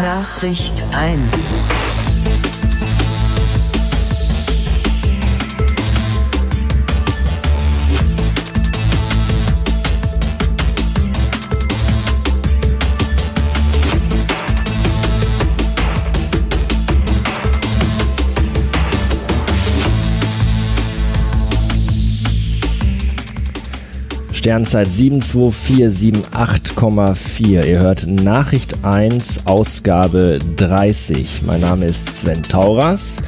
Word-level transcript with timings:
Nachricht 0.00 0.84
1. 0.92 1.20
Sternzeit 24.42 24.88
72478,4. 24.88 27.64
Ihr 27.64 27.78
hört 27.78 28.08
Nachricht 28.08 28.84
1, 28.84 29.46
Ausgabe 29.46 30.40
30. 30.56 31.42
Mein 31.46 31.60
Name 31.60 31.86
ist 31.86 32.06
Sven 32.06 32.42
Tauras 32.42 33.18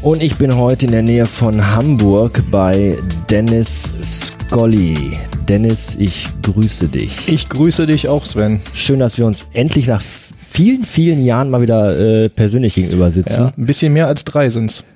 und 0.00 0.22
ich 0.22 0.36
bin 0.36 0.56
heute 0.56 0.86
in 0.86 0.92
der 0.92 1.02
Nähe 1.02 1.26
von 1.26 1.74
Hamburg 1.74 2.42
bei 2.50 2.96
Dennis 3.28 3.92
Scully. 4.02 5.18
Dennis, 5.50 5.96
ich 5.98 6.28
grüße 6.40 6.88
dich. 6.88 7.28
Ich 7.28 7.50
grüße 7.50 7.84
dich 7.84 8.08
auch, 8.08 8.24
Sven. 8.24 8.62
Schön, 8.72 9.00
dass 9.00 9.18
wir 9.18 9.26
uns 9.26 9.44
endlich 9.52 9.88
nach 9.88 10.02
vielen, 10.48 10.84
vielen 10.84 11.26
Jahren 11.26 11.50
mal 11.50 11.60
wieder 11.60 11.98
äh, 11.98 12.30
persönlich 12.30 12.74
gegenüber 12.74 13.10
sitzen. 13.10 13.34
Ja, 13.34 13.52
ein 13.54 13.66
bisschen 13.66 13.92
mehr 13.92 14.06
als 14.06 14.24
drei 14.24 14.48
sind's. 14.48 14.86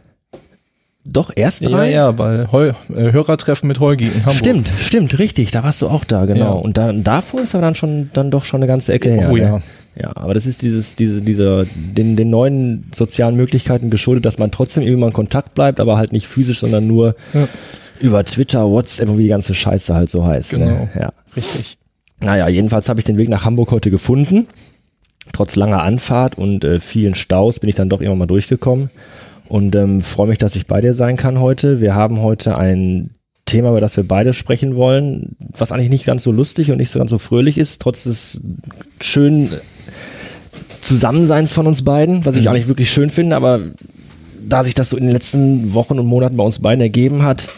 Doch, 1.11 1.31
erst 1.35 1.65
drei? 1.67 1.91
Ja, 1.91 2.11
ja, 2.11 2.19
weil 2.19 2.53
Heu, 2.53 2.69
äh, 2.69 3.13
Hörertreffen 3.13 3.67
mit 3.67 3.81
Holgi 3.81 4.09
in 4.09 4.27
Hamburg. 4.27 4.35
Stimmt, 4.35 4.71
stimmt, 4.79 5.19
richtig. 5.19 5.51
Da 5.51 5.63
warst 5.63 5.81
du 5.81 5.89
auch 5.89 6.05
da, 6.05 6.27
genau. 6.27 6.45
Ja. 6.45 6.51
Und 6.51 6.77
dann 6.77 7.03
davor 7.03 7.41
ist 7.41 7.55
aber 7.55 7.63
dann 7.63 7.75
schon 7.75 8.11
dann 8.13 8.31
doch 8.31 8.45
schon 8.45 8.59
eine 8.61 8.67
ganze 8.67 8.93
Ecke 8.93 9.11
her. 9.11 9.31
Oh 9.31 9.37
ne? 9.37 9.43
ja. 9.43 9.61
Ja, 10.01 10.13
aber 10.15 10.33
das 10.33 10.47
ist 10.47 10.63
dieses, 10.63 10.95
diese, 10.95 11.23
dieser, 11.23 11.65
den, 11.75 12.15
den 12.15 12.31
neuen 12.31 12.85
sozialen 12.95 13.35
Möglichkeiten 13.35 13.91
geschuldet, 13.91 14.27
dass 14.27 14.39
man 14.39 14.53
trotzdem 14.53 14.85
irgendwie 14.85 15.01
mal 15.01 15.07
in 15.09 15.13
Kontakt 15.13 15.55
bleibt, 15.55 15.81
aber 15.81 15.97
halt 15.97 16.13
nicht 16.13 16.29
physisch, 16.29 16.61
sondern 16.61 16.87
nur 16.87 17.17
Ja. 17.33 17.49
über 17.99 18.25
Twitter, 18.25 18.69
WhatsApp 18.71 19.09
und 19.09 19.19
wie 19.19 19.25
die 19.25 19.29
ganze 19.29 19.55
Scheiße 19.55 19.95
halt 19.95 20.09
so 20.09 20.25
heißt. 20.25 20.51
Genau. 20.51 20.67
Ne? 20.67 20.89
Ja. 20.95 21.13
Richtig. 21.35 21.79
Naja, 22.21 22.49
jedenfalls 22.49 22.89
habe 22.89 23.01
ich 23.01 23.07
den 23.07 23.19
Weg 23.19 23.29
nach 23.29 23.45
Hamburg 23.45 23.73
heute 23.73 23.91
gefunden. 23.91 24.47
Trotz 25.33 25.57
langer 25.57 25.83
Anfahrt 25.83 26.39
und 26.39 26.65
äh, 26.65 26.79
vielen 26.79 27.17
Staus 27.17 27.59
bin 27.59 27.69
ich 27.69 27.77
dann 27.77 27.89
doch 27.89 28.01
irgendwann 28.01 28.19
mal 28.19 28.27
durchgekommen 28.27 28.91
und 29.49 29.75
ähm, 29.77 30.03
freue 30.03 30.29
mich, 30.29 30.39
dass 30.39 30.57
ich 30.57 30.67
bei 30.67 30.81
dir 30.81 30.95
sein 30.95 31.17
kann 31.17 31.41
heute. 31.41 31.81
Wir 31.81 31.95
haben 31.95 32.21
heute 32.23 32.57
ein 32.57 33.11
Thema, 33.47 33.71
über 33.71 33.81
das 33.81 33.97
wir 33.97 34.07
beide 34.07 34.35
sprechen 34.35 34.77
wollen, 34.77 35.37
was 35.57 35.73
eigentlich 35.73 35.89
nicht 35.89 36.05
ganz 36.05 36.23
so 36.23 36.33
lustig 36.33 36.71
und 36.71 36.77
nicht 36.79 36.91
so 36.91 36.99
ganz 36.99 37.11
so 37.11 37.19
fröhlich 37.19 37.57
ist, 37.57 37.81
trotz 37.81 38.05
des 38.05 38.43
schönen 39.01 39.51
Zusammenseins 40.81 41.53
von 41.53 41.67
uns 41.67 41.83
beiden, 41.83 42.25
was 42.25 42.37
ich 42.37 42.43
Mhm. 42.45 42.49
eigentlich 42.49 42.69
wirklich 42.69 42.91
schön 42.93 43.11
finde, 43.11 43.37
aber 43.37 43.61
da 44.49 44.65
sich 44.65 44.75
das 44.75 44.91
so 44.91 44.97
in 44.97 45.05
den 45.05 45.13
letzten 45.13 45.75
Wochen 45.75 45.99
und 45.99 46.07
Monaten 46.07 46.37
bei 46.37 46.45
uns 46.45 46.61
beiden 46.61 46.81
ergeben 46.81 47.23
hat, 47.23 47.49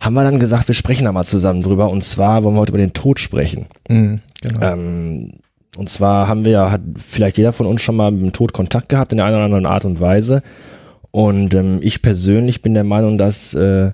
haben 0.00 0.14
wir 0.14 0.24
dann 0.24 0.40
gesagt, 0.40 0.68
wir 0.68 0.74
sprechen 0.74 1.04
da 1.04 1.12
mal 1.12 1.24
zusammen 1.24 1.62
drüber. 1.62 1.90
Und 1.90 2.04
zwar 2.04 2.44
wollen 2.44 2.54
wir 2.54 2.60
heute 2.60 2.70
über 2.72 2.78
den 2.78 2.92
Tod 2.92 3.18
sprechen. 3.20 3.66
Mhm, 3.88 4.20
genau. 4.40 4.60
Ähm, 4.62 5.32
und 5.76 5.88
zwar 5.88 6.26
haben 6.28 6.44
wir 6.44 6.52
ja, 6.52 6.70
hat 6.70 6.80
vielleicht 6.96 7.38
jeder 7.38 7.52
von 7.52 7.66
uns 7.66 7.82
schon 7.82 7.96
mal 7.96 8.10
mit 8.10 8.22
dem 8.22 8.32
Tod 8.32 8.52
Kontakt 8.52 8.88
gehabt 8.88 9.12
in 9.12 9.18
der 9.18 9.26
einen 9.26 9.36
oder 9.36 9.44
anderen 9.44 9.66
Art 9.66 9.84
und 9.84 10.00
Weise. 10.00 10.42
Und 11.10 11.54
ähm, 11.54 11.78
ich 11.82 12.02
persönlich 12.02 12.62
bin 12.62 12.74
der 12.74 12.84
Meinung, 12.84 13.18
dass 13.18 13.54
äh, 13.54 13.92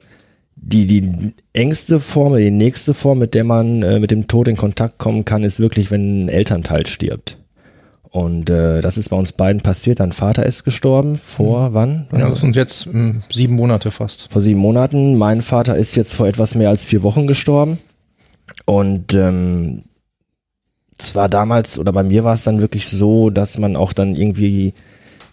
die, 0.56 0.86
die 0.86 1.32
engste 1.52 2.00
Form, 2.00 2.36
die 2.36 2.50
nächste 2.50 2.94
Form, 2.94 3.18
mit 3.18 3.34
der 3.34 3.44
man 3.44 3.82
äh, 3.82 3.98
mit 4.00 4.10
dem 4.10 4.28
Tod 4.28 4.48
in 4.48 4.56
Kontakt 4.56 4.98
kommen 4.98 5.24
kann, 5.24 5.44
ist 5.44 5.60
wirklich, 5.60 5.90
wenn 5.90 6.26
ein 6.26 6.28
Elternteil 6.28 6.86
stirbt. 6.86 7.38
Und 8.10 8.48
äh, 8.48 8.80
das 8.80 8.96
ist 8.96 9.10
bei 9.10 9.16
uns 9.16 9.32
beiden 9.32 9.60
passiert. 9.60 10.00
Dein 10.00 10.12
Vater 10.12 10.46
ist 10.46 10.64
gestorben. 10.64 11.18
Vor 11.18 11.74
wann? 11.74 12.08
ja, 12.12 12.30
das 12.30 12.40
sind 12.40 12.56
jetzt 12.56 12.92
mh, 12.92 13.16
sieben 13.30 13.54
Monate 13.54 13.90
fast. 13.90 14.32
vor 14.32 14.40
sieben 14.40 14.60
Monaten. 14.60 15.18
Mein 15.18 15.42
Vater 15.42 15.76
ist 15.76 15.96
jetzt 15.96 16.14
vor 16.14 16.26
etwas 16.26 16.54
mehr 16.54 16.70
als 16.70 16.84
vier 16.84 17.02
Wochen 17.02 17.26
gestorben. 17.26 17.78
Und 18.64 19.12
ähm, 19.12 19.82
zwar 20.96 21.28
damals 21.28 21.78
oder 21.78 21.92
bei 21.92 22.02
mir 22.02 22.24
war 22.24 22.34
es 22.34 22.44
dann 22.44 22.60
wirklich 22.60 22.88
so, 22.88 23.28
dass 23.28 23.58
man 23.58 23.76
auch 23.76 23.92
dann 23.92 24.16
irgendwie 24.16 24.72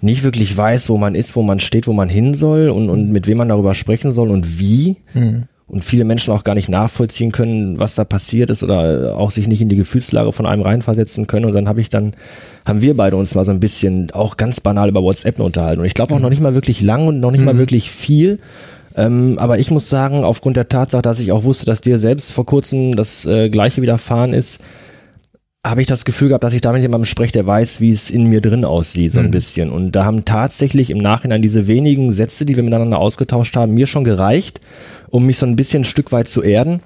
nicht 0.04 0.24
wirklich 0.24 0.56
weiß, 0.56 0.90
wo 0.90 0.98
man 0.98 1.16
ist, 1.16 1.36
wo 1.36 1.42
man 1.42 1.60
steht, 1.60 1.88
wo 1.88 1.94
man 1.94 2.10
hin 2.10 2.34
soll 2.34 2.70
und, 2.70 2.90
und 2.90 3.12
mit 3.12 3.26
wem 3.26 3.38
man 3.38 3.50
darüber 3.50 3.74
sprechen 3.74 4.12
soll 4.12 4.30
und 4.30 4.60
wie. 4.60 4.98
Mhm. 5.14 5.44
Und 5.66 5.84
viele 5.84 6.04
Menschen 6.04 6.34
auch 6.34 6.44
gar 6.44 6.54
nicht 6.54 6.70
nachvollziehen 6.70 7.32
können, 7.32 7.80
was 7.80 7.96
da 7.96 8.04
passiert 8.04 8.52
ist 8.52 8.62
oder 8.62 9.16
auch 9.18 9.32
sich 9.32 9.48
nicht 9.48 9.62
in 9.62 9.70
die 9.70 9.78
Gefühlslage 9.78 10.32
von 10.32 10.46
einem 10.46 10.62
reinversetzen 10.62 11.26
können. 11.26 11.46
Und 11.46 11.54
dann 11.54 11.68
habe 11.68 11.82
ich 11.82 11.90
dann, 11.90 12.14
haben 12.66 12.82
wir 12.84 12.96
beide 12.96 13.16
uns 13.16 13.34
mal 13.34 13.46
so 13.46 13.52
ein 13.52 13.62
bisschen 13.62 14.12
auch 14.12 14.38
ganz 14.38 14.60
banal 14.60 14.90
über 14.90 15.02
WhatsApp 15.02 15.40
unterhalten. 15.40 15.80
Und 15.80 15.88
ich 15.88 15.96
glaube 15.96 16.14
auch 16.14 16.20
noch 16.20 16.30
nicht 16.30 16.42
mal 16.42 16.54
wirklich 16.54 16.82
lang 16.82 17.08
und 17.08 17.20
noch 17.22 17.32
nicht 17.32 17.44
mal 17.44 17.58
wirklich 17.58 17.90
viel. 17.90 18.40
Ähm, 18.96 19.40
aber 19.40 19.58
ich 19.58 19.72
muss 19.72 19.90
sagen, 19.90 20.24
aufgrund 20.24 20.58
der 20.58 20.70
Tatsache, 20.70 21.02
dass 21.02 21.20
ich 21.20 21.32
auch 21.32 21.44
wusste, 21.44 21.66
dass 21.66 21.82
dir 21.82 21.98
selbst 21.98 22.34
vor 22.34 22.46
kurzem 22.46 22.96
das 22.96 23.26
äh, 23.26 23.50
gleiche 23.50 23.82
widerfahren 23.82 24.34
ist, 24.34 24.60
habe 25.66 25.80
ich 25.82 25.88
das 25.88 26.04
Gefühl 26.04 26.28
gehabt, 26.28 26.44
dass 26.44 26.54
ich 26.54 26.60
da 26.62 26.74
mit 26.74 26.82
jemandem 26.82 27.06
spreche, 27.06 27.32
der 27.32 27.48
weiß, 27.48 27.80
wie 27.80 27.92
es 27.92 28.10
in 28.10 28.26
mir 28.26 28.42
drin 28.42 28.66
aussieht, 28.66 29.14
so 29.14 29.20
ein 29.22 29.32
bisschen. 29.32 29.70
Und 29.70 29.94
da 29.94 30.04
haben 30.04 30.26
tatsächlich 30.26 30.90
im 30.90 30.98
Nachhinein 30.98 31.42
diese 31.42 31.68
wenigen 31.68 32.12
Sätze, 32.12 32.46
die 32.46 32.58
wir 32.58 32.64
miteinander 32.64 33.00
ausgetauscht 33.00 33.56
haben, 33.56 33.74
mir 33.74 33.88
schon 33.88 34.04
gereicht, 34.04 34.60
um 35.10 35.26
mich 35.26 35.38
so 35.38 35.46
ein 35.46 35.56
bisschen 35.56 35.84
ein 35.84 35.86
Stück 35.86 36.12
weit 36.12 36.28
zu 36.28 36.44
erden, 36.44 36.82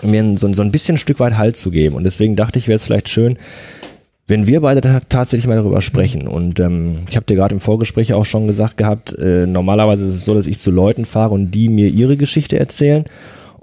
mir 0.00 0.38
so, 0.38 0.50
so 0.54 0.62
ein 0.62 0.72
bisschen 0.72 0.94
ein 0.94 0.98
Stück 0.98 1.20
weit 1.20 1.36
Halt 1.36 1.58
zu 1.58 1.70
geben. 1.70 1.94
Und 1.94 2.04
deswegen 2.04 2.36
dachte 2.36 2.58
ich, 2.58 2.68
wäre 2.68 2.76
es 2.76 2.84
vielleicht 2.84 3.10
schön, 3.10 3.36
wenn 4.28 4.46
wir 4.46 4.62
beide 4.62 4.80
ta- 4.80 5.00
tatsächlich 5.08 5.46
mal 5.46 5.56
darüber 5.56 5.82
sprechen. 5.82 6.26
Und 6.26 6.58
ähm, 6.58 7.00
ich 7.08 7.16
habe 7.16 7.26
dir 7.26 7.36
gerade 7.36 7.54
im 7.54 7.60
Vorgespräch 7.60 8.14
auch 8.14 8.24
schon 8.24 8.46
gesagt 8.46 8.78
gehabt, 8.78 9.12
äh, 9.18 9.46
normalerweise 9.46 10.06
ist 10.06 10.14
es 10.14 10.24
so, 10.24 10.34
dass 10.34 10.46
ich 10.46 10.58
zu 10.58 10.70
Leuten 10.70 11.04
fahre 11.04 11.34
und 11.34 11.50
die 11.50 11.68
mir 11.68 11.88
ihre 11.88 12.16
Geschichte 12.16 12.58
erzählen. 12.58 13.04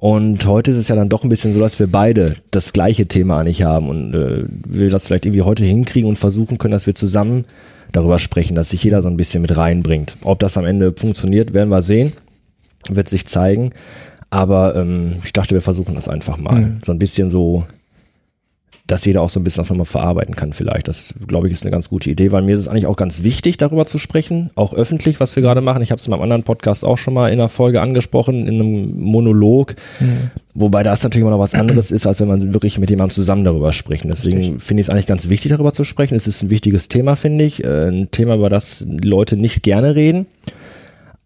Und 0.03 0.45
heute 0.45 0.71
ist 0.71 0.75
es 0.75 0.89
ja 0.89 0.97
dann 0.97 1.07
doch 1.07 1.23
ein 1.23 1.29
bisschen 1.29 1.53
so, 1.53 1.61
dass 1.61 1.79
wir 1.79 1.87
beide 1.87 2.35
das 2.51 2.73
gleiche 2.73 3.05
Thema 3.05 3.39
eigentlich 3.39 3.63
haben 3.63 3.87
und 3.87 4.13
äh, 4.13 4.43
wir 4.49 4.89
das 4.89 5.05
vielleicht 5.05 5.25
irgendwie 5.25 5.43
heute 5.43 5.63
hinkriegen 5.63 6.09
und 6.09 6.19
versuchen 6.19 6.57
können, 6.57 6.73
dass 6.73 6.85
wir 6.85 6.93
zusammen 6.93 7.45
darüber 7.93 8.19
sprechen, 8.19 8.53
dass 8.53 8.71
sich 8.71 8.83
jeder 8.83 9.01
so 9.01 9.07
ein 9.07 9.15
bisschen 9.15 9.41
mit 9.41 9.55
reinbringt. 9.55 10.17
Ob 10.25 10.39
das 10.39 10.57
am 10.57 10.65
Ende 10.65 10.91
funktioniert, 10.91 11.53
werden 11.53 11.69
wir 11.69 11.83
sehen, 11.83 12.11
wird 12.89 13.07
sich 13.07 13.27
zeigen. 13.27 13.71
Aber 14.29 14.75
ähm, 14.75 15.21
ich 15.23 15.31
dachte, 15.31 15.55
wir 15.55 15.61
versuchen 15.61 15.95
das 15.95 16.09
einfach 16.09 16.35
mal. 16.35 16.59
Mhm. 16.59 16.79
So 16.83 16.91
ein 16.91 16.99
bisschen 16.99 17.29
so, 17.29 17.63
dass 18.85 19.05
jeder 19.05 19.21
auch 19.21 19.29
so 19.29 19.39
ein 19.39 19.45
bisschen 19.45 19.61
das 19.61 19.69
nochmal 19.69 19.85
verarbeiten 19.85 20.35
kann 20.35 20.51
vielleicht. 20.51 20.89
Das, 20.89 21.13
glaube 21.25 21.47
ich, 21.47 21.53
ist 21.53 21.63
eine 21.63 21.71
ganz 21.71 21.87
gute 21.89 22.09
Idee, 22.09 22.33
weil 22.33 22.41
mir 22.41 22.53
ist 22.53 22.59
es 22.59 22.67
eigentlich 22.67 22.85
auch 22.85 22.97
ganz 22.97 23.23
wichtig, 23.23 23.55
darüber 23.55 23.85
zu 23.85 23.97
sprechen, 23.97 24.49
auch 24.55 24.73
öffentlich, 24.73 25.21
was 25.21 25.35
wir 25.37 25.43
gerade 25.43 25.61
machen. 25.61 25.81
Ich 25.81 25.91
habe 25.91 25.99
es 25.99 26.05
in 26.05 26.11
meinem 26.11 26.23
anderen 26.23 26.43
Podcast 26.43 26.83
auch 26.83 26.97
schon 26.97 27.13
mal 27.13 27.27
in 27.27 27.39
einer 27.39 27.47
Folge 27.47 27.79
angesprochen, 27.79 28.45
in 28.45 28.55
einem 28.55 28.99
Monolog, 28.99 29.75
wobei 30.53 30.83
das 30.83 31.01
natürlich 31.01 31.21
immer 31.21 31.31
noch 31.31 31.39
was 31.39 31.55
anderes 31.55 31.91
ist, 31.91 32.05
als 32.05 32.19
wenn 32.19 32.27
man 32.27 32.53
wirklich 32.53 32.77
mit 32.77 32.89
jemandem 32.89 33.15
zusammen 33.15 33.45
darüber 33.45 33.71
spricht. 33.71 34.03
Deswegen 34.03 34.59
finde 34.59 34.81
ich 34.81 34.87
es 34.87 34.89
eigentlich 34.89 35.07
ganz 35.07 35.29
wichtig, 35.29 35.51
darüber 35.51 35.71
zu 35.71 35.85
sprechen. 35.85 36.15
Es 36.15 36.27
ist 36.27 36.43
ein 36.43 36.49
wichtiges 36.49 36.89
Thema, 36.89 37.15
finde 37.15 37.45
ich, 37.45 37.63
äh, 37.63 37.87
ein 37.87 38.11
Thema, 38.11 38.35
über 38.35 38.49
das 38.49 38.85
Leute 38.87 39.37
nicht 39.37 39.63
gerne 39.63 39.95
reden, 39.95 40.25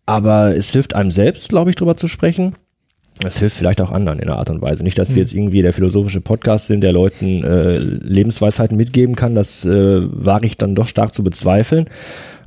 aber 0.06 0.56
es 0.56 0.72
hilft 0.72 0.96
einem 0.96 1.10
selbst, 1.10 1.50
glaube 1.50 1.72
ich, 1.72 1.76
darüber 1.76 1.98
zu 1.98 2.08
sprechen. 2.08 2.56
Es 3.24 3.40
hilft 3.40 3.58
vielleicht 3.58 3.82
auch 3.82 3.92
anderen 3.92 4.20
in 4.20 4.30
einer 4.30 4.38
Art 4.38 4.50
und 4.50 4.62
Weise. 4.62 4.84
Nicht, 4.84 4.98
dass 4.98 5.16
wir 5.16 5.22
jetzt 5.22 5.34
irgendwie 5.34 5.62
der 5.62 5.74
philosophische 5.74 6.22
Podcast 6.22 6.68
sind, 6.68 6.82
der 6.82 6.94
Leuten 6.94 7.44
äh, 7.44 7.78
Lebensweisheiten 7.78 8.78
mitgeben 8.78 9.16
kann. 9.16 9.36
Das 9.36 9.66
äh, 9.66 10.02
wage 10.02 10.46
ich 10.46 10.58
dann 10.58 10.76
doch 10.76 10.88
stark 10.88 11.14
zu 11.14 11.24
bezweifeln. 11.24 11.86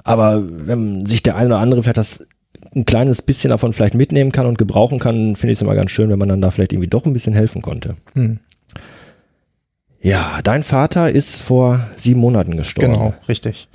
Aber 0.04 0.42
wenn 0.48 1.06
sich 1.06 1.22
der 1.22 1.36
eine 1.36 1.48
oder 1.48 1.58
andere 1.58 1.82
vielleicht 1.82 1.98
das 1.98 2.26
ein 2.74 2.84
kleines 2.84 3.22
bisschen 3.22 3.50
davon 3.50 3.72
vielleicht 3.72 3.94
mitnehmen 3.94 4.32
kann 4.32 4.46
und 4.46 4.58
gebrauchen 4.58 4.98
kann, 4.98 5.36
finde 5.36 5.52
ich 5.52 5.58
es 5.58 5.62
immer 5.62 5.74
ganz 5.74 5.90
schön, 5.90 6.08
wenn 6.08 6.18
man 6.18 6.28
dann 6.28 6.40
da 6.40 6.50
vielleicht 6.50 6.72
irgendwie 6.72 6.90
doch 6.90 7.04
ein 7.04 7.12
bisschen 7.12 7.34
helfen 7.34 7.62
konnte. 7.62 7.94
Mhm. 8.14 8.38
Ja, 10.02 10.40
dein 10.42 10.62
Vater 10.62 11.10
ist 11.10 11.42
vor 11.42 11.80
sieben 11.96 12.20
Monaten 12.20 12.56
gestorben. 12.56 12.92
Genau, 12.92 13.14
richtig. 13.28 13.68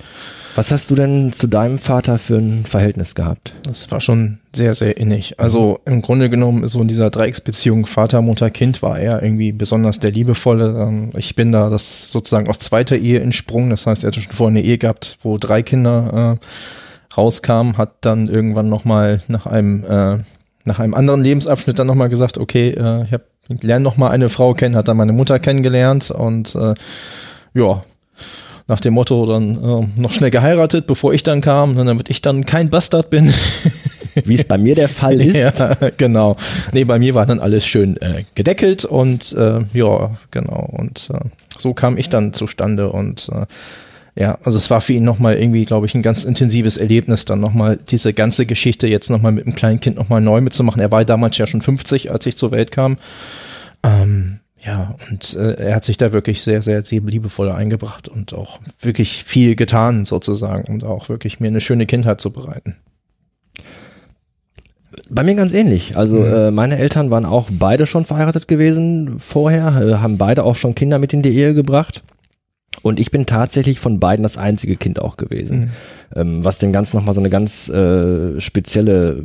Was 0.56 0.72
hast 0.72 0.90
du 0.90 0.94
denn 0.94 1.34
zu 1.34 1.48
deinem 1.48 1.78
Vater 1.78 2.18
für 2.18 2.38
ein 2.38 2.64
Verhältnis 2.64 3.14
gehabt? 3.14 3.52
Das 3.64 3.90
war 3.90 4.00
schon 4.00 4.38
sehr, 4.54 4.74
sehr 4.74 4.96
innig. 4.96 5.38
Also 5.38 5.80
im 5.84 6.00
Grunde 6.00 6.30
genommen 6.30 6.66
so 6.66 6.80
in 6.80 6.88
dieser 6.88 7.10
Dreiecksbeziehung 7.10 7.84
Vater, 7.84 8.22
Mutter, 8.22 8.48
Kind 8.48 8.80
war 8.80 8.98
er 8.98 9.22
irgendwie 9.22 9.52
besonders 9.52 10.00
der 10.00 10.12
liebevolle. 10.12 10.74
Ähm, 10.80 11.12
Ich 11.18 11.34
bin 11.34 11.52
da 11.52 11.68
das 11.68 12.10
sozusagen 12.10 12.48
aus 12.48 12.58
zweiter 12.58 12.96
Ehe 12.96 13.20
entsprungen. 13.20 13.68
Das 13.68 13.86
heißt, 13.86 14.02
er 14.02 14.08
hatte 14.08 14.22
schon 14.22 14.32
vorher 14.32 14.56
eine 14.56 14.62
Ehe 14.66 14.78
gehabt, 14.78 15.18
wo 15.20 15.36
drei 15.36 15.62
Kinder 15.62 16.38
äh, 16.40 17.14
rauskamen, 17.14 17.76
hat 17.76 17.92
dann 18.00 18.26
irgendwann 18.26 18.70
nochmal 18.70 19.20
nach 19.28 19.44
einem 19.44 19.84
äh, 19.84 20.18
nach 20.64 20.78
einem 20.78 20.94
anderen 20.94 21.22
Lebensabschnitt 21.22 21.78
dann 21.78 21.86
nochmal 21.86 22.08
gesagt, 22.08 22.38
okay, 22.38 22.70
äh, 22.70 23.04
ich 23.04 23.12
hab, 23.12 23.22
ich 23.50 23.62
lerne 23.62 23.82
nochmal 23.82 24.10
eine 24.10 24.30
Frau 24.30 24.54
kennen, 24.54 24.74
hat 24.74 24.88
dann 24.88 24.96
meine 24.96 25.12
Mutter 25.12 25.38
kennengelernt 25.38 26.10
und 26.10 26.54
äh, 26.54 26.72
ja, 27.52 27.84
nach 28.68 28.80
dem 28.80 28.94
Motto 28.94 29.26
dann 29.26 29.56
äh, 29.62 30.00
noch 30.00 30.12
schnell 30.12 30.30
geheiratet, 30.30 30.86
bevor 30.86 31.14
ich 31.14 31.22
dann 31.22 31.40
kam, 31.40 31.74
ne, 31.74 31.84
damit 31.84 32.10
ich 32.10 32.20
dann 32.22 32.44
kein 32.46 32.68
Bastard 32.70 33.10
bin. 33.10 33.32
Wie 34.24 34.34
es 34.34 34.44
bei 34.44 34.58
mir 34.58 34.74
der 34.74 34.88
Fall 34.88 35.20
ist. 35.20 35.36
ja, 35.36 35.76
genau. 35.96 36.36
Nee, 36.72 36.84
bei 36.84 36.98
mir 36.98 37.14
war 37.14 37.26
dann 37.26 37.38
alles 37.38 37.66
schön 37.66 37.96
äh, 37.98 38.24
gedeckelt 38.34 38.84
und 38.84 39.32
äh, 39.34 39.60
ja, 39.72 40.16
genau. 40.30 40.68
Und 40.72 41.10
äh, 41.12 41.20
so 41.58 41.74
kam 41.74 41.96
ich 41.98 42.08
dann 42.08 42.32
zustande 42.32 42.90
und 42.90 43.28
äh, 43.32 43.46
Ja, 44.18 44.38
also 44.42 44.56
es 44.56 44.70
war 44.70 44.80
für 44.80 44.94
ihn 44.94 45.04
nochmal 45.04 45.36
irgendwie, 45.36 45.66
glaube 45.66 45.84
ich, 45.86 45.94
ein 45.94 46.02
ganz 46.02 46.24
intensives 46.24 46.78
Erlebnis, 46.78 47.26
dann 47.26 47.40
nochmal 47.40 47.78
diese 47.88 48.14
ganze 48.14 48.46
Geschichte 48.46 48.86
jetzt 48.88 49.10
nochmal 49.10 49.32
mit 49.32 49.44
dem 49.44 49.54
kleinen 49.54 49.78
Kind 49.80 49.96
nochmal 49.96 50.22
neu 50.22 50.40
mitzumachen. 50.40 50.80
Er 50.80 50.90
war 50.90 51.04
damals 51.04 51.36
ja 51.36 51.46
schon 51.46 51.60
50, 51.60 52.10
als 52.10 52.24
ich 52.24 52.36
zur 52.38 52.50
Welt 52.50 52.70
kam. 52.72 52.96
Ähm, 53.82 54.40
ja, 54.66 54.96
und 55.10 55.36
äh, 55.36 55.68
er 55.68 55.76
hat 55.76 55.84
sich 55.84 55.96
da 55.96 56.12
wirklich 56.12 56.42
sehr, 56.42 56.60
sehr, 56.60 56.82
sehr 56.82 57.00
liebevoll 57.00 57.52
eingebracht 57.52 58.08
und 58.08 58.34
auch 58.34 58.58
wirklich 58.80 59.22
viel 59.22 59.54
getan, 59.54 60.06
sozusagen, 60.06 60.64
um 60.64 60.80
da 60.80 60.88
auch 60.88 61.08
wirklich 61.08 61.38
mir 61.38 61.46
eine 61.46 61.60
schöne 61.60 61.86
Kindheit 61.86 62.20
zu 62.20 62.32
bereiten. 62.32 62.74
Bei 65.08 65.22
mir 65.22 65.36
ganz 65.36 65.52
ähnlich. 65.52 65.96
Also 65.96 66.16
mhm. 66.16 66.32
äh, 66.32 66.50
meine 66.50 66.78
Eltern 66.78 67.10
waren 67.12 67.26
auch 67.26 67.46
beide 67.50 67.86
schon 67.86 68.06
verheiratet 68.06 68.48
gewesen 68.48 69.20
vorher, 69.20 69.80
äh, 69.80 69.94
haben 69.98 70.18
beide 70.18 70.42
auch 70.42 70.56
schon 70.56 70.74
Kinder 70.74 70.98
mit 70.98 71.12
in 71.12 71.22
die 71.22 71.36
Ehe 71.36 71.54
gebracht. 71.54 72.02
Und 72.82 73.00
ich 73.00 73.10
bin 73.10 73.26
tatsächlich 73.26 73.80
von 73.80 73.98
beiden 74.00 74.22
das 74.22 74.38
einzige 74.38 74.76
Kind 74.76 75.00
auch 75.00 75.16
gewesen. 75.16 75.58
Mhm. 75.58 75.70
Ähm, 76.14 76.44
was 76.44 76.58
dem 76.58 76.72
Ganzen 76.72 76.96
nochmal 76.96 77.14
so 77.14 77.20
eine 77.20 77.30
ganz 77.30 77.68
äh, 77.68 78.40
spezielle 78.40 79.24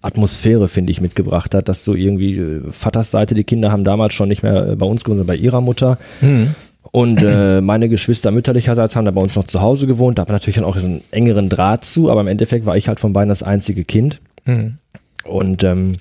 Atmosphäre, 0.00 0.68
finde 0.68 0.92
ich, 0.92 1.00
mitgebracht 1.00 1.54
hat, 1.54 1.68
dass 1.68 1.84
so 1.84 1.94
irgendwie 1.94 2.38
äh, 2.38 2.72
Vaters 2.72 3.10
Seite, 3.10 3.34
die 3.34 3.44
Kinder 3.44 3.70
haben 3.70 3.84
damals 3.84 4.14
schon 4.14 4.28
nicht 4.28 4.42
mehr 4.42 4.68
äh, 4.68 4.76
bei 4.76 4.86
uns 4.86 5.04
gewohnt, 5.04 5.18
sondern 5.18 5.36
bei 5.36 5.40
ihrer 5.40 5.60
Mutter. 5.60 5.98
Mhm. 6.20 6.54
Und 6.90 7.22
äh, 7.22 7.60
meine 7.60 7.88
Geschwister 7.88 8.30
mütterlicherseits 8.30 8.96
haben 8.96 9.04
da 9.04 9.12
bei 9.12 9.20
uns 9.20 9.36
noch 9.36 9.46
zu 9.46 9.60
Hause 9.60 9.86
gewohnt. 9.86 10.18
Da 10.18 10.22
hat 10.22 10.28
man 10.28 10.34
natürlich 10.34 10.56
dann 10.56 10.64
auch 10.64 10.76
so 10.76 10.86
einen 10.86 11.02
engeren 11.10 11.48
Draht 11.48 11.84
zu, 11.84 12.10
aber 12.10 12.20
im 12.20 12.26
Endeffekt 12.26 12.66
war 12.66 12.76
ich 12.76 12.88
halt 12.88 13.00
von 13.00 13.12
beiden 13.12 13.30
das 13.30 13.42
einzige 13.42 13.84
Kind. 13.84 14.20
Mhm. 14.44 14.78
Und 15.24 15.64
ähm, 15.64 15.96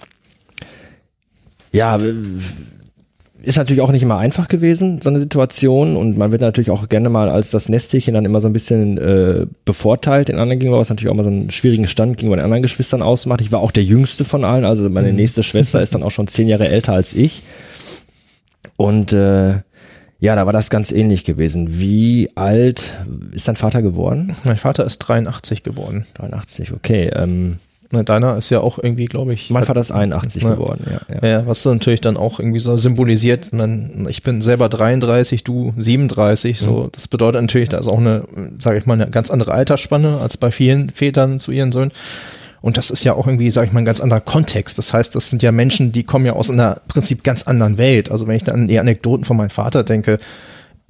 ja, 1.71 1.97
ist 3.43 3.57
natürlich 3.57 3.81
auch 3.81 3.91
nicht 3.91 4.03
immer 4.03 4.17
einfach 4.17 4.47
gewesen, 4.47 5.01
so 5.01 5.09
eine 5.09 5.19
Situation. 5.19 5.95
Und 5.95 6.17
man 6.17 6.31
wird 6.31 6.41
natürlich 6.41 6.69
auch 6.69 6.89
gerne 6.89 7.09
mal 7.09 7.29
als 7.29 7.51
das 7.51 7.69
Nesthäkchen 7.69 8.13
dann 8.13 8.25
immer 8.25 8.41
so 8.41 8.47
ein 8.47 8.53
bisschen 8.53 8.97
äh, 8.97 9.45
bevorteilt 9.65 10.29
in 10.29 10.37
anderen 10.37 10.59
gegenüber, 10.59 10.79
was 10.79 10.89
natürlich 10.89 11.09
auch 11.09 11.15
mal 11.15 11.23
so 11.23 11.29
einen 11.29 11.51
schwierigen 11.51 11.87
Stand 11.87 12.17
gegenüber 12.17 12.37
den 12.37 12.45
anderen 12.45 12.63
Geschwistern 12.63 13.01
ausmacht. 13.01 13.41
Ich 13.41 13.51
war 13.51 13.59
auch 13.59 13.71
der 13.71 13.83
jüngste 13.83 14.25
von 14.25 14.43
allen, 14.43 14.65
also 14.65 14.87
meine 14.89 15.09
mhm. 15.09 15.15
nächste 15.15 15.43
Schwester 15.43 15.81
ist 15.81 15.95
dann 15.95 16.03
auch 16.03 16.11
schon 16.11 16.27
zehn 16.27 16.47
Jahre 16.47 16.67
älter 16.67 16.93
als 16.93 17.13
ich. 17.13 17.41
Und 18.77 19.13
äh, 19.13 19.59
ja, 20.19 20.35
da 20.35 20.45
war 20.45 20.53
das 20.53 20.69
ganz 20.69 20.91
ähnlich 20.91 21.25
gewesen. 21.25 21.79
Wie 21.79 22.29
alt 22.35 22.95
ist 23.31 23.47
dein 23.47 23.55
Vater 23.55 23.81
geworden? 23.81 24.35
Mein 24.43 24.57
Vater 24.57 24.85
ist 24.85 24.99
83 24.99 25.63
geboren. 25.63 26.05
83, 26.13 26.73
okay. 26.73 27.11
Ähm, 27.15 27.57
Ne, 27.91 28.05
deiner 28.05 28.37
ist 28.37 28.49
ja 28.49 28.61
auch 28.61 28.79
irgendwie, 28.81 29.05
glaube 29.05 29.33
ich. 29.33 29.49
Mein 29.49 29.65
Vater 29.65 29.81
ist 29.81 29.91
81 29.91 30.43
ne, 30.43 30.51
geworden, 30.51 30.85
ja, 30.89 31.01
ja. 31.21 31.27
Ja, 31.27 31.47
was 31.47 31.65
natürlich 31.65 31.99
dann 31.99 32.15
auch 32.15 32.39
irgendwie 32.39 32.59
so 32.59 32.77
symbolisiert. 32.77 33.51
Man, 33.51 34.07
ich 34.09 34.23
bin 34.23 34.41
selber 34.41 34.69
33, 34.69 35.43
du 35.43 35.73
37, 35.77 36.57
so. 36.57 36.83
Mhm. 36.83 36.89
Das 36.93 37.09
bedeutet 37.09 37.41
natürlich, 37.41 37.67
da 37.67 37.77
ist 37.77 37.89
auch 37.89 37.99
eine, 37.99 38.23
sage 38.59 38.77
ich 38.77 38.85
mal, 38.85 38.93
eine 38.93 39.09
ganz 39.09 39.29
andere 39.29 39.53
Altersspanne 39.53 40.19
als 40.21 40.37
bei 40.37 40.51
vielen 40.51 40.89
Vätern 40.91 41.39
zu 41.41 41.51
ihren 41.51 41.73
Söhnen. 41.73 41.91
Und 42.61 42.77
das 42.77 42.91
ist 42.91 43.03
ja 43.03 43.13
auch 43.13 43.27
irgendwie, 43.27 43.51
sage 43.51 43.67
ich 43.67 43.73
mal, 43.73 43.79
ein 43.79 43.85
ganz 43.85 43.99
anderer 43.99 44.21
Kontext. 44.21 44.77
Das 44.77 44.93
heißt, 44.93 45.13
das 45.15 45.29
sind 45.29 45.43
ja 45.43 45.51
Menschen, 45.51 45.91
die 45.91 46.03
kommen 46.03 46.25
ja 46.25 46.33
aus 46.33 46.49
einer 46.49 46.79
Prinzip 46.87 47.23
ganz 47.23 47.43
anderen 47.43 47.77
Welt. 47.77 48.09
Also 48.09 48.27
wenn 48.27 48.35
ich 48.35 48.43
dann 48.43 48.61
an 48.61 48.67
die 48.67 48.79
Anekdoten 48.79 49.25
von 49.25 49.35
meinem 49.35 49.49
Vater 49.49 49.83
denke, 49.83 50.19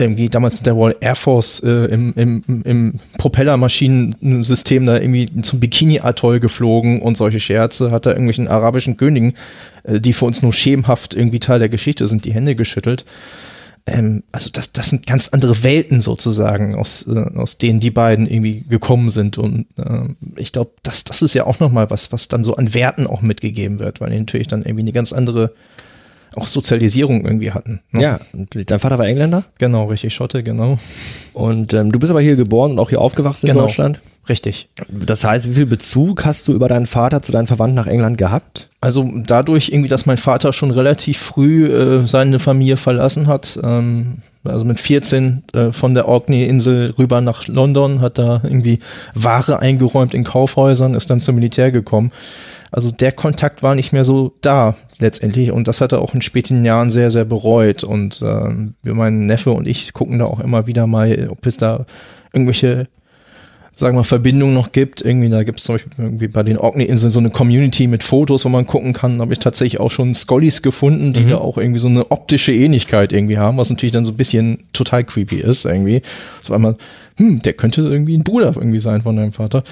irgendwie 0.02 0.30
damals 0.30 0.56
mit 0.56 0.66
der 0.66 0.74
Royal 0.74 0.96
Air 1.00 1.16
Force 1.16 1.62
äh, 1.64 1.86
im, 1.86 2.14
im, 2.16 2.62
im 2.64 3.00
Propellermaschinensystem 3.18 4.86
da 4.86 5.00
irgendwie 5.00 5.30
zum 5.42 5.60
Bikini-Atoll 5.60 6.40
geflogen 6.40 7.02
und 7.02 7.18
solche 7.18 7.40
Scherze, 7.40 7.92
hat 7.92 8.06
er 8.06 8.14
irgendwelchen 8.14 8.48
arabischen 8.48 8.98
Königen, 8.98 9.34
äh, 9.84 10.00
die 10.00 10.14
für 10.14 10.26
uns 10.26 10.42
nur 10.42 10.54
schemenhaft 10.54 11.14
irgendwie 11.14 11.40
Teil 11.40 11.60
der 11.60 11.70
Geschichte 11.70 12.08
sind, 12.08 12.26
die 12.26 12.34
Hände 12.34 12.56
geschüttelt. 12.56 13.06
Ähm, 13.86 14.24
also 14.32 14.50
das, 14.52 14.74
das 14.74 14.90
sind 14.90 15.08
ganz 15.08 15.30
andere 15.30 15.64
Welten 15.64 16.02
sozusagen, 16.02 16.76
aus, 16.76 17.08
äh, 17.08 17.20
aus 17.36 17.58
denen 17.58 17.80
die 17.80 17.92
beiden 17.92 18.28
irgendwie 18.28 18.64
gekommen 18.68 19.10
sind. 19.10 19.38
Und 19.38 19.66
äh, 19.78 20.10
ich 20.36 20.52
glaube, 20.52 20.72
das, 20.84 21.04
das 21.04 21.22
ist 21.22 21.34
ja 21.34 21.46
auch 21.46 21.60
nochmal 21.60 21.90
was, 21.90 22.12
was 22.12 22.28
dann 22.28 22.44
so 22.44 22.56
an 22.56 22.74
Werten 22.74 23.08
auch 23.08 23.22
mitgegeben 23.22 23.80
wird, 23.80 24.02
weil 24.02 24.18
natürlich 24.18 24.48
dann 24.48 24.64
irgendwie 24.64 24.84
eine 24.84 24.94
ganz 24.94 25.14
andere 25.14 25.54
auch 26.36 26.48
Sozialisierung 26.48 27.26
irgendwie 27.26 27.52
hatten. 27.52 27.82
Ne? 27.92 28.02
Ja, 28.02 28.20
dein 28.34 28.80
Vater 28.80 28.98
war 28.98 29.08
Engländer? 29.08 29.44
Genau, 29.58 29.86
richtig, 29.86 30.14
Schotte, 30.14 30.44
genau. 30.44 30.78
Und 31.34 31.74
ähm, 31.74 31.92
du 31.92 32.00
bist 32.00 32.12
aber 32.12 32.22
hier 32.22 32.36
geboren 32.36 32.72
und 32.72 32.80
auch 32.80 32.90
hier 32.90 33.02
aufgewachsen 33.02 33.48
genau. 33.48 33.62
in 33.62 33.66
Deutschland? 33.68 34.02
Richtig. 34.30 34.70
Das 34.88 35.24
heißt, 35.24 35.50
wie 35.50 35.56
viel 35.56 35.66
Bezug 35.66 36.26
hast 36.26 36.48
du 36.48 36.54
über 36.54 36.68
deinen 36.68 36.86
Vater 36.86 37.22
zu 37.22 37.32
deinen 37.32 37.48
Verwandten 37.48 37.76
nach 37.76 37.88
England 37.88 38.18
gehabt? 38.18 38.70
Also 38.80 39.12
dadurch 39.16 39.70
irgendwie, 39.70 39.90
dass 39.90 40.06
mein 40.06 40.18
Vater 40.18 40.54
schon 40.54 40.72
relativ 40.72 41.18
früh 41.18 41.66
äh, 41.66 42.08
seine 42.08 42.40
Familie 42.40 42.78
verlassen 42.78 43.28
hat, 43.28 43.60
ähm, 43.64 44.20
also 44.44 44.64
mit 44.64 44.80
14 44.80 45.44
äh, 45.54 45.72
von 45.72 45.94
der 45.94 46.08
Orkney-Insel 46.08 46.94
rüber 46.98 47.22
nach 47.22 47.48
London, 47.48 48.02
hat 48.02 48.18
da 48.20 48.42
irgendwie 48.44 48.80
Ware 49.16 49.60
eingeräumt 49.60 50.14
in 50.14 50.24
Kaufhäusern, 50.24 50.94
ist 50.94 51.10
dann 51.10 51.22
zum 51.22 51.36
Militär 51.36 51.72
gekommen. 51.72 52.12
Also 52.72 52.90
der 52.90 53.12
Kontakt 53.12 53.64
war 53.64 53.76
nicht 53.76 53.92
mehr 53.92 54.06
so 54.06 54.34
da 54.42 54.76
letztendlich 54.98 55.52
und 55.52 55.68
das 55.68 55.82
hat 55.82 55.92
er 55.92 56.02
auch 56.02 56.14
in 56.14 56.22
späten 56.22 56.64
Jahren 56.64 56.90
sehr, 56.90 57.12
sehr 57.12 57.26
bereut. 57.26 57.84
Und 57.84 58.22
äh, 58.22 58.50
mein 58.84 59.26
Neffe 59.26 59.52
und 59.52 59.68
ich 59.68 59.94
gucken 59.94 60.20
da 60.20 60.26
auch 60.26 60.40
immer 60.40 60.68
wieder 60.68 60.88
mal, 60.88 61.28
ob 61.30 61.46
es 61.46 61.58
da 61.58 61.86
irgendwelche 62.32 62.88
sagen 63.74 63.98
wir, 63.98 64.04
Verbindungen 64.04 64.54
noch 64.54 64.72
gibt. 64.72 65.02
Irgendwie, 65.02 65.30
da 65.30 65.44
gibt 65.44 65.60
es 65.60 65.66
zum 65.66 65.76
Beispiel 65.76 65.92
irgendwie 65.98 66.28
bei 66.28 66.44
den 66.44 66.58
Orkney-Inseln 66.58 67.10
so 67.10 67.20
eine 67.20 67.30
Community 67.30 67.88
mit 67.88 68.04
Fotos, 68.04 68.44
wo 68.46 68.50
man 68.50 68.66
gucken 68.66 68.94
kann. 68.94 69.18
Da 69.18 69.24
habe 69.24 69.34
ich 69.34 69.40
tatsächlich 69.40 69.80
auch 69.80 69.92
schon 69.92 70.14
Scollies 70.14 70.62
gefunden, 70.62 71.14
die 71.14 71.22
mhm. 71.22 71.30
da 71.30 71.38
auch 71.38 71.58
irgendwie 71.58 71.80
so 71.80 71.88
eine 71.88 72.12
optische 72.12 72.54
Ähnlichkeit 72.54 73.14
irgendwie 73.14 73.38
haben, 73.38 73.58
was 73.58 73.70
natürlich 73.70 73.94
dann 73.94 74.06
so 74.06 74.12
ein 74.12 74.18
bisschen 74.18 74.60
total 74.74 75.04
creepy 75.04 75.40
ist 75.40 75.66
irgendwie. 75.66 76.02
So 76.42 76.54
einmal, 76.54 76.76
hm, 77.18 77.42
der 77.42 77.54
könnte 77.54 77.82
irgendwie 77.82 78.18
ein 78.18 78.24
Bruder 78.24 78.54
irgendwie 78.56 78.80
sein 78.80 79.02
von 79.02 79.16
deinem 79.16 79.34
Vater. 79.34 79.64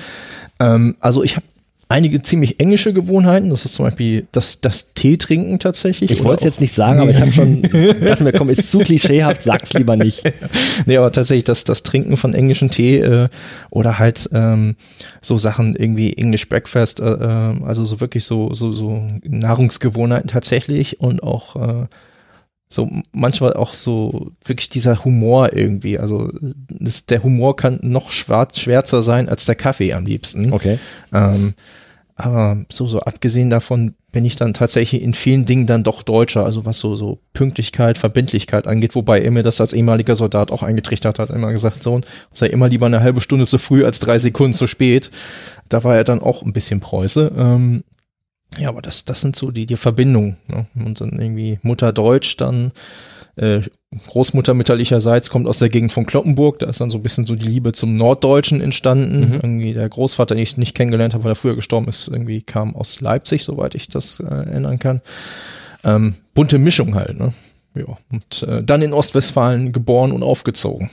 Ähm, 0.59 0.95
also 0.99 1.23
ich 1.23 1.35
habe 1.35 1.45
einige 1.89 2.21
ziemlich 2.21 2.59
englische 2.59 2.93
Gewohnheiten. 2.93 3.49
Das 3.49 3.65
ist 3.65 3.73
zum 3.73 3.85
Beispiel 3.85 4.27
das, 4.31 4.61
das 4.61 4.93
Tee 4.93 5.17
trinken 5.17 5.57
tatsächlich. 5.57 6.11
Ich 6.11 6.23
wollte 6.23 6.41
es 6.41 6.45
jetzt 6.45 6.61
nicht 6.61 6.73
sagen, 6.73 6.99
aber 6.99 7.09
ich 7.09 7.19
habe 7.19 7.31
schon 7.31 7.63
dachte 7.63 8.23
mir, 8.23 8.31
komm, 8.31 8.49
ist 8.49 8.69
zu 8.69 8.79
klischeehaft, 8.79 9.41
sag's 9.41 9.73
lieber 9.73 9.97
nicht. 9.97 10.23
nee, 10.85 10.97
aber 10.97 11.11
tatsächlich 11.11 11.45
das, 11.45 11.63
das 11.63 11.81
Trinken 11.81 12.15
von 12.15 12.35
englischen 12.35 12.69
Tee 12.69 12.99
äh, 12.99 13.27
oder 13.71 13.97
halt 13.97 14.29
ähm, 14.33 14.75
so 15.21 15.39
Sachen 15.39 15.75
irgendwie 15.75 16.13
English 16.13 16.47
Breakfast, 16.47 16.99
äh, 16.99 17.05
äh, 17.05 17.63
also 17.65 17.83
so 17.85 17.99
wirklich 17.99 18.23
so, 18.23 18.53
so, 18.53 18.71
so 18.71 19.07
Nahrungsgewohnheiten 19.23 20.29
tatsächlich 20.29 21.01
und 21.01 21.23
auch 21.23 21.55
äh, 21.55 21.87
so 22.71 22.89
manchmal 23.11 23.53
auch 23.53 23.73
so 23.73 24.31
wirklich 24.45 24.69
dieser 24.69 25.03
Humor 25.03 25.53
irgendwie. 25.53 25.97
Also 25.97 26.31
das, 26.69 27.07
der 27.07 27.23
Humor 27.23 27.55
kann 27.55 27.79
noch 27.81 28.11
schwarz, 28.11 28.59
schwärzer 28.59 29.01
sein 29.01 29.27
als 29.27 29.45
der 29.45 29.55
Kaffee 29.55 29.93
am 29.93 30.05
liebsten. 30.05 30.53
Okay. 30.53 30.77
Ähm, 31.11 31.55
aber 32.15 32.65
so, 32.69 32.85
so 32.85 32.99
abgesehen 32.99 33.49
davon 33.49 33.95
bin 34.11 34.25
ich 34.25 34.35
dann 34.35 34.53
tatsächlich 34.53 35.01
in 35.01 35.13
vielen 35.13 35.45
Dingen 35.45 35.67
dann 35.67 35.83
doch 35.83 36.03
Deutscher, 36.03 36.43
also 36.43 36.65
was 36.65 36.77
so, 36.77 36.95
so 36.95 37.19
Pünktlichkeit, 37.33 37.97
Verbindlichkeit 37.97 38.67
angeht, 38.67 38.93
wobei 38.93 39.21
er 39.21 39.31
mir 39.31 39.43
das 39.43 39.61
als 39.61 39.71
ehemaliger 39.71 40.15
Soldat 40.15 40.51
auch 40.51 40.61
eingetrichtert 40.61 41.17
hat, 41.17 41.29
immer 41.29 41.51
gesagt, 41.51 41.81
Sohn, 41.81 42.05
sei 42.33 42.47
immer 42.47 42.67
lieber 42.67 42.87
eine 42.87 42.99
halbe 42.99 43.21
Stunde 43.21 43.47
zu 43.47 43.57
früh 43.57 43.85
als 43.85 43.99
drei 43.99 44.17
Sekunden 44.17 44.53
zu 44.53 44.67
spät. 44.67 45.11
Da 45.69 45.83
war 45.83 45.95
er 45.95 46.03
dann 46.03 46.21
auch 46.21 46.43
ein 46.43 46.51
bisschen 46.51 46.81
Preuße. 46.81 47.31
Ähm, 47.37 47.83
ja, 48.57 48.69
aber 48.69 48.81
das, 48.81 49.05
das 49.05 49.21
sind 49.21 49.35
so 49.35 49.51
die, 49.51 49.65
die 49.65 49.77
Verbindungen. 49.77 50.37
Ne? 50.47 50.65
Und 50.75 51.01
dann 51.01 51.19
irgendwie 51.19 51.59
Mutter 51.61 51.93
Deutsch, 51.93 52.37
dann 52.37 52.71
äh, 53.35 53.61
Großmutter 54.07 54.53
mütterlicherseits 54.53 55.29
kommt 55.29 55.47
aus 55.47 55.59
der 55.59 55.69
Gegend 55.69 55.91
von 55.91 56.05
Kloppenburg. 56.05 56.59
Da 56.59 56.67
ist 56.67 56.81
dann 56.81 56.89
so 56.89 56.97
ein 56.97 57.03
bisschen 57.03 57.25
so 57.25 57.35
die 57.35 57.47
Liebe 57.47 57.71
zum 57.73 57.95
Norddeutschen 57.95 58.61
entstanden. 58.61 59.19
Mhm. 59.19 59.33
Irgendwie 59.35 59.73
der 59.73 59.87
Großvater, 59.87 60.35
den 60.35 60.43
ich 60.43 60.57
nicht 60.57 60.75
kennengelernt 60.75 61.13
habe, 61.13 61.23
weil 61.23 61.31
er 61.31 61.35
früher 61.35 61.55
gestorben 61.55 61.87
ist, 61.87 62.07
irgendwie 62.07 62.41
kam 62.41 62.75
aus 62.75 63.01
Leipzig, 63.01 63.43
soweit 63.43 63.75
ich 63.75 63.87
das 63.87 64.19
äh, 64.19 64.25
erinnern 64.25 64.79
kann. 64.79 65.01
Ähm, 65.83 66.15
bunte 66.33 66.57
Mischung 66.57 66.95
halt, 66.95 67.17
ne? 67.17 67.33
Ja. 67.75 67.97
Und 68.11 68.43
äh, 68.43 68.63
dann 68.63 68.81
in 68.81 68.93
Ostwestfalen 68.93 69.71
geboren 69.71 70.11
und 70.11 70.23
aufgezogen. 70.23 70.89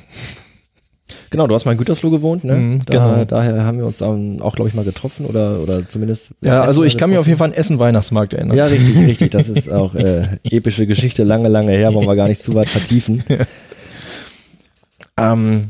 Genau, 1.30 1.46
du 1.46 1.54
hast 1.54 1.64
mal 1.64 1.72
in 1.72 1.78
Gütersloh 1.78 2.10
gewohnt, 2.10 2.44
ne? 2.44 2.54
Mm, 2.54 2.82
da, 2.86 3.06
genau. 3.06 3.24
Daher 3.24 3.64
haben 3.64 3.78
wir 3.78 3.86
uns 3.86 3.98
dann 3.98 4.40
auch, 4.40 4.56
glaube 4.56 4.68
ich, 4.68 4.74
mal 4.74 4.84
getroffen 4.84 5.26
oder, 5.26 5.60
oder 5.60 5.86
zumindest. 5.86 6.32
Ja, 6.40 6.62
also 6.62 6.82
ich 6.82 6.98
kann 6.98 7.10
mich 7.10 7.18
auf 7.18 7.26
jeden 7.26 7.38
Fall 7.38 7.50
an 7.50 7.54
Essen-Weihnachtsmarkt 7.54 8.34
erinnern. 8.34 8.56
Ja, 8.56 8.66
richtig, 8.66 8.96
richtig. 9.06 9.30
Das 9.30 9.48
ist 9.48 9.70
auch 9.70 9.94
äh, 9.94 10.26
epische 10.50 10.86
Geschichte, 10.86 11.22
lange, 11.22 11.48
lange 11.48 11.72
her, 11.72 11.94
wollen 11.94 12.06
wir 12.06 12.16
gar 12.16 12.28
nicht 12.28 12.40
zu 12.40 12.54
weit 12.54 12.68
vertiefen. 12.68 13.22
ähm, 15.16 15.68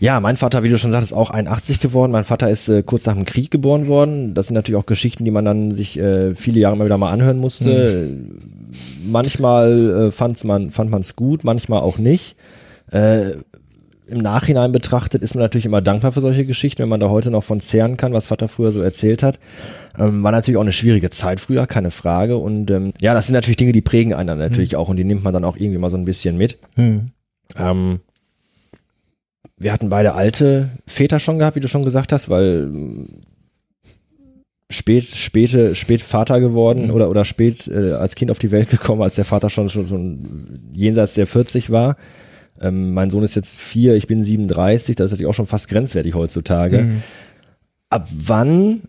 ja, 0.00 0.18
mein 0.18 0.38
Vater, 0.38 0.62
wie 0.62 0.70
du 0.70 0.78
schon 0.78 0.92
sagtest, 0.92 1.12
auch 1.12 1.30
81 1.30 1.78
geworden. 1.78 2.10
Mein 2.10 2.24
Vater 2.24 2.48
ist 2.48 2.68
äh, 2.68 2.82
kurz 2.82 3.04
nach 3.06 3.14
dem 3.14 3.26
Krieg 3.26 3.50
geboren 3.50 3.86
worden. 3.86 4.34
Das 4.34 4.46
sind 4.46 4.54
natürlich 4.54 4.80
auch 4.80 4.86
Geschichten, 4.86 5.24
die 5.24 5.30
man 5.30 5.44
dann 5.44 5.72
sich 5.72 5.98
äh, 5.98 6.34
viele 6.34 6.58
Jahre 6.58 6.76
mal 6.76 6.86
wieder 6.86 6.96
mal 6.96 7.10
anhören 7.10 7.38
musste. 7.38 8.08
Mhm. 8.08 9.10
Manchmal 9.10 10.08
äh, 10.08 10.12
fand's 10.12 10.44
man 10.44 10.70
fand 10.70 10.90
man 10.90 11.02
es 11.02 11.16
gut, 11.16 11.44
manchmal 11.44 11.82
auch 11.82 11.98
nicht. 11.98 12.36
Äh, 12.90 13.32
im 14.10 14.18
Nachhinein 14.18 14.72
betrachtet 14.72 15.22
ist 15.22 15.34
man 15.34 15.42
natürlich 15.42 15.66
immer 15.66 15.80
dankbar 15.80 16.12
für 16.12 16.20
solche 16.20 16.44
Geschichten, 16.44 16.82
wenn 16.82 16.88
man 16.88 17.00
da 17.00 17.08
heute 17.08 17.30
noch 17.30 17.44
von 17.44 17.60
zehren 17.60 17.96
kann, 17.96 18.12
was 18.12 18.26
Vater 18.26 18.48
früher 18.48 18.72
so 18.72 18.80
erzählt 18.80 19.22
hat. 19.22 19.38
Ähm, 19.98 20.22
war 20.22 20.32
natürlich 20.32 20.58
auch 20.58 20.62
eine 20.62 20.72
schwierige 20.72 21.10
Zeit 21.10 21.40
früher, 21.40 21.66
keine 21.66 21.90
Frage. 21.90 22.36
Und 22.36 22.70
ähm, 22.70 22.92
ja, 23.00 23.14
das 23.14 23.26
sind 23.26 23.34
natürlich 23.34 23.56
Dinge, 23.56 23.72
die 23.72 23.80
prägen 23.80 24.14
einen 24.14 24.26
dann 24.26 24.38
natürlich 24.38 24.72
mhm. 24.72 24.78
auch 24.78 24.88
und 24.88 24.96
die 24.96 25.04
nimmt 25.04 25.24
man 25.24 25.32
dann 25.32 25.44
auch 25.44 25.56
irgendwie 25.56 25.78
mal 25.78 25.90
so 25.90 25.96
ein 25.96 26.04
bisschen 26.04 26.36
mit. 26.36 26.58
Mhm. 26.76 27.10
Ähm, 27.56 28.00
wir 29.56 29.72
hatten 29.72 29.90
beide 29.90 30.14
alte 30.14 30.70
Väter 30.86 31.20
schon 31.20 31.38
gehabt, 31.38 31.56
wie 31.56 31.60
du 31.60 31.68
schon 31.68 31.84
gesagt 31.84 32.12
hast, 32.12 32.30
weil 32.30 32.66
mm, 32.66 33.08
spät, 34.70 35.04
späte, 35.04 35.74
spät 35.74 36.00
Vater 36.02 36.40
geworden 36.40 36.86
mhm. 36.86 36.90
oder, 36.92 37.10
oder 37.10 37.24
spät 37.24 37.68
äh, 37.68 37.92
als 37.92 38.14
Kind 38.14 38.30
auf 38.30 38.38
die 38.38 38.50
Welt 38.50 38.70
gekommen, 38.70 39.02
als 39.02 39.16
der 39.16 39.26
Vater 39.26 39.50
schon, 39.50 39.68
schon, 39.68 39.86
schon 39.86 40.70
jenseits 40.72 41.14
der 41.14 41.26
40 41.26 41.70
war. 41.70 41.96
Ähm, 42.60 42.92
mein 42.92 43.10
Sohn 43.10 43.22
ist 43.22 43.34
jetzt 43.34 43.58
vier, 43.58 43.94
ich 43.94 44.06
bin 44.06 44.22
37, 44.22 44.96
das 44.96 45.06
ist 45.06 45.10
natürlich 45.12 45.30
auch 45.30 45.34
schon 45.34 45.46
fast 45.46 45.68
grenzwertig 45.68 46.14
heutzutage. 46.14 46.82
Mhm. 46.82 47.02
Ab 47.88 48.08
wann 48.12 48.82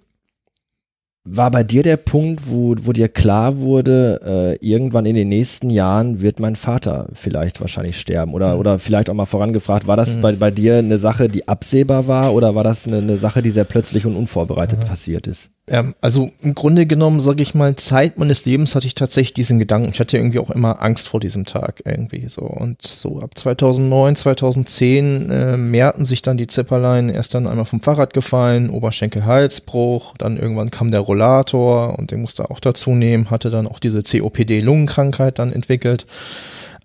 war 1.24 1.52
bei 1.52 1.64
dir 1.64 1.84
der 1.84 1.98
Punkt, 1.98 2.50
wo, 2.50 2.76
wo 2.80 2.94
dir 2.94 3.08
klar 3.08 3.58
wurde, 3.58 4.58
äh, 4.62 4.66
irgendwann 4.66 5.06
in 5.06 5.16
den 5.16 5.30
nächsten 5.30 5.70
Jahren 5.70 6.20
wird 6.20 6.40
mein 6.40 6.56
Vater 6.56 7.10
vielleicht 7.14 7.62
wahrscheinlich 7.62 8.00
sterben? 8.00 8.34
Oder, 8.34 8.56
mhm. 8.56 8.60
oder 8.60 8.80
vielleicht 8.80 9.10
auch 9.10 9.14
mal 9.14 9.26
vorangefragt, 9.26 9.86
war 9.86 9.98
das 9.98 10.18
mhm. 10.18 10.22
bei, 10.22 10.32
bei 10.34 10.52
dir 10.52 10.78
eine 10.78 10.98
Sache, 10.98 11.30
die 11.30 11.48
absehbar 11.48 12.08
war 12.08 12.34
oder 12.34 12.56
war 12.56 12.64
das 12.64 12.88
eine, 12.88 12.98
eine 12.98 13.18
Sache, 13.18 13.44
die 13.44 13.52
sehr 13.52 13.66
plötzlich 13.66 14.06
und 14.06 14.16
unvorbereitet 14.16 14.80
ja. 14.82 14.88
passiert 14.88 15.28
ist? 15.28 15.52
Ja, 15.72 15.86
also 16.02 16.32
im 16.42 16.54
Grunde 16.54 16.86
genommen, 16.86 17.22
sage 17.22 17.42
ich 17.42 17.56
mal, 17.56 17.78
Zeit 17.78 18.18
meines 18.18 18.44
Lebens 18.44 18.76
hatte 18.76 18.88
ich 18.88 18.94
tatsächlich 18.94 19.34
diesen 19.36 19.58
Gedanken. 19.58 19.92
Ich 19.94 20.02
hatte 20.02 20.18
irgendwie 20.18 20.40
auch 20.40 20.50
immer 20.50 20.82
Angst 20.82 21.08
vor 21.08 21.22
diesem 21.22 21.46
Tag 21.46 21.84
irgendwie 21.86 22.28
so. 22.28 22.42
Und 22.42 22.82
so 22.82 23.22
ab 23.22 23.38
2009, 23.38 24.18
2010 24.18 25.30
äh, 25.30 25.56
mehrten 25.56 26.04
sich 26.04 26.22
dann 26.24 26.36
die 26.36 26.48
Zipperlein. 26.48 27.08
Erst 27.08 27.36
dann 27.36 27.48
einmal 27.48 27.64
vom 27.64 27.80
Fahrrad 27.80 28.14
gefallen, 28.14 28.70
Oberschenkel-Halsbruch, 28.70 30.16
dann 30.18 30.36
irgendwann 30.36 30.72
kam 30.72 30.92
der 30.92 31.00
Rollator 31.00 31.98
und 31.98 32.12
den 32.12 32.20
musste 32.20 32.52
auch 32.52 32.60
dazu 32.60 32.92
nehmen, 32.92 33.30
hatte 33.30 33.50
dann 33.50 33.66
auch 33.66 33.80
diese 33.80 34.04
COPD-Lungenkrankheit 34.04 35.40
dann 35.40 35.54
entwickelt 35.54 36.06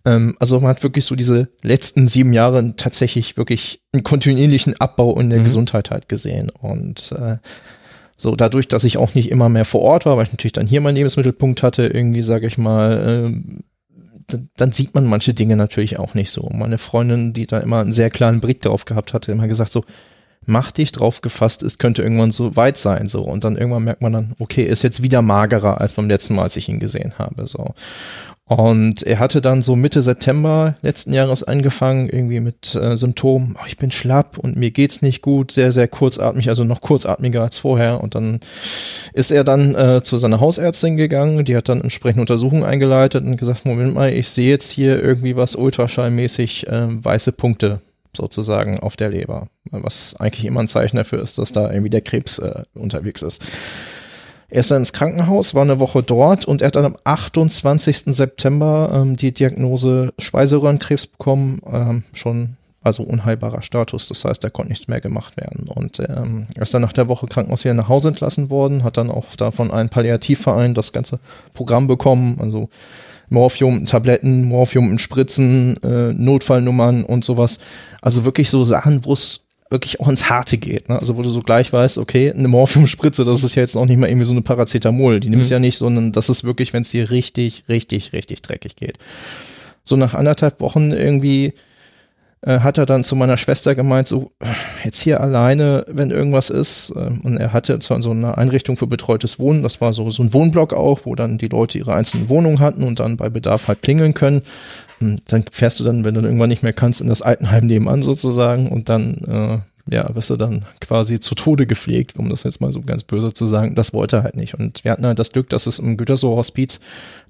ähm, 0.04 0.36
also 0.38 0.60
man 0.60 0.70
hat 0.70 0.84
wirklich 0.84 1.04
so 1.04 1.16
diese 1.16 1.48
letzten 1.62 2.06
sieben 2.06 2.32
Jahre 2.32 2.74
tatsächlich 2.76 3.36
wirklich 3.36 3.80
einen 3.92 4.04
kontinuierlichen 4.04 4.80
Abbau 4.80 5.18
in 5.18 5.30
der 5.30 5.40
mhm. 5.40 5.44
Gesundheit 5.44 5.90
halt 5.90 6.08
gesehen. 6.08 6.48
Und 6.50 7.10
äh, 7.10 7.38
so, 8.16 8.34
dadurch, 8.34 8.68
dass 8.68 8.84
ich 8.84 8.96
auch 8.96 9.14
nicht 9.14 9.30
immer 9.30 9.48
mehr 9.48 9.64
vor 9.64 9.82
Ort 9.82 10.06
war, 10.06 10.16
weil 10.16 10.24
ich 10.24 10.32
natürlich 10.32 10.52
dann 10.52 10.66
hier 10.66 10.80
meinen 10.80 10.96
Lebensmittelpunkt 10.96 11.62
hatte, 11.62 11.86
irgendwie, 11.86 12.22
sage 12.22 12.46
ich 12.46 12.56
mal, 12.56 13.32
äh, 13.32 14.38
dann 14.56 14.72
sieht 14.72 14.94
man 14.94 15.06
manche 15.06 15.34
Dinge 15.34 15.56
natürlich 15.56 15.98
auch 15.98 16.14
nicht 16.14 16.30
so. 16.30 16.50
Meine 16.52 16.78
Freundin, 16.78 17.32
die 17.32 17.46
da 17.46 17.58
immer 17.58 17.80
einen 17.80 17.92
sehr 17.92 18.10
klaren 18.10 18.40
Blick 18.40 18.62
darauf 18.62 18.84
gehabt 18.84 19.12
hatte, 19.12 19.30
immer 19.32 19.46
gesagt 19.48 19.70
so, 19.70 19.84
mach 20.46 20.70
dich 20.70 20.92
drauf 20.92 21.20
gefasst, 21.20 21.62
es 21.62 21.78
könnte 21.78 22.02
irgendwann 22.02 22.32
so 22.32 22.56
weit 22.56 22.78
sein, 22.78 23.06
so. 23.06 23.22
Und 23.22 23.44
dann 23.44 23.56
irgendwann 23.56 23.84
merkt 23.84 24.02
man 24.02 24.12
dann, 24.12 24.32
okay, 24.38 24.64
ist 24.64 24.82
jetzt 24.82 25.02
wieder 25.02 25.22
magerer 25.22 25.80
als 25.80 25.92
beim 25.92 26.08
letzten 26.08 26.34
Mal, 26.34 26.42
als 26.42 26.56
ich 26.56 26.68
ihn 26.68 26.80
gesehen 26.80 27.14
habe, 27.18 27.46
so. 27.46 27.74
Und 28.48 29.02
er 29.02 29.18
hatte 29.18 29.40
dann 29.40 29.62
so 29.62 29.74
Mitte 29.74 30.02
September 30.02 30.76
letzten 30.80 31.12
Jahres 31.12 31.42
angefangen, 31.42 32.08
irgendwie 32.08 32.38
mit 32.38 32.76
äh, 32.76 32.96
Symptomen, 32.96 33.56
oh, 33.58 33.64
ich 33.66 33.76
bin 33.76 33.90
schlapp 33.90 34.38
und 34.38 34.56
mir 34.56 34.70
geht's 34.70 35.02
nicht 35.02 35.20
gut, 35.20 35.50
sehr, 35.50 35.72
sehr 35.72 35.88
kurzatmig, 35.88 36.48
also 36.48 36.62
noch 36.62 36.80
kurzatmiger 36.80 37.42
als 37.42 37.58
vorher. 37.58 38.00
Und 38.00 38.14
dann 38.14 38.38
ist 39.12 39.32
er 39.32 39.42
dann 39.42 39.74
äh, 39.74 40.00
zu 40.04 40.18
seiner 40.18 40.38
Hausärztin 40.38 40.96
gegangen, 40.96 41.44
die 41.44 41.56
hat 41.56 41.68
dann 41.68 41.80
entsprechende 41.80 42.20
Untersuchungen 42.20 42.62
eingeleitet 42.62 43.24
und 43.24 43.36
gesagt, 43.36 43.64
Moment 43.64 43.94
mal, 43.94 44.12
ich 44.12 44.28
sehe 44.28 44.50
jetzt 44.50 44.70
hier 44.70 45.02
irgendwie 45.02 45.34
was 45.34 45.56
ultraschallmäßig 45.56 46.68
äh, 46.68 47.04
weiße 47.04 47.32
Punkte 47.32 47.80
sozusagen 48.16 48.78
auf 48.78 48.94
der 48.94 49.08
Leber, 49.08 49.48
was 49.72 50.14
eigentlich 50.20 50.44
immer 50.44 50.60
ein 50.60 50.68
Zeichen 50.68 50.96
dafür 50.96 51.20
ist, 51.20 51.38
dass 51.38 51.50
da 51.50 51.68
irgendwie 51.68 51.90
der 51.90 52.00
Krebs 52.00 52.38
äh, 52.38 52.62
unterwegs 52.74 53.22
ist. 53.22 53.44
Er 54.48 54.60
ist 54.60 54.70
dann 54.70 54.78
ins 54.78 54.92
Krankenhaus, 54.92 55.54
war 55.54 55.62
eine 55.62 55.80
Woche 55.80 56.02
dort 56.02 56.44
und 56.44 56.62
er 56.62 56.68
hat 56.68 56.76
dann 56.76 56.84
am 56.84 56.96
28. 57.02 58.14
September 58.14 58.90
ähm, 58.94 59.16
die 59.16 59.32
Diagnose 59.32 60.12
Speiseröhrenkrebs 60.18 61.08
bekommen, 61.08 61.60
ähm, 61.70 62.04
schon 62.12 62.56
also 62.86 63.02
unheilbarer 63.02 63.62
Status, 63.62 64.06
das 64.08 64.24
heißt, 64.24 64.44
da 64.44 64.48
konnte 64.48 64.70
nichts 64.70 64.86
mehr 64.86 65.00
gemacht 65.00 65.36
werden. 65.36 65.66
Und 65.68 65.98
ähm, 65.98 66.46
er 66.54 66.62
ist 66.62 66.72
dann 66.72 66.82
nach 66.82 66.92
der 66.92 67.08
Woche 67.08 67.26
Krankenhaus 67.26 67.64
wieder 67.64 67.74
nach 67.74 67.88
Hause 67.88 68.08
entlassen 68.08 68.48
worden, 68.48 68.84
hat 68.84 68.96
dann 68.96 69.10
auch 69.10 69.34
davon 69.34 69.72
einen 69.72 69.88
Palliativverein 69.88 70.72
das 70.72 70.92
ganze 70.92 71.18
Programm 71.52 71.88
bekommen, 71.88 72.36
also 72.40 72.68
Morphium 73.28 73.86
Tabletten, 73.86 74.44
Morphium 74.44 74.96
Spritzen, 74.98 75.82
äh, 75.82 76.12
Notfallnummern 76.12 77.02
und 77.02 77.24
sowas. 77.24 77.58
Also 78.00 78.24
wirklich 78.24 78.50
so 78.50 78.64
Sachen, 78.64 79.04
wo 79.04 79.12
es 79.12 79.45
wirklich 79.70 80.00
auch 80.00 80.08
ins 80.08 80.28
Harte 80.28 80.58
geht. 80.58 80.88
Ne? 80.88 80.98
Also 80.98 81.16
wo 81.16 81.22
du 81.22 81.30
so 81.30 81.42
gleich 81.42 81.72
weißt, 81.72 81.98
okay, 81.98 82.32
eine 82.32 82.48
Morphiumspritze, 82.48 83.24
das 83.24 83.42
ist 83.42 83.54
ja 83.54 83.62
jetzt 83.62 83.76
auch 83.76 83.86
nicht 83.86 83.98
mal 83.98 84.08
irgendwie 84.08 84.26
so 84.26 84.32
eine 84.32 84.42
Paracetamol. 84.42 85.20
Die 85.20 85.28
nimmst 85.28 85.50
mhm. 85.50 85.54
ja 85.54 85.58
nicht, 85.58 85.76
sondern 85.76 86.12
das 86.12 86.28
ist 86.28 86.44
wirklich, 86.44 86.72
wenn 86.72 86.82
es 86.82 86.90
dir 86.90 87.10
richtig, 87.10 87.64
richtig, 87.68 88.12
richtig 88.12 88.42
dreckig 88.42 88.76
geht. 88.76 88.98
So 89.82 89.96
nach 89.96 90.14
anderthalb 90.14 90.60
Wochen 90.60 90.92
irgendwie 90.92 91.52
äh, 92.42 92.60
hat 92.60 92.78
er 92.78 92.86
dann 92.86 93.02
zu 93.02 93.16
meiner 93.16 93.36
Schwester 93.36 93.74
gemeint, 93.74 94.08
so 94.08 94.30
jetzt 94.84 95.00
hier 95.00 95.20
alleine, 95.20 95.84
wenn 95.88 96.10
irgendwas 96.10 96.50
ist. 96.50 96.90
Äh, 96.90 97.10
und 97.22 97.36
er 97.38 97.52
hatte 97.52 97.78
zwar 97.80 98.00
so 98.02 98.10
eine 98.10 98.38
Einrichtung 98.38 98.76
für 98.76 98.86
betreutes 98.86 99.38
Wohnen, 99.38 99.62
das 99.62 99.80
war 99.80 99.92
so, 99.92 100.08
so 100.10 100.22
ein 100.22 100.32
Wohnblock 100.32 100.72
auch, 100.72 101.00
wo 101.04 101.14
dann 101.14 101.38
die 101.38 101.48
Leute 101.48 101.78
ihre 101.78 101.94
einzelnen 101.94 102.28
Wohnungen 102.28 102.60
hatten 102.60 102.84
und 102.84 103.00
dann 103.00 103.16
bei 103.16 103.28
Bedarf 103.28 103.68
halt 103.68 103.82
klingeln 103.82 104.14
können. 104.14 104.42
Und 105.00 105.20
dann 105.32 105.44
fährst 105.50 105.80
du 105.80 105.84
dann, 105.84 106.04
wenn 106.04 106.14
du 106.14 106.20
dann 106.20 106.30
irgendwann 106.30 106.48
nicht 106.48 106.62
mehr 106.62 106.72
kannst, 106.72 107.00
in 107.00 107.08
das 107.08 107.22
Altenheim 107.22 107.66
nebenan 107.66 108.02
sozusagen 108.02 108.68
und 108.68 108.88
dann 108.88 109.14
äh, 109.26 109.58
ja, 109.88 110.12
wirst 110.14 110.30
du 110.30 110.36
dann 110.36 110.64
quasi 110.80 111.20
zu 111.20 111.34
Tode 111.34 111.66
gepflegt, 111.66 112.16
um 112.16 112.28
das 112.28 112.42
jetzt 112.42 112.60
mal 112.60 112.72
so 112.72 112.82
ganz 112.82 113.04
böse 113.04 113.32
zu 113.32 113.46
sagen. 113.46 113.74
Das 113.74 113.92
wollte 113.92 114.16
er 114.16 114.22
halt 114.24 114.36
nicht. 114.36 114.54
Und 114.54 114.82
wir 114.84 114.90
hatten 114.90 115.06
halt 115.06 115.18
das 115.18 115.32
Glück, 115.32 115.48
dass 115.50 115.66
es 115.66 115.78
im 115.78 115.96
Gütersloh-Hospiz 115.96 116.80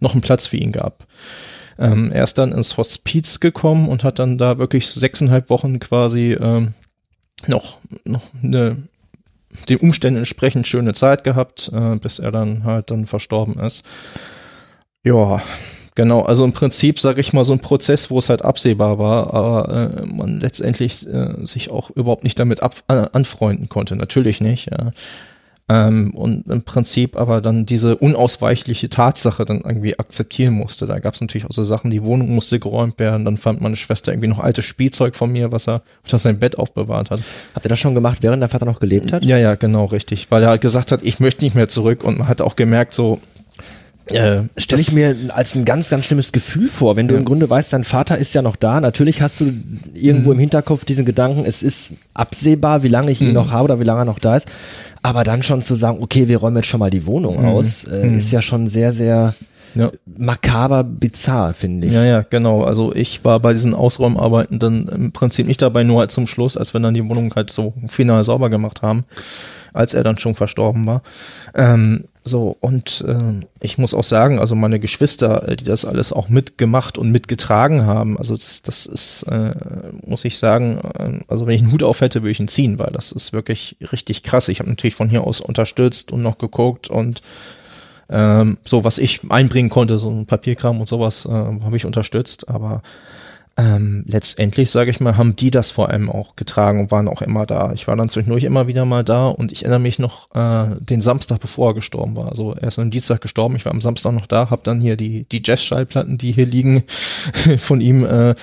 noch 0.01 0.13
einen 0.13 0.23
Platz 0.23 0.47
für 0.47 0.57
ihn 0.57 0.73
gab. 0.73 1.07
Ähm, 1.79 2.11
er 2.11 2.25
ist 2.25 2.39
dann 2.39 2.53
ins 2.53 2.77
Hospiz 2.79 3.41
gekommen 3.41 3.89
und 3.89 4.05
hat 4.05 4.19
dann 4.19 4.39
da 4.39 4.59
wirklich 4.59 4.89
sechseinhalb 4.89 5.51
Wochen 5.51 5.79
quasi 5.79 6.33
ähm, 6.33 6.73
noch, 7.47 7.79
noch 8.05 8.23
eine 8.43 8.79
den 9.69 9.79
Umständen 9.79 10.19
entsprechend 10.19 10.67
schöne 10.67 10.93
Zeit 10.93 11.25
gehabt, 11.25 11.71
äh, 11.73 11.97
bis 11.97 12.19
er 12.19 12.33
dann 12.33 12.65
halt 12.65 12.91
dann 12.91 13.07
verstorben 13.07 13.59
ist. 13.59 13.85
Ja, 15.03 15.41
genau. 15.97 16.23
Also 16.23 16.45
im 16.45 16.53
Prinzip 16.53 17.01
sage 17.01 17.21
ich 17.21 17.33
mal 17.33 17.43
so 17.43 17.53
ein 17.53 17.59
Prozess, 17.59 18.11
wo 18.11 18.21
es 18.21 18.29
halt 18.29 18.43
absehbar 18.43 19.01
war, 19.01 19.35
aber 19.35 20.01
äh, 20.01 20.07
man 20.07 20.41
letztendlich 20.41 21.05
äh, 21.09 21.45
sich 21.45 21.71
auch 21.71 21.91
überhaupt 21.91 22.23
nicht 22.23 22.39
damit 22.39 22.63
ab, 22.63 22.77
äh, 22.87 23.07
anfreunden 23.13 23.69
konnte. 23.69 23.97
Natürlich 23.97 24.41
nicht. 24.41 24.71
Ja. 24.71 24.93
Ähm, 25.69 26.15
und 26.15 26.47
im 26.47 26.63
Prinzip 26.63 27.17
aber 27.17 27.41
dann 27.41 27.67
diese 27.67 27.97
unausweichliche 27.97 28.89
Tatsache 28.89 29.45
dann 29.45 29.63
irgendwie 29.63 29.99
akzeptieren 29.99 30.55
musste. 30.55 30.87
Da 30.87 31.01
gab 31.01 31.15
es 31.15 31.21
natürlich 31.21 31.45
auch 31.47 31.53
so 31.53 31.65
Sachen, 31.65 31.91
die 31.91 32.05
Wohnung 32.05 32.31
musste 32.33 32.61
geräumt 32.61 33.01
werden. 33.01 33.25
Dann 33.25 33.37
fand 33.37 33.61
meine 33.61 33.75
Schwester 33.75 34.13
irgendwie 34.13 34.29
noch 34.29 34.39
altes 34.39 34.65
Spielzeug 34.65 35.17
von 35.17 35.33
mir, 35.33 35.51
was 35.51 35.67
er 35.67 35.83
unter 36.05 36.19
sein 36.19 36.39
Bett 36.39 36.57
aufbewahrt 36.57 37.11
hat. 37.11 37.21
Habt 37.55 37.67
ihr 37.67 37.69
das 37.69 37.81
schon 37.81 37.97
gemacht, 37.97 38.19
während 38.21 38.43
der 38.43 38.49
Vater 38.49 38.65
noch 38.65 38.79
gelebt 38.79 39.13
hat? 39.13 39.25
Ja, 39.25 39.39
ja, 39.39 39.57
genau, 39.57 39.87
richtig. 39.87 40.31
Weil 40.31 40.45
er 40.45 40.51
halt 40.51 40.61
gesagt 40.61 40.93
hat, 40.93 41.03
ich 41.03 41.19
möchte 41.19 41.45
nicht 41.45 41.57
mehr 41.57 41.69
zurück 41.69 42.05
und 42.05 42.19
man 42.19 42.29
hat 42.29 42.43
auch 42.43 42.55
gemerkt, 42.55 42.95
so, 42.95 43.19
äh, 44.07 44.43
stelle 44.57 44.83
ich 44.83 44.93
mir 44.93 45.17
als 45.29 45.55
ein 45.55 45.65
ganz, 45.65 45.89
ganz 45.89 46.05
schlimmes 46.05 46.33
Gefühl 46.33 46.69
vor, 46.69 46.97
wenn 46.97 47.09
du 47.09 47.15
ja. 47.15 47.19
im 47.19 47.25
Grunde 47.25 47.51
weißt, 47.51 47.73
dein 47.73 47.85
Vater 47.85 48.19
ist 48.19 48.35
ja 48.35 48.43
noch 48.43 48.57
da. 48.57 48.81
Natürlich 48.81 49.21
hast 49.21 49.41
du 49.41 49.53
irgendwo 49.95 50.31
mhm. 50.31 50.35
im 50.37 50.41
Hinterkopf 50.41 50.85
diesen 50.85 51.05
Gedanken, 51.05 51.45
es 51.45 51.63
ist 51.63 51.93
absehbar, 52.15 52.83
wie 52.83 52.89
lange 52.89 53.11
ich 53.11 53.21
ihn 53.21 53.29
mhm. 53.29 53.35
noch 53.35 53.51
habe 53.51 53.65
oder 53.65 53.81
wie 53.81 53.85
lange 53.85 54.03
er 54.03 54.05
noch 54.05 54.19
da 54.19 54.37
ist. 54.37 54.47
Aber 55.03 55.25
dann 55.25 55.43
schon 55.43 55.63
zu 55.63 55.77
sagen, 55.77 55.99
okay, 56.01 56.29
wir 56.29 56.39
räumen 56.39 56.57
jetzt 56.57 56.69
schon 56.69 56.81
mal 56.81 56.91
die 56.91 57.07
Wohnung 57.07 57.41
mhm. 57.41 57.49
aus, 57.49 57.85
äh, 57.85 58.07
mhm. 58.07 58.19
ist 58.19 58.31
ja 58.31 58.43
schon 58.43 58.69
sehr, 58.69 58.93
sehr 58.93 59.35
ja. 59.77 59.91
makaber 60.07 60.85
bizarr, 60.85 61.55
finde 61.55 61.87
ich. 61.87 61.93
Ja, 61.93 62.05
ja, 62.05 62.23
genau. 62.23 62.65
Also 62.65 62.95
ich 62.95 63.25
war 63.25 63.41
bei 63.41 63.53
diesen 63.53 63.75
Ausräumarbeiten 63.75 64.59
dann 64.59 64.89
im 64.89 65.13
Prinzip 65.13 65.47
nicht 65.47 65.63
dabei, 65.63 65.85
nur 65.85 66.01
halt 66.01 66.11
zum 66.11 66.27
Schluss, 66.27 66.57
als 66.57 66.75
wir 66.75 66.81
dann 66.81 66.95
die 66.95 67.09
Wohnung 67.09 67.33
halt 67.35 67.51
so 67.51 67.75
final 67.87 68.25
sauber 68.25 68.51
gemacht 68.51 68.83
haben, 68.83 69.05
als 69.73 69.95
er 69.95 70.03
dann 70.03 70.19
schon 70.19 70.35
verstorben 70.35 70.87
war. 70.87 71.03
Ähm, 71.55 72.05
so, 72.27 72.57
und 72.59 73.05
äh, 73.07 73.19
ich 73.61 73.79
muss 73.79 73.95
auch 73.95 74.03
sagen, 74.03 74.41
also 74.41 74.57
meine 74.57 74.81
Geschwister, 74.81 75.55
die 75.55 75.63
das 75.63 75.85
alles 75.85 76.13
auch 76.13 76.29
mitgemacht 76.29 76.99
und 76.99 77.13
mitgetragen 77.13 77.87
haben, 77.87 78.19
also 78.19 78.35
das, 78.35 78.63
das 78.63 78.87
ist, 78.87 79.23
äh, 79.31 79.55
muss 80.05 80.25
ich 80.25 80.37
sagen, 80.37 80.81
äh, 80.99 81.21
also 81.29 81.47
wenn 81.47 81.55
ich 81.55 81.63
einen 81.63 81.71
Hut 81.71 81.85
auf 81.85 82.01
hätte, 82.01 82.23
würde 82.23 82.33
ich 82.33 82.41
ihn 82.41 82.49
ziehen, 82.49 82.81
weil 82.81 82.91
das 82.91 83.13
ist 83.13 83.33
wirklich 83.33 83.77
richtig 83.93 84.25
krass. 84.25 84.49
Ich 84.49 84.59
habe 84.59 84.69
natürlich 84.69 84.97
von 84.97 85.09
hier 85.09 85.23
aus 85.23 85.41
unterstützt 85.41 86.11
und 86.11 86.21
noch 86.21 86.39
geguckt 86.39 86.89
und 86.89 87.23
ähm, 88.09 88.59
so, 88.65 88.85
was 88.85 88.99
ich 88.99 89.21
einbringen 89.31 89.71
konnte, 89.71 89.99
so 89.99 90.11
ein 90.11 90.27
Papierkram 90.27 90.81
und 90.81 90.89
sowas, 90.89 91.27
äh, 91.27 91.31
habe 91.31 91.77
ich 91.77 91.87
unterstützt, 91.87 92.49
aber 92.49 92.83
ähm, 93.59 94.05
letztendlich, 94.07 94.71
sage 94.71 94.91
ich 94.91 95.01
mal, 95.01 95.17
haben 95.17 95.35
die 95.35 95.51
das 95.51 95.71
vor 95.71 95.89
allem 95.89 96.11
auch 96.11 96.37
getragen 96.37 96.79
und 96.79 96.91
waren 96.91 97.09
auch 97.09 97.23
immer 97.23 97.47
da. 97.47 97.73
Ich 97.73 97.89
war 97.89 97.97
dann 97.97 98.11
zwischendurch 98.11 98.45
immer 98.45 98.67
wieder 98.67 98.85
mal 98.85 99.03
da 99.03 99.29
und 99.29 99.51
ich 99.51 99.63
erinnere 99.63 99.81
mich 99.81 99.99
noch 99.99 100.29
äh, 100.35 100.77
den 100.79 101.01
Samstag, 101.01 101.41
bevor 101.41 101.71
er 101.71 101.75
gestorben 101.75 102.17
war. 102.17 102.29
Also 102.29 102.53
er 102.53 102.69
ist 102.69 102.79
am 102.79 102.91
Dienstag 102.91 103.23
gestorben, 103.23 103.57
ich 103.57 103.65
war 103.65 103.73
am 103.73 103.81
Samstag 103.81 104.13
noch 104.13 104.27
da, 104.27 104.51
habe 104.51 104.61
dann 104.63 104.79
hier 104.79 104.97
die, 104.97 105.25
die 105.33 105.41
Jazz-Schallplatten, 105.43 106.19
die 106.19 106.33
hier 106.33 106.45
liegen, 106.45 106.85
von 107.59 107.81
ihm 107.81 108.05
äh, 108.05 108.35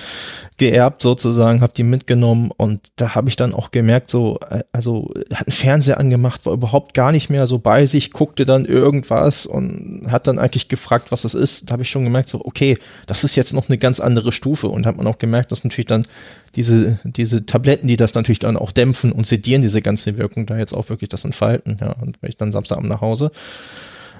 geerbt 0.56 1.02
sozusagen, 1.02 1.62
habe 1.62 1.72
die 1.72 1.82
mitgenommen 1.82 2.50
und 2.56 2.80
da 2.94 3.16
habe 3.16 3.28
ich 3.28 3.34
dann 3.34 3.52
auch 3.54 3.72
gemerkt, 3.72 4.08
so, 4.08 4.38
äh, 4.50 4.62
also 4.72 5.12
hat 5.32 5.48
einen 5.48 5.52
Fernseher 5.52 5.98
angemacht, 5.98 6.46
war 6.46 6.52
überhaupt 6.52 6.94
gar 6.94 7.10
nicht 7.10 7.28
mehr 7.28 7.48
so 7.48 7.58
bei 7.58 7.86
sich, 7.86 8.12
guckte 8.12 8.44
dann 8.44 8.64
irgendwas 8.64 9.46
und 9.46 10.06
hat 10.08 10.28
dann 10.28 10.38
eigentlich 10.38 10.68
gefragt, 10.68 11.10
was 11.10 11.22
das 11.22 11.34
ist. 11.34 11.68
Da 11.68 11.72
habe 11.72 11.82
ich 11.82 11.90
schon 11.90 12.04
gemerkt, 12.04 12.28
so, 12.28 12.44
okay, 12.44 12.78
das 13.06 13.24
ist 13.24 13.34
jetzt 13.34 13.52
noch 13.52 13.68
eine 13.68 13.78
ganz 13.78 13.98
andere 13.98 14.30
Stufe 14.30 14.68
und 14.68 14.86
hat 14.86 14.96
man 14.96 15.08
auch 15.08 15.18
gemerkt, 15.18 15.50
dass 15.50 15.64
natürlich 15.64 15.86
dann 15.86 16.06
diese, 16.54 17.00
diese 17.02 17.46
Tabletten, 17.46 17.88
die 17.88 17.96
das 17.96 18.14
natürlich 18.14 18.38
dann 18.38 18.56
auch 18.56 18.70
dämpfen 18.70 19.10
und 19.10 19.26
sedieren, 19.26 19.62
diese 19.62 19.82
ganze 19.82 20.16
Wirkung, 20.18 20.46
da 20.46 20.56
jetzt 20.56 20.72
auch 20.72 20.88
wirklich 20.88 21.08
das 21.08 21.24
entfalten. 21.24 21.78
Ja, 21.80 21.92
und 22.00 22.20
bin 22.20 22.30
ich 22.30 22.36
dann 22.36 22.52
Samstagabend 22.52 22.90
nach 22.90 23.00
Hause 23.00 23.32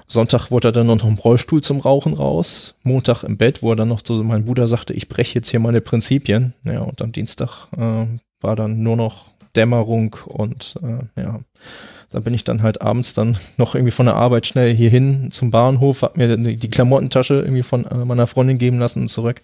Sonntag 0.07 0.51
wurde 0.51 0.69
er 0.69 0.71
dann 0.71 0.87
noch 0.87 1.03
im 1.03 1.15
Rollstuhl 1.15 1.61
zum 1.61 1.79
Rauchen 1.79 2.13
raus. 2.13 2.75
Montag 2.83 3.23
im 3.23 3.37
Bett, 3.37 3.63
wo 3.63 3.71
er 3.71 3.75
dann 3.75 3.87
noch 3.87 4.01
so, 4.03 4.23
mein 4.23 4.45
Bruder 4.45 4.67
sagte, 4.67 4.93
ich 4.93 5.09
breche 5.09 5.35
jetzt 5.35 5.49
hier 5.49 5.59
meine 5.59 5.81
Prinzipien. 5.81 6.53
Ja, 6.63 6.81
und 6.81 7.01
am 7.01 7.11
Dienstag 7.11 7.67
äh, 7.75 8.05
war 8.41 8.55
dann 8.55 8.83
nur 8.83 8.95
noch 8.95 9.27
Dämmerung 9.55 10.15
und 10.27 10.75
äh, 10.83 11.21
ja, 11.21 11.39
da 12.11 12.19
bin 12.19 12.33
ich 12.33 12.43
dann 12.43 12.61
halt 12.61 12.81
abends 12.81 13.13
dann 13.13 13.37
noch 13.57 13.73
irgendwie 13.73 13.91
von 13.91 14.05
der 14.05 14.15
Arbeit 14.15 14.45
schnell 14.45 14.73
hierhin 14.75 15.31
zum 15.31 15.51
Bahnhof, 15.51 16.01
hab 16.01 16.17
mir 16.17 16.37
die, 16.37 16.69
Klamottentasche 16.69 17.35
irgendwie 17.35 17.63
von 17.63 17.85
äh, 17.85 18.05
meiner 18.05 18.27
Freundin 18.27 18.57
geben 18.57 18.79
lassen 18.79 19.01
und 19.01 19.09
zurück. 19.09 19.41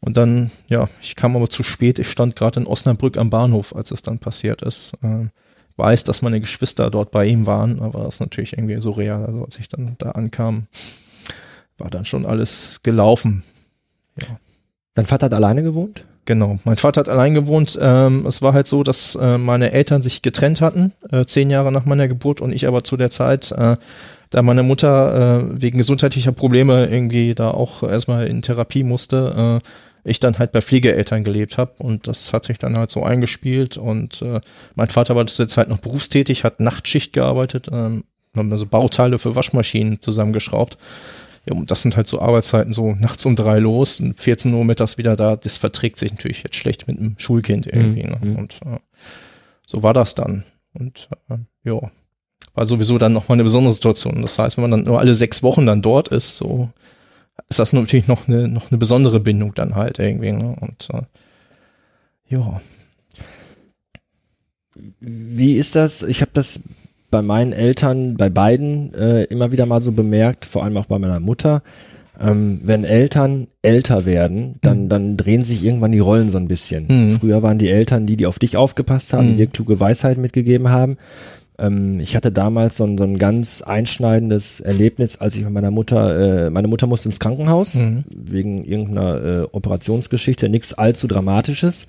Und 0.00 0.18
dann, 0.18 0.50
ja, 0.68 0.88
ich 1.00 1.16
kam 1.16 1.34
aber 1.34 1.48
zu 1.48 1.62
spät. 1.62 1.98
Ich 1.98 2.10
stand 2.10 2.36
gerade 2.36 2.60
in 2.60 2.66
Osnabrück 2.66 3.16
am 3.16 3.30
Bahnhof, 3.30 3.74
als 3.74 3.90
es 3.90 4.02
dann 4.02 4.18
passiert 4.18 4.60
ist. 4.60 4.92
Äh, 5.02 5.28
weiß, 5.76 6.04
dass 6.04 6.22
meine 6.22 6.40
Geschwister 6.40 6.90
dort 6.90 7.10
bei 7.10 7.26
ihm 7.26 7.46
waren, 7.46 7.80
aber 7.80 8.04
das 8.04 8.16
ist 8.16 8.20
natürlich 8.20 8.52
irgendwie 8.52 8.80
surreal. 8.80 9.24
Also 9.24 9.44
als 9.44 9.58
ich 9.58 9.68
dann 9.68 9.96
da 9.98 10.10
ankam, 10.10 10.66
war 11.78 11.90
dann 11.90 12.04
schon 12.04 12.26
alles 12.26 12.80
gelaufen. 12.82 13.42
Ja. 14.20 14.38
Dein 14.94 15.06
Vater 15.06 15.26
hat 15.26 15.34
alleine 15.34 15.62
gewohnt? 15.62 16.04
Genau, 16.26 16.58
mein 16.64 16.76
Vater 16.76 17.00
hat 17.00 17.08
allein 17.08 17.34
gewohnt. 17.34 17.78
Ähm, 17.80 18.24
es 18.26 18.40
war 18.40 18.54
halt 18.54 18.66
so, 18.66 18.82
dass 18.82 19.14
äh, 19.14 19.36
meine 19.36 19.72
Eltern 19.72 20.00
sich 20.00 20.22
getrennt 20.22 20.60
hatten, 20.60 20.92
äh, 21.10 21.24
zehn 21.26 21.50
Jahre 21.50 21.70
nach 21.70 21.84
meiner 21.84 22.08
Geburt 22.08 22.40
und 22.40 22.52
ich 22.52 22.66
aber 22.66 22.82
zu 22.82 22.96
der 22.96 23.10
Zeit, 23.10 23.52
äh, 23.52 23.76
da 24.30 24.42
meine 24.42 24.62
Mutter 24.62 25.42
äh, 25.42 25.60
wegen 25.60 25.78
gesundheitlicher 25.78 26.32
Probleme 26.32 26.86
irgendwie 26.86 27.34
da 27.34 27.50
auch 27.50 27.82
erstmal 27.82 28.26
in 28.26 28.40
Therapie 28.40 28.84
musste, 28.84 29.60
äh, 29.62 29.68
ich 30.04 30.20
dann 30.20 30.38
halt 30.38 30.52
bei 30.52 30.60
Pflegeeltern 30.60 31.24
gelebt 31.24 31.58
habe 31.58 31.72
und 31.78 32.06
das 32.06 32.32
hat 32.32 32.44
sich 32.44 32.58
dann 32.58 32.76
halt 32.76 32.90
so 32.90 33.02
eingespielt 33.02 33.76
und 33.76 34.22
äh, 34.22 34.40
mein 34.74 34.88
Vater 34.88 35.16
war 35.16 35.26
zu 35.26 35.42
der 35.42 35.48
Zeit 35.48 35.68
noch 35.68 35.78
berufstätig, 35.78 36.44
hat 36.44 36.60
Nachtschicht 36.60 37.12
gearbeitet, 37.12 37.68
ähm, 37.72 38.04
haben 38.36 38.52
also 38.52 38.66
Bauteile 38.66 39.18
für 39.18 39.34
Waschmaschinen 39.34 40.00
zusammengeschraubt. 40.00 40.76
Ja, 41.48 41.54
und 41.54 41.70
das 41.70 41.82
sind 41.82 41.96
halt 41.96 42.06
so 42.06 42.20
Arbeitszeiten, 42.20 42.72
so 42.72 42.94
nachts 42.94 43.24
um 43.26 43.36
drei 43.36 43.58
los 43.58 44.00
und 44.00 44.18
14 44.18 44.52
Uhr 44.52 44.64
mittags 44.64 44.96
wieder 44.96 45.14
da. 45.14 45.36
Das 45.36 45.58
verträgt 45.58 45.98
sich 45.98 46.12
natürlich 46.12 46.42
jetzt 46.42 46.56
schlecht 46.56 46.88
mit 46.88 46.98
einem 46.98 47.16
Schulkind 47.18 47.66
irgendwie. 47.66 48.04
Mhm. 48.04 48.32
Ne? 48.32 48.38
Und 48.38 48.60
äh, 48.64 48.78
so 49.66 49.82
war 49.82 49.92
das 49.92 50.14
dann. 50.14 50.44
Und 50.72 51.08
äh, 51.28 51.36
ja, 51.64 51.90
war 52.54 52.64
sowieso 52.64 52.98
dann 52.98 53.12
nochmal 53.12 53.36
eine 53.36 53.42
besondere 53.42 53.72
Situation. 53.72 54.22
Das 54.22 54.38
heißt, 54.38 54.56
wenn 54.56 54.62
man 54.62 54.70
dann 54.70 54.84
nur 54.84 54.98
alle 54.98 55.14
sechs 55.14 55.42
Wochen 55.42 55.66
dann 55.66 55.82
dort 55.82 56.08
ist, 56.08 56.36
so 56.36 56.70
ist 57.48 57.58
das 57.58 57.72
natürlich 57.72 58.08
noch 58.08 58.28
eine, 58.28 58.48
noch 58.48 58.70
eine 58.70 58.78
besondere 58.78 59.20
Bindung 59.20 59.54
dann 59.54 59.74
halt 59.74 59.98
irgendwie. 59.98 60.32
Ne? 60.32 60.56
Und 60.60 60.88
äh, 60.92 61.02
ja. 62.28 62.60
Wie 65.00 65.54
ist 65.54 65.76
das? 65.76 66.02
Ich 66.02 66.20
habe 66.20 66.30
das 66.34 66.60
bei 67.10 67.22
meinen 67.22 67.52
Eltern, 67.52 68.16
bei 68.16 68.28
beiden 68.28 68.92
äh, 68.94 69.24
immer 69.24 69.52
wieder 69.52 69.66
mal 69.66 69.82
so 69.82 69.92
bemerkt, 69.92 70.46
vor 70.46 70.64
allem 70.64 70.76
auch 70.76 70.86
bei 70.86 70.98
meiner 70.98 71.20
Mutter. 71.20 71.62
Ähm, 72.20 72.60
wenn 72.62 72.84
Eltern 72.84 73.48
älter 73.62 74.04
werden, 74.04 74.56
dann, 74.62 74.84
mhm. 74.84 74.88
dann 74.88 75.16
drehen 75.16 75.44
sich 75.44 75.64
irgendwann 75.64 75.92
die 75.92 75.98
Rollen 75.98 76.30
so 76.30 76.38
ein 76.38 76.48
bisschen. 76.48 76.86
Mhm. 76.88 77.20
Früher 77.20 77.42
waren 77.42 77.58
die 77.58 77.70
Eltern 77.70 78.06
die, 78.06 78.16
die 78.16 78.26
auf 78.26 78.38
dich 78.38 78.56
aufgepasst 78.56 79.12
haben, 79.12 79.26
mhm. 79.26 79.30
die 79.32 79.36
dir 79.38 79.46
kluge 79.48 79.80
Weisheit 79.80 80.18
mitgegeben 80.18 80.70
haben. 80.70 80.96
Ähm, 81.58 82.00
ich 82.00 82.16
hatte 82.16 82.32
damals 82.32 82.76
so 82.76 82.84
ein, 82.84 82.98
so 82.98 83.04
ein 83.04 83.16
ganz 83.16 83.62
einschneidendes 83.62 84.60
Erlebnis, 84.60 85.16
als 85.16 85.36
ich 85.36 85.44
mit 85.44 85.52
meiner 85.52 85.70
Mutter, 85.70 86.46
äh, 86.46 86.50
meine 86.50 86.68
Mutter 86.68 86.86
musste 86.86 87.08
ins 87.08 87.20
Krankenhaus 87.20 87.74
mhm. 87.74 88.04
wegen 88.10 88.64
irgendeiner 88.64 89.24
äh, 89.24 89.46
Operationsgeschichte, 89.52 90.48
nichts 90.48 90.74
allzu 90.74 91.06
Dramatisches. 91.06 91.86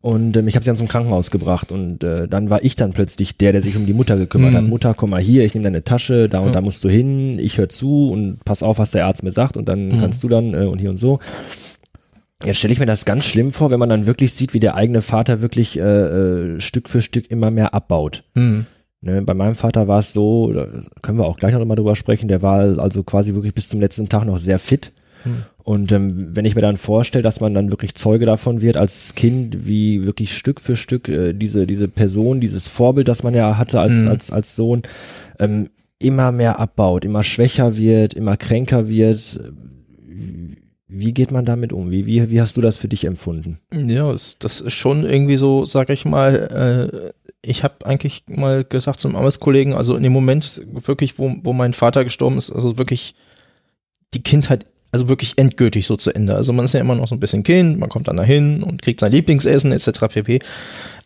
Und 0.00 0.36
ähm, 0.36 0.48
ich 0.48 0.54
habe 0.54 0.62
sie 0.62 0.68
dann 0.68 0.76
zum 0.76 0.88
Krankenhaus 0.88 1.30
gebracht 1.30 1.72
und 1.72 2.04
äh, 2.04 2.28
dann 2.28 2.50
war 2.50 2.62
ich 2.62 2.76
dann 2.76 2.92
plötzlich 2.92 3.38
der, 3.38 3.52
der 3.52 3.62
sich 3.62 3.74
um 3.74 3.86
die 3.86 3.94
Mutter 3.94 4.18
gekümmert 4.18 4.52
mhm. 4.52 4.56
hat. 4.56 4.64
Mutter, 4.64 4.94
komm 4.94 5.10
mal 5.10 5.20
hier, 5.20 5.44
ich 5.44 5.54
nehme 5.54 5.64
deine 5.64 5.82
Tasche, 5.82 6.28
da 6.28 6.40
und 6.40 6.48
ja. 6.48 6.52
da 6.52 6.60
musst 6.60 6.84
du 6.84 6.90
hin, 6.90 7.38
ich 7.38 7.56
höre 7.56 7.70
zu 7.70 8.10
und 8.10 8.44
pass 8.44 8.62
auf, 8.62 8.78
was 8.78 8.90
der 8.90 9.06
Arzt 9.06 9.22
mir 9.22 9.32
sagt 9.32 9.56
und 9.56 9.66
dann 9.66 9.88
mhm. 9.88 10.00
kannst 10.00 10.22
du 10.22 10.28
dann 10.28 10.52
äh, 10.52 10.66
und 10.66 10.78
hier 10.78 10.90
und 10.90 10.98
so. 10.98 11.20
Jetzt 12.44 12.58
stelle 12.58 12.72
ich 12.74 12.80
mir 12.80 12.86
das 12.86 13.06
ganz 13.06 13.24
schlimm 13.24 13.52
vor, 13.52 13.70
wenn 13.70 13.78
man 13.78 13.88
dann 13.88 14.04
wirklich 14.04 14.34
sieht, 14.34 14.52
wie 14.52 14.60
der 14.60 14.74
eigene 14.74 15.00
Vater 15.00 15.40
wirklich 15.40 15.78
äh, 15.78 15.82
äh, 15.82 16.60
Stück 16.60 16.90
für 16.90 17.00
Stück 17.00 17.30
immer 17.30 17.50
mehr 17.50 17.72
abbaut. 17.72 18.24
Mhm. 18.34 18.66
Ne, 19.04 19.20
bei 19.20 19.34
meinem 19.34 19.54
Vater 19.54 19.86
war 19.86 20.00
es 20.00 20.14
so, 20.14 20.50
da 20.50 20.66
können 21.02 21.18
wir 21.18 21.26
auch 21.26 21.36
gleich 21.36 21.52
noch 21.52 21.62
mal 21.66 21.74
drüber 21.74 21.94
sprechen, 21.94 22.26
der 22.26 22.40
war 22.40 22.78
also 22.78 23.02
quasi 23.02 23.34
wirklich 23.34 23.52
bis 23.52 23.68
zum 23.68 23.78
letzten 23.78 24.08
Tag 24.08 24.24
noch 24.24 24.38
sehr 24.38 24.58
fit. 24.58 24.92
Hm. 25.24 25.42
Und 25.62 25.92
ähm, 25.92 26.28
wenn 26.34 26.46
ich 26.46 26.54
mir 26.54 26.62
dann 26.62 26.78
vorstelle, 26.78 27.22
dass 27.22 27.38
man 27.38 27.52
dann 27.52 27.70
wirklich 27.70 27.94
Zeuge 27.94 28.24
davon 28.24 28.62
wird 28.62 28.78
als 28.78 29.14
Kind, 29.14 29.66
wie 29.66 30.06
wirklich 30.06 30.34
Stück 30.34 30.58
für 30.58 30.74
Stück 30.74 31.10
äh, 31.10 31.34
diese, 31.34 31.66
diese 31.66 31.86
Person, 31.86 32.40
dieses 32.40 32.66
Vorbild, 32.66 33.08
das 33.08 33.22
man 33.22 33.34
ja 33.34 33.58
hatte 33.58 33.78
als, 33.78 34.04
hm. 34.04 34.08
als, 34.08 34.30
als 34.30 34.56
Sohn, 34.56 34.84
ähm, 35.38 35.68
immer 35.98 36.32
mehr 36.32 36.58
abbaut, 36.58 37.04
immer 37.04 37.24
schwächer 37.24 37.76
wird, 37.76 38.14
immer 38.14 38.38
kränker 38.38 38.88
wird. 38.88 39.38
Wie 40.88 41.12
geht 41.12 41.30
man 41.30 41.44
damit 41.44 41.74
um? 41.74 41.90
Wie, 41.90 42.06
wie, 42.06 42.30
wie 42.30 42.40
hast 42.40 42.56
du 42.56 42.62
das 42.62 42.78
für 42.78 42.88
dich 42.88 43.04
empfunden? 43.04 43.58
Ja, 43.74 44.12
das 44.12 44.60
ist 44.60 44.72
schon 44.72 45.04
irgendwie 45.04 45.36
so, 45.36 45.66
sag 45.66 45.90
ich 45.90 46.06
mal, 46.06 46.92
äh, 46.92 47.12
ich 47.46 47.62
habe 47.62 47.86
eigentlich 47.86 48.24
mal 48.26 48.64
gesagt 48.64 49.00
zum 49.00 49.16
Arbeitskollegen, 49.16 49.74
also 49.74 49.96
in 49.96 50.02
dem 50.02 50.12
Moment 50.12 50.62
wirklich, 50.66 51.18
wo, 51.18 51.34
wo 51.42 51.52
mein 51.52 51.74
Vater 51.74 52.04
gestorben 52.04 52.38
ist, 52.38 52.50
also 52.50 52.78
wirklich 52.78 53.14
die 54.14 54.22
Kindheit, 54.22 54.66
also 54.92 55.08
wirklich 55.08 55.34
endgültig 55.36 55.86
so 55.86 55.96
zu 55.96 56.14
Ende. 56.14 56.34
Also 56.34 56.52
man 56.52 56.64
ist 56.64 56.74
ja 56.74 56.80
immer 56.80 56.94
noch 56.94 57.08
so 57.08 57.14
ein 57.14 57.20
bisschen 57.20 57.42
Kind, 57.42 57.78
man 57.78 57.88
kommt 57.88 58.08
dann 58.08 58.16
dahin 58.16 58.62
und 58.62 58.82
kriegt 58.82 59.00
sein 59.00 59.12
Lieblingsessen 59.12 59.72
etc. 59.72 60.00
pp. 60.08 60.38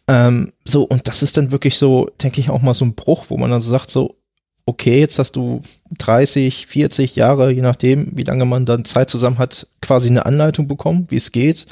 Ähm, 0.08 0.52
so, 0.64 0.84
und 0.84 1.08
das 1.08 1.22
ist 1.22 1.36
dann 1.36 1.50
wirklich 1.50 1.76
so, 1.76 2.10
denke 2.22 2.40
ich, 2.40 2.50
auch 2.50 2.62
mal 2.62 2.74
so 2.74 2.84
ein 2.84 2.94
Bruch, 2.94 3.26
wo 3.28 3.36
man 3.36 3.50
dann 3.50 3.62
so 3.62 3.70
sagt, 3.72 3.90
so, 3.90 4.16
okay, 4.64 5.00
jetzt 5.00 5.18
hast 5.18 5.36
du 5.36 5.62
30, 5.98 6.66
40 6.66 7.16
Jahre, 7.16 7.50
je 7.50 7.62
nachdem, 7.62 8.10
wie 8.14 8.24
lange 8.24 8.44
man 8.44 8.66
dann 8.66 8.84
Zeit 8.84 9.10
zusammen 9.10 9.38
hat, 9.38 9.66
quasi 9.80 10.08
eine 10.08 10.26
Anleitung 10.26 10.68
bekommen, 10.68 11.06
wie 11.08 11.16
es 11.16 11.32
geht 11.32 11.66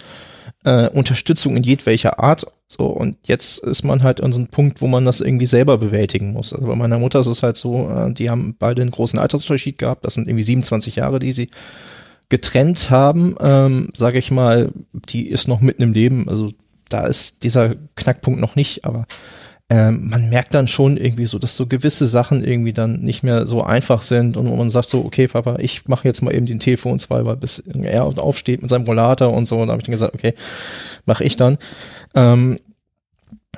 äh, 0.67 0.89
Unterstützung 0.89 1.57
in 1.57 1.63
jedwelcher 1.63 2.19
Art. 2.19 2.47
So, 2.69 2.87
und 2.87 3.17
jetzt 3.27 3.59
ist 3.59 3.85
man 3.85 4.03
halt 4.03 4.21
an 4.21 4.33
so 4.33 4.41
einem 4.41 4.49
Punkt, 4.49 4.83
wo 4.83 4.89
man 4.89 5.05
das 5.05 5.21
irgendwie 5.21 5.47
selber 5.47 5.79
bewältigen 5.79 6.33
muss. 6.33 6.53
Also 6.53 6.67
bei 6.67 6.75
meiner 6.75 6.99
Mutter 6.99 7.21
ist 7.21 7.29
es 7.29 7.43
halt 7.45 7.57
so, 7.57 7.89
äh, 7.89 8.13
die 8.13 8.29
haben 8.29 8.57
beide 8.59 8.83
einen 8.83 8.91
großen 8.91 9.19
Altersunterschied 9.19 9.79
gehabt. 9.79 10.05
Das 10.05 10.15
sind 10.15 10.29
irgendwie 10.29 10.43
27 10.43 10.97
Jahre, 10.97 11.21
die 11.21 11.31
sie 11.31 11.51
getrennt 12.29 12.91
haben. 12.91 13.37
Ähm, 13.41 13.91
sage 13.95 14.19
ich 14.19 14.33
mal, 14.33 14.73
die 14.93 15.29
ist 15.29 15.47
noch 15.47 15.61
mitten 15.61 15.83
im 15.83 15.93
Leben. 15.93 16.29
Also 16.29 16.51
da 16.89 17.07
ist 17.07 17.45
dieser 17.45 17.77
Knackpunkt 17.95 18.41
noch 18.41 18.57
nicht, 18.57 18.85
aber 18.85 19.07
ähm, 19.69 20.09
man 20.09 20.29
merkt 20.29 20.55
dann 20.55 20.69
schon 20.69 20.97
irgendwie 20.97 21.27
so, 21.27 21.41
dass 21.41 21.57
so 21.57 21.67
gewisse 21.67 22.07
Sachen 22.07 22.45
irgendwie 22.45 22.73
dann 22.73 23.01
nicht 23.01 23.25
mehr 23.25 23.49
so 23.49 23.65
einfach 23.65 24.03
sind 24.03 24.37
und 24.37 24.49
wo 24.49 24.55
man 24.55 24.71
sagt 24.71 24.89
so, 24.89 25.05
okay, 25.05 25.27
Papa, 25.27 25.57
ich 25.59 25.89
mache 25.89 26.07
jetzt 26.07 26.23
mal 26.23 26.33
eben 26.33 26.47
den 26.47 26.61
Telefon 26.61 27.01
zwei, 27.01 27.25
weil 27.25 27.37
bis 27.37 27.59
er 27.59 28.05
aufsteht 28.05 28.63
mit 28.63 28.71
seinem 28.71 28.85
Rollator 28.85 29.33
und 29.33 29.49
so, 29.49 29.57
und 29.59 29.67
da 29.67 29.73
habe 29.73 29.81
ich 29.81 29.87
dann 29.87 29.93
gesagt, 29.93 30.15
okay, 30.15 30.35
mache 31.05 31.25
ich 31.25 31.37
dann. 31.37 31.59
Ähm, 32.15 32.59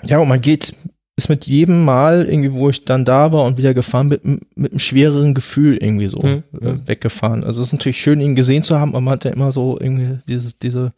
ja, 0.03 0.19
und 0.19 0.29
man 0.29 0.41
geht, 0.41 0.75
ist 1.17 1.29
mit 1.29 1.47
jedem 1.47 1.85
Mal 1.85 2.25
irgendwie, 2.25 2.53
wo 2.55 2.71
ich 2.71 2.87
dann 2.87 3.05
da 3.05 3.31
war 3.33 3.45
und 3.45 3.59
wieder 3.59 3.75
gefahren, 3.75 4.09
mit, 4.09 4.25
mit 4.25 4.73
einem 4.73 4.79
schwereren 4.79 5.35
Gefühl 5.35 5.77
irgendwie 5.77 6.09
so 6.09 6.23
mhm. 6.23 6.43
äh, 6.63 6.89
weggefahren. 6.89 7.45
Also 7.45 7.61
es 7.61 7.69
ist 7.69 7.73
natürlich 7.75 8.01
schön, 8.01 8.21
ihn 8.23 8.35
gesehen 8.35 8.63
zu 8.63 8.81
haben, 8.81 8.93
aber 8.93 9.03
man 9.03 9.13
hat 9.13 9.25
ja 9.25 9.33
immer 9.33 9.53
so 9.53 9.79
irgendwie 9.79 10.21
dieses, 10.27 10.59
diese 10.59 10.95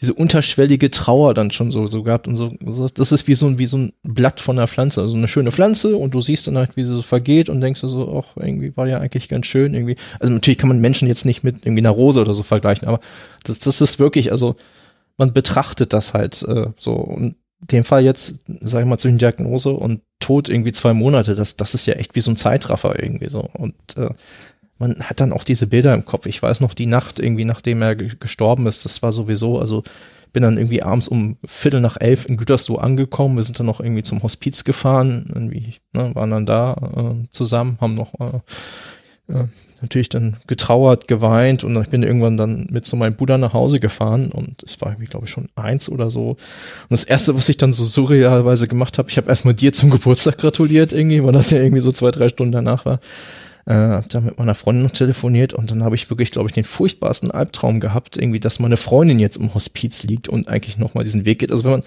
diese 0.00 0.12
unterschwellige 0.12 0.90
Trauer 0.90 1.32
dann 1.32 1.50
schon 1.50 1.72
so, 1.72 1.86
so 1.86 2.02
gehabt 2.02 2.28
und 2.28 2.36
so, 2.36 2.52
das 2.88 3.12
ist 3.12 3.26
wie 3.28 3.34
so 3.34 3.46
ein, 3.46 3.58
wie 3.58 3.66
so 3.66 3.78
ein 3.78 3.92
Blatt 4.02 4.42
von 4.42 4.58
einer 4.58 4.68
Pflanze, 4.68 5.00
also 5.00 5.16
eine 5.16 5.28
schöne 5.28 5.52
Pflanze 5.52 5.96
und 5.96 6.12
du 6.12 6.20
siehst 6.20 6.46
dann 6.46 6.58
halt, 6.58 6.76
wie 6.76 6.84
sie 6.84 6.94
so 6.94 7.02
vergeht 7.02 7.48
und 7.48 7.62
denkst 7.62 7.80
du 7.80 7.88
so, 7.88 8.22
ach, 8.22 8.36
irgendwie 8.36 8.76
war 8.76 8.86
ja 8.86 8.98
eigentlich 8.98 9.28
ganz 9.28 9.46
schön, 9.46 9.72
irgendwie. 9.72 9.96
Also 10.20 10.32
natürlich 10.32 10.58
kann 10.58 10.68
man 10.68 10.80
Menschen 10.80 11.08
jetzt 11.08 11.24
nicht 11.24 11.44
mit 11.44 11.64
irgendwie 11.64 11.80
einer 11.80 11.90
Rose 11.90 12.20
oder 12.20 12.34
so 12.34 12.42
vergleichen, 12.42 12.86
aber 12.86 13.00
das, 13.44 13.58
das 13.58 13.80
ist 13.80 13.98
wirklich, 13.98 14.32
also 14.32 14.56
man 15.16 15.32
betrachtet 15.32 15.94
das 15.94 16.12
halt 16.12 16.42
äh, 16.42 16.68
so 16.76 16.92
und 16.92 17.36
dem 17.60 17.84
Fall 17.84 18.04
jetzt, 18.04 18.44
sag 18.60 18.82
ich 18.82 18.86
mal, 18.86 18.98
zwischen 18.98 19.16
Diagnose 19.16 19.70
und 19.70 20.02
Tod 20.20 20.50
irgendwie 20.50 20.72
zwei 20.72 20.92
Monate, 20.92 21.34
das, 21.34 21.56
das 21.56 21.74
ist 21.74 21.86
ja 21.86 21.94
echt 21.94 22.14
wie 22.14 22.20
so 22.20 22.30
ein 22.30 22.36
Zeitraffer 22.36 23.02
irgendwie 23.02 23.30
so 23.30 23.48
und 23.54 23.74
äh, 23.96 24.10
man 24.78 25.00
hat 25.00 25.20
dann 25.20 25.32
auch 25.32 25.44
diese 25.44 25.66
Bilder 25.66 25.94
im 25.94 26.04
Kopf. 26.04 26.26
Ich 26.26 26.42
weiß 26.42 26.60
noch, 26.60 26.74
die 26.74 26.86
Nacht 26.86 27.18
irgendwie, 27.18 27.44
nachdem 27.44 27.82
er 27.82 27.96
gestorben 27.96 28.66
ist, 28.66 28.84
das 28.84 29.02
war 29.02 29.12
sowieso, 29.12 29.58
also 29.58 29.82
bin 30.32 30.42
dann 30.42 30.58
irgendwie 30.58 30.82
abends 30.82 31.08
um 31.08 31.38
Viertel 31.46 31.80
nach 31.80 31.96
elf 31.98 32.26
in 32.26 32.36
Gütersloh 32.36 32.76
angekommen. 32.76 33.36
Wir 33.36 33.42
sind 33.42 33.58
dann 33.58 33.66
noch 33.66 33.80
irgendwie 33.80 34.02
zum 34.02 34.22
Hospiz 34.22 34.64
gefahren, 34.64 35.30
irgendwie, 35.32 35.76
ne, 35.94 36.14
waren 36.14 36.30
dann 36.30 36.44
da 36.44 36.74
äh, 36.94 37.26
zusammen, 37.30 37.78
haben 37.80 37.94
noch 37.94 38.12
äh, 38.20 38.40
ja, 39.32 39.48
natürlich 39.80 40.08
dann 40.08 40.36
getrauert, 40.46 41.08
geweint 41.08 41.64
und 41.64 41.80
ich 41.80 41.88
bin 41.88 42.02
irgendwann 42.02 42.36
dann 42.36 42.66
mit 42.70 42.86
so 42.86 42.96
meinem 42.96 43.16
Bruder 43.16 43.38
nach 43.38 43.52
Hause 43.52 43.80
gefahren 43.80 44.30
und 44.30 44.62
es 44.62 44.80
war 44.80 44.90
irgendwie, 44.90 45.06
glaube 45.06 45.26
ich, 45.26 45.32
schon 45.32 45.48
eins 45.56 45.88
oder 45.88 46.10
so. 46.10 46.30
Und 46.30 46.38
das 46.90 47.04
erste, 47.04 47.34
was 47.34 47.48
ich 47.48 47.56
dann 47.56 47.72
so 47.72 47.84
surrealweise 47.84 48.68
gemacht 48.68 48.98
habe, 48.98 49.08
ich 49.08 49.16
habe 49.16 49.28
erstmal 49.28 49.54
dir 49.54 49.72
zum 49.72 49.90
Geburtstag 49.90 50.38
gratuliert 50.38 50.92
irgendwie, 50.92 51.24
weil 51.24 51.32
das 51.32 51.50
ja 51.50 51.58
irgendwie 51.58 51.80
so 51.80 51.92
zwei, 51.92 52.10
drei 52.10 52.28
Stunden 52.28 52.52
danach 52.52 52.84
war. 52.84 53.00
Äh, 53.66 54.00
da 54.08 54.20
mit 54.20 54.38
meiner 54.38 54.54
Freundin 54.54 54.84
noch 54.84 54.92
telefoniert 54.92 55.52
und 55.52 55.72
dann 55.72 55.82
habe 55.82 55.96
ich 55.96 56.08
wirklich, 56.08 56.30
glaube 56.30 56.48
ich, 56.48 56.54
den 56.54 56.62
furchtbarsten 56.62 57.32
Albtraum 57.32 57.80
gehabt, 57.80 58.16
irgendwie, 58.16 58.38
dass 58.38 58.60
meine 58.60 58.76
Freundin 58.76 59.18
jetzt 59.18 59.38
im 59.38 59.54
Hospiz 59.54 60.04
liegt 60.04 60.28
und 60.28 60.46
eigentlich 60.46 60.78
nochmal 60.78 61.02
diesen 61.02 61.24
Weg 61.24 61.40
geht. 61.40 61.50
Also 61.50 61.64
wenn 61.64 61.72
man 61.72 61.82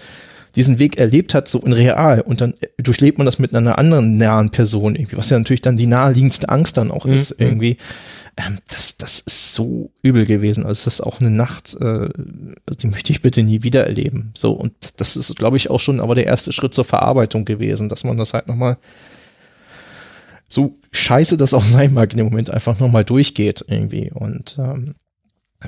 diesen 0.56 0.78
Weg 0.78 0.98
erlebt 0.98 1.32
hat, 1.32 1.48
so 1.48 1.60
in 1.60 1.72
real, 1.72 2.20
und 2.20 2.42
dann 2.42 2.52
durchlebt 2.76 3.16
man 3.16 3.24
das 3.24 3.38
mit 3.38 3.54
einer 3.54 3.78
anderen 3.78 4.18
nahen 4.18 4.50
Person 4.50 4.94
irgendwie, 4.94 5.16
was 5.16 5.30
ja 5.30 5.38
natürlich 5.38 5.62
dann 5.62 5.78
die 5.78 5.86
naheliegendste 5.86 6.48
Angst 6.50 6.76
dann 6.76 6.90
auch 6.90 7.06
mhm. 7.06 7.14
ist, 7.14 7.40
irgendwie. 7.40 7.78
Ähm, 8.36 8.58
das, 8.68 8.98
das 8.98 9.20
ist 9.20 9.54
so 9.54 9.90
übel 10.02 10.26
gewesen. 10.26 10.64
Also 10.66 10.84
das 10.84 10.94
ist 10.94 11.00
auch 11.00 11.20
eine 11.20 11.30
Nacht, 11.30 11.78
äh, 11.80 12.08
die 12.78 12.86
möchte 12.88 13.12
ich 13.12 13.22
bitte 13.22 13.42
nie 13.42 13.62
wieder 13.62 13.86
erleben. 13.86 14.32
So, 14.34 14.52
und 14.52 14.72
das 14.98 15.16
ist, 15.16 15.34
glaube 15.36 15.56
ich, 15.56 15.70
auch 15.70 15.80
schon 15.80 16.00
aber 16.00 16.14
der 16.14 16.26
erste 16.26 16.52
Schritt 16.52 16.74
zur 16.74 16.84
Verarbeitung 16.84 17.44
gewesen, 17.44 17.88
dass 17.88 18.04
man 18.04 18.18
das 18.18 18.34
halt 18.34 18.48
nochmal 18.48 18.76
so 20.48 20.76
scheiße 20.92 21.36
das 21.36 21.54
auch 21.54 21.64
sein 21.64 21.94
mag 21.94 22.12
in 22.12 22.18
dem 22.18 22.26
Moment 22.26 22.50
einfach 22.50 22.78
nochmal 22.78 23.04
durchgeht 23.04 23.64
irgendwie. 23.68 24.10
Und 24.12 24.56
ähm, 24.58 24.94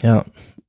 ja, 0.02 0.24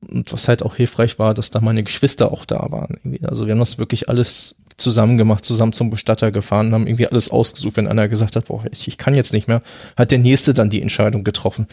und 0.09 0.33
was 0.33 0.47
halt 0.47 0.63
auch 0.63 0.75
hilfreich 0.75 1.17
war, 1.19 1.33
dass 1.33 1.51
da 1.51 1.61
meine 1.61 1.83
Geschwister 1.83 2.31
auch 2.31 2.45
da 2.45 2.67
waren. 2.69 2.97
Irgendwie. 3.03 3.25
Also 3.25 3.45
wir 3.45 3.53
haben 3.53 3.59
das 3.59 3.77
wirklich 3.77 4.09
alles 4.09 4.57
zusammen 4.77 5.17
gemacht, 5.17 5.45
zusammen 5.45 5.73
zum 5.73 5.89
Bestatter 5.89 6.31
gefahren, 6.31 6.73
haben 6.73 6.87
irgendwie 6.87 7.07
alles 7.07 7.31
ausgesucht. 7.31 7.77
Wenn 7.77 7.87
einer 7.87 8.07
gesagt 8.07 8.35
hat, 8.35 8.45
boah, 8.45 8.63
ich, 8.71 8.87
ich 8.87 8.97
kann 8.97 9.15
jetzt 9.15 9.33
nicht 9.33 9.47
mehr, 9.47 9.61
hat 9.95 10.11
der 10.11 10.19
Nächste 10.19 10.53
dann 10.53 10.69
die 10.69 10.81
Entscheidung 10.81 11.23
getroffen. 11.23 11.67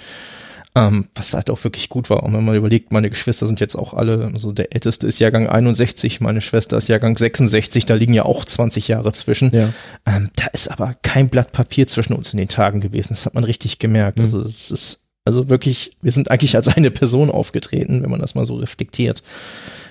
Ähm, 0.77 1.09
was 1.17 1.35
halt 1.35 1.51
auch 1.51 1.65
wirklich 1.65 1.89
gut 1.89 2.11
war. 2.11 2.23
Und 2.23 2.33
wenn 2.33 2.45
man 2.45 2.55
überlegt, 2.55 2.93
meine 2.93 3.11
Geschwister 3.11 3.47
sind 3.49 3.59
jetzt 3.59 3.75
auch 3.75 3.93
alle, 3.93 4.31
also 4.33 4.53
der 4.53 4.73
älteste 4.73 5.09
ist 5.09 5.19
Jahrgang 5.19 5.49
61, 5.49 6.21
meine 6.21 6.41
Schwester 6.41 6.79
ist 6.79 6.87
Jahrgang 6.87 7.19
66, 7.19 7.87
da 7.87 7.95
liegen 7.95 8.15
ja 8.15 8.25
auch 8.25 8.45
20 8.45 8.87
Jahre 8.87 9.13
zwischen. 9.13 9.53
Ja. 9.53 9.73
Ähm, 10.07 10.31
da 10.37 10.47
ist 10.47 10.69
aber 10.71 10.95
kein 11.03 11.29
Blatt 11.29 11.51
Papier 11.51 11.89
zwischen 11.89 12.13
uns 12.13 12.33
in 12.33 12.39
den 12.39 12.49
Tagen 12.49 12.81
gewesen. 12.81 13.09
Das 13.11 13.27
hat 13.27 13.35
man 13.35 13.43
richtig 13.43 13.81
gemerkt. 13.81 14.19
Mhm. 14.19 14.25
Also 14.25 14.43
es 14.43 14.71
ist 14.71 15.11
also 15.25 15.49
wirklich, 15.49 15.97
wir 16.03 16.13
sind 16.13 16.31
eigentlich 16.31 16.57
als 16.57 16.69
eine 16.69 16.91
Person 16.91 17.31
aufgetreten, 17.31 18.03
wenn 18.03 18.11
man 18.11 18.21
das 18.21 18.35
mal 18.35 18.47
so 18.47 18.57
reflektiert. 18.57 19.23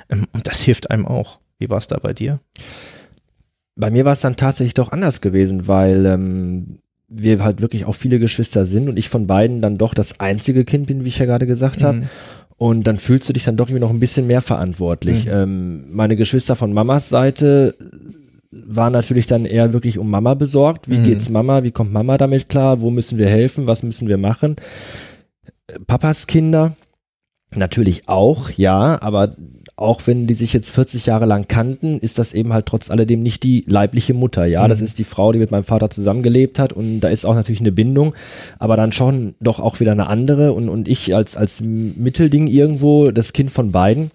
Ähm, 0.10 0.28
und 0.34 0.48
das 0.48 0.62
hilft 0.62 0.92
einem 0.92 1.06
auch. 1.06 1.40
Wie 1.58 1.70
war 1.70 1.78
es 1.78 1.88
da 1.88 1.98
bei 1.98 2.14
dir? 2.14 2.40
Bei 3.76 3.92
mir 3.92 4.06
war 4.06 4.14
es 4.14 4.22
dann 4.22 4.38
tatsächlich 4.38 4.74
doch 4.74 4.92
anders 4.92 5.22
gewesen, 5.22 5.68
weil 5.68 6.06
ähm, 6.06 6.80
wir 7.10 7.44
halt 7.44 7.62
wirklich 7.62 7.86
auch 7.86 7.96
viele 7.96 8.20
Geschwister 8.20 8.66
sind 8.66 8.88
und 8.88 8.98
ich 8.98 9.10
von 9.10 9.28
beiden 9.28 9.62
dann 9.62 9.78
doch 9.78 9.94
das 9.94 10.20
einzige 10.20 10.64
Kind 10.64 10.88
bin, 10.88 11.04
wie 11.04 11.10
ich 11.10 11.18
ja 11.18 11.26
gerade 11.26 11.48
gesagt 11.48 11.84
habe. 11.84 11.98
Mhm. 11.98 12.10
Und 12.58 12.84
dann 12.88 12.98
fühlst 12.98 13.28
du 13.30 13.34
dich 13.34 13.46
dann 13.46 13.56
doch 13.56 13.68
irgendwie 13.68 13.82
noch 13.82 13.90
ein 13.90 14.02
bisschen 14.02 14.28
mehr 14.28 14.42
verantwortlich. 14.42 15.26
Mhm. 15.26 15.32
Ähm, 15.32 15.86
meine 15.92 16.16
Geschwister 16.16 16.56
von 16.56 16.74
Mamas 16.74 17.10
Seite 17.10 17.76
waren 18.52 18.94
natürlich 18.94 19.28
dann 19.28 19.46
eher 19.46 19.74
wirklich 19.74 19.98
um 19.98 20.10
Mama 20.10 20.34
besorgt. 20.34 20.90
Wie 20.90 20.98
mhm. 20.98 21.06
geht's 21.06 21.30
Mama? 21.30 21.64
Wie 21.64 21.72
kommt 21.72 21.94
Mama 21.94 22.18
damit 22.18 22.50
klar? 22.50 22.82
Wo 22.82 22.90
müssen 22.90 23.18
wir 23.18 23.30
helfen? 23.30 23.68
Was 23.68 23.84
müssen 23.84 24.08
wir 24.08 24.18
machen? 24.18 24.58
Papas 25.88 26.28
Kinder 26.28 26.76
natürlich 27.56 28.08
auch, 28.08 28.50
ja, 28.52 29.02
aber 29.02 29.36
auch 29.80 30.02
wenn 30.06 30.28
die 30.28 30.34
sich 30.34 30.54
jetzt 30.54 30.72
40 30.72 31.06
Jahre 31.06 31.26
lang 31.26 31.48
kannten, 31.48 32.00
ist 32.00 32.20
das 32.20 32.34
eben 32.34 32.54
halt 32.54 32.66
trotz 32.66 32.92
alledem 32.92 33.24
nicht 33.24 33.44
die 33.44 33.64
leibliche 33.66 34.14
Mutter, 34.14 34.46
ja. 34.46 34.66
Mhm. 34.66 34.70
Das 34.70 34.82
ist 34.82 35.00
die 35.00 35.04
Frau, 35.04 35.32
die 35.32 35.40
mit 35.40 35.52
meinem 35.52 35.64
Vater 35.64 35.90
zusammengelebt 35.90 36.60
hat 36.60 36.74
und 36.74 37.00
da 37.00 37.08
ist 37.08 37.26
auch 37.26 37.36
natürlich 37.36 37.62
eine 37.62 37.72
Bindung, 37.72 38.14
aber 38.60 38.76
dann 38.76 38.92
schon 38.92 39.36
doch 39.40 39.60
auch 39.60 39.80
wieder 39.80 39.94
eine 39.94 40.08
andere 40.08 40.54
und, 40.54 40.70
und 40.70 40.88
ich 40.88 41.16
als, 41.16 41.38
als 41.38 41.62
Mittelding 41.62 42.48
irgendwo, 42.48 43.12
das 43.12 43.34
Kind 43.34 43.52
von 43.52 43.72
beiden. 43.72 44.12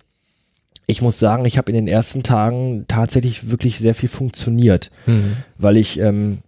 Ich 0.86 1.00
muss 1.00 1.18
sagen, 1.18 1.46
ich 1.46 1.56
habe 1.56 1.70
in 1.70 1.76
den 1.76 1.88
ersten 1.88 2.22
Tagen 2.22 2.84
tatsächlich 2.86 3.50
wirklich 3.50 3.78
sehr 3.78 3.94
viel 3.94 4.10
funktioniert, 4.10 4.90
mhm. 5.06 5.38
weil 5.56 5.78
ich 5.78 5.98
ähm, 5.98 6.38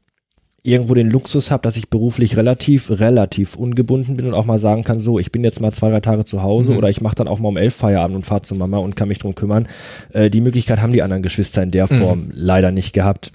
irgendwo 0.67 0.95
den 0.95 1.11
Luxus 1.11 1.51
habe, 1.51 1.63
dass 1.63 1.77
ich 1.77 1.89
beruflich 1.89 2.37
relativ, 2.37 2.91
relativ 2.91 3.57
ungebunden 3.57 4.17
bin 4.17 4.27
und 4.27 4.35
auch 4.35 4.45
mal 4.45 4.59
sagen 4.59 4.85
kann, 4.85 5.01
so, 5.01 5.19
ich 5.19 5.33
bin 5.33 5.45
jetzt 5.45 5.61
mal 5.61 5.73
zwei, 5.73 5.91
drei 5.91 6.01
Tage 6.01 6.25
zu 6.25 6.43
Hause 6.43 6.73
mhm. 6.73 6.79
oder 6.79 6.91
ich 6.91 7.01
mache 7.01 7.15
dann 7.17 7.29
auch 7.29 7.39
mal 7.39 7.49
um 7.49 7.57
elf 7.57 7.75
Feierabend 7.75 8.17
und 8.17 8.27
fahre 8.27 8.43
zu 8.43 8.55
Mama 8.55 8.79
und 8.79 8.97
kann 8.97 9.09
mich 9.09 9.19
drum 9.19 9.35
kümmern. 9.35 9.69
Äh, 10.13 10.31
die 10.31 10.41
Möglichkeit 10.41 10.81
haben 10.81 10.93
die 10.93 11.03
anderen 11.03 11.23
Geschwister 11.23 11.63
in 11.63 11.71
der 11.71 11.91
mhm. 11.91 11.99
Form 11.99 12.19
mhm. 12.19 12.31
leider 12.33 12.73
nicht 12.73 12.93
gehabt. 12.93 13.33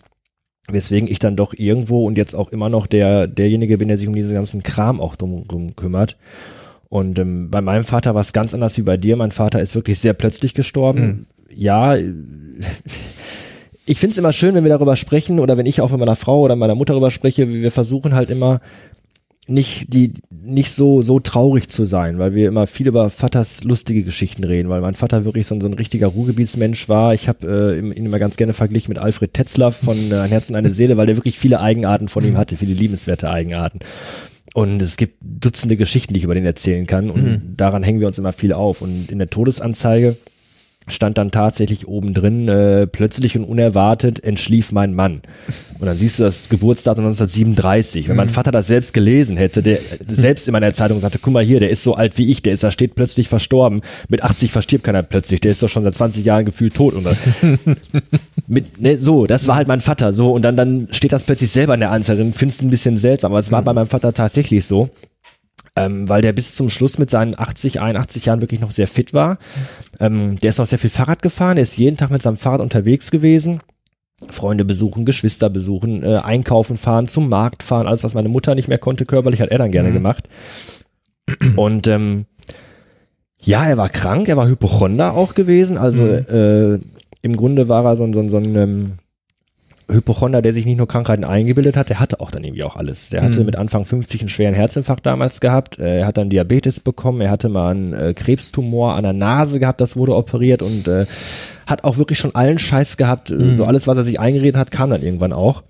Weswegen 0.69 1.09
ich 1.09 1.19
dann 1.19 1.35
doch 1.35 1.53
irgendwo 1.57 2.05
und 2.05 2.17
jetzt 2.17 2.35
auch 2.35 2.49
immer 2.49 2.69
noch 2.69 2.85
der, 2.85 3.27
derjenige 3.27 3.77
bin, 3.77 3.87
der 3.87 3.97
sich 3.97 4.07
um 4.07 4.15
diesen 4.15 4.33
ganzen 4.33 4.63
Kram 4.63 5.01
auch 5.01 5.15
drum, 5.15 5.43
drum 5.47 5.75
kümmert. 5.75 6.17
Und 6.87 7.17
ähm, 7.19 7.49
bei 7.49 7.61
meinem 7.61 7.85
Vater 7.85 8.15
war 8.15 8.21
es 8.21 8.33
ganz 8.33 8.53
anders 8.53 8.77
wie 8.77 8.81
bei 8.83 8.97
dir. 8.97 9.15
Mein 9.15 9.31
Vater 9.31 9.61
ist 9.61 9.75
wirklich 9.75 9.99
sehr 9.99 10.13
plötzlich 10.13 10.53
gestorben. 10.53 11.01
Mhm. 11.01 11.25
Ja, 11.55 11.95
ich 13.85 13.99
finde 13.99 14.11
es 14.11 14.17
immer 14.17 14.33
schön, 14.33 14.55
wenn 14.55 14.63
wir 14.63 14.69
darüber 14.69 14.95
sprechen 14.95 15.39
oder 15.39 15.57
wenn 15.57 15.65
ich 15.65 15.81
auch 15.81 15.91
mit 15.91 15.99
meiner 15.99 16.15
Frau 16.15 16.41
oder 16.41 16.55
meiner 16.55 16.75
Mutter 16.75 16.93
darüber 16.93 17.11
spreche, 17.11 17.47
wir 17.47 17.71
versuchen 17.71 18.13
halt 18.13 18.29
immer 18.29 18.61
nicht 19.47 19.91
die 19.91 20.13
nicht 20.29 20.71
so 20.71 21.01
so 21.01 21.19
traurig 21.19 21.67
zu 21.67 21.85
sein, 21.85 22.19
weil 22.19 22.35
wir 22.35 22.47
immer 22.47 22.67
viel 22.67 22.87
über 22.87 23.09
Vaters 23.09 23.63
lustige 23.63 24.03
Geschichten 24.03 24.43
reden, 24.43 24.69
weil 24.69 24.81
mein 24.81 24.93
Vater 24.93 25.25
wirklich 25.25 25.47
so, 25.47 25.55
ein, 25.55 25.61
so 25.61 25.67
ein 25.67 25.73
richtiger 25.73 26.07
Ruhrgebietsmensch 26.07 26.87
war. 26.89 27.13
Ich 27.13 27.27
habe 27.27 27.47
äh, 27.75 27.79
ihn 27.79 28.05
immer 28.05 28.19
ganz 28.19 28.37
gerne 28.37 28.53
verglichen 28.53 28.89
mit 28.89 28.99
Alfred 28.99 29.33
Tetzlaff 29.33 29.77
von 29.77 30.11
äh, 30.11 30.15
Ein 30.15 30.29
Herz 30.29 30.49
und 30.49 30.55
eine 30.55 30.69
Seele, 30.69 30.95
weil 30.95 31.07
der 31.07 31.17
wirklich 31.17 31.39
viele 31.39 31.59
Eigenarten 31.59 32.07
von 32.07 32.23
ihm 32.23 32.37
hatte, 32.37 32.57
viele 32.57 32.73
liebenswerte 32.73 33.29
Eigenarten. 33.31 33.79
Und 34.53 34.81
es 34.81 34.97
gibt 34.97 35.15
Dutzende 35.21 35.77
Geschichten, 35.77 36.13
die 36.13 36.19
ich 36.19 36.23
über 36.25 36.33
den 36.33 36.45
erzählen 36.45 36.85
kann 36.85 37.09
und 37.09 37.23
mhm. 37.23 37.57
daran 37.57 37.83
hängen 37.83 37.99
wir 37.99 38.07
uns 38.07 38.17
immer 38.17 38.33
viel 38.33 38.53
auf. 38.53 38.81
Und 38.81 39.11
in 39.11 39.17
der 39.17 39.29
Todesanzeige 39.29 40.17
stand 40.87 41.17
dann 41.17 41.31
tatsächlich 41.31 41.87
oben 41.87 42.13
drin, 42.13 42.47
äh, 42.47 42.87
plötzlich 42.87 43.37
und 43.37 43.45
unerwartet 43.45 44.23
entschlief 44.23 44.71
mein 44.71 44.93
Mann. 44.93 45.21
Und 45.79 45.85
dann 45.85 45.97
siehst 45.97 46.19
du 46.19 46.23
das 46.23 46.49
Geburtsdatum 46.49 47.05
1937. 47.05 48.07
Wenn 48.07 48.15
mein 48.15 48.27
mhm. 48.27 48.31
Vater 48.31 48.51
das 48.51 48.67
selbst 48.67 48.93
gelesen 48.93 49.37
hätte, 49.37 49.61
der 49.61 49.79
selbst 50.07 50.47
in 50.47 50.51
meiner 50.53 50.73
Zeitung 50.73 50.99
sagte, 50.99 51.19
guck 51.21 51.33
mal 51.33 51.43
hier, 51.43 51.59
der 51.59 51.69
ist 51.69 51.83
so 51.83 51.95
alt 51.95 52.17
wie 52.17 52.29
ich, 52.29 52.41
der 52.41 52.53
ist 52.53 52.63
da 52.63 52.71
steht 52.71 52.95
plötzlich 52.95 53.29
verstorben. 53.29 53.81
Mit 54.09 54.23
80 54.23 54.51
verstirbt 54.51 54.83
keiner 54.83 55.03
plötzlich, 55.03 55.39
der 55.41 55.51
ist 55.51 55.63
doch 55.63 55.69
schon 55.69 55.83
seit 55.83 55.95
20 55.95 56.25
Jahren 56.25 56.45
gefühlt 56.45 56.73
tot. 56.73 56.93
Und 56.95 57.07
mit, 58.47 58.81
ne, 58.81 58.99
so, 58.99 59.27
das 59.27 59.47
war 59.47 59.55
halt 59.55 59.67
mein 59.67 59.81
Vater. 59.81 60.13
So, 60.13 60.31
und 60.31 60.43
dann, 60.43 60.57
dann 60.57 60.87
steht 60.91 61.13
das 61.13 61.23
plötzlich 61.23 61.51
selber 61.51 61.75
in 61.75 61.79
der 61.79 61.91
Anzeige. 61.91 62.23
Dann 62.23 62.33
findest 62.33 62.61
du 62.61 62.67
ein 62.67 62.71
bisschen 62.71 62.97
seltsam, 62.97 63.31
aber 63.31 63.39
es 63.39 63.51
war 63.51 63.61
bei 63.61 63.73
meinem 63.73 63.87
Vater 63.87 64.13
tatsächlich 64.13 64.65
so 64.65 64.89
ähm, 65.75 66.09
weil 66.09 66.21
der 66.21 66.33
bis 66.33 66.55
zum 66.55 66.69
Schluss 66.69 66.97
mit 66.97 67.09
seinen 67.09 67.37
80, 67.37 67.79
81 67.79 68.25
Jahren 68.25 68.41
wirklich 68.41 68.61
noch 68.61 68.71
sehr 68.71 68.87
fit 68.87 69.13
war. 69.13 69.37
Ähm, 69.99 70.37
der 70.37 70.49
ist 70.49 70.59
auch 70.59 70.67
sehr 70.67 70.79
viel 70.79 70.89
Fahrrad 70.89 71.21
gefahren, 71.21 71.55
der 71.55 71.63
ist 71.63 71.77
jeden 71.77 71.97
Tag 71.97 72.11
mit 72.11 72.21
seinem 72.21 72.37
Fahrrad 72.37 72.61
unterwegs 72.61 73.11
gewesen. 73.11 73.61
Freunde 74.29 74.65
besuchen, 74.65 75.05
Geschwister 75.05 75.49
besuchen, 75.49 76.03
äh, 76.03 76.17
einkaufen 76.17 76.77
fahren, 76.77 77.07
zum 77.07 77.29
Markt 77.29 77.63
fahren, 77.63 77.87
alles, 77.87 78.03
was 78.03 78.13
meine 78.13 78.29
Mutter 78.29 78.53
nicht 78.53 78.67
mehr 78.67 78.77
konnte, 78.77 79.05
körperlich 79.05 79.41
hat 79.41 79.49
er 79.49 79.57
dann 79.57 79.71
gerne 79.71 79.89
mhm. 79.89 79.93
gemacht. 79.93 80.29
Und 81.55 81.87
ähm, 81.87 82.25
ja, 83.39 83.65
er 83.65 83.77
war 83.77 83.89
krank, 83.89 84.27
er 84.27 84.37
war 84.37 84.47
Hypochonder 84.47 85.13
auch 85.13 85.33
gewesen, 85.33 85.77
also 85.77 86.03
mhm. 86.03 86.25
äh, 86.29 86.79
im 87.23 87.35
Grunde 87.35 87.67
war 87.67 87.85
er 87.85 87.95
so, 87.95 88.03
ein 88.03 88.13
so, 88.13 88.27
so 88.27 88.37
ein 88.37 88.55
ähm, 88.55 88.91
Hypochonder, 89.93 90.41
der 90.41 90.53
sich 90.53 90.65
nicht 90.65 90.77
nur 90.77 90.87
Krankheiten 90.87 91.23
eingebildet 91.23 91.77
hat, 91.77 91.89
der 91.89 91.99
hatte 91.99 92.19
auch 92.19 92.31
dann 92.31 92.43
irgendwie 92.43 92.63
auch 92.63 92.75
alles. 92.75 93.09
Der 93.09 93.23
hatte 93.23 93.39
mhm. 93.39 93.45
mit 93.45 93.55
Anfang 93.55 93.85
50 93.85 94.21
einen 94.21 94.29
schweren 94.29 94.53
Herzinfarkt 94.53 95.05
damals 95.05 95.41
gehabt, 95.41 95.79
äh, 95.79 95.99
er 95.99 96.07
hat 96.07 96.17
dann 96.17 96.29
Diabetes 96.29 96.79
bekommen, 96.79 97.21
er 97.21 97.29
hatte 97.29 97.49
mal 97.49 97.71
einen 97.71 97.93
äh, 97.93 98.13
Krebstumor 98.13 98.95
an 98.95 99.03
der 99.03 99.13
Nase 99.13 99.59
gehabt, 99.59 99.81
das 99.81 99.95
wurde 99.95 100.15
operiert 100.15 100.61
und 100.61 100.87
äh, 100.87 101.05
hat 101.67 101.83
auch 101.83 101.97
wirklich 101.97 102.19
schon 102.19 102.35
allen 102.35 102.59
Scheiß 102.59 102.97
gehabt. 102.97 103.31
Mhm. 103.31 103.55
So 103.55 103.65
alles, 103.65 103.87
was 103.87 103.97
er 103.97 104.03
sich 104.03 104.19
eingeredet 104.19 104.57
hat, 104.57 104.71
kam 104.71 104.89
dann 104.89 105.03
irgendwann 105.03 105.33
auch. 105.33 105.63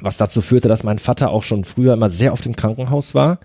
Was 0.00 0.16
dazu 0.16 0.42
führte, 0.42 0.68
dass 0.68 0.84
mein 0.84 0.98
Vater 0.98 1.30
auch 1.30 1.42
schon 1.42 1.64
früher 1.64 1.94
immer 1.94 2.10
sehr 2.10 2.32
oft 2.32 2.46
im 2.46 2.54
Krankenhaus 2.54 3.14
war. 3.14 3.40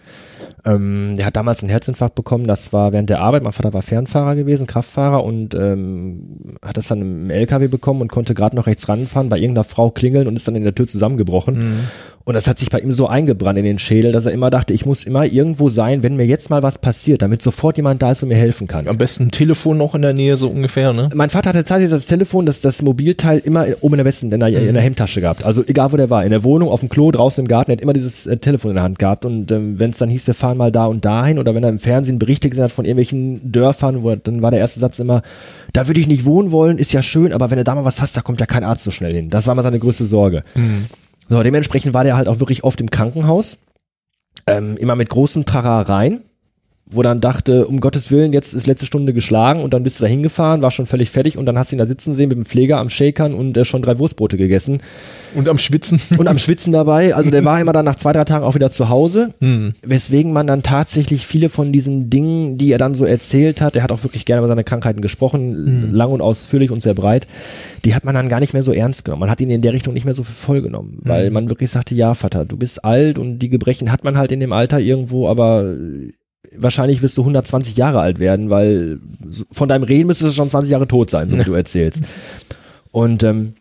Ähm, 0.65 1.15
der 1.17 1.25
hat 1.25 1.36
damals 1.36 1.62
einen 1.62 1.69
Herzinfarkt 1.69 2.15
bekommen, 2.15 2.47
das 2.47 2.73
war 2.73 2.91
während 2.91 3.10
der 3.10 3.19
Arbeit. 3.19 3.43
Mein 3.43 3.51
Vater 3.51 3.73
war 3.73 3.82
Fernfahrer 3.82 4.36
gewesen, 4.36 4.67
Kraftfahrer 4.67 5.23
und 5.23 5.53
ähm, 5.56 6.58
hat 6.62 6.77
das 6.77 6.88
dann 6.88 7.01
im 7.01 7.29
LKW 7.29 7.67
bekommen 7.67 8.01
und 8.01 8.12
konnte 8.12 8.34
gerade 8.34 8.56
noch 8.56 8.67
rechts 8.67 8.88
ranfahren, 8.88 9.29
bei 9.29 9.38
irgendeiner 9.38 9.65
Frau 9.65 9.89
klingeln 9.91 10.27
und 10.27 10.36
ist 10.36 10.47
dann 10.47 10.56
in 10.56 10.63
der 10.63 10.75
Tür 10.75 10.88
zusammengebrochen. 10.88 11.58
Mhm. 11.58 11.79
Und 12.25 12.36
das 12.36 12.47
hat 12.47 12.58
sich 12.58 12.69
bei 12.69 12.79
ihm 12.79 12.93
so 12.93 13.08
eingebrannt 13.08 13.60
in 13.60 13.65
den 13.65 13.79
Schädel, 13.79 14.13
dass 14.13 14.25
er 14.25 14.32
immer 14.32 14.49
dachte, 14.49 14.73
ich 14.73 14.86
muss 14.86 15.03
immer 15.03 15.25
irgendwo 15.25 15.67
sein, 15.67 16.03
wenn 16.03 16.15
mir 16.15 16.25
jetzt 16.25 16.49
mal 16.49 16.63
was 16.63 16.77
passiert, 16.77 17.21
damit 17.21 17.41
sofort 17.41 17.75
jemand 17.75 18.01
da 18.01 18.12
ist 18.12 18.23
und 18.23 18.29
mir 18.29 18.38
helfen 18.38 18.65
kann. 18.65 18.88
Am 18.88 18.97
besten 18.97 19.25
ein 19.25 19.32
Telefon 19.32 19.77
noch 19.77 19.93
in 19.93 20.03
der 20.03 20.13
Nähe, 20.13 20.38
so 20.38 20.47
ungefähr, 20.47 20.93
ne? 20.93 21.10
Mein 21.13 21.29
Vater 21.29 21.49
hatte 21.49 21.60
tatsächlich 21.60 21.91
das 21.91 22.08
Telefon, 22.08 22.45
das, 22.45 22.62
das 22.62 22.82
Mobilteil 22.82 23.39
immer 23.39 23.65
oben 23.82 23.95
in 23.95 23.97
der 23.97 24.06
Westen, 24.06 24.32
in 24.32 24.39
der, 24.39 24.49
mhm. 24.49 24.69
in 24.69 24.73
der 24.73 24.84
Hemdtasche 24.84 25.19
gehabt. 25.19 25.43
Also 25.43 25.65
egal 25.67 25.91
wo 25.91 25.97
der 25.97 26.10
war, 26.10 26.23
in 26.23 26.29
der 26.29 26.45
Wohnung, 26.45 26.69
auf 26.69 26.79
dem 26.79 26.88
Klo, 26.88 27.12
draußen 27.12 27.43
im 27.43 27.47
Garten, 27.47 27.71
er 27.71 27.75
hat 27.75 27.82
immer 27.82 27.93
dieses 27.93 28.25
äh, 28.25 28.38
Telefon 28.38 28.71
in 28.71 28.75
der 28.75 28.84
Hand 28.84 28.99
gehabt. 28.99 29.25
Und 29.25 29.51
ähm, 29.51 29.77
wenn 29.79 29.91
es 29.91 29.97
dann 29.97 30.10
hieß, 30.10 30.23
wir 30.34 30.39
fahren 30.39 30.58
mal 30.58 30.72
da 30.72 30.88
und 30.88 31.06
dahin, 31.06 31.38
oder 31.38 31.54
wenn 31.54 31.63
er 31.63 31.69
im 31.69 31.80
Fernsehen 31.80 32.19
Berichte 32.19 32.50
gesehen 32.50 32.65
hat 32.65 32.72
von 32.72 32.86
irgendwelchen 32.86 33.52
Dörfern, 33.52 34.04
wo 34.04 34.15
dann 34.15 34.41
war 34.41 34.52
der 34.52 34.60
erste 34.60 34.80
Satz 34.80 35.00
immer, 35.00 35.22
da 35.74 35.88
würde 35.88 36.00
ich 36.00 36.08
nicht 36.08 36.26
wohnen 36.26 36.52
wollen, 36.52 36.78
ist 36.80 36.91
ja 36.91 37.02
schön, 37.02 37.34
aber 37.34 37.52
wenn 37.52 37.58
du 37.58 37.63
da 37.63 37.76
mal 37.76 37.86
was 37.86 38.02
hast, 38.02 38.17
da 38.17 38.22
kommt 38.22 38.39
ja 38.39 38.46
kein 38.46 38.63
Arzt 38.63 38.84
so 38.84 38.91
schnell 38.91 39.13
hin. 39.13 39.30
Das 39.30 39.48
war 39.48 39.56
mal 39.56 39.63
seine 39.63 39.80
größte 39.80 40.06
Sorge. 40.06 40.43
Mhm. 40.56 40.86
So, 41.30 41.41
dementsprechend 41.41 41.93
war 41.93 42.04
der 42.04 42.17
halt 42.17 42.28
auch 42.28 42.39
wirklich 42.39 42.63
oft 42.63 42.82
im 42.82 42.89
Krankenhaus. 42.89 43.60
ähm, 44.48 44.78
immer 44.78 44.96
mit 44.96 45.10
großen 45.10 45.46
Trarareien 45.46 46.22
wo 46.86 47.02
dann 47.02 47.22
dachte, 47.22 47.65
um 47.65 47.80
Gottes 47.80 48.12
Willen, 48.12 48.34
jetzt 48.34 48.54
ist 48.54 48.67
letzte 48.67 48.86
Stunde 48.86 49.13
geschlagen 49.13 49.62
und 49.62 49.74
dann 49.74 49.84
bist 49.84 50.00
du 50.00 50.04
da 50.04 50.10
hingefahren, 50.10 50.62
war 50.62 50.69
schon 50.69 50.86
völlig 50.86 51.10
fertig 51.12 51.38
und 51.38 51.46
dann 51.46 51.58
hast 51.58 51.72
du 51.72 51.76
ihn 51.76 51.80
da 51.80 51.86
sitzen 51.86 52.13
sehen 52.13 52.28
mit 52.28 52.38
dem 52.38 52.46
Pfleger 52.46 52.78
am 52.78 52.89
Shakern 52.89 53.34
und 53.34 53.56
äh, 53.56 53.63
schon 53.63 53.82
drei 53.82 53.98
Wurstbrote 54.00 54.38
gegessen. 54.38 54.82
Und 55.34 55.50
am 55.50 55.58
Schwitzen. 55.58 56.00
Und 56.19 56.28
am 56.28 56.38
Schwitzen 56.38 56.72
dabei. 56.72 57.15
Also 57.15 57.32
der 57.32 57.43
war 57.43 57.60
immer 57.60 57.74
dann 57.74 57.86
nach 57.86 57.96
zwei, 57.96 58.13
drei 58.13 58.24
Tagen 58.24 58.46
auch 58.46 58.54
wieder 58.54 58.69
zu 58.69 58.89
Hause. 58.89 59.34
Hm. 59.39 59.74
Weswegen 59.82 60.32
man 60.32 60.46
dann 60.46 60.62
tatsächlich 60.62 61.26
viele 61.26 61.50
von 61.50 61.72
diesen 61.72 62.12
Dingen, 62.12 62.60
die 62.60 62.72
er 62.72 62.78
dann 62.78 62.93
so 62.93 63.04
erzählt 63.06 63.60
hat, 63.60 63.74
der 63.74 63.82
hat 63.82 63.91
auch 63.91 64.04
wirklich 64.04 64.26
gerne 64.26 64.41
über 64.41 64.48
seine 64.48 64.63
Krankheiten 64.63 65.02
gesprochen, 65.02 65.56
hm. 65.56 65.93
lang 65.93 66.12
und 66.12 66.22
ausführlich 66.22 66.69
und 66.69 66.84
sehr 66.84 66.93
breit, 66.93 67.28
die 67.84 67.96
hat 67.96 68.06
man 68.06 68.13
dann 68.13 68.30
gar 68.30 68.41
nicht 68.41 68.54
mehr 68.54 68.62
so 68.62 68.74
ernst 68.74 69.06
genommen. 69.06 69.22
Man 69.22 69.32
hat 69.32 69.41
ihn 69.41 69.50
in 69.50 69.63
der 69.63 69.74
Richtung 69.74 69.96
nicht 69.96 70.06
mehr 70.06 70.13
so 70.13 70.24
voll 70.24 70.62
genommen, 70.62 71.00
weil 71.02 71.28
hm. 71.28 71.34
man 71.34 71.50
wirklich 71.50 71.72
sagte, 71.72 71.96
ja, 71.96 72.13
Vater, 72.13 72.46
du 72.46 72.58
bist 72.58 72.86
alt 72.86 73.17
und 73.17 73.39
die 73.39 73.50
Gebrechen 73.50 73.91
hat 73.91 74.04
man 74.04 74.17
halt 74.17 74.32
in 74.32 74.39
dem 74.39 74.54
Alter 74.54 74.80
irgendwo, 74.80 75.28
aber 75.28 75.76
wahrscheinlich 76.57 77.01
wirst 77.01 77.17
du 77.17 77.21
120 77.21 77.77
Jahre 77.77 77.99
alt 77.99 78.19
werden, 78.19 78.49
weil 78.49 78.99
von 79.51 79.69
deinem 79.69 79.83
Reden 79.83 80.07
müsstest 80.07 80.31
du 80.31 80.35
schon 80.35 80.49
20 80.49 80.71
Jahre 80.71 80.87
tot 80.87 81.09
sein, 81.09 81.29
so 81.29 81.37
wie 81.37 81.43
du 81.45 81.53
erzählst. 81.53 82.01
Und 82.91 83.23
ähm, 83.23 83.53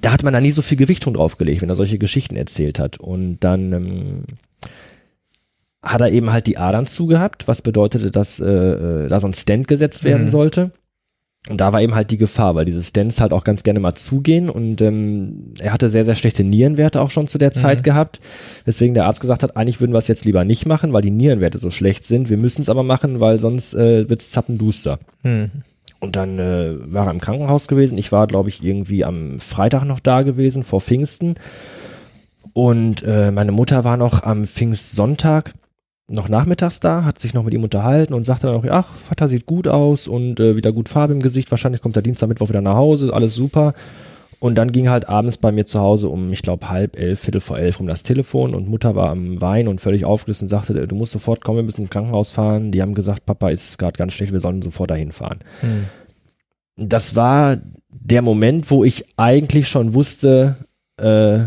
da 0.00 0.12
hat 0.12 0.22
man 0.22 0.32
da 0.32 0.40
nie 0.40 0.52
so 0.52 0.62
viel 0.62 0.78
Gewichtung 0.78 1.14
draufgelegt, 1.14 1.62
wenn 1.62 1.68
er 1.68 1.76
solche 1.76 1.98
Geschichten 1.98 2.36
erzählt 2.36 2.78
hat. 2.78 2.98
Und 2.98 3.38
dann 3.40 3.72
ähm, 3.72 4.24
hat 5.82 6.00
er 6.00 6.10
eben 6.10 6.30
halt 6.30 6.46
die 6.46 6.58
Adern 6.58 6.86
zugehabt, 6.86 7.48
was 7.48 7.62
bedeutete, 7.62 8.10
dass 8.10 8.40
äh, 8.40 8.46
äh 8.46 9.08
da 9.08 9.20
so 9.20 9.26
ein 9.26 9.34
Stand 9.34 9.68
gesetzt 9.68 10.04
werden 10.04 10.24
mhm. 10.24 10.28
sollte. 10.28 10.70
Und 11.48 11.60
da 11.60 11.72
war 11.72 11.82
eben 11.82 11.96
halt 11.96 12.12
die 12.12 12.18
Gefahr, 12.18 12.54
weil 12.54 12.64
diese 12.64 12.82
Stents 12.84 13.20
halt 13.20 13.32
auch 13.32 13.42
ganz 13.42 13.64
gerne 13.64 13.80
mal 13.80 13.96
zugehen 13.96 14.48
und 14.48 14.80
ähm, 14.80 15.54
er 15.58 15.72
hatte 15.72 15.90
sehr, 15.90 16.04
sehr 16.04 16.14
schlechte 16.14 16.44
Nierenwerte 16.44 17.00
auch 17.00 17.10
schon 17.10 17.26
zu 17.26 17.36
der 17.36 17.52
Zeit 17.52 17.78
mhm. 17.78 17.82
gehabt, 17.82 18.20
weswegen 18.64 18.94
der 18.94 19.06
Arzt 19.06 19.20
gesagt 19.20 19.42
hat, 19.42 19.56
eigentlich 19.56 19.80
würden 19.80 19.92
wir 19.92 19.98
es 19.98 20.06
jetzt 20.06 20.24
lieber 20.24 20.44
nicht 20.44 20.66
machen, 20.66 20.92
weil 20.92 21.02
die 21.02 21.10
Nierenwerte 21.10 21.58
so 21.58 21.72
schlecht 21.72 22.04
sind. 22.04 22.30
Wir 22.30 22.36
müssen 22.36 22.62
es 22.62 22.68
aber 22.68 22.84
machen, 22.84 23.18
weil 23.18 23.40
sonst 23.40 23.74
äh, 23.74 24.08
wird 24.08 24.22
es 24.22 24.30
zappenduster. 24.30 25.00
Mhm. 25.24 25.50
Und 25.98 26.14
dann 26.14 26.38
äh, 26.38 26.76
war 26.92 27.06
er 27.06 27.12
im 27.12 27.20
Krankenhaus 27.20 27.66
gewesen. 27.66 27.98
Ich 27.98 28.12
war, 28.12 28.28
glaube 28.28 28.48
ich, 28.48 28.62
irgendwie 28.62 29.04
am 29.04 29.40
Freitag 29.40 29.84
noch 29.84 30.00
da 30.00 30.22
gewesen, 30.22 30.62
vor 30.62 30.80
Pfingsten. 30.80 31.34
Und 32.52 33.02
äh, 33.02 33.32
meine 33.32 33.52
Mutter 33.52 33.82
war 33.82 33.96
noch 33.96 34.22
am 34.22 34.46
Pfingstsonntag 34.46 35.54
noch 36.08 36.28
nachmittags 36.28 36.80
da, 36.80 37.04
hat 37.04 37.18
sich 37.18 37.34
noch 37.34 37.44
mit 37.44 37.54
ihm 37.54 37.64
unterhalten 37.64 38.14
und 38.14 38.24
sagte 38.24 38.46
dann 38.46 38.56
auch, 38.56 38.64
ach, 38.68 38.96
Vater 38.96 39.28
sieht 39.28 39.46
gut 39.46 39.68
aus 39.68 40.08
und 40.08 40.40
äh, 40.40 40.56
wieder 40.56 40.72
gut 40.72 40.88
Farbe 40.88 41.12
im 41.12 41.20
Gesicht, 41.20 41.50
wahrscheinlich 41.50 41.80
kommt 41.80 41.96
der 41.96 42.02
Dienstag, 42.02 42.28
Mittwoch 42.28 42.48
wieder 42.48 42.60
nach 42.60 42.76
Hause, 42.76 43.12
alles 43.12 43.34
super. 43.34 43.74
Und 44.42 44.56
dann 44.56 44.72
ging 44.72 44.88
halt 44.88 45.08
abends 45.08 45.38
bei 45.38 45.52
mir 45.52 45.64
zu 45.64 45.78
Hause 45.78 46.08
um, 46.08 46.32
ich 46.32 46.42
glaube, 46.42 46.68
halb 46.68 46.98
elf, 46.98 47.20
viertel 47.20 47.40
vor 47.40 47.58
elf 47.58 47.78
um 47.78 47.86
das 47.86 48.02
Telefon 48.02 48.56
und 48.56 48.68
Mutter 48.68 48.96
war 48.96 49.10
am 49.10 49.40
Wein 49.40 49.68
und 49.68 49.80
völlig 49.80 50.04
aufgelöst 50.04 50.42
und 50.42 50.48
sagte, 50.48 50.88
du 50.88 50.96
musst 50.96 51.12
sofort 51.12 51.44
kommen, 51.44 51.58
wir 51.58 51.62
müssen 51.62 51.82
ins 51.82 51.90
Krankenhaus 51.90 52.32
fahren. 52.32 52.72
Die 52.72 52.82
haben 52.82 52.94
gesagt, 52.94 53.24
Papa 53.24 53.50
ist 53.50 53.78
gerade 53.78 53.96
ganz 53.96 54.14
schlecht, 54.14 54.32
wir 54.32 54.40
sollen 54.40 54.60
sofort 54.60 54.90
dahin 54.90 55.12
fahren. 55.12 55.38
Hm. 55.60 55.84
Das 56.76 57.14
war 57.14 57.58
der 57.88 58.22
Moment, 58.22 58.68
wo 58.72 58.82
ich 58.82 59.04
eigentlich 59.16 59.68
schon 59.68 59.94
wusste, 59.94 60.56
äh, 60.96 61.38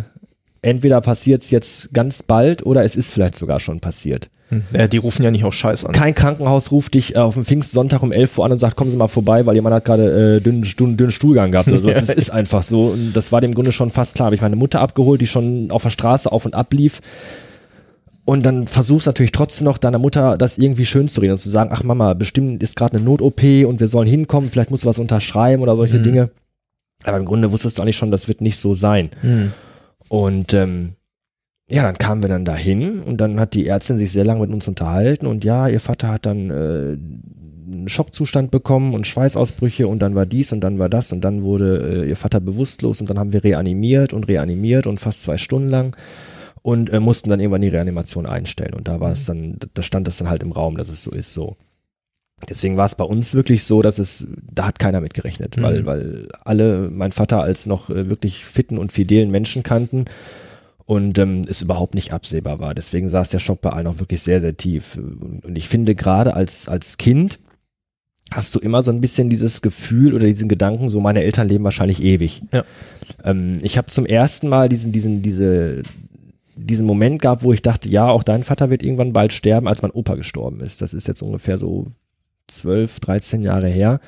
entweder 0.61 1.01
passiert 1.01 1.43
es 1.43 1.51
jetzt 1.51 1.93
ganz 1.93 2.23
bald 2.23 2.65
oder 2.65 2.85
es 2.85 2.95
ist 2.95 3.11
vielleicht 3.11 3.35
sogar 3.35 3.59
schon 3.59 3.81
passiert. 3.81 4.29
Ja, 4.71 4.87
die 4.87 4.97
rufen 4.97 5.23
ja 5.23 5.31
nicht 5.31 5.43
auch 5.43 5.53
Scheiß 5.53 5.85
an. 5.85 5.93
Kein 5.93 6.13
Krankenhaus 6.13 6.71
ruft 6.71 6.93
dich 6.93 7.15
äh, 7.15 7.19
auf 7.19 7.33
dem 7.33 7.45
Pfingstsonntag 7.45 8.03
um 8.03 8.11
11 8.11 8.37
Uhr 8.37 8.45
an 8.45 8.51
und 8.51 8.57
sagt, 8.57 8.75
kommen 8.75 8.91
Sie 8.91 8.97
mal 8.97 9.07
vorbei, 9.07 9.45
weil 9.45 9.55
jemand 9.55 9.75
hat 9.75 9.85
gerade 9.85 10.37
äh, 10.37 10.41
dünnen, 10.41 10.61
dünnen, 10.61 10.97
dünnen 10.97 11.11
Stuhlgang 11.11 11.51
gehabt. 11.51 11.67
Also 11.67 11.87
das 11.87 12.01
ist, 12.03 12.13
ist 12.13 12.29
einfach 12.29 12.63
so. 12.63 12.87
Und 12.87 13.13
das 13.13 13.31
war 13.31 13.41
dem 13.41 13.53
Grunde 13.53 13.71
schon 13.71 13.91
fast 13.91 14.15
klar. 14.15 14.27
Habe 14.27 14.35
ich 14.35 14.41
meine 14.41 14.55
Mutter 14.55 14.81
abgeholt, 14.81 15.21
die 15.21 15.27
schon 15.27 15.71
auf 15.71 15.83
der 15.83 15.89
Straße 15.89 16.31
auf 16.31 16.45
und 16.45 16.53
ab 16.53 16.73
lief. 16.73 17.01
Und 18.23 18.43
dann 18.43 18.67
versuchst 18.67 19.05
natürlich 19.05 19.31
trotzdem 19.31 19.65
noch 19.65 19.77
deiner 19.77 19.99
Mutter 19.99 20.37
das 20.37 20.57
irgendwie 20.57 20.85
schön 20.85 21.07
zu 21.07 21.21
reden 21.21 21.33
und 21.33 21.39
zu 21.39 21.49
sagen, 21.49 21.69
ach 21.71 21.83
Mama, 21.83 22.13
bestimmt 22.15 22.63
ist 22.63 22.75
gerade 22.75 22.97
eine 22.97 23.05
Not-OP 23.05 23.43
und 23.67 23.79
wir 23.79 23.87
sollen 23.87 24.07
hinkommen, 24.07 24.49
vielleicht 24.49 24.71
musst 24.71 24.83
du 24.83 24.87
was 24.87 24.97
unterschreiben 24.97 25.61
oder 25.61 25.75
solche 25.75 25.99
mhm. 25.99 26.03
Dinge. 26.03 26.29
Aber 27.03 27.17
im 27.17 27.25
Grunde 27.25 27.51
wusstest 27.51 27.77
du 27.77 27.83
eigentlich 27.83 27.97
schon, 27.97 28.09
das 28.09 28.27
wird 28.27 28.41
nicht 28.41 28.57
so 28.57 28.73
sein. 28.73 29.11
Mhm. 29.21 29.53
Und 30.07 30.55
ähm, 30.55 30.93
ja, 31.69 31.81
dann 31.81 31.97
kamen 31.97 32.21
wir 32.21 32.29
dann 32.29 32.45
dahin 32.45 33.01
und 33.01 33.17
dann 33.17 33.39
hat 33.39 33.53
die 33.53 33.67
Ärztin 33.67 33.97
sich 33.97 34.11
sehr 34.11 34.23
lange 34.23 34.41
mit 34.41 34.51
uns 34.51 34.67
unterhalten 34.67 35.25
und 35.25 35.43
ja, 35.43 35.67
ihr 35.67 35.79
Vater 35.79 36.09
hat 36.09 36.25
dann 36.25 36.51
äh, 36.51 36.97
einen 37.73 37.89
Schockzustand 37.89 38.51
bekommen 38.51 38.93
und 38.93 39.07
Schweißausbrüche 39.07 39.87
und 39.87 39.99
dann 39.99 40.13
war 40.13 40.27
dies 40.27 40.51
und 40.51 40.61
dann 40.61 40.77
war 40.77 40.89
das 40.89 41.11
und 41.11 41.21
dann 41.21 41.41
wurde 41.41 42.03
äh, 42.03 42.09
ihr 42.09 42.15
Vater 42.15 42.39
bewusstlos 42.39 43.01
und 43.01 43.09
dann 43.09 43.17
haben 43.17 43.33
wir 43.33 43.43
reanimiert 43.43 44.13
und 44.13 44.27
reanimiert 44.27 44.85
und 44.85 44.99
fast 44.99 45.23
zwei 45.23 45.39
Stunden 45.39 45.69
lang 45.69 45.97
und 46.61 46.93
äh, 46.93 46.99
mussten 46.99 47.31
dann 47.31 47.39
irgendwann 47.39 47.63
die 47.63 47.69
Reanimation 47.69 48.27
einstellen 48.27 48.75
und 48.75 48.87
da 48.87 48.99
war 48.99 49.11
es 49.11 49.25
dann, 49.25 49.57
da 49.73 49.81
stand 49.81 50.07
das 50.07 50.17
dann 50.17 50.29
halt 50.29 50.43
im 50.43 50.51
Raum, 50.51 50.77
dass 50.77 50.89
es 50.89 51.01
so 51.01 51.11
ist, 51.11 51.33
so. 51.33 51.55
Deswegen 52.47 52.77
war 52.77 52.85
es 52.85 52.95
bei 52.95 53.05
uns 53.05 53.33
wirklich 53.33 53.63
so, 53.63 53.81
dass 53.81 53.97
es, 53.97 54.27
da 54.51 54.67
hat 54.67 54.77
keiner 54.77 55.01
mit 55.01 55.15
gerechnet, 55.15 55.57
mhm. 55.57 55.63
weil, 55.63 55.85
weil 55.87 56.27
alle 56.43 56.91
mein 56.91 57.11
Vater 57.11 57.41
als 57.41 57.65
noch 57.65 57.89
äh, 57.89 58.07
wirklich 58.07 58.45
fitten 58.45 58.77
und 58.77 58.91
fidelen 58.91 59.31
Menschen 59.31 59.63
kannten 59.63 60.05
und 60.85 61.17
ähm, 61.17 61.41
es 61.49 61.61
überhaupt 61.61 61.95
nicht 61.95 62.13
absehbar 62.13 62.59
war. 62.59 62.75
Deswegen 62.75 63.09
saß 63.09 63.29
der 63.29 63.39
Schock 63.39 63.61
bei 63.61 63.71
allen 63.71 63.87
auch 63.87 63.99
wirklich 63.99 64.21
sehr, 64.21 64.41
sehr 64.41 64.55
tief. 64.55 64.97
Und 64.97 65.57
ich 65.57 65.67
finde 65.67 65.95
gerade 65.95 66.35
als, 66.35 66.67
als 66.67 66.97
Kind 66.97 67.39
hast 68.31 68.55
du 68.55 68.59
immer 68.59 68.81
so 68.81 68.91
ein 68.91 69.01
bisschen 69.01 69.29
dieses 69.29 69.61
Gefühl 69.61 70.13
oder 70.13 70.25
diesen 70.25 70.49
Gedanken, 70.49 70.89
so 70.89 70.99
meine 70.99 71.23
Eltern 71.23 71.47
leben 71.47 71.63
wahrscheinlich 71.63 72.03
ewig. 72.03 72.43
Ja. 72.51 72.63
Ähm, 73.23 73.57
ich 73.61 73.77
habe 73.77 73.87
zum 73.87 74.05
ersten 74.05 74.47
Mal 74.47 74.69
diesen, 74.69 74.91
diesen, 74.91 75.21
diese, 75.21 75.81
diesen 76.55 76.85
Moment 76.85 77.21
gehabt, 77.21 77.43
wo 77.43 77.53
ich 77.53 77.61
dachte, 77.61 77.89
ja, 77.89 78.07
auch 78.07 78.23
dein 78.23 78.43
Vater 78.43 78.69
wird 78.69 78.83
irgendwann 78.83 79.13
bald 79.13 79.33
sterben, 79.33 79.67
als 79.67 79.81
mein 79.81 79.91
Opa 79.91 80.15
gestorben 80.15 80.59
ist. 80.61 80.81
Das 80.81 80.93
ist 80.93 81.07
jetzt 81.07 81.21
ungefähr 81.21 81.57
so 81.57 81.87
zwölf, 82.47 82.99
dreizehn 82.99 83.41
Jahre 83.41 83.69
her. 83.69 83.99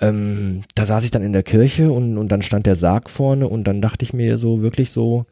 Ähm, 0.00 0.62
da 0.74 0.86
saß 0.86 1.04
ich 1.04 1.10
dann 1.10 1.22
in 1.22 1.32
der 1.32 1.42
Kirche 1.42 1.92
und, 1.92 2.18
und 2.18 2.30
dann 2.30 2.42
stand 2.42 2.66
der 2.66 2.76
Sarg 2.76 3.10
vorne 3.10 3.48
und 3.48 3.64
dann 3.64 3.82
dachte 3.82 4.04
ich 4.04 4.12
mir 4.12 4.38
so 4.38 4.62
wirklich 4.62 4.90
so, 4.90 5.26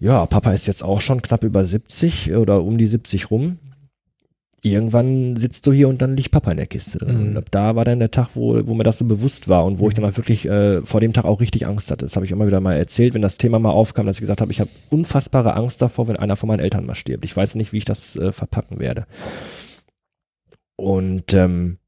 ja, 0.00 0.24
Papa 0.26 0.52
ist 0.52 0.66
jetzt 0.66 0.82
auch 0.82 1.00
schon 1.00 1.22
knapp 1.22 1.44
über 1.44 1.64
70 1.64 2.32
oder 2.34 2.62
um 2.62 2.78
die 2.78 2.86
70 2.86 3.30
rum. 3.30 3.58
Irgendwann 4.62 5.36
sitzt 5.36 5.66
du 5.66 5.72
hier 5.72 5.88
und 5.88 6.02
dann 6.02 6.16
liegt 6.16 6.32
Papa 6.32 6.50
in 6.50 6.58
der 6.58 6.66
Kiste 6.66 6.98
drin. 6.98 7.30
Mhm. 7.30 7.36
Und 7.36 7.46
da 7.50 7.76
war 7.76 7.84
dann 7.84 7.98
der 7.98 8.10
Tag, 8.10 8.30
wo, 8.34 8.66
wo 8.66 8.74
mir 8.74 8.82
das 8.82 8.98
so 8.98 9.06
bewusst 9.06 9.48
war 9.48 9.64
und 9.64 9.78
wo 9.78 9.88
ich 9.88 9.94
dann 9.94 10.04
mal 10.04 10.16
wirklich 10.16 10.46
äh, 10.46 10.82
vor 10.82 11.00
dem 11.00 11.14
Tag 11.14 11.24
auch 11.24 11.40
richtig 11.40 11.66
Angst 11.66 11.90
hatte. 11.90 12.04
Das 12.04 12.16
habe 12.16 12.26
ich 12.26 12.32
immer 12.32 12.46
wieder 12.46 12.60
mal 12.60 12.74
erzählt, 12.74 13.14
wenn 13.14 13.22
das 13.22 13.38
Thema 13.38 13.58
mal 13.58 13.70
aufkam, 13.70 14.06
dass 14.06 14.16
ich 14.16 14.20
gesagt 14.20 14.40
habe, 14.42 14.52
ich 14.52 14.60
habe 14.60 14.70
unfassbare 14.90 15.54
Angst 15.54 15.80
davor, 15.80 16.08
wenn 16.08 16.16
einer 16.16 16.36
von 16.36 16.48
meinen 16.48 16.60
Eltern 16.60 16.84
mal 16.84 16.94
stirbt. 16.94 17.24
Ich 17.24 17.36
weiß 17.36 17.54
nicht, 17.54 17.72
wie 17.72 17.78
ich 17.78 17.86
das 17.86 18.16
äh, 18.16 18.32
verpacken 18.32 18.80
werde. 18.80 19.06
Und 20.76 21.32
ähm, 21.32 21.78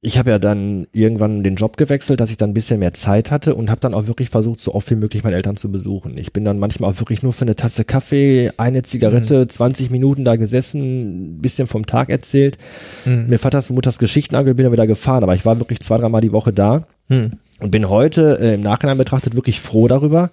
ich 0.00 0.16
habe 0.16 0.30
ja 0.30 0.38
dann 0.38 0.86
irgendwann 0.92 1.42
den 1.42 1.56
Job 1.56 1.76
gewechselt, 1.76 2.20
dass 2.20 2.30
ich 2.30 2.36
dann 2.36 2.50
ein 2.50 2.54
bisschen 2.54 2.78
mehr 2.78 2.94
Zeit 2.94 3.32
hatte 3.32 3.56
und 3.56 3.68
habe 3.68 3.80
dann 3.80 3.94
auch 3.94 4.06
wirklich 4.06 4.30
versucht, 4.30 4.60
so 4.60 4.72
oft 4.74 4.88
wie 4.92 4.94
möglich 4.94 5.24
meine 5.24 5.34
Eltern 5.34 5.56
zu 5.56 5.72
besuchen. 5.72 6.16
Ich 6.18 6.32
bin 6.32 6.44
dann 6.44 6.60
manchmal 6.60 6.92
auch 6.92 7.00
wirklich 7.00 7.24
nur 7.24 7.32
für 7.32 7.42
eine 7.42 7.56
Tasse 7.56 7.84
Kaffee, 7.84 8.52
eine 8.58 8.84
Zigarette, 8.84 9.40
mhm. 9.40 9.48
20 9.48 9.90
Minuten 9.90 10.24
da 10.24 10.36
gesessen, 10.36 11.38
ein 11.38 11.38
bisschen 11.38 11.66
vom 11.66 11.84
Tag 11.84 12.10
erzählt, 12.10 12.58
mhm. 13.04 13.26
mir 13.28 13.40
Vaters 13.40 13.70
und 13.70 13.74
Mutters 13.74 13.98
Geschichten 13.98 14.36
angehört, 14.36 14.56
bin 14.56 14.64
dann 14.64 14.72
wieder 14.72 14.86
gefahren. 14.86 15.24
Aber 15.24 15.34
ich 15.34 15.44
war 15.44 15.58
wirklich 15.58 15.80
zwei, 15.80 15.98
dreimal 15.98 16.20
die 16.20 16.32
Woche 16.32 16.52
da 16.52 16.86
mhm. 17.08 17.32
und 17.58 17.72
bin 17.72 17.88
heute 17.88 18.38
äh, 18.40 18.54
im 18.54 18.60
Nachhinein 18.60 18.98
betrachtet 18.98 19.34
wirklich 19.34 19.60
froh 19.60 19.88
darüber, 19.88 20.30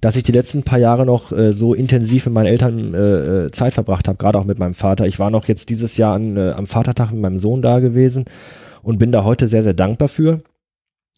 dass 0.00 0.14
ich 0.14 0.22
die 0.22 0.32
letzten 0.32 0.62
paar 0.62 0.78
Jahre 0.78 1.06
noch 1.06 1.32
äh, 1.32 1.52
so 1.52 1.74
intensiv 1.74 2.26
mit 2.26 2.34
meinen 2.34 2.46
Eltern 2.46 2.94
äh, 2.94 3.46
äh 3.46 3.50
Zeit 3.50 3.74
verbracht 3.74 4.06
habe, 4.06 4.18
gerade 4.18 4.38
auch 4.38 4.44
mit 4.44 4.60
meinem 4.60 4.74
Vater. 4.74 5.06
Ich 5.06 5.18
war 5.18 5.32
noch 5.32 5.48
jetzt 5.48 5.70
dieses 5.70 5.96
Jahr 5.96 6.14
an, 6.14 6.36
äh, 6.36 6.52
am 6.52 6.68
Vatertag 6.68 7.10
mit 7.10 7.20
meinem 7.20 7.38
Sohn 7.38 7.62
da 7.62 7.80
gewesen 7.80 8.26
und 8.82 8.98
bin 8.98 9.12
da 9.12 9.24
heute 9.24 9.48
sehr, 9.48 9.62
sehr 9.62 9.74
dankbar 9.74 10.08
für, 10.08 10.42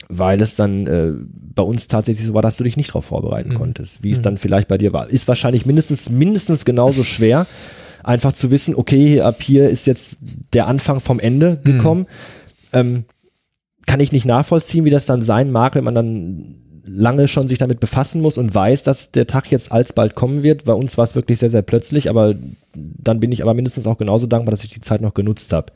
weil 0.08 0.40
es 0.42 0.56
dann 0.56 0.86
äh, 0.86 1.12
bei 1.32 1.62
uns 1.62 1.88
tatsächlich 1.88 2.26
so 2.26 2.34
war, 2.34 2.42
dass 2.42 2.56
du 2.56 2.64
dich 2.64 2.76
nicht 2.76 2.90
darauf 2.90 3.06
vorbereiten 3.06 3.50
mhm. 3.50 3.54
konntest, 3.54 4.02
wie 4.02 4.08
mhm. 4.08 4.14
es 4.14 4.22
dann 4.22 4.38
vielleicht 4.38 4.68
bei 4.68 4.78
dir 4.78 4.92
war. 4.92 5.08
Ist 5.08 5.28
wahrscheinlich 5.28 5.66
mindestens, 5.66 6.10
mindestens 6.10 6.64
genauso 6.64 7.04
schwer, 7.04 7.46
einfach 8.02 8.32
zu 8.32 8.50
wissen, 8.50 8.74
okay, 8.74 9.20
ab 9.20 9.42
hier 9.42 9.68
ist 9.70 9.86
jetzt 9.86 10.18
der 10.52 10.66
Anfang 10.66 11.00
vom 11.00 11.20
Ende 11.20 11.58
mhm. 11.58 11.64
gekommen. 11.64 12.00
Mhm. 12.00 12.06
Ähm, 12.72 13.04
kann 13.86 14.00
ich 14.00 14.12
nicht 14.12 14.24
nachvollziehen, 14.24 14.84
wie 14.84 14.90
das 14.90 15.06
dann 15.06 15.22
sein 15.22 15.50
mag, 15.50 15.74
wenn 15.74 15.84
man 15.84 15.94
dann 15.94 16.64
lange 16.86 17.28
schon 17.28 17.48
sich 17.48 17.58
damit 17.58 17.80
befassen 17.80 18.20
muss 18.20 18.36
und 18.36 18.54
weiß, 18.54 18.82
dass 18.82 19.10
der 19.10 19.26
Tag 19.26 19.50
jetzt 19.50 19.72
alsbald 19.72 20.14
kommen 20.14 20.42
wird. 20.42 20.64
Bei 20.64 20.74
uns 20.74 20.98
war 20.98 21.04
es 21.04 21.14
wirklich 21.14 21.38
sehr, 21.38 21.50
sehr 21.50 21.62
plötzlich, 21.62 22.10
aber 22.10 22.34
dann 22.74 23.20
bin 23.20 23.32
ich 23.32 23.42
aber 23.42 23.54
mindestens 23.54 23.86
auch 23.86 23.96
genauso 23.96 24.26
dankbar, 24.26 24.50
dass 24.50 24.64
ich 24.64 24.70
die 24.70 24.80
Zeit 24.80 25.00
noch 25.00 25.14
genutzt 25.14 25.52
habe. 25.52 25.72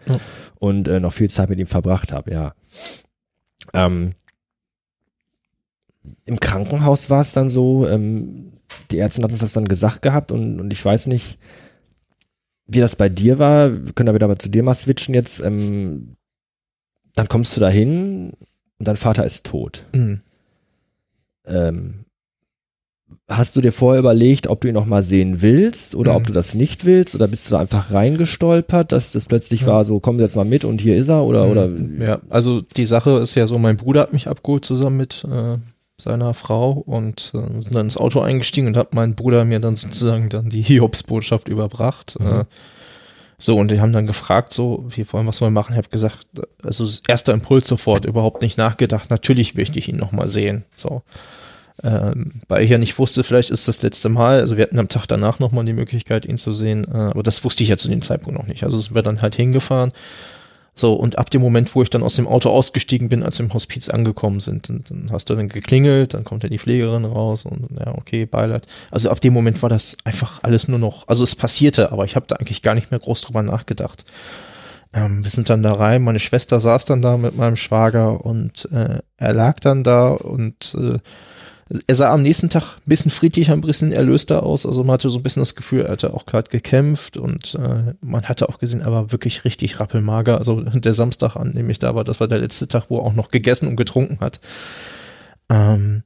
Und 0.58 0.88
äh, 0.88 1.00
noch 1.00 1.12
viel 1.12 1.30
Zeit 1.30 1.48
mit 1.50 1.58
ihm 1.58 1.66
verbracht 1.66 2.12
habe, 2.12 2.32
ja. 2.32 2.54
Ähm, 3.72 4.14
Im 6.24 6.40
Krankenhaus 6.40 7.10
war 7.10 7.22
es 7.22 7.32
dann 7.32 7.50
so, 7.50 7.86
ähm, 7.88 8.52
die 8.90 8.98
Ärztin 8.98 9.24
hat 9.24 9.30
uns 9.30 9.40
das 9.40 9.52
dann 9.52 9.68
gesagt 9.68 10.02
gehabt 10.02 10.32
und, 10.32 10.60
und 10.60 10.72
ich 10.72 10.84
weiß 10.84 11.06
nicht, 11.06 11.38
wie 12.66 12.80
das 12.80 12.96
bei 12.96 13.08
dir 13.08 13.38
war. 13.38 13.72
Wir 13.72 13.92
können 13.92 14.08
da 14.08 14.14
wieder 14.14 14.28
mal 14.28 14.38
zu 14.38 14.50
dir 14.50 14.62
mal 14.62 14.74
switchen 14.74 15.14
jetzt. 15.14 15.40
Ähm, 15.40 16.16
dann 17.14 17.28
kommst 17.28 17.56
du 17.56 17.60
da 17.60 17.68
hin 17.68 18.32
und 18.78 18.88
dein 18.88 18.96
Vater 18.96 19.24
ist 19.24 19.46
tot. 19.46 19.86
Mhm. 19.92 20.20
Ähm, 21.46 22.04
hast 23.28 23.56
du 23.56 23.60
dir 23.60 23.72
vorher 23.72 24.00
überlegt, 24.00 24.46
ob 24.46 24.62
du 24.62 24.68
ihn 24.68 24.74
noch 24.74 24.86
mal 24.86 25.02
sehen 25.02 25.42
willst 25.42 25.94
oder 25.94 26.12
mhm. 26.12 26.16
ob 26.16 26.26
du 26.26 26.32
das 26.32 26.54
nicht 26.54 26.84
willst 26.84 27.14
oder 27.14 27.28
bist 27.28 27.46
du 27.46 27.52
da 27.52 27.60
einfach 27.60 27.92
reingestolpert, 27.92 28.92
dass 28.92 29.12
das 29.12 29.26
plötzlich 29.26 29.62
ja. 29.62 29.66
war 29.68 29.84
so, 29.84 30.00
komm 30.00 30.18
jetzt 30.18 30.36
mal 30.36 30.44
mit 30.44 30.64
und 30.64 30.80
hier 30.80 30.96
ist 30.96 31.08
er 31.08 31.24
oder 31.24 31.44
mhm. 31.46 31.50
oder 31.50 32.06
ja, 32.06 32.20
also 32.30 32.62
die 32.62 32.86
Sache 32.86 33.18
ist 33.18 33.34
ja 33.34 33.46
so, 33.46 33.58
mein 33.58 33.76
Bruder 33.76 34.00
hat 34.02 34.12
mich 34.12 34.28
abgeholt 34.28 34.64
zusammen 34.64 34.96
mit 34.96 35.24
äh, 35.30 35.58
seiner 36.00 36.32
Frau 36.32 36.72
und 36.72 37.32
äh, 37.34 37.60
sind 37.60 37.74
dann 37.74 37.86
ins 37.86 37.96
Auto 37.96 38.20
eingestiegen 38.20 38.68
und 38.68 38.76
hat 38.76 38.94
mein 38.94 39.14
Bruder 39.14 39.44
mir 39.44 39.60
dann 39.60 39.76
sozusagen 39.76 40.28
dann 40.30 40.48
die 40.48 40.62
Hiobsbotschaft 40.62 41.48
überbracht. 41.48 42.16
Mhm. 42.18 42.40
Äh, 42.40 42.44
so, 43.40 43.56
und 43.56 43.70
die 43.70 43.80
haben 43.80 43.92
dann 43.92 44.06
gefragt, 44.06 44.52
so, 44.52 44.84
wie 44.88 45.06
wollen 45.12 45.26
was 45.26 45.40
wir 45.40 45.50
machen? 45.50 45.72
Ich 45.72 45.78
habe 45.78 45.90
gesagt, 45.90 46.26
also 46.64 46.84
erster 47.06 47.32
Impuls 47.32 47.68
sofort, 47.68 48.04
überhaupt 48.04 48.42
nicht 48.42 48.58
nachgedacht, 48.58 49.10
natürlich 49.10 49.54
möchte 49.54 49.78
ich 49.78 49.88
ihn 49.88 49.96
nochmal 49.96 50.26
sehen. 50.26 50.64
So. 50.74 51.02
Ähm, 51.82 52.40
weil 52.48 52.64
ich 52.64 52.70
ja 52.70 52.78
nicht 52.78 52.98
wusste, 52.98 53.22
vielleicht 53.22 53.50
ist 53.50 53.68
das 53.68 53.82
letzte 53.82 54.08
Mal, 54.08 54.40
also 54.40 54.56
wir 54.56 54.64
hatten 54.64 54.78
am 54.78 54.88
Tag 54.88 55.06
danach 55.06 55.38
nochmal 55.38 55.64
die 55.64 55.72
Möglichkeit, 55.72 56.24
ihn 56.24 56.38
zu 56.38 56.52
sehen, 56.52 56.84
äh, 56.84 56.96
aber 56.96 57.22
das 57.22 57.44
wusste 57.44 57.62
ich 57.62 57.68
ja 57.68 57.76
zu 57.76 57.88
dem 57.88 58.02
Zeitpunkt 58.02 58.38
noch 58.38 58.48
nicht. 58.48 58.64
Also 58.64 58.78
sind 58.78 58.94
wir 58.94 59.02
dann 59.02 59.22
halt 59.22 59.36
hingefahren. 59.36 59.92
So, 60.78 60.94
und 60.94 61.18
ab 61.18 61.28
dem 61.30 61.42
Moment, 61.42 61.74
wo 61.74 61.82
ich 61.82 61.90
dann 61.90 62.04
aus 62.04 62.14
dem 62.14 62.28
Auto 62.28 62.50
ausgestiegen 62.50 63.08
bin, 63.08 63.24
als 63.24 63.38
wir 63.38 63.46
im 63.46 63.52
Hospiz 63.52 63.88
angekommen 63.88 64.38
sind, 64.38 64.68
dann, 64.68 64.84
dann 64.88 65.08
hast 65.10 65.28
du 65.28 65.34
dann 65.34 65.48
geklingelt, 65.48 66.14
dann 66.14 66.22
kommt 66.22 66.44
ja 66.44 66.48
die 66.48 66.60
Pflegerin 66.60 67.04
raus 67.04 67.46
und 67.46 67.68
ja, 67.78 67.94
okay, 67.96 68.26
Beileid. 68.26 68.66
Also 68.92 69.10
ab 69.10 69.20
dem 69.20 69.32
Moment 69.32 69.60
war 69.62 69.68
das 69.68 69.96
einfach 70.04 70.40
alles 70.44 70.68
nur 70.68 70.78
noch, 70.78 71.08
also 71.08 71.24
es 71.24 71.34
passierte, 71.34 71.90
aber 71.90 72.04
ich 72.04 72.14
habe 72.14 72.26
da 72.28 72.36
eigentlich 72.36 72.62
gar 72.62 72.76
nicht 72.76 72.92
mehr 72.92 73.00
groß 73.00 73.22
drüber 73.22 73.42
nachgedacht. 73.42 74.04
Ähm, 74.92 75.24
wir 75.24 75.30
sind 75.32 75.50
dann 75.50 75.64
da 75.64 75.72
rein, 75.72 76.02
meine 76.02 76.20
Schwester 76.20 76.60
saß 76.60 76.84
dann 76.84 77.02
da 77.02 77.16
mit 77.16 77.36
meinem 77.36 77.56
Schwager 77.56 78.24
und 78.24 78.68
äh, 78.72 78.98
er 79.16 79.34
lag 79.34 79.58
dann 79.58 79.82
da 79.82 80.10
und 80.10 80.76
äh, 80.78 80.98
er 81.86 81.94
sah 81.94 82.12
am 82.12 82.22
nächsten 82.22 82.48
Tag 82.48 82.76
ein 82.78 82.82
bisschen 82.86 83.10
friedlicher, 83.10 83.52
ein 83.52 83.60
bisschen 83.60 83.92
erlöster 83.92 84.42
aus. 84.42 84.64
Also 84.64 84.84
man 84.84 84.94
hatte 84.94 85.10
so 85.10 85.18
ein 85.18 85.22
bisschen 85.22 85.42
das 85.42 85.54
Gefühl, 85.54 85.82
er 85.82 85.92
hatte 85.92 86.14
auch 86.14 86.24
gerade 86.24 86.50
gekämpft 86.50 87.16
und 87.16 87.54
äh, 87.56 87.94
man 88.00 88.24
hatte 88.24 88.48
auch 88.48 88.58
gesehen, 88.58 88.80
er 88.80 88.92
war 88.92 89.12
wirklich 89.12 89.44
richtig 89.44 89.78
rappelmager. 89.78 90.38
Also 90.38 90.62
der 90.62 90.94
Samstag, 90.94 91.36
an 91.36 91.52
dem 91.52 91.68
ich 91.68 91.78
da 91.78 91.94
war, 91.94 92.04
das 92.04 92.20
war 92.20 92.28
der 92.28 92.38
letzte 92.38 92.68
Tag, 92.68 92.84
wo 92.88 92.98
er 92.98 93.04
auch 93.04 93.14
noch 93.14 93.30
gegessen 93.30 93.68
und 93.68 93.76
getrunken 93.76 94.20
hat. 94.20 94.40
Ähm, 95.50 96.02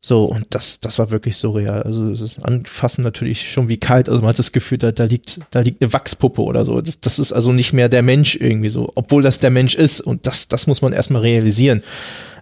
so, 0.00 0.26
und 0.26 0.46
das, 0.50 0.80
das 0.80 0.98
war 0.98 1.10
wirklich 1.10 1.36
surreal. 1.36 1.82
Also 1.82 2.12
es 2.12 2.20
ist 2.20 2.38
anfassen 2.38 3.02
natürlich 3.02 3.50
schon 3.50 3.68
wie 3.68 3.78
kalt. 3.78 4.08
Also 4.08 4.20
man 4.20 4.28
hat 4.28 4.38
das 4.38 4.52
Gefühl, 4.52 4.78
da, 4.78 4.92
da 4.92 5.04
liegt, 5.04 5.40
da 5.50 5.60
liegt 5.60 5.82
eine 5.82 5.92
Wachspuppe 5.92 6.42
oder 6.42 6.64
so. 6.64 6.80
Das, 6.80 7.00
das 7.00 7.18
ist 7.18 7.32
also 7.32 7.52
nicht 7.52 7.72
mehr 7.72 7.88
der 7.88 8.02
Mensch 8.02 8.36
irgendwie 8.36 8.68
so, 8.68 8.92
obwohl 8.94 9.22
das 9.22 9.40
der 9.40 9.50
Mensch 9.50 9.74
ist. 9.74 10.00
Und 10.00 10.26
das, 10.26 10.46
das 10.46 10.68
muss 10.68 10.80
man 10.80 10.92
erstmal 10.92 11.22
realisieren. 11.22 11.82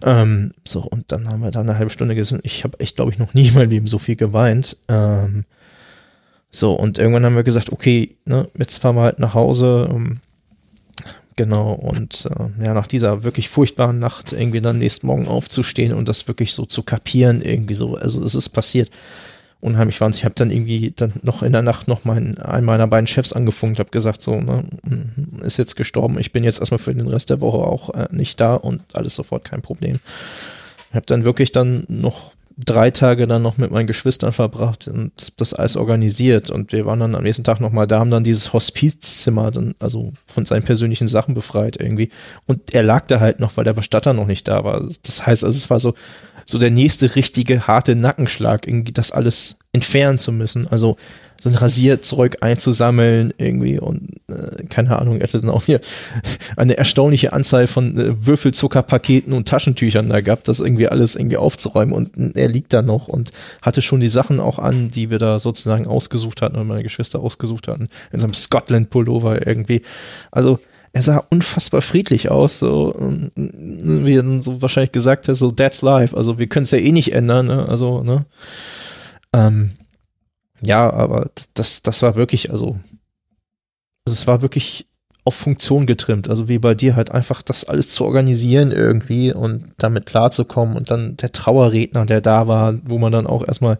Ähm, 0.03 0.51
so, 0.67 0.81
und 0.81 1.11
dann 1.11 1.27
haben 1.27 1.41
wir 1.41 1.49
da 1.49 1.61
eine 1.61 1.77
halbe 1.79 1.89
Stunde 1.89 2.13
gesessen. 2.13 2.41
Ich 2.43 2.63
habe 2.63 2.79
echt, 2.79 2.97
glaube 2.97 3.11
ich, 3.11 3.17
noch 3.17 3.33
nie 3.33 3.47
in 3.47 3.55
meinem 3.55 3.69
Leben 3.71 3.87
so 3.87 3.97
viel 3.97 4.15
geweint. 4.15 4.77
Ähm, 4.87 5.45
so, 6.51 6.73
und 6.73 6.99
irgendwann 6.99 7.25
haben 7.25 7.35
wir 7.35 7.43
gesagt, 7.43 7.71
okay, 7.71 8.15
ne, 8.25 8.47
jetzt 8.59 8.77
fahren 8.77 8.95
wir 8.95 9.01
halt 9.01 9.19
nach 9.19 9.33
Hause. 9.33 9.89
Ähm, 9.91 10.19
Genau, 11.37 11.73
und 11.73 12.29
äh, 12.31 12.63
ja, 12.63 12.73
nach 12.73 12.87
dieser 12.87 13.23
wirklich 13.23 13.49
furchtbaren 13.49 13.99
Nacht 13.99 14.31
irgendwie 14.31 14.61
dann 14.61 14.77
nächsten 14.77 15.07
Morgen 15.07 15.27
aufzustehen 15.27 15.93
und 15.93 16.07
das 16.07 16.29
wirklich 16.29 16.53
so 16.53 16.65
zu 16.65 16.81
kapieren, 16.81 17.41
irgendwie 17.41 17.73
so, 17.73 17.95
also 17.95 18.23
es 18.23 18.35
ist 18.35 18.49
passiert. 18.49 18.89
Unheimlich 19.59 19.99
wahnsinnig. 19.99 20.21
Ich 20.21 20.25
habe 20.25 20.35
dann 20.35 20.51
irgendwie 20.51 20.93
dann 20.95 21.13
noch 21.23 21.41
in 21.41 21.51
der 21.51 21.61
Nacht 21.63 21.87
noch 21.87 22.05
meinen, 22.05 22.37
einen 22.37 22.65
meiner 22.65 22.87
beiden 22.87 23.07
Chefs 23.07 23.33
angefunkt, 23.33 23.79
habe 23.79 23.89
gesagt, 23.89 24.21
so, 24.21 24.39
ne, 24.39 24.63
ist 25.41 25.57
jetzt 25.57 25.75
gestorben, 25.75 26.19
ich 26.19 26.31
bin 26.31 26.43
jetzt 26.43 26.59
erstmal 26.59 26.77
für 26.77 26.93
den 26.93 27.07
Rest 27.07 27.29
der 27.29 27.41
Woche 27.41 27.57
auch 27.57 27.89
äh, 27.93 28.07
nicht 28.11 28.39
da 28.39 28.53
und 28.53 28.81
alles 28.93 29.15
sofort 29.15 29.43
kein 29.43 29.61
Problem. 29.61 29.99
Ich 30.89 30.95
habe 30.95 31.05
dann 31.07 31.25
wirklich 31.25 31.51
dann 31.51 31.83
noch 31.89 32.34
drei 32.57 32.89
Tage 32.91 33.27
dann 33.27 33.41
noch 33.41 33.57
mit 33.57 33.71
meinen 33.71 33.87
Geschwistern 33.87 34.31
verbracht 34.31 34.87
und 34.87 35.33
das 35.37 35.53
alles 35.53 35.75
organisiert. 35.75 36.49
Und 36.49 36.71
wir 36.71 36.85
waren 36.85 36.99
dann 36.99 37.15
am 37.15 37.23
nächsten 37.23 37.43
Tag 37.43 37.59
nochmal 37.59 37.87
da, 37.87 37.99
haben 37.99 38.11
dann 38.11 38.23
dieses 38.23 38.53
Hospizzimmer 38.53 39.51
dann, 39.51 39.75
also 39.79 40.13
von 40.25 40.45
seinen 40.45 40.63
persönlichen 40.63 41.07
Sachen 41.07 41.35
befreit 41.35 41.77
irgendwie. 41.79 42.09
Und 42.45 42.73
er 42.73 42.83
lag 42.83 43.07
da 43.07 43.19
halt 43.19 43.39
noch, 43.39 43.57
weil 43.57 43.65
der 43.65 43.73
Bestatter 43.73 44.13
noch 44.13 44.27
nicht 44.27 44.47
da 44.47 44.63
war. 44.63 44.81
Das 45.03 45.25
heißt, 45.25 45.43
also 45.43 45.57
es 45.57 45.69
war 45.69 45.79
so, 45.79 45.95
so 46.45 46.57
der 46.57 46.71
nächste 46.71 47.15
richtige 47.15 47.67
harte 47.67 47.95
Nackenschlag, 47.95 48.67
irgendwie 48.67 48.93
das 48.93 49.11
alles 49.11 49.59
entfernen 49.73 50.19
zu 50.19 50.31
müssen. 50.31 50.67
Also 50.67 50.95
so 51.45 51.51
ein 51.51 51.55
Rasierzeug 51.55 52.37
einzusammeln 52.41 53.31
irgendwie 53.37 53.79
und 53.79 54.09
äh, 54.27 54.65
keine 54.65 54.97
Ahnung, 54.97 55.17
er 55.17 55.27
hatte 55.27 55.41
dann 55.41 55.51
auch 55.51 55.65
hier 55.65 55.79
eine 56.57 56.75
erstaunliche 56.75 57.33
Anzahl 57.33 57.67
von 57.67 57.97
äh, 57.99 58.25
Würfelzuckerpaketen 58.25 59.31
und 59.31 59.47
Taschentüchern 59.47 60.09
da 60.09 60.21
gehabt, 60.21 60.47
das 60.47 60.59
irgendwie 60.59 60.87
alles 60.87 61.15
irgendwie 61.15 61.37
aufzuräumen 61.37 61.93
und 61.93 62.35
er 62.35 62.47
liegt 62.47 62.73
da 62.73 62.81
noch 62.81 63.07
und 63.07 63.31
hatte 63.61 63.83
schon 63.83 63.99
die 63.99 64.07
Sachen 64.07 64.39
auch 64.39 64.57
an, 64.57 64.89
die 64.89 65.11
wir 65.11 65.19
da 65.19 65.37
sozusagen 65.37 65.85
ausgesucht 65.85 66.41
hatten 66.41 66.55
oder 66.55 66.63
meine 66.63 66.81
Geschwister 66.81 67.19
ausgesucht 67.19 67.67
hatten, 67.67 67.89
in 68.11 68.19
seinem 68.19 68.33
Scotland 68.33 68.89
Pullover 68.89 69.45
irgendwie. 69.45 69.83
Also 70.31 70.59
er 70.93 71.03
sah 71.03 71.23
unfassbar 71.29 71.83
friedlich 71.83 72.31
aus, 72.31 72.57
so 72.57 72.95
wie 73.35 74.15
er 74.15 74.41
so 74.41 74.63
wahrscheinlich 74.63 74.93
gesagt 74.93 75.27
hat, 75.27 75.35
so 75.35 75.51
that's 75.51 75.83
life. 75.83 76.17
Also 76.17 76.39
wir 76.39 76.47
können 76.47 76.63
es 76.63 76.71
ja 76.71 76.79
eh 76.79 76.91
nicht 76.91 77.13
ändern, 77.13 77.45
ne? 77.45 77.69
Also, 77.69 78.01
ne? 78.01 78.25
Ähm, 79.33 79.73
ja, 80.61 80.91
aber 80.91 81.29
das, 81.53 81.81
das 81.83 82.01
war 82.01 82.15
wirklich, 82.15 82.51
also, 82.51 82.79
also 84.05 84.13
es 84.13 84.27
war 84.27 84.41
wirklich 84.41 84.87
auf 85.25 85.33
Funktion 85.33 85.87
getrimmt. 85.87 86.29
Also 86.29 86.47
wie 86.47 86.59
bei 86.59 86.75
dir 86.75 86.95
halt 86.95 87.11
einfach 87.11 87.41
das 87.41 87.65
alles 87.65 87.89
zu 87.89 88.05
organisieren 88.05 88.71
irgendwie 88.71 89.33
und 89.33 89.73
damit 89.77 90.05
klarzukommen 90.05 90.77
und 90.77 90.91
dann 90.91 91.17
der 91.17 91.31
Trauerredner, 91.31 92.05
der 92.05 92.21
da 92.21 92.47
war, 92.47 92.75
wo 92.83 92.99
man 92.99 93.11
dann 93.11 93.25
auch 93.25 93.45
erstmal 93.45 93.79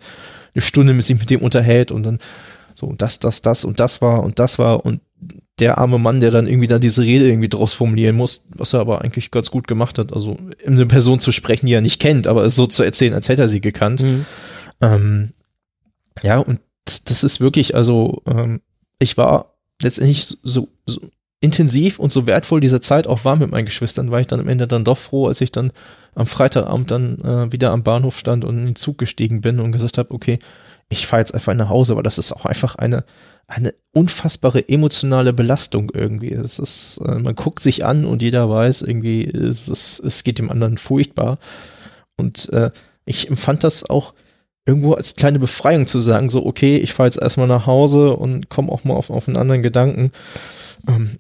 eine 0.55 0.61
Stunde 0.61 0.93
mit 0.93 1.05
sich 1.05 1.19
mit 1.19 1.29
dem 1.29 1.41
unterhält 1.41 1.91
und 1.91 2.03
dann 2.03 2.19
so 2.73 2.93
das, 2.97 3.19
das, 3.19 3.43
das 3.43 3.63
und 3.63 3.79
das 3.79 4.01
war 4.01 4.23
und 4.23 4.39
das 4.39 4.57
war 4.57 4.85
und 4.85 5.01
der 5.59 5.77
arme 5.77 5.99
Mann, 5.99 6.19
der 6.19 6.31
dann 6.31 6.47
irgendwie 6.47 6.67
da 6.67 6.79
diese 6.79 7.03
Rede 7.03 7.29
irgendwie 7.29 7.47
draus 7.47 7.73
formulieren 7.73 8.17
muss, 8.17 8.47
was 8.49 8.73
er 8.73 8.81
aber 8.81 9.01
eigentlich 9.01 9.31
ganz 9.31 9.51
gut 9.51 9.67
gemacht 9.67 9.97
hat. 9.97 10.11
Also 10.11 10.37
eine 10.65 10.85
Person 10.85 11.19
zu 11.21 11.31
sprechen, 11.31 11.67
die 11.67 11.73
er 11.73 11.81
nicht 11.81 12.01
kennt, 12.01 12.27
aber 12.27 12.43
es 12.43 12.55
so 12.55 12.67
zu 12.67 12.83
erzählen, 12.83 13.13
als 13.13 13.29
hätte 13.29 13.43
er 13.43 13.47
sie 13.47 13.61
gekannt. 13.61 14.01
Mhm. 14.01 14.25
Ähm, 14.81 15.29
ja, 16.21 16.39
und 16.39 16.59
das, 16.85 17.03
das 17.03 17.23
ist 17.23 17.41
wirklich, 17.41 17.75
also 17.75 18.21
ähm, 18.25 18.61
ich 18.99 19.17
war 19.17 19.55
letztendlich 19.81 20.25
so, 20.25 20.67
so 20.85 21.01
intensiv 21.41 21.99
und 21.99 22.11
so 22.11 22.25
wertvoll 22.25 22.61
diese 22.61 22.81
Zeit 22.81 23.07
auch 23.07 23.25
war 23.25 23.35
mit 23.35 23.51
meinen 23.51 23.65
Geschwistern, 23.65 24.11
war 24.11 24.21
ich 24.21 24.27
dann 24.27 24.39
am 24.39 24.47
Ende 24.47 24.67
dann 24.67 24.85
doch 24.85 24.97
froh, 24.97 25.27
als 25.27 25.41
ich 25.41 25.51
dann 25.51 25.71
am 26.15 26.25
Freitagabend 26.25 26.91
dann 26.91 27.19
äh, 27.21 27.51
wieder 27.51 27.71
am 27.71 27.83
Bahnhof 27.83 28.17
stand 28.17 28.45
und 28.45 28.57
in 28.57 28.65
den 28.65 28.75
Zug 28.75 28.97
gestiegen 28.97 29.41
bin 29.41 29.59
und 29.59 29.71
gesagt 29.71 29.97
habe, 29.97 30.13
okay, 30.13 30.39
ich 30.89 31.07
fahre 31.07 31.21
jetzt 31.21 31.33
einfach 31.33 31.53
nach 31.53 31.69
Hause, 31.69 31.95
weil 31.95 32.03
das 32.03 32.17
ist 32.17 32.31
auch 32.31 32.45
einfach 32.45 32.75
eine 32.75 33.03
eine 33.47 33.73
unfassbare 33.91 34.67
emotionale 34.67 35.33
Belastung 35.33 35.91
irgendwie. 35.93 36.33
Es 36.33 36.59
ist, 36.59 36.97
äh, 37.05 37.19
man 37.19 37.35
guckt 37.35 37.61
sich 37.61 37.85
an 37.85 38.05
und 38.05 38.21
jeder 38.21 38.49
weiß 38.49 38.81
irgendwie, 38.81 39.25
es, 39.25 39.69
ist, 39.69 39.99
es 39.99 40.23
geht 40.23 40.39
dem 40.39 40.49
anderen 40.49 40.77
furchtbar. 40.77 41.37
Und 42.17 42.49
äh, 42.53 42.71
ich 43.05 43.29
empfand 43.29 43.63
das 43.63 43.89
auch 43.89 44.13
irgendwo 44.65 44.93
als 44.93 45.15
kleine 45.15 45.39
Befreiung 45.39 45.87
zu 45.87 45.99
sagen, 45.99 46.29
so, 46.29 46.45
okay, 46.45 46.77
ich 46.77 46.93
fahre 46.93 47.07
jetzt 47.07 47.21
erstmal 47.21 47.47
nach 47.47 47.67
Hause 47.67 48.15
und 48.15 48.49
komme 48.49 48.71
auch 48.71 48.83
mal 48.83 48.95
auf, 48.95 49.09
auf 49.09 49.27
einen 49.27 49.37
anderen 49.37 49.61
Gedanken. 49.61 50.11
Ähm, 50.87 51.19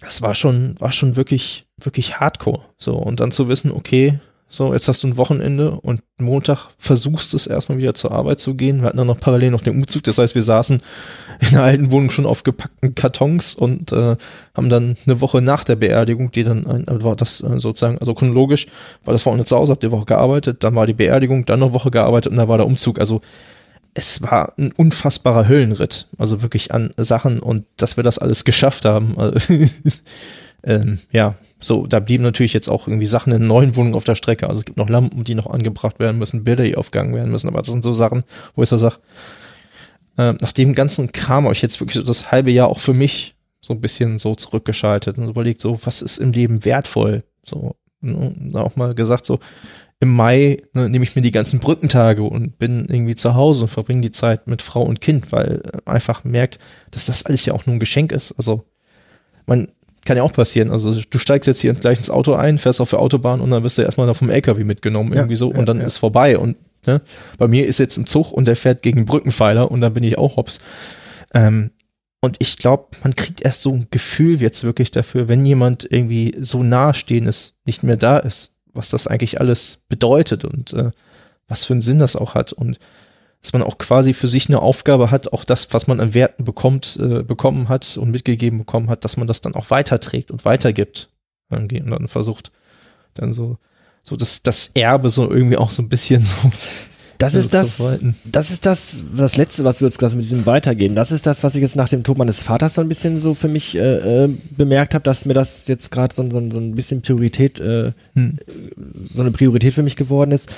das 0.00 0.22
war 0.22 0.34
schon, 0.34 0.80
war 0.80 0.92
schon 0.92 1.16
wirklich, 1.16 1.66
wirklich 1.80 2.20
hardcore. 2.20 2.62
So, 2.78 2.96
und 2.96 3.20
dann 3.20 3.32
zu 3.32 3.48
wissen, 3.48 3.72
okay, 3.72 4.20
so, 4.54 4.74
jetzt 4.74 4.86
hast 4.86 5.02
du 5.02 5.08
ein 5.08 5.16
Wochenende 5.16 5.72
und 5.72 6.02
Montag 6.20 6.68
versuchst 6.76 7.32
es 7.32 7.46
erstmal 7.46 7.78
wieder 7.78 7.94
zur 7.94 8.12
Arbeit 8.12 8.38
zu 8.38 8.54
gehen. 8.54 8.80
Wir 8.80 8.88
hatten 8.88 8.98
dann 8.98 9.06
noch 9.06 9.18
parallel 9.18 9.50
noch 9.50 9.62
den 9.62 9.74
Umzug. 9.74 10.02
Das 10.04 10.18
heißt, 10.18 10.34
wir 10.34 10.42
saßen 10.42 10.82
in 11.40 11.50
der 11.52 11.62
alten 11.62 11.90
Wohnung 11.90 12.10
schon 12.10 12.26
auf 12.26 12.42
gepackten 12.42 12.94
Kartons 12.94 13.54
und 13.54 13.92
äh, 13.92 14.16
haben 14.54 14.68
dann 14.68 14.96
eine 15.06 15.22
Woche 15.22 15.40
nach 15.40 15.64
der 15.64 15.76
Beerdigung, 15.76 16.32
die 16.32 16.44
dann 16.44 16.66
ein, 16.66 17.02
war 17.02 17.16
das 17.16 17.40
äh, 17.40 17.58
sozusagen, 17.58 17.96
also 17.96 18.12
chronologisch, 18.12 18.66
war 19.04 19.12
das 19.12 19.24
Wochenende 19.24 19.46
zu 19.46 19.56
Hause, 19.56 19.72
hab 19.72 19.80
die 19.80 19.90
Woche 19.90 20.04
gearbeitet, 20.04 20.62
dann 20.62 20.74
war 20.74 20.86
die 20.86 20.92
Beerdigung, 20.92 21.46
dann 21.46 21.60
noch 21.60 21.72
Woche 21.72 21.90
gearbeitet 21.90 22.32
und 22.32 22.36
dann 22.36 22.48
war 22.48 22.58
der 22.58 22.66
Umzug. 22.66 23.00
Also 23.00 23.22
es 23.94 24.20
war 24.20 24.52
ein 24.58 24.72
unfassbarer 24.72 25.48
Höllenritt. 25.48 26.08
Also 26.18 26.42
wirklich 26.42 26.72
an 26.72 26.90
Sachen 26.98 27.40
und 27.40 27.64
dass 27.78 27.96
wir 27.96 28.04
das 28.04 28.18
alles 28.18 28.44
geschafft 28.44 28.84
haben. 28.84 29.16
Ähm, 30.64 31.00
ja, 31.10 31.34
so, 31.60 31.86
da 31.86 32.00
blieben 32.00 32.22
natürlich 32.22 32.52
jetzt 32.52 32.68
auch 32.68 32.88
irgendwie 32.88 33.06
Sachen 33.06 33.32
in 33.32 33.46
neuen 33.46 33.76
Wohnungen 33.76 33.94
auf 33.94 34.04
der 34.04 34.14
Strecke. 34.14 34.48
Also 34.48 34.60
es 34.60 34.64
gibt 34.64 34.78
noch 34.78 34.88
Lampen, 34.88 35.24
die 35.24 35.34
noch 35.34 35.46
angebracht 35.46 35.98
werden 35.98 36.18
müssen, 36.18 36.44
Bilder, 36.44 36.64
die 36.64 36.76
aufgegangen 36.76 37.14
werden 37.14 37.30
müssen. 37.30 37.48
Aber 37.48 37.58
das 37.58 37.68
sind 37.68 37.84
so 37.84 37.92
Sachen, 37.92 38.24
wo 38.54 38.62
ich 38.62 38.68
so 38.68 38.76
sage, 38.76 38.96
äh, 40.18 40.32
nach 40.32 40.52
dem 40.52 40.74
ganzen 40.74 41.12
Kram 41.12 41.44
habe 41.44 41.54
ich 41.54 41.62
jetzt 41.62 41.80
wirklich 41.80 41.96
so 41.96 42.02
das 42.02 42.30
halbe 42.30 42.50
Jahr 42.50 42.68
auch 42.68 42.80
für 42.80 42.94
mich 42.94 43.34
so 43.60 43.74
ein 43.74 43.80
bisschen 43.80 44.18
so 44.18 44.34
zurückgeschaltet 44.34 45.18
und 45.18 45.28
überlegt, 45.28 45.60
so, 45.60 45.78
was 45.84 46.02
ist 46.02 46.18
im 46.18 46.32
Leben 46.32 46.64
wertvoll? 46.64 47.22
So, 47.44 47.76
ne, 48.00 48.32
auch 48.54 48.76
mal 48.76 48.94
gesagt, 48.94 49.24
so, 49.24 49.38
im 50.00 50.10
Mai 50.10 50.60
ne, 50.74 50.88
nehme 50.88 51.04
ich 51.04 51.14
mir 51.14 51.22
die 51.22 51.30
ganzen 51.30 51.60
Brückentage 51.60 52.24
und 52.24 52.58
bin 52.58 52.86
irgendwie 52.88 53.14
zu 53.14 53.34
Hause 53.34 53.62
und 53.62 53.68
verbringe 53.68 54.00
die 54.00 54.10
Zeit 54.10 54.48
mit 54.48 54.60
Frau 54.60 54.82
und 54.82 55.00
Kind, 55.00 55.30
weil 55.30 55.62
einfach 55.84 56.24
merkt, 56.24 56.58
dass 56.90 57.06
das 57.06 57.24
alles 57.24 57.46
ja 57.46 57.54
auch 57.54 57.66
nur 57.66 57.76
ein 57.76 57.80
Geschenk 57.80 58.10
ist. 58.10 58.32
Also 58.32 58.64
man 59.46 59.68
kann 60.04 60.16
ja 60.16 60.22
auch 60.22 60.32
passieren. 60.32 60.70
Also 60.70 61.00
du 61.00 61.18
steigst 61.18 61.46
jetzt 61.46 61.60
hier 61.60 61.72
gleich 61.74 61.98
ins 61.98 62.10
Auto 62.10 62.34
ein, 62.34 62.58
fährst 62.58 62.80
auf 62.80 62.90
der 62.90 62.98
Autobahn 63.00 63.40
und 63.40 63.50
dann 63.50 63.62
wirst 63.62 63.78
du 63.78 63.82
erstmal 63.82 64.06
da 64.06 64.14
vom 64.14 64.30
LKW 64.30 64.64
mitgenommen, 64.64 65.12
irgendwie 65.12 65.36
so, 65.36 65.48
und 65.48 65.66
dann 65.66 65.78
ja. 65.78 65.86
ist 65.86 65.98
vorbei. 65.98 66.38
Und 66.38 66.56
Ne? 66.86 67.00
Bei 67.38 67.46
mir 67.46 67.66
ist 67.66 67.78
jetzt 67.78 67.96
ein 67.96 68.06
Zug 68.06 68.32
und 68.32 68.46
der 68.46 68.56
fährt 68.56 68.82
gegen 68.82 69.06
Brückenpfeiler 69.06 69.70
und 69.70 69.80
dann 69.80 69.94
bin 69.94 70.02
ich 70.02 70.18
auch 70.18 70.36
hops. 70.36 70.60
Ähm, 71.32 71.70
und 72.20 72.36
ich 72.40 72.56
glaube, 72.56 72.88
man 73.02 73.14
kriegt 73.14 73.40
erst 73.40 73.62
so 73.62 73.72
ein 73.72 73.86
Gefühl 73.90 74.40
jetzt 74.40 74.64
wirklich 74.64 74.90
dafür, 74.90 75.28
wenn 75.28 75.44
jemand 75.44 75.86
irgendwie 75.90 76.34
so 76.40 76.62
nahestehendes 76.62 77.58
nicht 77.64 77.82
mehr 77.82 77.96
da 77.96 78.18
ist, 78.18 78.56
was 78.72 78.90
das 78.90 79.06
eigentlich 79.06 79.40
alles 79.40 79.84
bedeutet 79.88 80.44
und 80.44 80.72
äh, 80.72 80.90
was 81.48 81.64
für 81.64 81.74
einen 81.74 81.82
Sinn 81.82 81.98
das 81.98 82.16
auch 82.16 82.34
hat 82.34 82.52
und 82.52 82.78
dass 83.42 83.52
man 83.52 83.62
auch 83.62 83.76
quasi 83.76 84.14
für 84.14 84.28
sich 84.28 84.48
eine 84.48 84.62
Aufgabe 84.62 85.10
hat, 85.10 85.32
auch 85.32 85.44
das, 85.44 85.72
was 85.74 85.88
man 85.88 86.00
an 86.00 86.14
Werten 86.14 86.44
bekommt, 86.44 86.96
äh, 87.00 87.22
bekommen 87.22 87.68
hat 87.68 87.96
und 87.96 88.10
mitgegeben 88.10 88.58
bekommen 88.58 88.88
hat, 88.88 89.04
dass 89.04 89.16
man 89.16 89.26
das 89.26 89.40
dann 89.40 89.54
auch 89.54 89.70
weiterträgt 89.70 90.30
und 90.30 90.44
weitergibt 90.44 91.10
und 91.50 91.72
dann 91.72 92.08
versucht 92.08 92.52
dann 93.14 93.34
so 93.34 93.58
so 94.04 94.16
das 94.16 94.42
das 94.42 94.68
Erbe 94.68 95.10
so 95.10 95.30
irgendwie 95.30 95.56
auch 95.56 95.70
so 95.70 95.82
ein 95.82 95.88
bisschen 95.88 96.24
so 96.24 96.36
das 97.22 97.34
ist 97.34 97.54
das, 97.54 98.00
das 98.24 98.50
ist 98.50 98.66
das, 98.66 99.04
das 99.16 99.36
Letzte, 99.36 99.62
was 99.64 99.78
du 99.78 99.84
jetzt 99.84 99.98
gerade 99.98 100.16
mit 100.16 100.24
diesem 100.24 100.44
Weitergehen, 100.44 100.96
das 100.96 101.12
ist 101.12 101.24
das, 101.24 101.44
was 101.44 101.54
ich 101.54 101.62
jetzt 101.62 101.76
nach 101.76 101.88
dem 101.88 102.02
Tod 102.02 102.18
meines 102.18 102.42
Vaters 102.42 102.74
so 102.74 102.80
ein 102.80 102.88
bisschen 102.88 103.18
so 103.20 103.34
für 103.34 103.48
mich 103.48 103.76
äh, 103.76 104.24
äh 104.24 104.28
bemerkt 104.56 104.94
habe, 104.94 105.04
dass 105.04 105.24
mir 105.24 105.34
das 105.34 105.68
jetzt 105.68 105.90
gerade 105.90 106.12
so, 106.12 106.22
so, 106.28 106.50
so 106.50 106.58
ein 106.58 106.74
bisschen 106.74 107.00
Priorität, 107.02 107.60
äh, 107.60 107.92
hm. 108.14 108.38
so 109.08 109.22
eine 109.22 109.30
Priorität 109.30 109.72
für 109.72 109.82
mich 109.82 109.96
geworden 109.96 110.32
ist. 110.32 110.50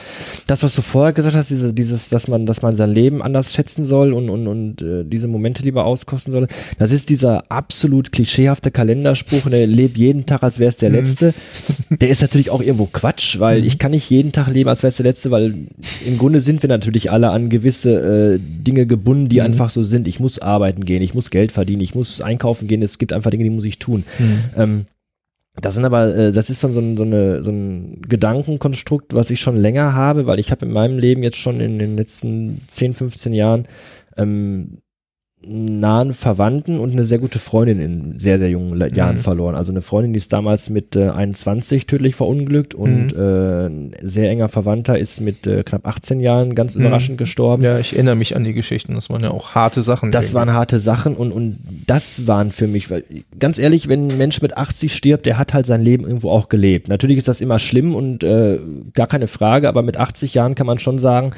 Das, 0.46 0.62
was 0.62 0.74
du 0.74 0.82
vorher 0.82 1.12
gesagt 1.12 1.36
hast, 1.36 1.50
diese, 1.50 1.74
dieses, 1.74 2.08
dass 2.08 2.28
man, 2.28 2.46
dass 2.46 2.62
man 2.62 2.76
sein 2.76 2.90
Leben 2.90 3.22
anders 3.22 3.52
schätzen 3.52 3.84
soll 3.84 4.12
und, 4.12 4.30
und, 4.30 4.46
und 4.46 4.82
äh, 4.82 5.04
diese 5.04 5.28
Momente 5.28 5.62
lieber 5.62 5.84
auskosten 5.84 6.32
soll, 6.32 6.48
das 6.78 6.92
ist 6.92 7.10
dieser 7.10 7.50
absolut 7.50 8.10
klischeehafte 8.10 8.70
Kalenderspruch, 8.70 9.50
der 9.50 9.66
lebt 9.66 9.98
jeden 9.98 10.24
Tag, 10.24 10.42
als 10.42 10.58
wäre 10.58 10.70
es 10.70 10.76
der 10.78 10.88
hm. 10.90 10.96
letzte. 10.96 11.34
Der 11.90 12.08
ist 12.08 12.22
natürlich 12.22 12.50
auch 12.50 12.62
irgendwo 12.62 12.86
Quatsch, 12.86 13.38
weil 13.38 13.58
hm. 13.58 13.66
ich 13.66 13.78
kann 13.78 13.90
nicht 13.90 14.08
jeden 14.08 14.32
Tag 14.32 14.48
leben, 14.48 14.68
als 14.68 14.82
wäre 14.82 14.90
es 14.90 14.96
der 14.96 15.04
letzte, 15.04 15.30
weil 15.30 15.54
im 16.06 16.18
Grunde 16.18 16.40
sind 16.40 16.53
sind 16.54 16.62
wir 16.62 16.68
natürlich 16.68 17.10
alle 17.10 17.30
an 17.30 17.48
gewisse 17.48 18.34
äh, 18.34 18.38
Dinge 18.38 18.86
gebunden, 18.86 19.28
die 19.28 19.40
mhm. 19.40 19.46
einfach 19.46 19.70
so 19.70 19.82
sind. 19.82 20.06
Ich 20.06 20.20
muss 20.20 20.38
arbeiten 20.38 20.84
gehen, 20.84 21.02
ich 21.02 21.14
muss 21.14 21.30
Geld 21.30 21.50
verdienen, 21.50 21.82
ich 21.82 21.96
muss 21.96 22.20
einkaufen 22.20 22.68
gehen. 22.68 22.80
Es 22.80 22.98
gibt 22.98 23.12
einfach 23.12 23.30
Dinge, 23.30 23.42
die 23.42 23.50
muss 23.50 23.64
ich 23.64 23.80
tun. 23.80 24.04
Mhm. 24.20 24.38
Ähm, 24.56 24.86
das 25.60 25.74
sind 25.74 25.84
aber, 25.84 26.14
äh, 26.14 26.32
das 26.32 26.50
ist 26.50 26.62
dann 26.62 26.72
so 26.72 26.80
ein, 26.80 26.96
so, 26.96 27.02
eine, 27.02 27.42
so 27.42 27.50
ein 27.50 28.02
Gedankenkonstrukt, 28.02 29.14
was 29.14 29.30
ich 29.30 29.40
schon 29.40 29.56
länger 29.56 29.94
habe, 29.94 30.26
weil 30.26 30.38
ich 30.38 30.52
habe 30.52 30.66
in 30.66 30.72
meinem 30.72 30.98
Leben 30.98 31.24
jetzt 31.24 31.38
schon 31.38 31.60
in 31.60 31.78
den 31.80 31.96
letzten 31.96 32.62
10, 32.68 32.94
15 32.94 33.34
Jahren 33.34 33.66
ähm, 34.16 34.78
nahen 35.46 36.14
Verwandten 36.14 36.78
und 36.78 36.92
eine 36.92 37.04
sehr 37.04 37.18
gute 37.18 37.38
Freundin 37.38 37.80
in 37.80 38.20
sehr, 38.20 38.38
sehr 38.38 38.50
jungen 38.50 38.78
Jahren 38.94 39.16
mhm. 39.16 39.20
verloren. 39.20 39.54
Also 39.54 39.72
eine 39.72 39.82
Freundin, 39.82 40.12
die 40.12 40.18
ist 40.18 40.32
damals 40.32 40.70
mit 40.70 40.96
äh, 40.96 41.10
21 41.10 41.86
tödlich 41.86 42.14
verunglückt 42.14 42.74
und 42.74 43.14
mhm. 43.14 43.20
äh, 43.20 43.66
ein 43.66 43.92
sehr 44.02 44.30
enger 44.30 44.48
Verwandter 44.48 44.98
ist 44.98 45.20
mit 45.20 45.46
äh, 45.46 45.62
knapp 45.62 45.86
18 45.86 46.20
Jahren 46.20 46.54
ganz 46.54 46.74
mhm. 46.74 46.82
überraschend 46.82 47.18
gestorben. 47.18 47.62
Ja, 47.62 47.78
ich 47.78 47.94
erinnere 47.94 48.16
mich 48.16 48.36
an 48.36 48.44
die 48.44 48.54
Geschichten. 48.54 48.94
Das 48.94 49.10
waren 49.10 49.22
ja 49.22 49.30
auch 49.30 49.54
harte 49.54 49.82
Sachen. 49.82 50.10
Das 50.10 50.26
irgendwie. 50.26 50.34
waren 50.36 50.52
harte 50.52 50.80
Sachen 50.80 51.16
und, 51.16 51.32
und 51.32 51.58
das 51.86 52.26
waren 52.26 52.52
für 52.52 52.66
mich, 52.66 52.90
weil 52.90 53.04
ganz 53.38 53.58
ehrlich, 53.58 53.88
wenn 53.88 54.08
ein 54.08 54.18
Mensch 54.18 54.42
mit 54.42 54.56
80 54.56 54.94
stirbt, 54.94 55.26
der 55.26 55.38
hat 55.38 55.54
halt 55.54 55.66
sein 55.66 55.82
Leben 55.82 56.04
irgendwo 56.04 56.30
auch 56.30 56.48
gelebt. 56.48 56.88
Natürlich 56.88 57.18
ist 57.18 57.28
das 57.28 57.40
immer 57.40 57.58
schlimm 57.58 57.94
und 57.94 58.24
äh, 58.24 58.58
gar 58.92 59.06
keine 59.06 59.26
Frage, 59.26 59.68
aber 59.68 59.82
mit 59.82 59.96
80 59.96 60.34
Jahren 60.34 60.54
kann 60.54 60.66
man 60.66 60.78
schon 60.78 60.98
sagen, 60.98 61.32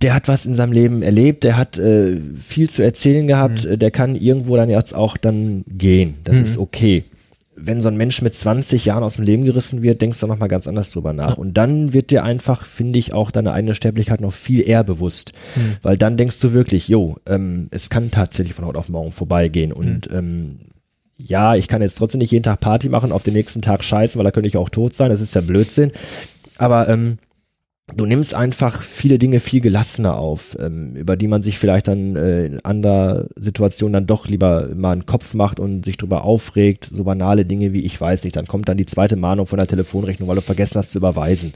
der 0.00 0.14
hat 0.14 0.28
was 0.28 0.46
in 0.46 0.54
seinem 0.54 0.72
Leben 0.72 1.02
erlebt, 1.02 1.44
der 1.44 1.56
hat 1.56 1.78
äh, 1.78 2.18
viel 2.38 2.68
zu 2.68 2.82
erzählen 2.82 3.26
gehabt, 3.26 3.64
mhm. 3.64 3.78
der 3.78 3.90
kann 3.90 4.16
irgendwo 4.16 4.56
dann 4.56 4.70
jetzt 4.70 4.94
auch 4.94 5.16
dann 5.16 5.64
gehen. 5.66 6.14
Das 6.24 6.36
mhm. 6.36 6.42
ist 6.42 6.58
okay. 6.58 7.04
Wenn 7.56 7.80
so 7.80 7.88
ein 7.88 7.96
Mensch 7.96 8.20
mit 8.20 8.34
20 8.34 8.84
Jahren 8.84 9.04
aus 9.04 9.14
dem 9.14 9.24
Leben 9.24 9.44
gerissen 9.44 9.80
wird, 9.80 10.02
denkst 10.02 10.18
du 10.18 10.26
nochmal 10.26 10.48
ganz 10.48 10.66
anders 10.66 10.90
drüber 10.90 11.12
nach. 11.12 11.38
Und 11.38 11.54
dann 11.54 11.92
wird 11.92 12.10
dir 12.10 12.24
einfach, 12.24 12.66
finde 12.66 12.98
ich, 12.98 13.12
auch 13.12 13.30
deine 13.30 13.52
eigene 13.52 13.76
Sterblichkeit 13.76 14.20
noch 14.20 14.32
viel 14.32 14.68
eher 14.68 14.82
bewusst. 14.82 15.32
Mhm. 15.54 15.76
Weil 15.80 15.96
dann 15.96 16.16
denkst 16.16 16.40
du 16.40 16.52
wirklich, 16.52 16.88
jo, 16.88 17.16
ähm, 17.26 17.68
es 17.70 17.90
kann 17.90 18.10
tatsächlich 18.10 18.54
von 18.54 18.66
heute 18.66 18.78
auf 18.78 18.88
morgen 18.88 19.12
vorbeigehen. 19.12 19.72
Und 19.72 20.10
mhm. 20.10 20.18
ähm, 20.18 20.56
ja, 21.16 21.54
ich 21.54 21.68
kann 21.68 21.80
jetzt 21.80 21.94
trotzdem 21.94 22.18
nicht 22.18 22.32
jeden 22.32 22.42
Tag 22.42 22.60
Party 22.60 22.88
machen, 22.88 23.12
auf 23.12 23.22
den 23.22 23.34
nächsten 23.34 23.62
Tag 23.62 23.84
scheißen, 23.84 24.18
weil 24.18 24.24
da 24.24 24.32
könnte 24.32 24.48
ich 24.48 24.56
auch 24.56 24.68
tot 24.68 24.94
sein. 24.94 25.10
Das 25.10 25.20
ist 25.20 25.34
ja 25.34 25.40
Blödsinn. 25.40 25.92
Aber 26.58 26.88
ähm, 26.88 27.18
du 27.92 28.06
nimmst 28.06 28.34
einfach 28.34 28.82
viele 28.82 29.18
Dinge 29.18 29.40
viel 29.40 29.60
gelassener 29.60 30.16
auf, 30.16 30.56
ähm, 30.58 30.96
über 30.96 31.16
die 31.16 31.28
man 31.28 31.42
sich 31.42 31.58
vielleicht 31.58 31.88
dann 31.88 32.16
äh, 32.16 32.46
in 32.46 32.64
anderer 32.64 33.26
Situation 33.36 33.92
dann 33.92 34.06
doch 34.06 34.26
lieber 34.26 34.70
mal 34.74 34.92
einen 34.92 35.06
Kopf 35.06 35.34
macht 35.34 35.60
und 35.60 35.84
sich 35.84 35.96
drüber 35.98 36.24
aufregt, 36.24 36.86
so 36.90 37.04
banale 37.04 37.44
Dinge 37.44 37.72
wie 37.72 37.84
ich 37.84 38.00
weiß 38.00 38.24
nicht, 38.24 38.36
dann 38.36 38.46
kommt 38.46 38.68
dann 38.68 38.78
die 38.78 38.86
zweite 38.86 39.16
Mahnung 39.16 39.46
von 39.46 39.58
der 39.58 39.68
Telefonrechnung, 39.68 40.28
weil 40.28 40.36
du 40.36 40.42
vergessen 40.42 40.78
hast 40.78 40.92
zu 40.92 40.98
überweisen. 40.98 41.52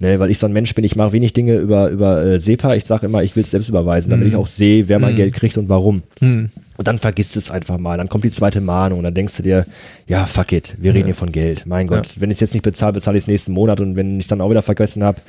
Ne, 0.00 0.18
weil 0.18 0.28
ich 0.28 0.40
so 0.40 0.46
ein 0.46 0.52
Mensch 0.52 0.74
bin, 0.74 0.84
ich 0.84 0.96
mache 0.96 1.12
wenig 1.12 1.34
Dinge 1.34 1.54
über, 1.56 1.88
über 1.88 2.20
äh, 2.24 2.40
SEPA, 2.40 2.74
ich 2.74 2.84
sage 2.84 3.06
immer, 3.06 3.22
ich 3.22 3.36
will 3.36 3.44
es 3.44 3.52
selbst 3.52 3.68
überweisen, 3.68 4.10
damit 4.10 4.26
mm. 4.26 4.30
ich 4.30 4.36
auch 4.36 4.48
sehe, 4.48 4.88
wer 4.88 4.98
mein 4.98 5.14
mm. 5.14 5.16
Geld 5.16 5.34
kriegt 5.34 5.56
und 5.56 5.68
warum. 5.68 6.02
Mm. 6.20 6.46
Und 6.76 6.88
dann 6.88 6.98
vergisst 6.98 7.36
es 7.36 7.48
einfach 7.48 7.78
mal, 7.78 7.96
dann 7.96 8.08
kommt 8.08 8.24
die 8.24 8.32
zweite 8.32 8.60
Mahnung 8.60 8.98
und 8.98 9.04
dann 9.04 9.14
denkst 9.14 9.36
du 9.36 9.44
dir, 9.44 9.66
ja, 10.08 10.26
fuck 10.26 10.52
it, 10.52 10.74
wir 10.80 10.94
reden 10.94 11.04
hier 11.04 11.14
von 11.14 11.30
Geld. 11.30 11.64
Mein 11.66 11.86
Gott, 11.86 12.06
ja. 12.06 12.20
wenn 12.20 12.32
ich 12.32 12.38
es 12.38 12.40
jetzt 12.40 12.54
nicht 12.54 12.64
bezahle, 12.64 12.94
bezahle 12.94 13.16
ich 13.16 13.22
es 13.22 13.28
nächsten 13.28 13.52
Monat 13.52 13.80
und 13.80 13.94
wenn 13.94 14.18
ich 14.18 14.26
dann 14.26 14.40
auch 14.40 14.50
wieder 14.50 14.62
vergessen 14.62 15.04
habe, 15.04 15.20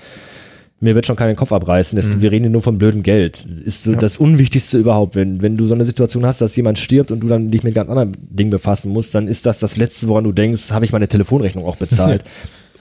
mir 0.80 0.96
wird 0.96 1.06
schon 1.06 1.16
keinen 1.16 1.36
Kopf 1.36 1.52
abreißen. 1.52 1.96
Das, 1.96 2.10
mhm. 2.10 2.22
Wir 2.22 2.32
reden 2.32 2.46
hier 2.46 2.52
nur 2.52 2.62
von 2.62 2.78
blödem 2.78 3.04
Geld. 3.04 3.46
Ist 3.64 3.84
so 3.84 3.92
ja. 3.92 3.98
das 3.98 4.18
Unwichtigste 4.18 4.78
überhaupt. 4.78 5.16
Wenn, 5.16 5.42
wenn 5.42 5.58
du 5.58 5.68
so 5.68 5.74
eine 5.74 5.86
Situation 5.86 6.26
hast, 6.26 6.42
dass 6.42 6.56
jemand 6.56 6.80
stirbt 6.80 7.12
und 7.12 7.22
du 7.22 7.28
dann 7.28 7.52
dich 7.52 7.64
mit 7.64 7.76
ganz 7.76 7.90
anderen 7.90 8.14
Dingen 8.20 8.50
befassen 8.50 8.92
musst, 8.92 9.16
dann 9.16 9.28
ist 9.28 9.46
das 9.46 9.60
das 9.60 9.78
Letzte, 9.78 10.08
woran 10.08 10.24
du 10.24 10.32
denkst, 10.32 10.72
habe 10.72 10.86
ich 10.86 10.92
meine 10.92 11.08
Telefonrechnung 11.08 11.66
auch 11.66 11.78
bezahlt. 11.78 12.24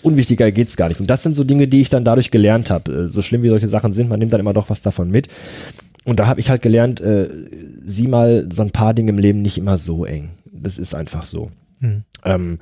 Unwichtiger 0.04 0.50
geht's 0.52 0.76
gar 0.76 0.88
nicht. 0.88 1.00
Und 1.00 1.08
das 1.08 1.22
sind 1.22 1.34
so 1.34 1.44
Dinge, 1.44 1.66
die 1.66 1.80
ich 1.80 1.90
dann 1.90 2.04
dadurch 2.04 2.30
gelernt 2.30 2.70
habe. 2.70 3.04
Äh, 3.04 3.08
so 3.08 3.22
schlimm 3.22 3.42
wie 3.42 3.48
solche 3.48 3.68
Sachen 3.68 3.92
sind, 3.92 4.08
man 4.08 4.18
nimmt 4.18 4.32
dann 4.32 4.40
immer 4.40 4.52
doch 4.52 4.70
was 4.70 4.82
davon 4.82 5.10
mit. 5.10 5.28
Und 6.04 6.20
da 6.20 6.26
habe 6.26 6.40
ich 6.40 6.50
halt 6.50 6.62
gelernt, 6.62 7.00
äh, 7.00 7.28
sieh 7.84 8.08
mal 8.08 8.48
so 8.52 8.62
ein 8.62 8.70
paar 8.70 8.94
Dinge 8.94 9.10
im 9.10 9.18
Leben 9.18 9.42
nicht 9.42 9.58
immer 9.58 9.78
so 9.78 10.04
eng. 10.04 10.30
Das 10.52 10.78
ist 10.78 10.94
einfach 10.94 11.24
so. 11.24 11.50
Mhm. 11.80 12.04
Ähm, 12.24 12.58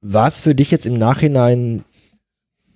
war 0.00 0.28
es 0.28 0.40
für 0.40 0.54
dich 0.54 0.70
jetzt 0.70 0.86
im 0.86 0.94
Nachhinein 0.94 1.84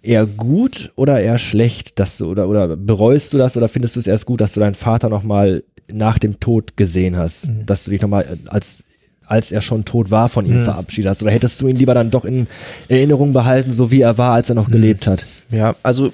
eher 0.02 0.26
gut 0.26 0.92
oder 0.94 1.20
eher 1.20 1.38
schlecht, 1.38 1.98
dass 1.98 2.18
du 2.18 2.26
oder 2.26 2.48
oder 2.48 2.76
bereust 2.76 3.32
du 3.32 3.38
das 3.38 3.56
oder 3.56 3.68
findest 3.68 3.96
du 3.96 4.00
es 4.00 4.06
erst 4.06 4.26
gut, 4.26 4.40
dass 4.40 4.52
du 4.52 4.60
deinen 4.60 4.74
Vater 4.74 5.08
noch 5.08 5.24
mal 5.24 5.64
nach 5.92 6.18
dem 6.18 6.38
Tod 6.40 6.76
gesehen 6.76 7.16
hast, 7.16 7.48
mhm. 7.48 7.66
dass 7.66 7.84
du 7.84 7.90
dich 7.90 8.02
noch 8.02 8.08
mal 8.08 8.38
als 8.46 8.84
als 9.26 9.52
er 9.52 9.62
schon 9.62 9.84
tot 9.84 10.10
war, 10.10 10.28
von 10.28 10.46
ihm 10.46 10.60
mhm. 10.60 10.64
verabschiedet 10.64 11.10
hast? 11.10 11.22
Oder 11.22 11.32
hättest 11.32 11.60
du 11.60 11.68
ihn 11.68 11.76
lieber 11.76 11.94
dann 11.94 12.10
doch 12.10 12.24
in 12.24 12.46
Erinnerung 12.88 13.32
behalten, 13.32 13.72
so 13.72 13.90
wie 13.90 14.00
er 14.00 14.18
war, 14.18 14.32
als 14.32 14.48
er 14.48 14.54
noch 14.54 14.68
mhm. 14.68 14.72
gelebt 14.72 15.06
hat? 15.06 15.26
Ja, 15.50 15.76
also 15.82 16.12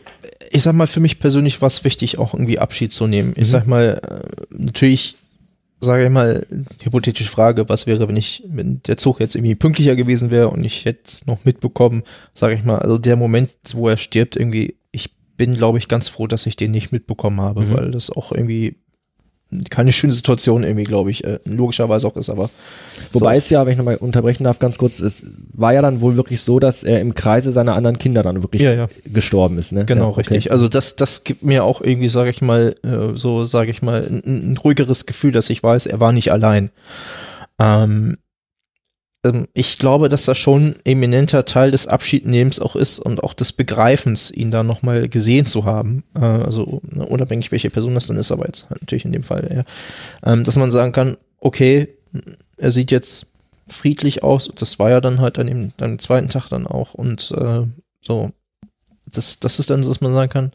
ich 0.51 0.63
sag 0.63 0.75
mal, 0.75 0.87
für 0.87 1.01
mich 1.01 1.19
persönlich 1.19 1.61
war 1.61 1.69
es 1.69 1.85
wichtig, 1.85 2.19
auch 2.19 2.35
irgendwie 2.35 2.59
Abschied 2.59 2.93
zu 2.93 3.07
nehmen. 3.07 3.33
Ich 3.37 3.49
mhm. 3.49 3.53
sag 3.53 3.67
mal, 3.67 4.01
äh, 4.03 4.57
natürlich 4.57 5.17
sage 5.83 6.05
ich 6.05 6.11
mal, 6.11 6.47
hypothetische 6.81 7.29
Frage, 7.29 7.69
was 7.69 7.87
wäre, 7.87 8.09
wenn 8.09 8.17
ich, 8.17 8.45
wenn 8.47 8.83
der 8.85 8.97
Zug 8.97 9.21
jetzt 9.21 9.35
irgendwie 9.35 9.57
pünktlicher 9.57 9.97
gewesen 9.97 10.31
wäre 10.31 10.49
und 10.49 10.65
ich 10.65 10.85
hätte 10.85 11.01
es 11.07 11.27
noch 11.27 11.45
mitbekommen, 11.45 12.05
sage 12.35 12.55
ich 12.55 12.65
mal, 12.65 12.79
also 12.79 12.99
der 12.99 13.17
Moment, 13.17 13.55
wo 13.75 13.89
er 13.89 13.97
stirbt, 13.97 14.37
irgendwie, 14.37 14.77
ich 14.93 15.11
bin, 15.37 15.55
glaube 15.55 15.79
ich, 15.79 15.89
ganz 15.89 16.09
froh, 16.09 16.27
dass 16.27 16.47
ich 16.47 16.57
den 16.57 16.71
nicht 16.71 16.93
mitbekommen 16.93 17.41
habe, 17.41 17.63
mhm. 17.63 17.71
weil 17.73 17.91
das 17.91 18.11
auch 18.11 18.33
irgendwie 18.33 18.77
keine 19.71 19.93
schöne 19.93 20.13
Situation 20.13 20.63
irgendwie, 20.63 20.85
glaube 20.85 21.11
ich, 21.11 21.25
äh, 21.25 21.39
logischerweise 21.45 22.07
auch 22.07 22.17
ist, 22.17 22.31
aber. 22.31 22.51
Wobei 23.13 23.35
so. 23.35 23.39
es 23.39 23.51
ja, 23.51 23.65
wenn 23.65 23.73
ich 23.73 23.79
nochmal 23.79 23.97
unterbrechen 23.97 24.45
darf, 24.45 24.59
ganz 24.59 24.79
kurz, 24.79 25.01
es 25.01 25.27
war 25.53 25.73
ja 25.73 25.83
dann 25.83 26.01
wohl 26.01 26.17
wirklich 26.17 26.43
so, 26.43 26.59
dass 26.59 26.83
er 26.83 27.01
im 27.01 27.15
Kreise 27.15 27.53
seiner 27.53 27.75
anderen 27.75 27.99
Kinder 27.99 28.23
dann 28.23 28.43
wirklich 28.43 28.63
ja, 28.63 28.73
ja. 28.73 28.89
gestorben 29.05 29.59
ist, 29.59 29.73
ne? 29.73 29.85
Genau, 29.85 30.05
ja, 30.05 30.09
okay. 30.11 30.21
richtig. 30.21 30.53
Also 30.53 30.69
das, 30.69 30.97
das 30.97 31.25
gibt 31.25 31.43
mir 31.43 31.65
auch 31.65 31.81
irgendwie, 31.81 32.09
sage 32.09 32.31
ich 32.31 32.41
mal, 32.41 32.75
äh, 32.83 33.17
so 33.17 33.45
sage 33.45 33.71
ich 33.71 33.83
mal, 33.83 34.07
ein, 34.07 34.53
ein, 34.53 34.57
ruhigeres 34.57 35.07
Gefühl, 35.07 35.33
dass 35.33 35.51
ich 35.51 35.63
weiß, 35.63 35.87
er 35.87 36.01
war 36.01 36.13
nicht 36.13 36.33
allein. 36.33 36.71
Ähm, 37.59 38.17
ähm, 39.25 39.47
ich 39.53 39.79
glaube, 39.79 40.09
dass 40.09 40.25
das 40.25 40.39
schon 40.39 40.63
ein 40.63 40.77
eminenter 40.85 41.45
Teil 41.45 41.71
des 41.71 41.87
Abschiednehmens 41.87 42.61
auch 42.61 42.77
ist 42.77 42.99
und 42.99 43.23
auch 43.23 43.35
des 43.35 43.53
Begreifens, 43.53 44.31
ihn 44.31 44.51
da 44.51 44.63
nochmal 44.63 45.09
gesehen 45.09 45.47
zu 45.47 45.65
haben. 45.65 46.05
Äh, 46.15 46.21
also 46.21 46.81
ne, 46.91 47.07
unabhängig, 47.07 47.53
welche 47.53 47.71
Person 47.71 47.95
das 47.95 48.07
dann 48.07 48.17
ist, 48.17 48.33
aber 48.33 48.47
jetzt 48.47 48.71
natürlich 48.71 49.05
in 49.05 49.13
dem 49.13 49.23
Fall, 49.23 49.49
ja. 49.55 50.33
Ähm, 50.33 50.45
dass 50.45 50.57
man 50.57 50.71
sagen 50.73 50.93
kann, 50.93 51.17
okay, 51.39 51.89
er 52.57 52.71
sieht 52.71 52.91
jetzt 52.91 53.33
friedlich 53.69 54.23
aus. 54.23 54.51
Das 54.55 54.79
war 54.79 54.91
ja 54.91 55.01
dann 55.01 55.21
halt 55.21 55.39
an 55.39 55.47
dem, 55.47 55.73
dann 55.77 55.99
zweiten 55.99 56.29
Tag 56.29 56.49
dann 56.49 56.67
auch. 56.67 56.95
Und 56.95 57.33
äh, 57.33 57.63
so, 58.01 58.31
das, 59.07 59.41
das 59.41 59.59
ist 59.59 59.71
dann 59.71 59.83
so, 59.83 59.89
dass 59.89 60.01
man 60.01 60.15
sagen 60.15 60.31
kann, 60.31 60.53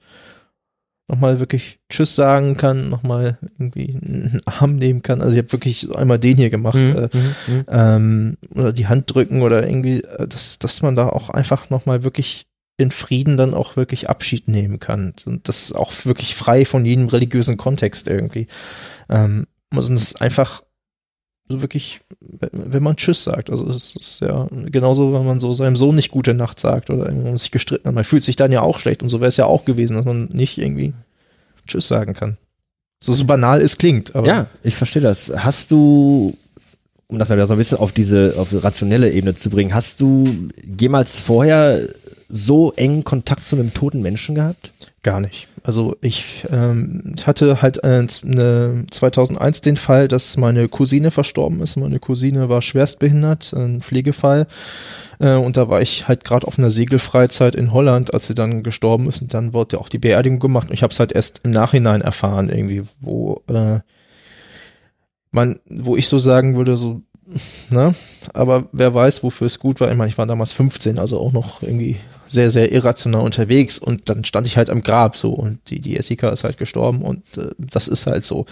nochmal 1.07 1.39
wirklich 1.39 1.79
Tschüss 1.89 2.15
sagen 2.15 2.57
kann, 2.57 2.89
nochmal 2.89 3.37
irgendwie 3.57 3.95
einen 3.95 4.41
Arm 4.45 4.75
nehmen 4.75 5.01
kann. 5.01 5.21
Also 5.21 5.33
ich 5.33 5.39
habe 5.39 5.51
wirklich 5.53 5.95
einmal 5.95 6.19
den 6.19 6.37
hier 6.37 6.49
gemacht. 6.49 6.75
Mhm, 6.75 6.95
äh, 6.95 7.09
mhm, 7.13 7.35
mhm. 7.47 7.65
ähm, 7.69 8.37
oder 8.53 8.73
die 8.73 8.87
Hand 8.87 9.13
drücken 9.13 9.41
oder 9.41 9.65
irgendwie, 9.65 10.03
äh, 10.03 10.27
dass, 10.27 10.59
dass 10.59 10.81
man 10.81 10.95
da 10.95 11.07
auch 11.07 11.29
einfach 11.29 11.69
nochmal 11.69 12.03
wirklich 12.03 12.47
in 12.77 12.91
Frieden 12.91 13.37
dann 13.37 13.53
auch 13.53 13.75
wirklich 13.75 14.09
Abschied 14.09 14.47
nehmen 14.47 14.79
kann. 14.79 15.13
Und 15.25 15.47
das 15.47 15.71
auch 15.71 15.93
wirklich 16.05 16.35
frei 16.35 16.65
von 16.65 16.85
jedem 16.85 17.07
religiösen 17.07 17.57
Kontext 17.57 18.07
irgendwie. 18.07 18.47
Ähm, 19.09 19.47
also 19.71 19.93
das 19.93 20.03
ist 20.03 20.21
einfach 20.21 20.63
so 21.49 21.61
wirklich, 21.61 22.01
wenn 22.19 22.83
man 22.83 22.97
Tschüss 22.97 23.23
sagt. 23.23 23.49
Also 23.49 23.69
es 23.69 23.95
ist 23.95 24.19
ja 24.21 24.47
genauso, 24.51 25.13
wenn 25.13 25.25
man 25.25 25.39
so 25.39 25.53
seinem 25.53 25.75
Sohn 25.75 25.95
nicht 25.95 26.11
gute 26.11 26.33
Nacht 26.33 26.59
sagt 26.59 26.89
oder 26.89 27.05
irgendwann 27.05 27.37
sich 27.37 27.51
gestritten 27.51 27.87
hat. 27.87 27.95
Man 27.95 28.03
fühlt 28.03 28.23
sich 28.23 28.35
dann 28.35 28.51
ja 28.51 28.61
auch 28.61 28.79
schlecht 28.79 29.01
und 29.01 29.09
so 29.09 29.19
wäre 29.19 29.29
es 29.29 29.37
ja 29.37 29.45
auch 29.45 29.65
gewesen, 29.65 29.95
dass 29.95 30.05
man 30.05 30.25
nicht 30.25 30.57
irgendwie 30.57 30.93
Tschüss 31.67 31.87
sagen 31.87 32.13
kann. 32.13 32.37
So, 32.99 33.13
so 33.13 33.25
banal 33.25 33.61
es 33.61 33.77
klingt. 33.77 34.15
Aber 34.15 34.27
ja, 34.27 34.47
ich 34.63 34.75
verstehe 34.75 35.01
das. 35.01 35.31
Hast 35.35 35.71
du, 35.71 36.35
um 37.07 37.19
das 37.19 37.29
mal 37.29 37.35
wieder 37.35 37.47
so 37.47 37.53
ein 37.53 37.59
bisschen 37.59 37.77
auf 37.77 37.91
diese, 37.91 38.33
auf 38.37 38.49
rationelle 38.51 39.11
Ebene 39.11 39.35
zu 39.35 39.49
bringen, 39.49 39.73
hast 39.73 40.01
du 40.01 40.25
jemals 40.79 41.21
vorher 41.21 41.87
so 42.29 42.73
engen 42.73 43.03
Kontakt 43.03 43.45
zu 43.45 43.55
einem 43.55 43.73
toten 43.73 44.01
Menschen 44.01 44.35
gehabt? 44.35 44.73
Gar 45.03 45.21
nicht. 45.21 45.47
Also 45.68 45.97
ich 45.99 46.45
ähm, 46.49 47.15
hatte 47.26 47.61
halt 47.61 47.84
äh, 47.84 48.07
eine 48.24 48.86
2001 48.89 49.59
den 49.59 49.76
Fall, 49.76 50.07
dass 50.07 50.38
meine 50.38 50.70
Cousine 50.70 51.11
verstorben 51.11 51.59
ist. 51.59 51.76
Meine 51.76 51.99
Cousine 51.99 52.47
war 52.47 52.61
schwerstbehindert, 52.61 53.51
ein 53.51 53.82
Pflegefall. 53.82 54.47
Äh, 55.20 55.34
und 55.34 55.57
da 55.57 55.68
war 55.68 55.82
ich 55.82 56.07
halt 56.07 56.24
gerade 56.24 56.47
auf 56.47 56.57
einer 56.57 56.70
Segelfreizeit 56.70 57.53
in 57.53 57.74
Holland, 57.74 58.13
als 58.13 58.28
sie 58.28 58.34
dann 58.34 58.63
gestorben 58.63 59.09
ist. 59.09 59.22
Und 59.22 59.34
dann 59.34 59.51
wurde 59.51 59.82
auch 59.82 59.89
die 59.89 59.97
Beerdigung 59.97 60.39
gemacht. 60.39 60.70
Und 60.70 60.74
ich 60.74 60.84
habe 60.84 60.93
es 60.93 61.01
halt 61.01 61.11
erst 61.11 61.41
im 61.43 61.51
Nachhinein 61.51 61.99
erfahren, 61.99 62.47
irgendwie, 62.47 62.84
wo 63.01 63.41
äh, 63.49 63.80
man, 65.32 65.59
wo 65.70 65.97
ich 65.97 66.07
so 66.07 66.18
sagen 66.18 66.55
würde, 66.55 66.78
so, 66.78 67.01
ne? 67.70 67.93
Aber 68.34 68.70
wer 68.72 68.93
weiß, 68.93 69.22
wofür 69.22 69.47
es 69.47 69.59
gut 69.59 69.82
war. 69.82 69.91
Ich 69.91 69.97
meine, 69.97 70.09
ich 70.09 70.18
war 70.18 70.28
damals 70.28 70.53
15, 70.53 70.97
also 70.97 71.20
auch 71.20 71.34
noch 71.34 71.61
irgendwie 71.61 71.97
sehr, 72.30 72.49
sehr 72.49 72.71
irrational 72.71 73.21
unterwegs 73.21 73.80
und 73.80 74.09
dann 74.09 74.23
stand 74.25 74.47
ich 74.47 74.57
halt 74.57 74.69
am 74.69 74.82
Grab 74.82 75.17
so 75.17 75.32
und 75.32 75.59
die, 75.69 75.80
die 75.80 75.93
Jessica 75.93 76.30
ist 76.30 76.43
halt 76.43 76.57
gestorben 76.57 77.01
und 77.01 77.38
äh, 77.38 77.51
das 77.57 77.88
ist 77.88 78.07
halt 78.07 78.25
so. 78.25 78.45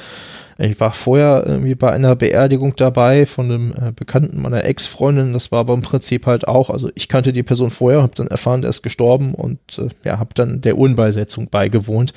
Ich 0.57 0.79
war 0.79 0.93
vorher 0.93 1.43
irgendwie 1.45 1.75
bei 1.75 1.91
einer 1.91 2.15
Beerdigung 2.15 2.75
dabei 2.77 3.25
von 3.25 3.51
einem 3.51 3.73
äh, 3.73 3.91
Bekannten 3.93 4.41
meiner 4.41 4.63
Ex-Freundin, 4.63 5.33
das 5.33 5.51
war 5.51 5.59
aber 5.59 5.73
im 5.73 5.81
Prinzip 5.81 6.25
halt 6.25 6.47
auch, 6.47 6.69
also 6.69 6.89
ich 6.95 7.09
kannte 7.09 7.33
die 7.33 7.43
Person 7.43 7.71
vorher, 7.71 8.01
habe 8.01 8.15
dann 8.15 8.27
erfahren, 8.27 8.61
der 8.61 8.69
ist 8.69 8.81
gestorben 8.81 9.33
und 9.33 9.59
äh, 9.77 9.89
ja, 10.03 10.19
habe 10.19 10.33
dann 10.33 10.61
der 10.61 10.77
Unbeisetzung 10.77 11.49
beigewohnt. 11.49 12.13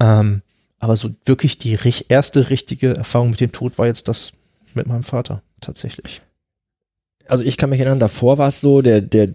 Ähm, 0.00 0.42
aber 0.78 0.96
so 0.96 1.10
wirklich 1.26 1.58
die 1.58 1.76
erste 2.08 2.50
richtige 2.50 2.96
Erfahrung 2.96 3.30
mit 3.30 3.40
dem 3.40 3.52
Tod 3.52 3.78
war 3.78 3.86
jetzt 3.86 4.08
das 4.08 4.32
mit 4.74 4.86
meinem 4.86 5.02
Vater 5.02 5.42
tatsächlich. 5.60 6.22
Also 7.28 7.44
ich 7.44 7.56
kann 7.56 7.70
mich 7.70 7.80
erinnern, 7.80 8.00
davor 8.00 8.38
war 8.38 8.48
es 8.48 8.60
so, 8.60 8.82
der, 8.82 9.00
der, 9.00 9.28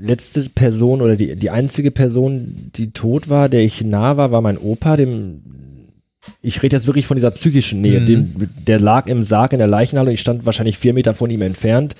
letzte 0.00 0.48
Person 0.48 1.02
oder 1.02 1.16
die, 1.16 1.36
die 1.36 1.50
einzige 1.50 1.90
Person, 1.90 2.70
die 2.76 2.90
tot 2.90 3.28
war, 3.28 3.48
der 3.48 3.62
ich 3.62 3.84
nah 3.84 4.16
war, 4.16 4.30
war 4.30 4.40
mein 4.40 4.58
Opa, 4.58 4.96
dem 4.96 5.42
ich 6.42 6.62
rede 6.62 6.76
jetzt 6.76 6.86
wirklich 6.86 7.06
von 7.06 7.16
dieser 7.16 7.30
psychischen 7.30 7.80
Nähe, 7.80 8.00
mhm. 8.00 8.06
dem, 8.06 8.48
der 8.66 8.80
lag 8.80 9.06
im 9.06 9.22
Sarg 9.22 9.52
in 9.52 9.58
der 9.58 9.66
Leichenhalle 9.66 10.10
und 10.10 10.14
ich 10.14 10.20
stand 10.20 10.44
wahrscheinlich 10.44 10.78
vier 10.78 10.92
Meter 10.92 11.14
von 11.14 11.30
ihm 11.30 11.42
entfernt. 11.42 11.94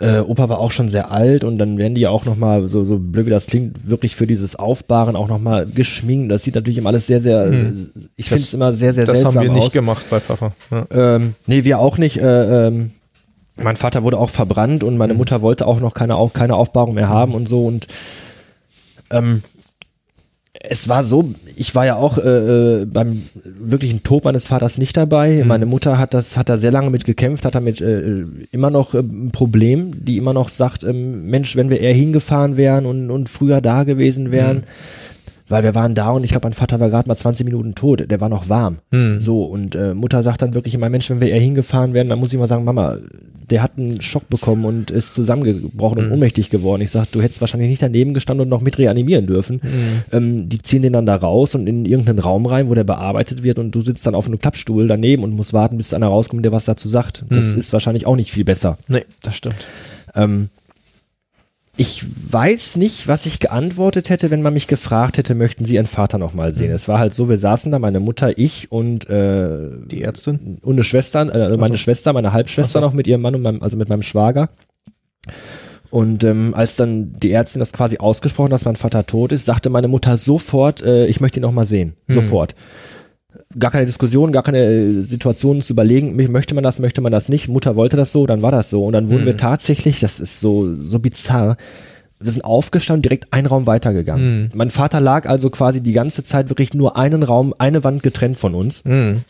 Äh, 0.00 0.18
Opa 0.18 0.48
war 0.48 0.58
auch 0.58 0.72
schon 0.72 0.88
sehr 0.88 1.12
alt 1.12 1.44
und 1.44 1.56
dann 1.58 1.78
werden 1.78 1.94
die 1.94 2.00
ja 2.00 2.10
auch 2.10 2.24
nochmal, 2.24 2.66
so, 2.66 2.84
so 2.84 2.98
blöd 2.98 3.26
wie 3.26 3.30
das 3.30 3.46
klingt, 3.46 3.88
wirklich 3.88 4.16
für 4.16 4.26
dieses 4.26 4.56
Aufbahren 4.56 5.14
auch 5.14 5.28
nochmal 5.28 5.66
geschminkt. 5.66 6.32
Das 6.32 6.42
sieht 6.42 6.56
natürlich 6.56 6.78
immer 6.78 6.90
alles 6.90 7.06
sehr, 7.06 7.20
sehr, 7.20 7.46
mhm. 7.46 7.90
ich 8.16 8.28
finde 8.28 8.42
es 8.42 8.54
immer 8.54 8.72
sehr, 8.72 8.92
sehr 8.92 9.06
das 9.06 9.20
seltsam 9.20 9.28
aus. 9.28 9.34
Das 9.34 9.44
haben 9.44 9.54
wir 9.54 9.62
nicht 9.62 9.72
gemacht 9.72 10.06
bei 10.10 10.18
Papa. 10.18 10.52
Ja. 10.70 11.16
Ähm, 11.16 11.34
nee, 11.46 11.62
wir 11.62 11.78
auch 11.78 11.96
nicht. 11.96 12.16
Äh, 12.16 12.66
ähm, 12.66 12.90
mein 13.56 13.76
Vater 13.76 14.02
wurde 14.02 14.18
auch 14.18 14.30
verbrannt 14.30 14.82
und 14.82 14.96
meine 14.96 15.14
mhm. 15.14 15.18
Mutter 15.18 15.42
wollte 15.42 15.66
auch 15.66 15.80
noch 15.80 15.94
keine, 15.94 16.16
keine 16.32 16.56
Aufbahrung 16.56 16.94
mehr 16.94 17.08
haben 17.08 17.34
und 17.34 17.48
so 17.48 17.66
und 17.66 17.86
ähm, 19.10 19.42
es 20.66 20.88
war 20.88 21.04
so, 21.04 21.34
ich 21.56 21.74
war 21.74 21.84
ja 21.84 21.96
auch 21.96 22.16
äh, 22.16 22.82
äh, 22.82 22.86
beim 22.86 23.24
wirklichen 23.44 24.02
Tod 24.02 24.24
meines 24.24 24.46
Vaters 24.46 24.78
nicht 24.78 24.96
dabei. 24.96 25.42
Mhm. 25.42 25.48
Meine 25.48 25.66
Mutter 25.66 25.98
hat 25.98 26.14
das, 26.14 26.36
hat 26.36 26.48
da 26.48 26.56
sehr 26.56 26.70
lange 26.70 26.90
mit 26.90 27.04
gekämpft, 27.04 27.44
hat 27.44 27.54
damit 27.54 27.80
äh, 27.80 28.24
immer 28.50 28.70
noch 28.70 28.94
äh, 28.94 29.00
ein 29.00 29.30
Problem, 29.30 30.04
die 30.04 30.16
immer 30.16 30.32
noch 30.32 30.48
sagt, 30.48 30.84
ähm, 30.84 31.26
Mensch, 31.26 31.54
wenn 31.56 31.70
wir 31.70 31.80
eher 31.80 31.92
hingefahren 31.92 32.56
wären 32.56 32.86
und, 32.86 33.10
und 33.10 33.28
früher 33.28 33.60
da 33.60 33.84
gewesen 33.84 34.30
wären, 34.30 34.58
mhm 34.58 34.64
weil 35.48 35.62
wir 35.62 35.74
waren 35.74 35.94
da 35.94 36.10
und 36.10 36.24
ich 36.24 36.30
glaube, 36.30 36.46
mein 36.46 36.54
Vater 36.54 36.80
war 36.80 36.88
gerade 36.88 37.08
mal 37.08 37.16
20 37.16 37.44
Minuten 37.44 37.74
tot, 37.74 38.10
der 38.10 38.20
war 38.20 38.28
noch 38.28 38.48
warm. 38.48 38.78
Hm. 38.92 39.18
So, 39.18 39.44
und 39.44 39.74
äh, 39.74 39.94
Mutter 39.94 40.22
sagt 40.22 40.40
dann 40.42 40.54
wirklich 40.54 40.74
immer, 40.74 40.88
Mensch, 40.88 41.10
wenn 41.10 41.20
wir 41.20 41.28
eher 41.28 41.40
hingefahren 41.40 41.92
wären, 41.92 42.08
dann 42.08 42.18
muss 42.18 42.32
ich 42.32 42.38
mal 42.38 42.48
sagen, 42.48 42.64
Mama, 42.64 42.98
der 43.50 43.62
hat 43.62 43.72
einen 43.76 44.00
Schock 44.00 44.28
bekommen 44.30 44.64
und 44.64 44.90
ist 44.90 45.12
zusammengebrochen 45.12 45.98
hm. 45.98 46.06
und 46.06 46.12
ohnmächtig 46.12 46.48
geworden. 46.48 46.80
Ich 46.80 46.90
sag, 46.90 47.12
du 47.12 47.20
hättest 47.20 47.42
wahrscheinlich 47.42 47.68
nicht 47.68 47.82
daneben 47.82 48.14
gestanden 48.14 48.44
und 48.44 48.48
noch 48.48 48.62
mit 48.62 48.78
reanimieren 48.78 49.26
dürfen. 49.26 49.60
Hm. 49.60 49.70
Ähm, 50.12 50.48
die 50.48 50.62
ziehen 50.62 50.82
den 50.82 50.94
dann 50.94 51.06
da 51.06 51.16
raus 51.16 51.54
und 51.54 51.66
in 51.66 51.84
irgendeinen 51.84 52.20
Raum 52.20 52.46
rein, 52.46 52.70
wo 52.70 52.74
der 52.74 52.84
bearbeitet 52.84 53.42
wird 53.42 53.58
und 53.58 53.72
du 53.72 53.82
sitzt 53.82 54.06
dann 54.06 54.14
auf 54.14 54.26
einem 54.26 54.38
Klappstuhl 54.38 54.86
daneben 54.86 55.24
und 55.24 55.36
musst 55.36 55.52
warten, 55.52 55.76
bis 55.76 55.92
einer 55.92 56.08
rauskommt, 56.08 56.44
der 56.44 56.52
was 56.52 56.64
dazu 56.64 56.88
sagt. 56.88 57.24
Das 57.28 57.52
hm. 57.52 57.58
ist 57.58 57.72
wahrscheinlich 57.74 58.06
auch 58.06 58.16
nicht 58.16 58.32
viel 58.32 58.44
besser. 58.44 58.78
Nee, 58.88 59.04
das 59.22 59.36
stimmt. 59.36 59.66
Ähm, 60.14 60.48
ich 61.76 62.04
weiß 62.30 62.76
nicht, 62.76 63.08
was 63.08 63.26
ich 63.26 63.40
geantwortet 63.40 64.08
hätte, 64.08 64.30
wenn 64.30 64.42
man 64.42 64.54
mich 64.54 64.68
gefragt 64.68 65.18
hätte, 65.18 65.34
möchten 65.34 65.64
Sie 65.64 65.74
Ihren 65.74 65.86
Vater 65.86 66.18
noch 66.18 66.32
mal 66.32 66.52
sehen? 66.52 66.68
Mhm. 66.68 66.74
Es 66.74 66.86
war 66.86 66.98
halt 66.98 67.12
so, 67.14 67.28
wir 67.28 67.36
saßen 67.36 67.72
da, 67.72 67.78
meine 67.80 68.00
Mutter, 68.00 68.38
ich 68.38 68.70
und 68.70 69.08
äh, 69.10 69.70
die 69.86 70.02
Ärztin 70.02 70.58
und 70.62 70.74
eine 70.74 70.84
Schwester, 70.84 71.34
äh, 71.34 71.42
also 71.42 71.58
meine 71.58 71.76
Schwester, 71.76 72.12
meine 72.12 72.32
Halbschwester 72.32 72.80
so. 72.80 72.86
noch 72.86 72.92
mit 72.92 73.06
ihrem 73.08 73.22
Mann 73.22 73.34
und 73.34 73.42
meinem, 73.42 73.62
also 73.62 73.76
mit 73.76 73.88
meinem 73.88 74.02
Schwager. 74.02 74.50
Und 75.90 76.22
ähm, 76.24 76.54
als 76.54 76.76
dann 76.76 77.12
die 77.12 77.32
Ärztin 77.32 77.60
das 77.60 77.72
quasi 77.72 77.98
ausgesprochen, 77.98 78.50
dass 78.50 78.64
mein 78.64 78.76
Vater 78.76 79.06
tot 79.06 79.32
ist, 79.32 79.44
sagte 79.44 79.70
meine 79.70 79.88
Mutter 79.88 80.16
sofort, 80.16 80.82
äh, 80.82 81.06
ich 81.06 81.20
möchte 81.20 81.40
ihn 81.40 81.42
noch 81.42 81.52
mal 81.52 81.66
sehen, 81.66 81.94
mhm. 82.06 82.14
sofort 82.14 82.54
gar 83.58 83.70
keine 83.70 83.86
Diskussion, 83.86 84.32
gar 84.32 84.42
keine 84.42 84.64
äh, 84.64 85.02
Situation 85.02 85.62
zu 85.62 85.72
überlegen, 85.72 86.16
möchte 86.30 86.54
man 86.54 86.64
das, 86.64 86.78
möchte 86.78 87.00
man 87.00 87.12
das 87.12 87.28
nicht. 87.28 87.48
Mutter 87.48 87.76
wollte 87.76 87.96
das 87.96 88.12
so, 88.12 88.26
dann 88.26 88.42
war 88.42 88.50
das 88.50 88.70
so. 88.70 88.84
Und 88.84 88.92
dann 88.92 89.08
wurden 89.10 89.22
mhm. 89.22 89.26
wir 89.26 89.36
tatsächlich, 89.36 90.00
das 90.00 90.20
ist 90.20 90.40
so, 90.40 90.74
so 90.74 90.98
bizarr, 90.98 91.56
wir 92.20 92.32
sind 92.32 92.44
aufgestanden, 92.44 93.02
direkt 93.02 93.32
einen 93.32 93.46
Raum 93.46 93.66
weitergegangen. 93.66 94.42
Mhm. 94.42 94.50
Mein 94.54 94.70
Vater 94.70 95.00
lag 95.00 95.28
also 95.28 95.50
quasi 95.50 95.80
die 95.80 95.92
ganze 95.92 96.24
Zeit 96.24 96.48
wirklich 96.48 96.74
nur 96.74 96.96
einen 96.96 97.22
Raum, 97.22 97.54
eine 97.58 97.84
Wand 97.84 98.02
getrennt 98.02 98.38
von 98.38 98.54
uns. 98.54 98.84
Mhm. 98.84 99.24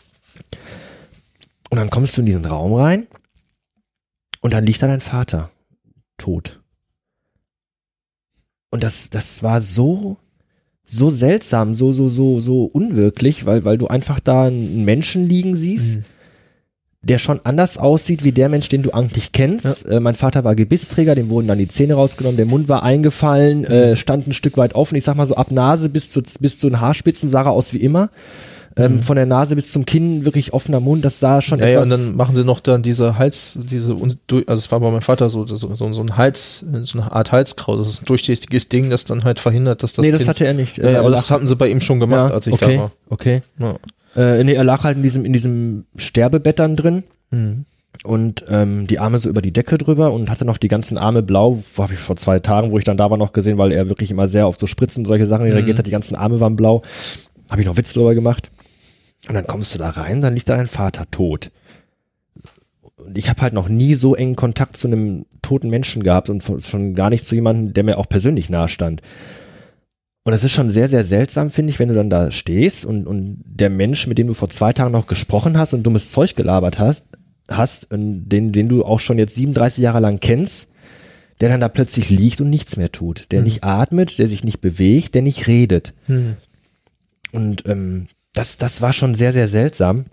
Und 1.69 1.77
dann 1.77 1.89
kommst 1.89 2.15
du 2.15 2.21
in 2.21 2.27
diesen 2.27 2.45
Raum 2.45 2.73
rein 2.73 3.07
und 4.41 4.53
dann 4.53 4.65
liegt 4.65 4.81
da 4.81 4.87
dein 4.87 5.01
Vater 5.01 5.49
tot. 6.17 6.61
Und 8.69 8.83
das, 8.83 9.09
das 9.09 9.41
war 9.41 9.61
so 9.61 10.17
so 10.85 11.09
seltsam, 11.09 11.73
so, 11.73 11.93
so, 11.93 12.09
so, 12.09 12.39
so 12.41 12.63
unwirklich, 12.65 13.45
weil, 13.45 13.65
weil 13.65 13.77
du 13.77 13.87
einfach 13.87 14.19
da 14.19 14.45
einen 14.45 14.85
Menschen 14.85 15.27
liegen 15.27 15.55
siehst, 15.55 15.97
mhm. 15.97 16.03
der 17.01 17.17
schon 17.17 17.39
anders 17.43 17.77
aussieht 17.77 18.23
wie 18.23 18.31
der 18.31 18.49
Mensch, 18.49 18.69
den 18.69 18.83
du 18.83 18.91
eigentlich 18.91 19.31
kennst. 19.31 19.85
Ja. 19.85 19.93
Äh, 19.93 19.99
mein 19.99 20.15
Vater 20.15 20.43
war 20.43 20.55
Gebissträger, 20.55 21.15
dem 21.15 21.29
wurden 21.29 21.47
dann 21.47 21.57
die 21.57 21.67
Zähne 21.67 21.95
rausgenommen, 21.95 22.37
der 22.37 22.45
Mund 22.45 22.69
war 22.69 22.83
eingefallen, 22.83 23.59
mhm. 23.59 23.65
äh, 23.65 23.95
stand 23.95 24.27
ein 24.27 24.33
Stück 24.33 24.57
weit 24.57 24.75
offen. 24.75 24.95
Ich 24.95 25.03
sag 25.03 25.15
mal 25.15 25.25
so 25.25 25.35
ab 25.35 25.51
Nase 25.51 25.89
bis 25.89 26.09
zu, 26.09 26.21
bis 26.39 26.59
zu 26.59 26.69
den 26.69 26.79
Haarspitzen 26.79 27.29
sah 27.29 27.43
er 27.43 27.51
aus 27.51 27.73
wie 27.73 27.79
immer. 27.79 28.09
Ähm, 28.77 28.95
mhm. 28.95 29.03
Von 29.03 29.15
der 29.15 29.25
Nase 29.25 29.55
bis 29.55 29.71
zum 29.71 29.85
Kinn 29.85 30.25
wirklich 30.25 30.51
offener 30.51 30.81
Mund, 30.81 31.05
das 31.05 31.19
sah 31.19 31.39
schon 31.41 31.59
ja, 31.59 31.67
etwas. 31.67 31.89
Ja, 31.89 31.95
und 31.95 32.01
dann 32.01 32.15
machen 32.17 32.35
sie 32.35 32.43
noch 32.43 32.59
dann 32.59 32.81
diese 32.81 33.17
Hals, 33.17 33.57
diese, 33.71 33.93
also 33.93 34.43
es 34.47 34.71
war 34.71 34.81
bei 34.81 34.91
meinem 34.91 35.01
Vater 35.01 35.29
so, 35.29 35.47
so, 35.47 35.55
so, 35.55 35.93
so 35.93 36.01
ein 36.01 36.17
Hals, 36.17 36.65
so 36.83 36.99
eine 36.99 37.11
Art 37.11 37.31
Halskraut, 37.31 37.79
das 37.79 37.87
ist 37.87 38.01
ein 38.01 38.05
durchsichtiges 38.05 38.67
Ding, 38.67 38.89
das 38.89 39.05
dann 39.05 39.23
halt 39.23 39.39
verhindert, 39.39 39.81
dass 39.81 39.93
das. 39.93 40.03
Nee, 40.03 40.11
das 40.11 40.19
kind, 40.19 40.29
hatte 40.29 40.45
er 40.45 40.53
nicht. 40.53 40.77
Ja, 40.77 40.99
aber 40.99 41.09
das 41.09 41.31
hatten 41.31 41.47
sie 41.47 41.55
bei 41.55 41.69
ihm 41.69 41.79
schon 41.79 42.01
gemacht, 42.01 42.29
ja, 42.29 42.35
als 42.35 42.47
ich 42.47 42.53
okay, 42.53 42.75
da 42.75 42.81
war. 42.81 42.91
Okay. 43.09 43.41
Ja. 43.59 43.75
Äh, 44.15 44.43
nee, 44.43 44.53
er 44.53 44.63
lag 44.65 44.83
halt 44.83 44.97
in 44.97 45.03
diesem, 45.03 45.23
in 45.23 45.31
diesem 45.31 45.85
Sterbebett 45.95 46.59
dann 46.59 46.75
drin. 46.75 47.03
Mhm 47.31 47.65
und 48.03 48.45
ähm, 48.49 48.87
die 48.87 48.99
Arme 48.99 49.19
so 49.19 49.29
über 49.29 49.41
die 49.41 49.53
Decke 49.53 49.77
drüber 49.77 50.11
und 50.11 50.29
hatte 50.29 50.45
noch 50.45 50.57
die 50.57 50.67
ganzen 50.67 50.97
Arme 50.97 51.23
blau, 51.23 51.61
habe 51.77 51.93
ich 51.93 51.99
vor 51.99 52.15
zwei 52.15 52.39
Tagen, 52.39 52.71
wo 52.71 52.77
ich 52.77 52.83
dann 52.83 52.97
da 52.97 53.09
war, 53.09 53.17
noch 53.17 53.33
gesehen, 53.33 53.57
weil 53.57 53.71
er 53.71 53.89
wirklich 53.89 54.11
immer 54.11 54.27
sehr 54.27 54.47
auf 54.47 54.57
so 54.59 54.67
Spritzen 54.67 55.01
und 55.01 55.05
solche 55.05 55.25
Sachen 55.25 55.45
reagiert 55.45 55.75
mhm. 55.75 55.79
hat, 55.79 55.87
die 55.87 55.91
ganzen 55.91 56.15
Arme 56.15 56.39
waren 56.39 56.55
blau. 56.55 56.81
Habe 57.49 57.61
ich 57.61 57.67
noch 57.67 57.77
Witz 57.77 57.93
drüber 57.93 58.15
gemacht. 58.15 58.49
Und 59.27 59.35
dann 59.35 59.47
kommst 59.47 59.73
du 59.73 59.79
da 59.79 59.89
rein, 59.89 60.21
dann 60.21 60.35
liegt 60.35 60.49
da 60.49 60.57
dein 60.57 60.67
Vater 60.67 61.09
tot. 61.09 61.51
Und 62.97 63.17
ich 63.17 63.29
habe 63.29 63.41
halt 63.41 63.53
noch 63.53 63.69
nie 63.69 63.95
so 63.95 64.15
engen 64.15 64.35
Kontakt 64.35 64.77
zu 64.77 64.87
einem 64.87 65.25
toten 65.41 65.69
Menschen 65.69 66.03
gehabt 66.03 66.29
und 66.29 66.43
schon 66.63 66.95
gar 66.95 67.09
nicht 67.09 67.25
zu 67.25 67.35
jemandem, 67.35 67.73
der 67.73 67.83
mir 67.83 67.97
auch 67.97 68.09
persönlich 68.09 68.49
nahe 68.49 68.67
stand. 68.67 69.01
Und 70.23 70.33
es 70.33 70.43
ist 70.43 70.53
schon 70.53 70.71
sehr, 70.71 70.89
sehr 70.89 71.05
seltsam, 71.05 71.51
finde 71.51 71.69
ich, 71.69 71.77
wenn 71.77 71.87
du 71.87 71.93
dann 71.93 72.09
da 72.09 72.31
stehst 72.31 72.83
und, 72.83 73.05
und 73.05 73.43
der 73.45 73.69
Mensch, 73.69 74.07
mit 74.07 74.17
dem 74.17 74.27
du 74.27 74.33
vor 74.33 74.49
zwei 74.49 74.73
Tagen 74.73 74.91
noch 74.91 75.05
gesprochen 75.05 75.57
hast 75.57 75.73
und 75.73 75.83
dummes 75.83 76.09
Zeug 76.11 76.35
gelabert 76.35 76.79
hast, 76.79 77.05
hast, 77.47 77.89
den, 77.91 78.51
den 78.51 78.67
du 78.67 78.83
auch 78.83 78.99
schon 78.99 79.19
jetzt 79.19 79.35
37 79.35 79.83
Jahre 79.83 79.99
lang 79.99 80.19
kennst, 80.19 80.71
der 81.41 81.49
dann 81.49 81.61
da 81.61 81.69
plötzlich 81.69 82.09
liegt 82.09 82.41
und 82.41 82.49
nichts 82.49 82.75
mehr 82.75 82.91
tut, 82.91 83.31
der 83.31 83.39
hm. 83.39 83.43
nicht 83.43 83.63
atmet, 83.63 84.17
der 84.17 84.27
sich 84.27 84.43
nicht 84.43 84.61
bewegt, 84.61 85.13
der 85.13 85.21
nicht 85.21 85.45
redet. 85.45 85.93
Hm. 86.07 86.37
Und 87.31 87.67
ähm, 87.67 88.07
das, 88.35 88.57
das 88.57 88.81
war 88.81 88.93
schon 88.93 89.15
sehr, 89.15 89.33
sehr 89.33 89.47
seltsam. 89.47 90.05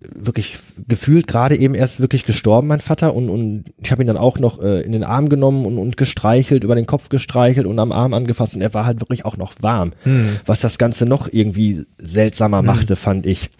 Wirklich 0.00 0.58
gefühlt 0.88 1.26
gerade 1.26 1.56
eben 1.56 1.74
erst 1.74 2.00
wirklich 2.00 2.24
gestorben, 2.24 2.68
mein 2.68 2.80
Vater, 2.80 3.14
und, 3.14 3.28
und 3.28 3.64
ich 3.78 3.90
habe 3.90 4.02
ihn 4.02 4.06
dann 4.06 4.16
auch 4.16 4.38
noch 4.38 4.60
äh, 4.60 4.80
in 4.80 4.92
den 4.92 5.04
Arm 5.04 5.28
genommen 5.28 5.64
und, 5.66 5.78
und 5.78 5.96
gestreichelt, 5.96 6.64
über 6.64 6.74
den 6.74 6.86
Kopf 6.86 7.08
gestreichelt 7.08 7.66
und 7.66 7.78
am 7.78 7.92
Arm 7.92 8.12
angefasst 8.12 8.56
und 8.56 8.62
er 8.62 8.74
war 8.74 8.86
halt 8.86 9.00
wirklich 9.00 9.24
auch 9.24 9.36
noch 9.36 9.54
warm, 9.60 9.92
hm. 10.02 10.40
was 10.46 10.60
das 10.60 10.78
Ganze 10.78 11.06
noch 11.06 11.28
irgendwie 11.30 11.86
seltsamer 11.98 12.58
hm. 12.58 12.66
machte, 12.66 12.96
fand 12.96 13.26
ich. 13.26 13.50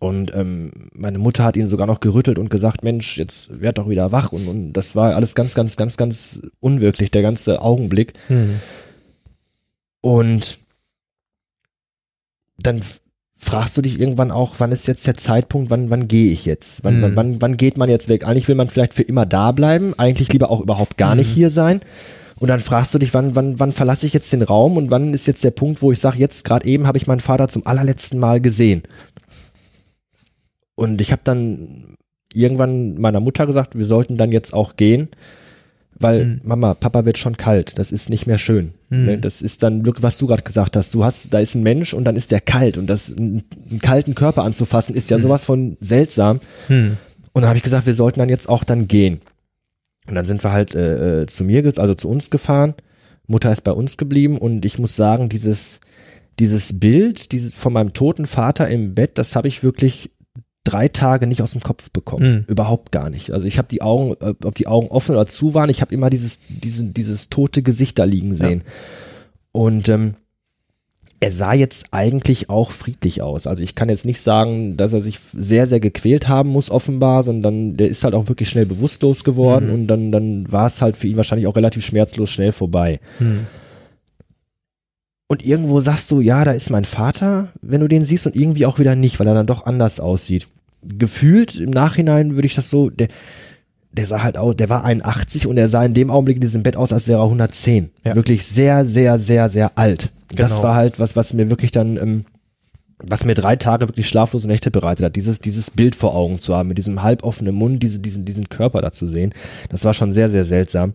Und 0.00 0.34
ähm, 0.34 0.72
meine 0.94 1.18
Mutter 1.18 1.44
hat 1.44 1.56
ihn 1.56 1.66
sogar 1.66 1.86
noch 1.86 2.00
gerüttelt 2.00 2.38
und 2.38 2.50
gesagt, 2.50 2.84
Mensch, 2.84 3.18
jetzt 3.18 3.60
werd 3.60 3.76
doch 3.76 3.88
wieder 3.88 4.12
wach. 4.12 4.32
Und, 4.32 4.48
und 4.48 4.72
das 4.72 4.96
war 4.96 5.14
alles 5.14 5.34
ganz, 5.34 5.54
ganz, 5.54 5.76
ganz, 5.76 5.98
ganz 5.98 6.40
unwirklich, 6.58 7.10
der 7.10 7.20
ganze 7.20 7.60
Augenblick. 7.60 8.14
Hm. 8.28 8.60
Und 10.00 10.58
dann 12.62 12.82
fragst 13.36 13.76
du 13.76 13.82
dich 13.82 13.98
irgendwann 13.98 14.30
auch, 14.30 14.56
wann 14.58 14.70
ist 14.72 14.86
jetzt 14.86 15.06
der 15.06 15.16
Zeitpunkt, 15.16 15.70
wann, 15.70 15.88
wann 15.90 16.08
gehe 16.08 16.30
ich 16.30 16.44
jetzt? 16.44 16.84
Wann, 16.84 16.98
Mhm. 16.98 17.02
wann, 17.02 17.16
wann, 17.16 17.42
wann 17.42 17.56
geht 17.56 17.78
man 17.78 17.88
jetzt 17.88 18.08
weg? 18.08 18.26
Eigentlich 18.26 18.48
will 18.48 18.54
man 18.54 18.68
vielleicht 18.68 18.94
für 18.94 19.02
immer 19.02 19.24
da 19.26 19.52
bleiben, 19.52 19.94
eigentlich 19.98 20.30
lieber 20.32 20.50
auch 20.50 20.60
überhaupt 20.60 20.98
gar 20.98 21.14
nicht 21.14 21.30
Mhm. 21.30 21.34
hier 21.34 21.50
sein. 21.50 21.80
Und 22.38 22.48
dann 22.48 22.60
fragst 22.60 22.94
du 22.94 22.98
dich, 22.98 23.12
wann, 23.14 23.34
wann, 23.34 23.58
wann 23.60 23.72
verlasse 23.72 24.06
ich 24.06 24.12
jetzt 24.12 24.32
den 24.32 24.42
Raum 24.42 24.76
und 24.76 24.90
wann 24.90 25.12
ist 25.14 25.26
jetzt 25.26 25.44
der 25.44 25.50
Punkt, 25.50 25.82
wo 25.82 25.92
ich 25.92 25.98
sage, 26.00 26.18
jetzt 26.18 26.44
gerade 26.44 26.66
eben 26.66 26.86
habe 26.86 26.96
ich 26.98 27.06
meinen 27.06 27.20
Vater 27.20 27.48
zum 27.48 27.66
allerletzten 27.66 28.18
Mal 28.18 28.40
gesehen. 28.40 28.82
Und 30.74 31.00
ich 31.00 31.12
habe 31.12 31.22
dann 31.24 31.96
irgendwann 32.32 32.98
meiner 33.00 33.20
Mutter 33.20 33.46
gesagt, 33.46 33.76
wir 33.76 33.84
sollten 33.84 34.16
dann 34.16 34.32
jetzt 34.32 34.54
auch 34.54 34.76
gehen, 34.76 35.08
weil 36.00 36.24
Mhm. 36.24 36.40
Mama, 36.44 36.74
Papa 36.74 37.04
wird 37.04 37.18
schon 37.18 37.36
kalt, 37.36 37.78
das 37.78 37.92
ist 37.92 38.10
nicht 38.10 38.26
mehr 38.26 38.38
schön. 38.38 38.72
Mhm. 38.88 39.20
Das 39.20 39.42
ist 39.42 39.62
dann 39.62 39.86
wirklich, 39.86 40.02
was 40.02 40.18
du 40.18 40.26
gerade 40.26 40.42
gesagt 40.42 40.76
hast. 40.76 40.92
Du 40.94 41.04
hast, 41.04 41.32
da 41.32 41.38
ist 41.38 41.54
ein 41.54 41.62
Mensch 41.62 41.94
und 41.94 42.04
dann 42.04 42.16
ist 42.16 42.30
der 42.32 42.40
kalt 42.40 42.76
und 42.78 42.86
das 42.88 43.16
einen, 43.16 43.44
einen 43.70 43.80
kalten 43.80 44.14
Körper 44.14 44.42
anzufassen 44.42 44.94
ist 44.96 45.10
ja 45.10 45.18
Mhm. 45.18 45.22
sowas 45.22 45.44
von 45.44 45.76
seltsam. 45.80 46.40
Hm. 46.66 46.96
Und 47.32 47.42
dann 47.42 47.48
habe 47.48 47.58
ich 47.58 47.62
gesagt, 47.62 47.86
wir 47.86 47.94
sollten 47.94 48.18
dann 48.18 48.28
jetzt 48.28 48.48
auch 48.48 48.64
dann 48.64 48.88
gehen. 48.88 49.20
Und 50.08 50.14
dann 50.16 50.24
sind 50.24 50.42
wir 50.42 50.50
halt 50.50 50.74
äh, 50.74 51.22
äh, 51.22 51.26
zu 51.26 51.44
mir, 51.44 51.64
also 51.76 51.94
zu 51.94 52.08
uns 52.08 52.30
gefahren. 52.30 52.74
Mutter 53.28 53.52
ist 53.52 53.62
bei 53.62 53.70
uns 53.72 53.96
geblieben 53.96 54.38
und 54.38 54.64
ich 54.64 54.78
muss 54.80 54.96
sagen, 54.96 55.28
dieses 55.28 55.80
dieses 56.40 56.80
Bild, 56.80 57.32
dieses 57.32 57.54
von 57.54 57.72
meinem 57.72 57.92
toten 57.92 58.26
Vater 58.26 58.66
im 58.68 58.94
Bett, 58.94 59.18
das 59.18 59.36
habe 59.36 59.46
ich 59.46 59.62
wirklich 59.62 60.10
drei 60.64 60.88
Tage 60.88 61.26
nicht 61.26 61.42
aus 61.42 61.52
dem 61.52 61.62
Kopf 61.62 61.90
bekommen. 61.90 62.32
Mhm. 62.32 62.44
Überhaupt 62.48 62.92
gar 62.92 63.10
nicht. 63.10 63.30
Also 63.32 63.46
ich 63.46 63.58
habe 63.58 63.68
die 63.68 63.82
Augen, 63.82 64.14
äh, 64.20 64.34
ob 64.44 64.54
die 64.54 64.66
Augen 64.66 64.88
offen 64.88 65.12
oder 65.14 65.26
zu 65.26 65.54
waren, 65.54 65.70
ich 65.70 65.80
habe 65.80 65.94
immer 65.94 66.10
dieses, 66.10 66.40
diesen, 66.48 66.92
dieses 66.94 67.30
tote 67.30 67.62
Gesicht 67.62 67.98
da 67.98 68.04
liegen 68.04 68.34
sehen. 68.34 68.62
Und 69.52 69.88
ähm, 69.88 70.14
er 71.22 71.32
sah 71.32 71.52
jetzt 71.52 71.88
eigentlich 71.90 72.48
auch 72.48 72.70
friedlich 72.70 73.20
aus. 73.20 73.46
Also 73.46 73.62
ich 73.62 73.74
kann 73.74 73.88
jetzt 73.90 74.06
nicht 74.06 74.20
sagen, 74.22 74.76
dass 74.78 74.92
er 74.94 75.02
sich 75.02 75.20
sehr, 75.34 75.66
sehr 75.66 75.80
gequält 75.80 76.28
haben 76.28 76.50
muss, 76.50 76.70
offenbar, 76.70 77.22
sondern 77.24 77.76
der 77.76 77.88
ist 77.88 78.04
halt 78.04 78.14
auch 78.14 78.28
wirklich 78.28 78.48
schnell 78.48 78.64
bewusstlos 78.66 79.22
geworden 79.24 79.66
Mhm. 79.68 79.74
und 79.74 79.86
dann, 79.86 80.12
dann 80.12 80.50
war 80.52 80.66
es 80.66 80.80
halt 80.80 80.96
für 80.96 81.08
ihn 81.08 81.16
wahrscheinlich 81.16 81.46
auch 81.46 81.56
relativ 81.56 81.84
schmerzlos 81.84 82.30
schnell 82.30 82.52
vorbei. 82.52 83.00
Hm. 83.18 83.46
Und 85.30 85.46
irgendwo 85.46 85.80
sagst 85.80 86.10
du, 86.10 86.20
ja, 86.20 86.44
da 86.44 86.50
ist 86.50 86.70
mein 86.70 86.84
Vater, 86.84 87.52
wenn 87.62 87.80
du 87.80 87.86
den 87.86 88.04
siehst, 88.04 88.26
und 88.26 88.34
irgendwie 88.34 88.66
auch 88.66 88.80
wieder 88.80 88.96
nicht, 88.96 89.20
weil 89.20 89.28
er 89.28 89.34
dann 89.34 89.46
doch 89.46 89.64
anders 89.64 90.00
aussieht. 90.00 90.48
Gefühlt 90.82 91.54
im 91.54 91.70
Nachhinein 91.70 92.34
würde 92.34 92.46
ich 92.46 92.56
das 92.56 92.68
so, 92.68 92.90
der, 92.90 93.06
der 93.92 94.08
sah 94.08 94.24
halt 94.24 94.36
aus, 94.36 94.56
der 94.56 94.68
war 94.68 94.82
81 94.82 95.46
und 95.46 95.56
er 95.56 95.68
sah 95.68 95.84
in 95.84 95.94
dem 95.94 96.10
Augenblick 96.10 96.38
in 96.38 96.40
diesem 96.40 96.64
Bett 96.64 96.76
aus, 96.76 96.92
als 96.92 97.06
wäre 97.06 97.20
er 97.20 97.26
110. 97.26 97.90
Ja. 98.04 98.16
Wirklich 98.16 98.44
sehr, 98.44 98.84
sehr, 98.84 99.20
sehr, 99.20 99.48
sehr 99.50 99.78
alt. 99.78 100.10
Das 100.34 100.50
Genau. 100.54 100.62
war 100.64 100.74
halt 100.74 100.98
was, 100.98 101.14
was 101.14 101.32
mir 101.32 101.48
wirklich 101.48 101.70
dann, 101.70 101.96
ähm, 101.96 102.24
was 102.98 103.24
mir 103.24 103.34
drei 103.34 103.54
Tage 103.54 103.88
wirklich 103.88 104.08
schlaflose 104.08 104.48
Nächte 104.48 104.72
bereitet 104.72 105.04
hat, 105.04 105.14
dieses, 105.14 105.38
dieses 105.38 105.70
Bild 105.70 105.94
vor 105.94 106.16
Augen 106.16 106.40
zu 106.40 106.56
haben, 106.56 106.70
mit 106.70 106.78
diesem 106.78 107.04
halboffenen 107.04 107.54
Mund, 107.54 107.84
diese, 107.84 108.00
diesen, 108.00 108.24
diesen 108.24 108.48
Körper 108.48 108.82
da 108.82 108.90
zu 108.90 109.06
sehen. 109.06 109.32
Das 109.68 109.84
war 109.84 109.94
schon 109.94 110.10
sehr, 110.10 110.28
sehr 110.28 110.44
seltsam. 110.44 110.94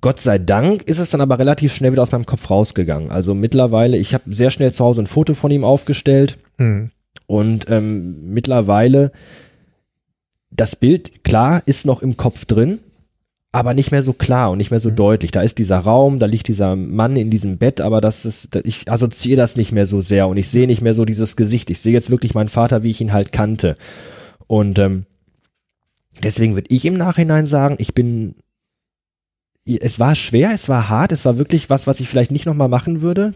Gott 0.00 0.20
sei 0.20 0.38
Dank 0.38 0.82
ist 0.82 0.98
es 0.98 1.10
dann 1.10 1.20
aber 1.20 1.38
relativ 1.38 1.72
schnell 1.74 1.92
wieder 1.92 2.02
aus 2.02 2.12
meinem 2.12 2.26
Kopf 2.26 2.48
rausgegangen. 2.50 3.10
Also 3.10 3.34
mittlerweile, 3.34 3.96
ich 3.98 4.14
habe 4.14 4.32
sehr 4.32 4.50
schnell 4.50 4.72
zu 4.72 4.84
Hause 4.84 5.02
ein 5.02 5.06
Foto 5.06 5.34
von 5.34 5.50
ihm 5.50 5.64
aufgestellt 5.64 6.38
Hm. 6.58 6.90
und 7.26 7.66
ähm, 7.68 8.32
mittlerweile 8.32 9.12
das 10.50 10.76
Bild, 10.76 11.24
klar, 11.24 11.62
ist 11.66 11.86
noch 11.86 12.02
im 12.02 12.16
Kopf 12.16 12.44
drin, 12.44 12.78
aber 13.52 13.74
nicht 13.74 13.90
mehr 13.90 14.02
so 14.02 14.12
klar 14.12 14.50
und 14.50 14.58
nicht 14.58 14.70
mehr 14.70 14.80
so 14.80 14.90
Mhm. 14.90 14.96
deutlich. 14.96 15.30
Da 15.30 15.42
ist 15.42 15.58
dieser 15.58 15.78
Raum, 15.78 16.18
da 16.18 16.26
liegt 16.26 16.48
dieser 16.48 16.74
Mann 16.76 17.16
in 17.16 17.30
diesem 17.30 17.58
Bett, 17.58 17.80
aber 17.80 18.00
das 18.00 18.24
ist, 18.24 18.56
ich 18.64 18.90
assoziiere 18.90 19.36
das 19.38 19.56
nicht 19.56 19.72
mehr 19.72 19.86
so 19.86 20.00
sehr 20.00 20.28
und 20.28 20.36
ich 20.38 20.48
sehe 20.48 20.66
nicht 20.66 20.80
mehr 20.82 20.94
so 20.94 21.04
dieses 21.04 21.36
Gesicht. 21.36 21.68
Ich 21.70 21.80
sehe 21.80 21.92
jetzt 21.92 22.10
wirklich 22.10 22.34
meinen 22.34 22.48
Vater, 22.48 22.82
wie 22.82 22.90
ich 22.90 23.00
ihn 23.00 23.12
halt 23.12 23.32
kannte. 23.32 23.76
Und 24.46 24.78
ähm, 24.78 25.04
deswegen 26.22 26.54
würde 26.54 26.68
ich 26.70 26.84
im 26.84 26.94
Nachhinein 26.94 27.46
sagen, 27.46 27.76
ich 27.78 27.94
bin 27.94 28.34
es 29.64 30.00
war 30.00 30.14
schwer, 30.14 30.50
es 30.54 30.68
war 30.68 30.88
hart, 30.88 31.12
es 31.12 31.24
war 31.24 31.38
wirklich 31.38 31.70
was, 31.70 31.86
was 31.86 32.00
ich 32.00 32.08
vielleicht 32.08 32.30
nicht 32.30 32.46
nochmal 32.46 32.68
machen 32.68 33.02
würde. 33.02 33.34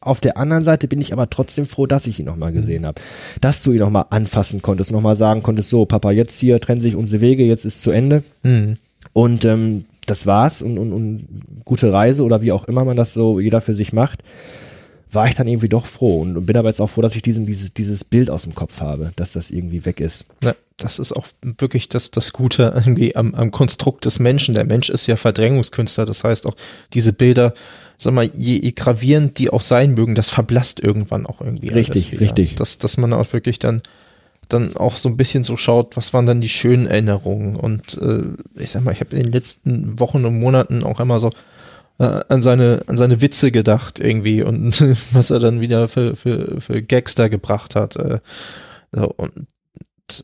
Auf 0.00 0.20
der 0.20 0.36
anderen 0.36 0.64
Seite 0.64 0.86
bin 0.86 1.00
ich 1.00 1.12
aber 1.12 1.30
trotzdem 1.30 1.66
froh, 1.66 1.86
dass 1.86 2.06
ich 2.06 2.18
ihn 2.18 2.26
nochmal 2.26 2.52
gesehen 2.52 2.84
habe. 2.84 3.00
Dass 3.40 3.62
du 3.62 3.72
ihn 3.72 3.78
nochmal 3.78 4.06
anfassen 4.10 4.60
konntest, 4.60 4.92
nochmal 4.92 5.16
sagen 5.16 5.42
konntest, 5.42 5.70
so, 5.70 5.86
Papa, 5.86 6.10
jetzt 6.10 6.38
hier 6.40 6.60
trennen 6.60 6.82
sich 6.82 6.94
unsere 6.94 7.22
Wege, 7.22 7.44
jetzt 7.44 7.64
ist 7.64 7.80
zu 7.80 7.90
Ende. 7.90 8.22
Hm. 8.42 8.76
Und 9.12 9.44
ähm, 9.44 9.86
das 10.06 10.26
war's 10.26 10.60
und, 10.60 10.76
und, 10.76 10.92
und 10.92 11.26
gute 11.64 11.92
Reise 11.92 12.24
oder 12.24 12.42
wie 12.42 12.52
auch 12.52 12.66
immer 12.66 12.84
man 12.84 12.96
das 12.96 13.14
so 13.14 13.40
jeder 13.40 13.60
für 13.60 13.74
sich 13.74 13.92
macht, 13.92 14.22
war 15.14 15.28
ich 15.28 15.34
dann 15.34 15.46
irgendwie 15.46 15.68
doch 15.68 15.86
froh 15.86 16.20
und 16.20 16.46
bin 16.46 16.56
aber 16.56 16.68
jetzt 16.68 16.80
auch 16.80 16.90
froh, 16.90 17.02
dass 17.02 17.16
ich 17.16 17.22
diesen, 17.22 17.46
dieses, 17.46 17.74
dieses 17.74 18.04
Bild 18.04 18.30
aus 18.30 18.42
dem 18.42 18.54
Kopf 18.54 18.80
habe, 18.80 19.12
dass 19.16 19.32
das 19.32 19.50
irgendwie 19.50 19.84
weg 19.84 20.00
ist. 20.00 20.24
Ja, 20.42 20.54
das 20.76 20.98
ist 20.98 21.12
auch 21.12 21.26
wirklich 21.42 21.88
das, 21.88 22.10
das 22.10 22.32
Gute 22.32 22.72
irgendwie 22.74 23.14
am, 23.16 23.34
am 23.34 23.50
Konstrukt 23.50 24.04
des 24.04 24.18
Menschen. 24.18 24.54
Der 24.54 24.64
Mensch 24.64 24.90
ist 24.90 25.06
ja 25.06 25.16
Verdrängungskünstler. 25.16 26.06
Das 26.06 26.24
heißt 26.24 26.46
auch 26.46 26.56
diese 26.92 27.12
Bilder, 27.12 27.54
sag 27.96 28.14
mal, 28.14 28.24
je, 28.24 28.58
je 28.60 28.72
gravierend 28.72 29.38
die 29.38 29.50
auch 29.50 29.62
sein 29.62 29.94
mögen, 29.94 30.14
das 30.14 30.30
verblasst 30.30 30.80
irgendwann 30.80 31.26
auch 31.26 31.40
irgendwie. 31.40 31.68
Richtig, 31.68 32.20
richtig. 32.20 32.56
Dass, 32.56 32.78
dass 32.78 32.96
man 32.96 33.12
auch 33.12 33.32
wirklich 33.32 33.58
dann, 33.58 33.82
dann 34.48 34.76
auch 34.76 34.96
so 34.96 35.08
ein 35.08 35.16
bisschen 35.16 35.44
so 35.44 35.56
schaut, 35.56 35.96
was 35.96 36.12
waren 36.12 36.26
dann 36.26 36.40
die 36.40 36.48
schönen 36.48 36.86
Erinnerungen. 36.86 37.56
Und 37.56 37.98
äh, 37.98 38.22
ich 38.60 38.70
sag 38.70 38.84
mal, 38.84 38.92
ich 38.92 39.00
habe 39.00 39.16
in 39.16 39.24
den 39.24 39.32
letzten 39.32 39.98
Wochen 40.00 40.24
und 40.24 40.38
Monaten 40.38 40.82
auch 40.82 41.00
immer 41.00 41.20
so 41.20 41.30
an 42.02 42.42
seine, 42.42 42.82
an 42.86 42.96
seine 42.96 43.20
Witze 43.20 43.52
gedacht 43.52 44.00
irgendwie 44.00 44.42
und 44.42 44.80
was 45.12 45.30
er 45.30 45.38
dann 45.38 45.60
wieder 45.60 45.88
für, 45.88 46.16
für, 46.16 46.60
für 46.60 46.82
Gags 46.82 47.14
da 47.14 47.28
gebracht 47.28 47.76
hat. 47.76 47.96
Äh, 47.96 48.20
und 48.92 49.46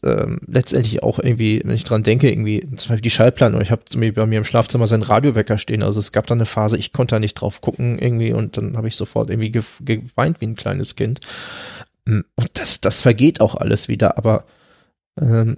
ähm, 0.05 0.41
letztendlich 0.47 1.03
auch 1.03 1.19
irgendwie, 1.19 1.63
wenn 1.65 1.75
ich 1.75 1.85
dran 1.85 2.03
denke, 2.03 2.31
irgendwie, 2.31 2.61
zum 2.61 2.91
Beispiel 2.91 3.01
die 3.01 3.11
Schallplatte, 3.11 3.61
ich 3.63 3.71
habe 3.71 3.83
bei 4.13 4.27
mir 4.27 4.39
im 4.39 4.45
Schlafzimmer 4.45 4.87
seinen 4.87 5.03
Radiowecker 5.03 5.59
stehen, 5.59 5.83
also 5.83 6.01
es 6.01 6.13
gab 6.13 6.27
da 6.27 6.35
eine 6.35 6.45
Phase, 6.45 6.77
ich 6.77 6.93
konnte 6.93 7.15
da 7.15 7.21
nicht 7.21 7.35
drauf 7.35 7.61
gucken 7.61 7.99
irgendwie 7.99 8.33
und 8.33 8.57
dann 8.57 8.77
habe 8.77 8.89
ich 8.89 8.97
sofort 8.97 9.31
irgendwie 9.31 9.51
ge 9.51 9.63
geweint 9.81 10.41
wie 10.41 10.47
ein 10.47 10.57
kleines 10.57 10.97
Kind. 10.97 11.21
Mm, 12.05 12.21
Und 12.37 12.51
das, 12.55 12.81
das 12.81 13.01
vergeht 13.01 13.41
auch 13.41 13.55
alles 13.55 13.89
wieder, 13.89 14.19
aber 14.19 14.45
ähm, 15.21 15.57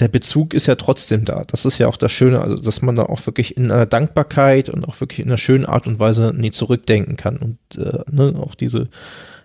der 0.00 0.08
Bezug 0.08 0.54
ist 0.54 0.66
ja 0.66 0.74
trotzdem 0.74 1.24
da. 1.24 1.44
Das 1.46 1.64
ist 1.64 1.78
ja 1.78 1.88
auch 1.88 1.96
das 1.96 2.12
Schöne, 2.12 2.40
also 2.40 2.56
dass 2.56 2.82
man 2.82 2.96
da 2.96 3.04
auch 3.04 3.26
wirklich 3.26 3.56
in 3.56 3.70
einer 3.70 3.86
Dankbarkeit 3.86 4.68
und 4.68 4.88
auch 4.88 5.00
wirklich 5.00 5.20
in 5.20 5.28
einer 5.28 5.38
schönen 5.38 5.66
Art 5.66 5.86
und 5.86 5.98
Weise 5.98 6.32
nie 6.34 6.50
zurückdenken 6.50 7.16
kann 7.16 7.36
und 7.36 7.58
äh, 7.78 8.00
ne, 8.10 8.34
auch 8.38 8.54
diese 8.54 8.88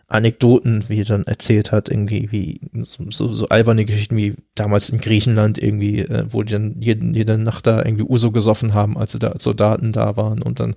Anekdoten, 0.08 0.86
wie 0.88 1.02
er 1.02 1.06
dann 1.06 1.24
erzählt 1.24 1.72
hat, 1.72 1.90
irgendwie 1.90 2.32
wie 2.32 2.62
so, 2.84 3.34
so, 3.34 3.48
alberne 3.50 3.86
Geschichten 3.86 4.16
wie 4.16 4.36
damals 4.54 4.90
in 4.90 5.00
Griechenland 5.00 5.58
irgendwie, 5.58 6.02
äh, 6.02 6.26
wo 6.30 6.44
die 6.44 6.54
dann 6.54 6.76
jeden, 6.80 7.16
jede 7.16 7.40
Nacht 7.40 7.66
da 7.66 7.84
irgendwie 7.84 8.04
Uso 8.04 8.32
gesoffen 8.32 8.76
haben, 8.76 8.98
als 9.00 9.14
sie 9.14 9.20
da 9.20 9.30
als 9.30 9.44
Soldaten 9.44 9.94
da 9.94 10.16
waren 10.16 10.44
und 10.44 10.60
dann 10.60 10.76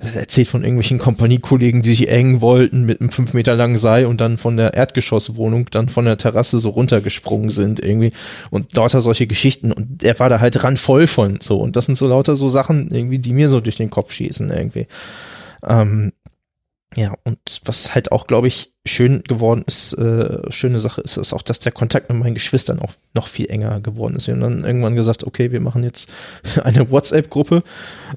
erzählt 0.00 0.48
von 0.48 0.62
irgendwelchen 0.62 0.98
Kompaniekollegen, 0.98 1.82
die 1.82 1.90
sich 1.90 2.08
engen 2.08 2.40
wollten 2.40 2.84
mit 2.84 3.00
einem 3.00 3.10
fünf 3.10 3.34
Meter 3.34 3.54
langen 3.54 3.78
Seil 3.78 4.06
und 4.06 4.20
dann 4.20 4.36
von 4.36 4.56
der 4.56 4.74
Erdgeschosswohnung 4.74 5.70
dann 5.70 5.88
von 5.88 6.04
der 6.04 6.18
Terrasse 6.18 6.58
so 6.58 6.70
runtergesprungen 6.70 7.50
sind 7.50 7.80
irgendwie 7.80 8.12
und 8.50 8.74
lauter 8.74 9.00
solche 9.00 9.28
Geschichten 9.28 9.72
und 9.72 10.02
er 10.02 10.18
war 10.18 10.28
da 10.28 10.40
halt 10.40 10.62
randvoll 10.64 11.06
von 11.06 11.38
so 11.40 11.60
und 11.60 11.76
das 11.76 11.86
sind 11.86 11.96
so 11.96 12.08
lauter 12.08 12.34
so 12.34 12.48
Sachen 12.48 12.90
irgendwie, 12.90 13.20
die 13.20 13.32
mir 13.32 13.48
so 13.48 13.60
durch 13.60 13.76
den 13.76 13.90
Kopf 13.90 14.12
schießen 14.12 14.50
irgendwie. 14.50 14.86
Ähm, 15.66 16.12
ja, 16.96 17.14
und 17.24 17.38
was 17.64 17.94
halt 17.94 18.10
auch, 18.10 18.26
glaube 18.26 18.48
ich, 18.48 18.72
schön 18.86 19.22
geworden 19.22 19.64
ist, 19.66 19.92
äh, 19.94 20.50
schöne 20.50 20.80
Sache 20.80 21.02
ist, 21.02 21.18
ist 21.18 21.34
auch, 21.34 21.42
dass 21.42 21.60
der 21.60 21.72
Kontakt 21.72 22.08
mit 22.08 22.18
meinen 22.18 22.32
Geschwistern 22.32 22.78
auch 22.78 22.92
noch 23.12 23.28
viel 23.28 23.50
enger 23.50 23.80
geworden 23.80 24.16
ist. 24.16 24.28
Wir 24.28 24.34
haben 24.34 24.40
dann 24.40 24.64
irgendwann 24.64 24.96
gesagt, 24.96 25.24
okay, 25.24 25.52
wir 25.52 25.60
machen 25.60 25.82
jetzt 25.82 26.10
eine 26.64 26.90
WhatsApp-Gruppe, 26.90 27.62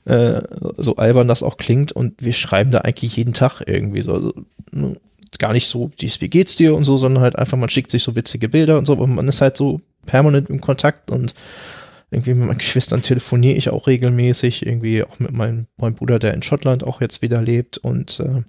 äh, 0.05 0.41
so 0.77 0.95
albern 0.95 1.27
das 1.27 1.43
auch 1.43 1.57
klingt, 1.57 1.91
und 1.91 2.23
wir 2.23 2.31
schreiben 2.31 2.71
da 2.71 2.79
eigentlich 2.79 3.17
jeden 3.17 3.33
Tag 3.33 3.61
irgendwie 3.65 4.01
so. 4.01 4.13
Also, 4.13 4.33
ne, 4.71 4.95
gar 5.37 5.53
nicht 5.53 5.67
so, 5.67 5.91
dies, 5.99 6.21
wie 6.21 6.29
geht's 6.29 6.55
dir 6.55 6.73
und 6.73 6.85
so, 6.85 6.97
sondern 6.97 7.21
halt 7.21 7.37
einfach, 7.37 7.57
man 7.57 7.69
schickt 7.69 7.91
sich 7.91 8.01
so 8.01 8.15
witzige 8.15 8.49
Bilder 8.49 8.77
und 8.77 8.85
so, 8.85 8.93
und 8.93 9.13
man 9.13 9.27
ist 9.27 9.41
halt 9.41 9.57
so 9.57 9.81
permanent 10.05 10.49
im 10.49 10.61
Kontakt 10.61 11.11
und 11.11 11.35
irgendwie 12.11 12.33
mit 12.33 12.47
meinen 12.47 12.57
Geschwistern 12.57 13.03
telefoniere 13.03 13.55
ich 13.55 13.69
auch 13.69 13.87
regelmäßig, 13.87 14.65
irgendwie 14.65 15.03
auch 15.03 15.19
mit 15.19 15.31
meinem, 15.31 15.67
meinem 15.77 15.95
Bruder, 15.95 16.17
der 16.17 16.33
in 16.33 16.41
Schottland 16.41 16.83
auch 16.83 17.01
jetzt 17.01 17.21
wieder 17.21 17.41
lebt 17.41 17.77
und 17.77 18.19
äh, 18.19 18.41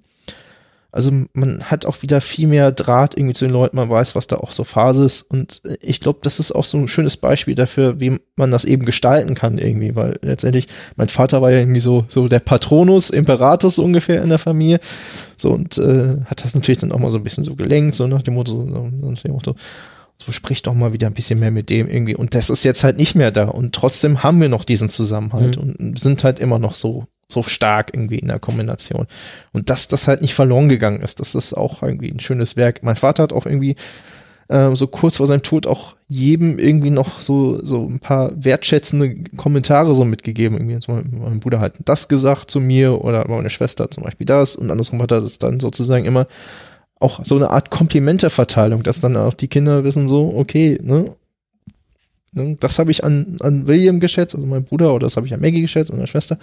also 0.91 1.11
man 1.33 1.63
hat 1.63 1.85
auch 1.85 2.01
wieder 2.01 2.19
viel 2.19 2.47
mehr 2.47 2.71
Draht 2.71 3.17
irgendwie 3.17 3.33
zu 3.33 3.45
den 3.45 3.53
Leuten, 3.53 3.77
man 3.77 3.89
weiß, 3.89 4.13
was 4.15 4.27
da 4.27 4.37
auch 4.37 4.51
so 4.51 4.65
Phase 4.65 5.05
ist. 5.05 5.21
Und 5.21 5.61
äh, 5.65 5.77
ich 5.81 6.01
glaube, 6.01 6.19
das 6.21 6.39
ist 6.39 6.51
auch 6.51 6.65
so 6.65 6.77
ein 6.77 6.87
schönes 6.89 7.15
Beispiel 7.17 7.55
dafür, 7.55 7.99
wie 7.99 8.19
man 8.35 8.51
das 8.51 8.65
eben 8.65 8.85
gestalten 8.85 9.33
kann 9.33 9.57
irgendwie, 9.57 9.95
weil 9.95 10.19
letztendlich, 10.21 10.67
mein 10.97 11.09
Vater 11.09 11.41
war 11.41 11.51
ja 11.51 11.59
irgendwie 11.59 11.79
so, 11.79 12.05
so 12.09 12.27
der 12.27 12.39
Patronus, 12.39 13.09
Imperatus 13.09 13.79
ungefähr 13.79 14.21
in 14.21 14.29
der 14.29 14.39
Familie. 14.39 14.79
So 15.37 15.51
und 15.51 15.77
äh, 15.77 16.17
hat 16.25 16.43
das 16.43 16.55
natürlich 16.55 16.79
dann 16.79 16.91
auch 16.91 16.99
mal 16.99 17.11
so 17.11 17.17
ein 17.17 17.23
bisschen 17.23 17.45
so 17.45 17.55
gelenkt, 17.55 17.95
so 17.95 18.07
nach 18.07 18.21
dem 18.21 18.33
Motto, 18.33 18.51
so, 18.51 18.89
nach 18.91 19.21
dem 19.21 19.31
Motto, 19.31 19.55
so 20.17 20.31
sprich 20.31 20.61
doch 20.61 20.73
mal 20.73 20.91
wieder 20.93 21.07
ein 21.07 21.13
bisschen 21.13 21.39
mehr 21.39 21.51
mit 21.51 21.69
dem 21.69 21.87
irgendwie. 21.87 22.15
Und 22.15 22.35
das 22.35 22.49
ist 22.49 22.63
jetzt 22.63 22.83
halt 22.83 22.97
nicht 22.97 23.15
mehr 23.15 23.31
da. 23.31 23.45
Und 23.45 23.73
trotzdem 23.73 24.23
haben 24.23 24.41
wir 24.41 24.49
noch 24.49 24.65
diesen 24.65 24.89
Zusammenhalt 24.89 25.55
mhm. 25.55 25.75
und 25.79 25.99
sind 25.99 26.23
halt 26.23 26.39
immer 26.39 26.59
noch 26.59 26.75
so 26.75 27.05
so 27.31 27.43
stark 27.43 27.91
irgendwie 27.93 28.19
in 28.19 28.27
der 28.27 28.39
Kombination. 28.39 29.07
Und 29.53 29.69
dass 29.69 29.87
das 29.87 30.07
halt 30.07 30.21
nicht 30.21 30.33
verloren 30.33 30.69
gegangen 30.69 31.01
ist, 31.01 31.19
das 31.19 31.35
ist 31.35 31.53
auch 31.53 31.83
irgendwie 31.83 32.11
ein 32.11 32.19
schönes 32.19 32.57
Werk. 32.57 32.83
Mein 32.83 32.95
Vater 32.95 33.23
hat 33.23 33.33
auch 33.33 33.45
irgendwie 33.45 33.75
äh, 34.51 34.75
so 34.75 34.87
kurz 34.87 35.17
vor 35.17 35.27
seinem 35.27 35.43
Tod 35.43 35.65
auch 35.65 35.95
jedem 36.07 36.59
irgendwie 36.59 36.89
noch 36.89 37.21
so, 37.21 37.63
so 37.65 37.87
ein 37.87 37.99
paar 37.99 38.31
wertschätzende 38.35 39.15
Kommentare 39.37 39.95
so 39.95 40.03
mitgegeben. 40.03 40.57
Irgendwie 40.57 40.79
mein 40.89 41.39
Bruder 41.39 41.59
hat 41.59 41.75
das 41.85 42.07
gesagt 42.07 42.51
zu 42.51 42.59
mir 42.59 43.03
oder 43.03 43.27
meine 43.27 43.49
Schwester 43.49 43.89
zum 43.89 44.03
Beispiel 44.03 44.27
das 44.27 44.55
und 44.55 44.69
andersrum 44.69 45.01
hat 45.01 45.11
er 45.11 45.21
das 45.21 45.39
dann 45.39 45.59
sozusagen 45.59 46.05
immer 46.05 46.27
auch 46.99 47.23
so 47.23 47.35
eine 47.35 47.49
Art 47.49 47.71
Komplimenteverteilung, 47.71 48.83
dass 48.83 48.99
dann 48.99 49.17
auch 49.17 49.33
die 49.33 49.47
Kinder 49.47 49.83
wissen 49.83 50.07
so, 50.07 50.33
okay, 50.35 50.79
Ne, 50.83 51.15
das 52.33 52.79
habe 52.79 52.91
ich 52.91 53.03
an, 53.03 53.37
an 53.41 53.67
William 53.67 53.99
geschätzt, 53.99 54.35
also 54.35 54.47
mein 54.47 54.63
Bruder, 54.63 54.93
oder 54.93 55.05
das 55.05 55.17
habe 55.17 55.27
ich 55.27 55.33
an 55.33 55.41
Maggie 55.41 55.61
geschätzt 55.61 55.91
und 55.91 55.97
meine 55.97 56.07
Schwester, 56.07 56.37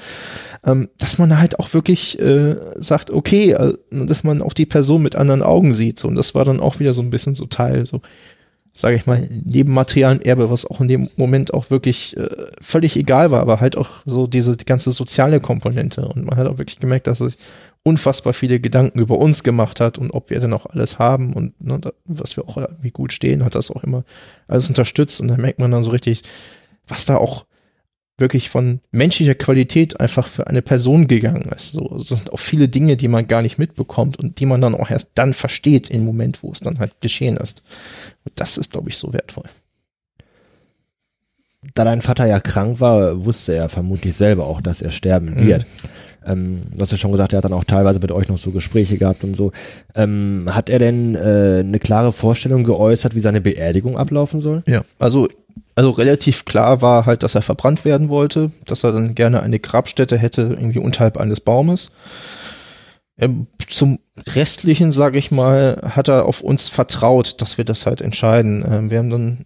ähm, 0.65 0.89
dass 0.99 1.19
man 1.19 1.39
halt 1.39 1.59
auch 1.59 1.73
wirklich 1.73 2.19
äh, 2.21 2.57
sagt, 2.77 3.11
okay, 3.11 3.53
äh, 3.53 3.75
dass 3.91 4.23
man 4.23 4.43
auch 4.43 4.53
die 4.53 4.67
Person 4.67 5.03
mit 5.03 5.17
anderen 5.17 5.43
Augen 5.43 5.73
sieht. 5.73 5.99
So, 5.99 6.09
und 6.09 6.15
das 6.15 6.35
war 6.35 6.45
dann 6.45 6.61
auch 6.61 6.79
wieder 6.79 6.93
so 6.93 7.01
ein 7.01 7.09
bisschen 7.09 7.35
so 7.35 7.47
Teil, 7.47 7.87
so, 7.87 8.03
sage 8.75 8.97
ich 8.97 9.07
mal, 9.07 9.29
neben 9.31 9.73
materialen 9.73 10.21
Erbe, 10.21 10.51
was 10.51 10.67
auch 10.67 10.83
in 10.83 10.89
dem 10.89 11.09
Moment 11.17 11.55
auch 11.55 11.71
wirklich 11.71 12.17
äh, 12.19 12.29
völlig 12.61 12.95
egal 12.97 13.31
war, 13.31 13.41
aber 13.41 13.61
halt 13.61 13.77
auch 13.79 13.89
so 14.05 14.27
diese 14.27 14.59
die 14.59 14.67
ganze 14.67 14.91
soziale 14.91 15.41
Komponente. 15.41 16.07
Und 16.07 16.27
man 16.27 16.37
hat 16.37 16.47
auch 16.49 16.59
wirklich 16.59 16.81
gemerkt, 16.81 17.07
dass 17.07 17.21
es 17.21 17.37
unfassbar 17.89 18.35
viele 18.35 18.61
Gedanken 18.61 18.99
über 18.99 19.17
uns 19.19 19.43
gemacht 19.43 19.81
hat 19.81 19.97
und 19.97 20.11
ob 20.11 20.29
wir 20.29 20.41
denn 20.41 20.53
auch 20.53 20.67
alles 20.67 20.99
haben 20.99 21.33
und 21.33 21.59
ne, 21.59 21.81
was 22.05 22.37
wir 22.37 22.47
auch 22.47 22.59
irgendwie 22.59 22.91
gut 22.91 23.15
stehen, 23.15 23.45
hat 23.45 23.55
das 23.55 23.71
auch 23.71 23.83
immer 23.83 24.05
alles 24.47 24.69
unterstützt 24.69 25.21
und 25.23 25.29
da 25.29 25.39
merkt 25.39 25.59
man 25.59 25.71
dann 25.71 25.83
so 25.83 25.91
richtig, 25.91 26.23
was 26.87 27.07
da 27.07 27.17
auch 27.17 27.47
wirklich 28.19 28.51
von 28.51 28.81
menschlicher 28.91 29.35
Qualität 29.35 30.01
einfach 30.01 30.27
für 30.27 30.49
eine 30.49 30.61
Person 30.61 31.07
gegangen 31.09 31.49
ist. 31.57 31.73
So, 31.73 31.89
also 31.89 32.05
das 32.05 32.19
sind 32.19 32.33
auch 32.33 32.41
viele 32.41 32.69
Dinge, 32.69 32.97
die 32.97 33.09
man 33.09 33.27
gar 33.27 33.43
nicht 33.43 33.59
mitbekommt 33.59 34.19
und 34.19 34.41
die 34.41 34.47
man 34.47 34.61
dann 34.61 34.75
auch 34.75 34.91
erst 34.91 35.13
dann 35.15 35.33
versteht 35.33 35.89
im 35.89 36.05
Moment, 36.05 36.43
wo 36.43 36.53
es 36.53 36.61
dann 36.61 36.79
halt 36.79 37.01
geschehen 37.01 37.37
ist. 37.37 37.63
Und 38.25 38.33
das 38.35 38.59
ist, 38.59 38.73
glaube 38.73 38.91
ich, 38.91 38.99
so 38.99 39.13
wertvoll. 39.13 39.45
Da 41.75 41.85
dein 41.85 42.03
Vater 42.03 42.27
ja 42.27 42.41
krank 42.41 42.81
war, 42.81 43.25
wusste 43.25 43.55
er 43.55 43.69
vermutlich 43.69 44.15
selber 44.17 44.47
auch, 44.47 44.61
dass 44.61 44.83
er 44.83 44.91
sterben 44.91 45.37
wird. 45.37 45.63
Mhm. 45.63 45.89
Ähm, 46.29 46.63
du 46.75 46.81
hast 46.81 46.93
ja 46.93 46.99
schon 46.99 47.13
gesagt, 47.13 47.33
er 47.33 47.39
hat 47.39 47.45
dann 47.45 47.53
auch 47.53 47.65
teilweise 47.65 47.99
mit 47.99 48.13
euch 48.13 48.29
noch 48.29 48.39
so 48.39 48.51
Gespräche 48.51 48.99
gehabt 48.99 49.25
und 49.25 49.35
so. 49.35 49.53
Ähm, 49.95 50.49
hat 50.51 50.69
er 50.69 50.79
denn 50.79 51.15
äh, 51.15 51.61
eine 51.61 51.79
klare 51.79 52.13
Vorstellung 52.13 52.65
geäußert, 52.65 53.15
wie 53.15 53.21
seine 53.21 53.41
Beerdigung 53.41 53.97
ablaufen 53.97 54.41
soll? 54.41 54.63
Ja, 54.67 54.83
also 54.99 55.29
also 55.75 55.91
relativ 55.91 56.45
klar 56.45 56.83
war 56.83 57.07
halt, 57.07 57.23
dass 57.23 57.35
er 57.35 57.43
verbrannt 57.43 57.85
werden 57.85 58.09
wollte, 58.09 58.51
dass 58.67 58.85
er 58.85 58.93
dann 58.93 59.15
gerne 59.15 59.43
eine 59.43 59.59
Grabstätte 59.59 60.19
hätte, 60.19 60.43
irgendwie 60.43 60.81
unterhalb 60.81 61.17
eines 61.17 61.41
Baumes. 61.41 61.93
Ähm, 63.19 63.47
zum 63.69 63.99
restlichen, 64.27 64.93
sage 64.93 65.19
ich 65.19 65.31
mal, 65.31 65.81
hat 65.91 66.09
er 66.09 66.27
auf 66.27 66.41
uns 66.41 66.69
vertraut, 66.69 67.41
dass 67.41 67.59
wir 67.59 67.65
das 67.65 67.87
halt 67.87 68.01
entscheiden. 68.01 68.65
Ähm, 68.69 68.91
wir 68.91 68.99
haben 68.99 69.11
dann 69.11 69.39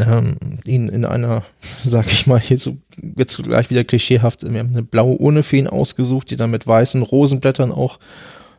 ähm, 0.00 0.36
ihn 0.64 0.88
in 0.88 1.04
einer, 1.04 1.44
sag 1.84 2.06
ich 2.06 2.26
mal, 2.26 2.40
hier 2.40 2.58
so 2.58 2.76
jetzt 3.16 3.42
gleich 3.42 3.70
wieder 3.70 3.84
klischeehaft, 3.84 4.42
wir 4.42 4.58
haben 4.58 4.70
eine 4.70 4.82
blaue 4.82 5.16
Urne 5.16 5.42
für 5.42 5.56
ihn 5.56 5.68
ausgesucht, 5.68 6.30
die 6.30 6.36
dann 6.36 6.50
mit 6.50 6.66
weißen 6.66 7.02
Rosenblättern 7.02 7.72
auch 7.72 7.98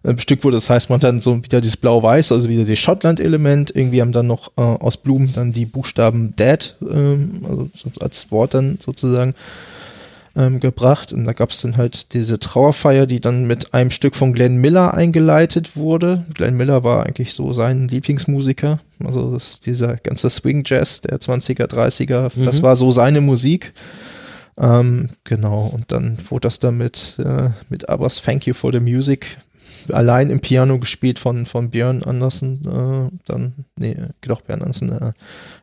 äh, 0.03 0.13
bestückt 0.13 0.43
wurde. 0.43 0.57
Das 0.57 0.69
heißt, 0.69 0.89
man 0.89 0.97
hat 0.97 1.03
dann 1.03 1.21
so 1.21 1.43
wieder 1.43 1.59
dieses 1.59 1.77
blau-weiß, 1.77 2.31
also 2.31 2.47
wieder 2.47 2.63
das 2.63 2.79
Schottland-Element. 2.79 3.75
Irgendwie 3.75 4.01
haben 4.01 4.13
dann 4.13 4.27
noch 4.27 4.51
äh, 4.57 4.61
aus 4.61 4.97
Blumen 4.97 5.33
dann 5.33 5.51
die 5.51 5.65
Buchstaben 5.65 6.35
Dead, 6.37 6.75
ähm, 6.81 7.41
also 7.43 7.67
als 7.99 8.31
Wort 8.31 8.53
dann 8.53 8.77
sozusagen 8.79 9.33
ähm, 10.35 10.59
gebracht. 10.59 11.13
Und 11.13 11.25
da 11.25 11.33
gab 11.33 11.51
es 11.51 11.61
dann 11.61 11.77
halt 11.77 12.13
diese 12.13 12.39
Trauerfeier, 12.39 13.05
die 13.05 13.19
dann 13.19 13.45
mit 13.45 13.73
einem 13.73 13.91
Stück 13.91 14.15
von 14.15 14.33
Glenn 14.33 14.57
Miller 14.57 14.93
eingeleitet 14.93 15.75
wurde. 15.75 16.25
Glenn 16.33 16.55
Miller 16.55 16.83
war 16.83 17.05
eigentlich 17.05 17.33
so 17.33 17.53
sein 17.53 17.87
Lieblingsmusiker. 17.87 18.79
Also 19.03 19.37
dieser 19.65 19.97
ganze 19.97 20.29
Swing 20.29 20.63
Jazz 20.65 21.01
der 21.01 21.19
20er, 21.19 21.65
30er. 21.65 22.31
Mhm. 22.35 22.43
Das 22.43 22.61
war 22.61 22.75
so 22.75 22.91
seine 22.91 23.21
Musik. 23.21 23.73
Ähm, 24.57 25.09
genau, 25.23 25.71
und 25.73 25.91
dann 25.91 26.17
wurde 26.29 26.47
das 26.47 26.59
damit 26.59 27.15
äh, 27.17 27.49
mit 27.69 27.87
Abbas 27.87 28.21
Thank 28.21 28.45
You 28.45 28.53
for 28.53 28.73
the 28.73 28.81
Music 28.81 29.37
allein 29.93 30.29
im 30.29 30.39
Piano 30.39 30.79
gespielt 30.79 31.19
von, 31.19 31.45
von 31.45 31.69
Björn 31.69 32.03
Andersen, 32.03 32.61
äh, 32.65 33.17
dann, 33.25 33.53
nee, 33.77 33.95
doch, 34.21 34.41
Björn 34.41 34.61
Andersen, 34.61 34.91
äh, 34.91 35.13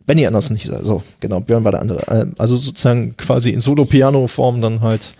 Benny 0.07 0.27
Andersen 0.27 0.57
hieß 0.57 0.71
er, 0.71 1.03
genau, 1.21 1.41
Björn 1.41 1.65
war 1.65 1.73
der 1.73 1.81
andere. 1.81 2.07
Äh, 2.09 2.27
also 2.39 2.57
sozusagen 2.57 3.17
quasi 3.17 3.51
in 3.51 3.61
Solo-Piano-Form 3.61 4.61
dann 4.61 4.81
halt 4.81 5.17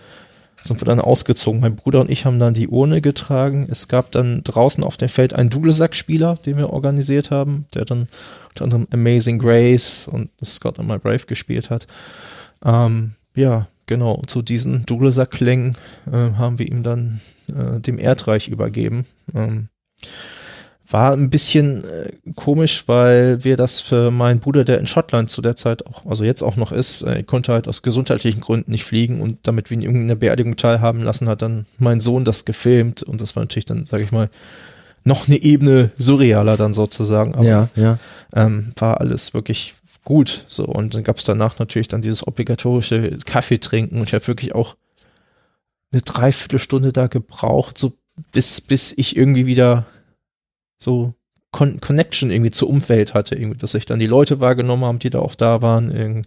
sind 0.67 0.81
wir 0.81 0.85
dann 0.85 0.99
ausgezogen. 0.99 1.61
Mein 1.61 1.75
Bruder 1.75 2.01
und 2.01 2.11
ich 2.11 2.25
haben 2.25 2.39
dann 2.39 2.53
die 2.53 2.67
Urne 2.67 3.01
getragen. 3.01 3.67
Es 3.69 3.87
gab 3.87 4.11
dann 4.11 4.43
draußen 4.43 4.83
auf 4.83 4.97
dem 4.97 5.09
Feld 5.09 5.33
einen 5.33 5.49
Dudelsack-Spieler, 5.49 6.37
den 6.45 6.57
wir 6.57 6.71
organisiert 6.71 7.31
haben, 7.31 7.65
der 7.73 7.85
dann 7.85 8.07
unter 8.49 8.63
anderem 8.63 8.87
Amazing 8.91 9.39
Grace 9.39 10.07
und 10.07 10.29
Scott 10.43 10.79
and 10.79 10.87
My 10.87 10.97
Brave 10.97 11.25
gespielt 11.25 11.69
hat. 11.69 11.87
Ähm, 12.63 13.11
ja, 13.35 13.67
genau, 13.85 14.21
zu 14.27 14.41
diesen 14.41 14.85
Dudelsack-Klängen 14.85 15.77
äh, 16.07 16.11
haben 16.11 16.59
wir 16.59 16.67
ihm 16.67 16.83
dann 16.83 17.21
äh, 17.49 17.79
dem 17.79 17.99
Erdreich 17.99 18.47
übergeben. 18.47 19.05
Ähm, 19.33 19.69
war 20.89 21.11
ein 21.11 21.29
bisschen 21.29 21.83
äh, 21.83 22.11
komisch, 22.35 22.83
weil 22.87 23.43
wir 23.43 23.57
das 23.57 23.81
für 23.81 24.09
meinen 24.09 24.39
Bruder, 24.39 24.63
der 24.63 24.79
in 24.79 24.87
Schottland 24.87 25.29
zu 25.29 25.41
der 25.41 25.55
Zeit 25.57 25.85
auch, 25.85 26.05
also 26.05 26.23
jetzt 26.23 26.41
auch 26.41 26.55
noch 26.55 26.71
ist, 26.71 27.01
äh, 27.01 27.23
konnte 27.23 27.51
halt 27.51 27.67
aus 27.67 27.81
gesundheitlichen 27.81 28.39
Gründen 28.39 28.71
nicht 28.71 28.85
fliegen 28.85 29.19
und 29.19 29.39
damit 29.43 29.69
wir 29.69 29.77
ihn 29.77 29.83
irgendeiner 29.83 30.15
Beerdigung 30.15 30.55
teilhaben 30.55 31.03
lassen, 31.03 31.27
hat 31.27 31.41
dann 31.41 31.65
mein 31.77 31.99
Sohn 31.99 32.23
das 32.23 32.45
gefilmt 32.45 33.03
und 33.03 33.19
das 33.19 33.35
war 33.35 33.43
natürlich 33.43 33.65
dann, 33.65 33.85
sage 33.85 34.03
ich 34.03 34.11
mal, 34.11 34.29
noch 35.03 35.27
eine 35.27 35.41
Ebene 35.41 35.91
surrealer 35.97 36.57
dann 36.57 36.73
sozusagen. 36.73 37.35
Aber, 37.35 37.45
ja, 37.45 37.69
ja. 37.75 37.99
Ähm, 38.33 38.73
war 38.77 39.01
alles 39.01 39.33
wirklich 39.33 39.73
gut. 40.03 40.45
So 40.47 40.65
und 40.65 40.93
dann 40.93 41.03
gab 41.03 41.17
es 41.17 41.25
danach 41.25 41.59
natürlich 41.59 41.89
dann 41.89 42.01
dieses 42.01 42.25
obligatorische 42.25 43.17
Kaffee 43.25 43.57
trinken 43.57 43.99
und 43.99 44.07
ich 44.07 44.13
habe 44.13 44.27
wirklich 44.27 44.55
auch 44.55 44.75
eine 45.91 46.01
Dreiviertelstunde 46.01 46.93
da 46.93 47.07
gebraucht, 47.07 47.77
so 47.77 47.93
bis, 48.31 48.61
bis 48.61 48.93
ich 48.97 49.15
irgendwie 49.15 49.45
wieder 49.45 49.85
so 50.79 51.13
Con 51.51 51.79
Connection 51.79 52.29
irgendwie 52.29 52.51
zur 52.51 52.69
Umwelt 52.69 53.13
hatte, 53.13 53.35
irgendwie, 53.35 53.57
dass 53.57 53.73
ich 53.73 53.85
dann 53.85 53.99
die 53.99 54.07
Leute 54.07 54.39
wahrgenommen 54.39 54.83
habe, 54.83 54.99
die 54.99 55.09
da 55.09 55.19
auch 55.19 55.35
da 55.35 55.61
waren. 55.61 56.25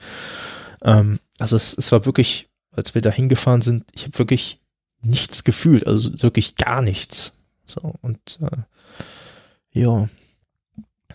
Ähm, 0.83 1.19
also 1.39 1.57
es, 1.57 1.77
es 1.77 1.93
war 1.93 2.07
wirklich, 2.07 2.49
als 2.73 2.95
wir 2.95 3.03
da 3.03 3.11
hingefahren 3.11 3.63
sind, 3.63 3.85
ich 3.93 4.05
habe 4.05 4.19
wirklich 4.19 4.59
nichts 5.03 5.45
gefühlt, 5.45 5.87
also 5.87 6.11
wirklich 6.23 6.57
gar 6.57 6.83
nichts. 6.83 7.35
So, 7.67 7.95
und 8.03 8.39
äh, 8.43 9.79
ja. 9.79 10.09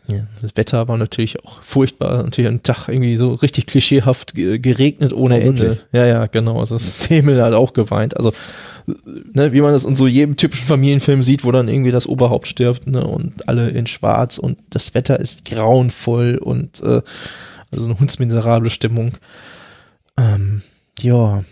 Ja. 0.07 0.27
Das 0.41 0.55
Wetter 0.55 0.87
war 0.87 0.97
natürlich 0.97 1.43
auch 1.43 1.61
furchtbar, 1.61 2.23
natürlich 2.23 2.49
ein 2.49 2.63
Tag 2.63 2.87
irgendwie 2.87 3.17
so 3.17 3.33
richtig 3.33 3.65
klischeehaft 3.65 4.35
geregnet 4.35 5.13
ohne 5.13 5.35
oh, 5.37 5.39
Ende. 5.39 5.79
Ja, 5.91 6.05
ja, 6.05 6.25
genau. 6.27 6.59
Also 6.59 6.75
das 6.75 7.05
Himmel 7.05 7.41
hat 7.41 7.53
auch 7.53 7.73
geweint. 7.73 8.15
Also 8.17 8.33
ne, 9.33 9.51
wie 9.53 9.61
man 9.61 9.71
das 9.71 9.85
in 9.85 9.95
so 9.95 10.07
jedem 10.07 10.37
typischen 10.37 10.67
Familienfilm 10.67 11.23
sieht, 11.23 11.43
wo 11.43 11.51
dann 11.51 11.67
irgendwie 11.67 11.91
das 11.91 12.07
Oberhaupt 12.07 12.47
stirbt, 12.47 12.87
ne, 12.87 13.05
und 13.05 13.47
alle 13.47 13.69
in 13.69 13.87
schwarz 13.87 14.37
und 14.37 14.57
das 14.69 14.93
Wetter 14.93 15.19
ist 15.19 15.45
grauenvoll 15.45 16.37
und 16.37 16.81
äh, 16.81 17.01
also 17.71 17.85
eine 17.85 17.99
hundsmiserable 17.99 18.69
Stimmung. 18.69 19.13
Ähm, 20.17 20.61
ja. 21.01 21.43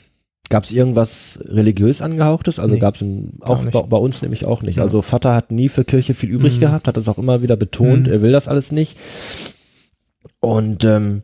Gab 0.50 0.66
es 0.66 0.72
irgendwas 0.72 1.40
religiös 1.46 2.02
angehauchtes? 2.02 2.60
Also 2.60 2.76
nee, 2.76 2.80
gab 2.80 2.96
es 2.96 3.06
auch 3.42 3.66
bei, 3.66 3.82
bei, 3.82 3.98
uns 3.98 4.22
nämlich 4.22 4.46
auch 4.46 4.62
nicht. 4.62 4.78
Ja. 4.78 4.84
Also 4.84 5.02
Vater 5.02 5.34
hat 5.34 5.52
nie 5.52 5.70
für 5.70 5.86
Kirche 5.86 6.14
viel 6.14 6.30
übrig 6.30 6.58
mhm. 6.58 6.62
gehabt, 6.62 6.88
hat 6.88 6.98
das 6.98 7.08
auch 7.08 7.18
immer 7.18 7.42
wieder 7.42 7.56
betont, 7.56 8.08
mhm. 8.08 8.14
er 8.14 8.22
will 8.22 8.32
das 8.32 8.48
alles 8.48 8.72
nicht. 8.72 8.98
Und 10.40 10.84
ähm, 10.84 11.24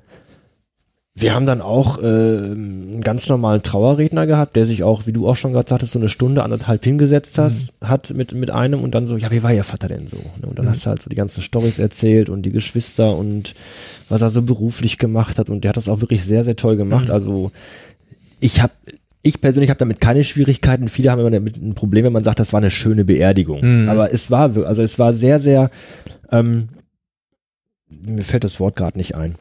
wir 1.22 1.34
haben 1.34 1.45
dann 1.45 1.61
auch 1.61 2.01
äh, 2.01 2.05
einen 2.05 3.01
ganz 3.01 3.28
normalen 3.28 3.61
Trauerredner 3.61 4.26
gehabt, 4.26 4.55
der 4.55 4.65
sich 4.65 4.84
auch, 4.84 5.05
wie 5.05 5.11
du 5.11 5.28
auch 5.28 5.36
schon 5.36 5.51
gerade 5.51 5.67
sagtest, 5.67 5.93
so 5.93 5.99
eine 5.99 6.09
Stunde, 6.09 6.43
anderthalb 6.43 6.84
hingesetzt 6.84 7.38
hast, 7.38 7.82
mhm. 7.82 7.88
hat 7.88 8.11
mit, 8.11 8.34
mit 8.34 8.51
einem 8.51 8.84
und 8.84 8.95
dann 8.95 9.07
so, 9.07 9.17
ja, 9.17 9.30
wie 9.32 9.43
war 9.43 9.53
ihr 9.53 9.63
Vater 9.63 9.88
denn 9.88 10.07
so? 10.07 10.17
Ne? 10.17 10.47
Und 10.47 10.57
dann 10.57 10.65
mhm. 10.65 10.70
hast 10.70 10.86
du 10.86 10.89
halt 10.89 11.01
so 11.01 11.09
die 11.09 11.15
ganzen 11.15 11.41
Stories 11.41 11.80
erzählt 11.80 12.30
und 12.30 12.43
die 12.43 12.51
Geschwister 12.51 13.17
und 13.17 13.53
was 14.07 14.22
er 14.22 14.30
so 14.30 14.41
beruflich 14.41 14.97
gemacht 14.97 15.38
hat 15.38 15.49
und 15.49 15.63
der 15.63 15.70
hat 15.70 15.78
das 15.78 15.89
auch 15.89 16.01
wirklich 16.01 16.24
sehr, 16.24 16.43
sehr 16.43 16.55
toll 16.55 16.78
gemacht. 16.78 17.07
Mhm. 17.07 17.13
Also 17.13 17.51
ich 18.39 18.61
habe 18.61 18.74
Ich 19.22 19.41
persönlich 19.41 19.70
habe 19.70 19.80
damit 19.80 19.99
keine 19.99 20.24
Schwierigkeiten. 20.24 20.88
Viele 20.88 21.11
haben 21.11 21.20
immer 21.20 21.32
damit 21.32 21.57
ein 21.57 21.74
Problem, 21.76 22.05
wenn 22.05 22.13
man 22.13 22.24
sagt, 22.24 22.39
das 22.39 22.53
war 22.53 22.59
eine 22.59 22.72
schöne 22.72 23.03
Beerdigung. 23.03 23.59
Mhm. 23.84 23.89
Aber 23.89 24.13
es 24.13 24.32
war, 24.32 24.55
also 24.65 24.82
es 24.82 24.97
war 24.97 25.13
sehr, 25.13 25.39
sehr, 25.39 25.70
ähm, 26.32 26.70
mir 27.89 28.24
fällt 28.24 28.43
das 28.43 28.59
Wort 28.59 28.76
gerade 28.76 28.97
nicht 28.97 29.15
ein. 29.15 29.36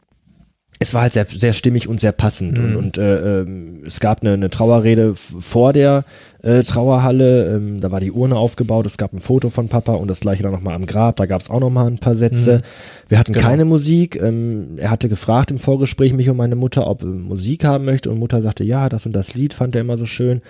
Es 0.80 0.94
war 0.94 1.02
halt 1.02 1.12
sehr, 1.12 1.26
sehr 1.26 1.52
stimmig 1.52 1.88
und 1.88 2.00
sehr 2.00 2.12
passend. 2.12 2.58
Und, 2.58 2.70
Mhm. 2.70 2.76
und 2.76 2.98
äh, 2.98 3.40
ähm, 3.40 3.82
es 3.84 4.00
gab 4.00 4.22
eine, 4.22 4.32
eine 4.34 4.50
Trauerrede 4.50 5.14
vor 5.14 5.72
der 5.72 6.04
äh, 6.42 6.62
Trauerhalle. 6.62 7.56
Ähm, 7.56 7.80
da 7.80 7.90
war 7.90 8.00
die 8.00 8.12
Urne 8.12 8.36
aufgebaut. 8.36 8.86
Es 8.86 8.98
gab 8.98 9.12
ein 9.12 9.18
Foto 9.18 9.50
von 9.50 9.68
Papa 9.68 9.94
und 9.94 10.08
das 10.08 10.20
gleiche 10.20 10.42
dann 10.42 10.52
nochmal 10.52 10.74
am 10.74 10.86
Grab. 10.86 11.16
Da 11.16 11.26
gab 11.26 11.40
es 11.40 11.50
auch 11.50 11.60
nochmal 11.60 11.86
ein 11.86 11.98
paar 11.98 12.14
Sätze. 12.14 12.58
Mhm. 12.58 12.62
Wir 13.08 13.18
hatten 13.18 13.32
Genau. 13.32 13.46
keine 13.46 13.64
Musik. 13.64 14.16
Ähm, 14.20 14.76
er 14.76 14.90
hatte 14.90 15.08
gefragt 15.08 15.50
im 15.50 15.58
Vorgespräch 15.58 16.12
mich 16.12 16.28
und 16.30 16.36
meine 16.36 16.56
Mutter, 16.56 16.86
ob 16.86 17.02
er 17.02 17.08
Musik 17.08 17.64
haben 17.64 17.84
möchte. 17.84 18.10
Und 18.10 18.18
Mutter 18.18 18.40
sagte, 18.42 18.64
ja, 18.64 18.88
das 18.88 19.06
und 19.06 19.12
das 19.12 19.34
Lied 19.34 19.54
fand 19.54 19.74
er 19.74 19.82
immer 19.82 19.96
so 19.96 20.06
schön. 20.06 20.42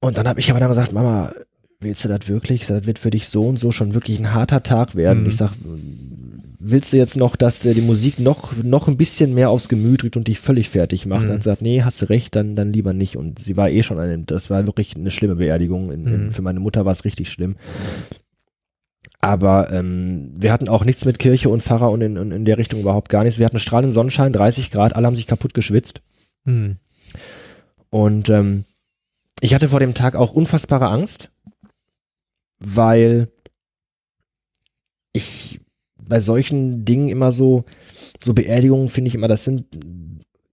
Und 0.00 0.18
dann 0.18 0.28
habe 0.28 0.40
ich 0.40 0.50
aber 0.50 0.60
dann 0.60 0.68
gesagt, 0.68 0.92
Mama, 0.92 1.32
willst 1.80 2.04
du 2.04 2.08
das 2.08 2.28
wirklich? 2.28 2.66
Das 2.66 2.86
wird 2.86 2.98
für 2.98 3.10
dich 3.10 3.28
so 3.28 3.48
und 3.48 3.58
so 3.58 3.72
schon 3.72 3.94
wirklich 3.94 4.18
ein 4.18 4.34
harter 4.34 4.62
Tag 4.62 4.94
werden. 4.96 5.22
Mhm. 5.22 5.28
Ich 5.28 5.36
sag, 5.36 5.50
willst 6.58 6.92
du 6.92 6.96
jetzt 6.96 7.16
noch, 7.16 7.36
dass 7.36 7.64
äh, 7.64 7.74
die 7.74 7.80
Musik 7.80 8.18
noch, 8.18 8.54
noch 8.56 8.88
ein 8.88 8.96
bisschen 8.96 9.34
mehr 9.34 9.50
aufs 9.50 9.68
Gemüt 9.68 10.02
drückt 10.02 10.16
und 10.16 10.28
dich 10.28 10.40
völlig 10.40 10.68
fertig 10.68 11.06
macht? 11.06 11.22
Mhm. 11.22 11.26
Und 11.26 11.32
hat 11.34 11.40
gesagt, 11.40 11.62
nee, 11.62 11.82
hast 11.82 12.02
du 12.02 12.08
recht, 12.08 12.34
dann, 12.36 12.56
dann 12.56 12.72
lieber 12.72 12.92
nicht. 12.92 13.16
Und 13.16 13.38
sie 13.38 13.56
war 13.56 13.70
eh 13.70 13.82
schon 13.82 13.98
eine, 13.98 14.18
das 14.18 14.50
war 14.50 14.66
wirklich 14.66 14.96
eine 14.96 15.10
schlimme 15.10 15.36
Beerdigung. 15.36 15.92
In, 15.92 16.06
in, 16.06 16.24
Mhm. 16.26 16.30
für 16.32 16.42
meine 16.42 16.60
Mutter 16.60 16.84
war 16.84 16.92
es 16.92 17.04
richtig 17.04 17.30
schlimm. 17.30 17.56
Aber 19.20 19.72
ähm, 19.72 20.32
wir 20.36 20.52
hatten 20.52 20.68
auch 20.68 20.84
nichts 20.84 21.04
mit 21.04 21.18
Kirche 21.18 21.48
und 21.48 21.62
Pfarrer 21.62 21.90
und 21.90 22.00
in, 22.02 22.16
in, 22.16 22.30
in 22.30 22.44
der 22.44 22.58
Richtung 22.58 22.80
überhaupt 22.80 23.08
gar 23.08 23.24
nichts. 23.24 23.38
Wir 23.38 23.46
hatten 23.46 23.58
strahlenden 23.58 23.92
Sonnenschein, 23.92 24.32
30 24.32 24.70
Grad, 24.70 24.94
alle 24.94 25.06
haben 25.06 25.16
sich 25.16 25.26
kaputt 25.26 25.54
geschwitzt. 25.54 26.02
Mhm. 26.44 26.76
Und 27.90 28.28
ähm, 28.30 28.64
ich 29.40 29.54
hatte 29.54 29.70
vor 29.70 29.80
dem 29.80 29.94
Tag 29.94 30.14
auch 30.14 30.32
unfassbare 30.32 30.88
Angst, 30.88 31.30
weil 32.58 33.28
ich 35.12 35.60
bei 36.08 36.20
solchen 36.20 36.84
Dingen 36.84 37.08
immer 37.08 37.32
so, 37.32 37.64
so 38.22 38.34
Beerdigungen 38.34 38.88
finde 38.88 39.08
ich 39.08 39.14
immer, 39.14 39.28
das 39.28 39.44
sind 39.44 39.64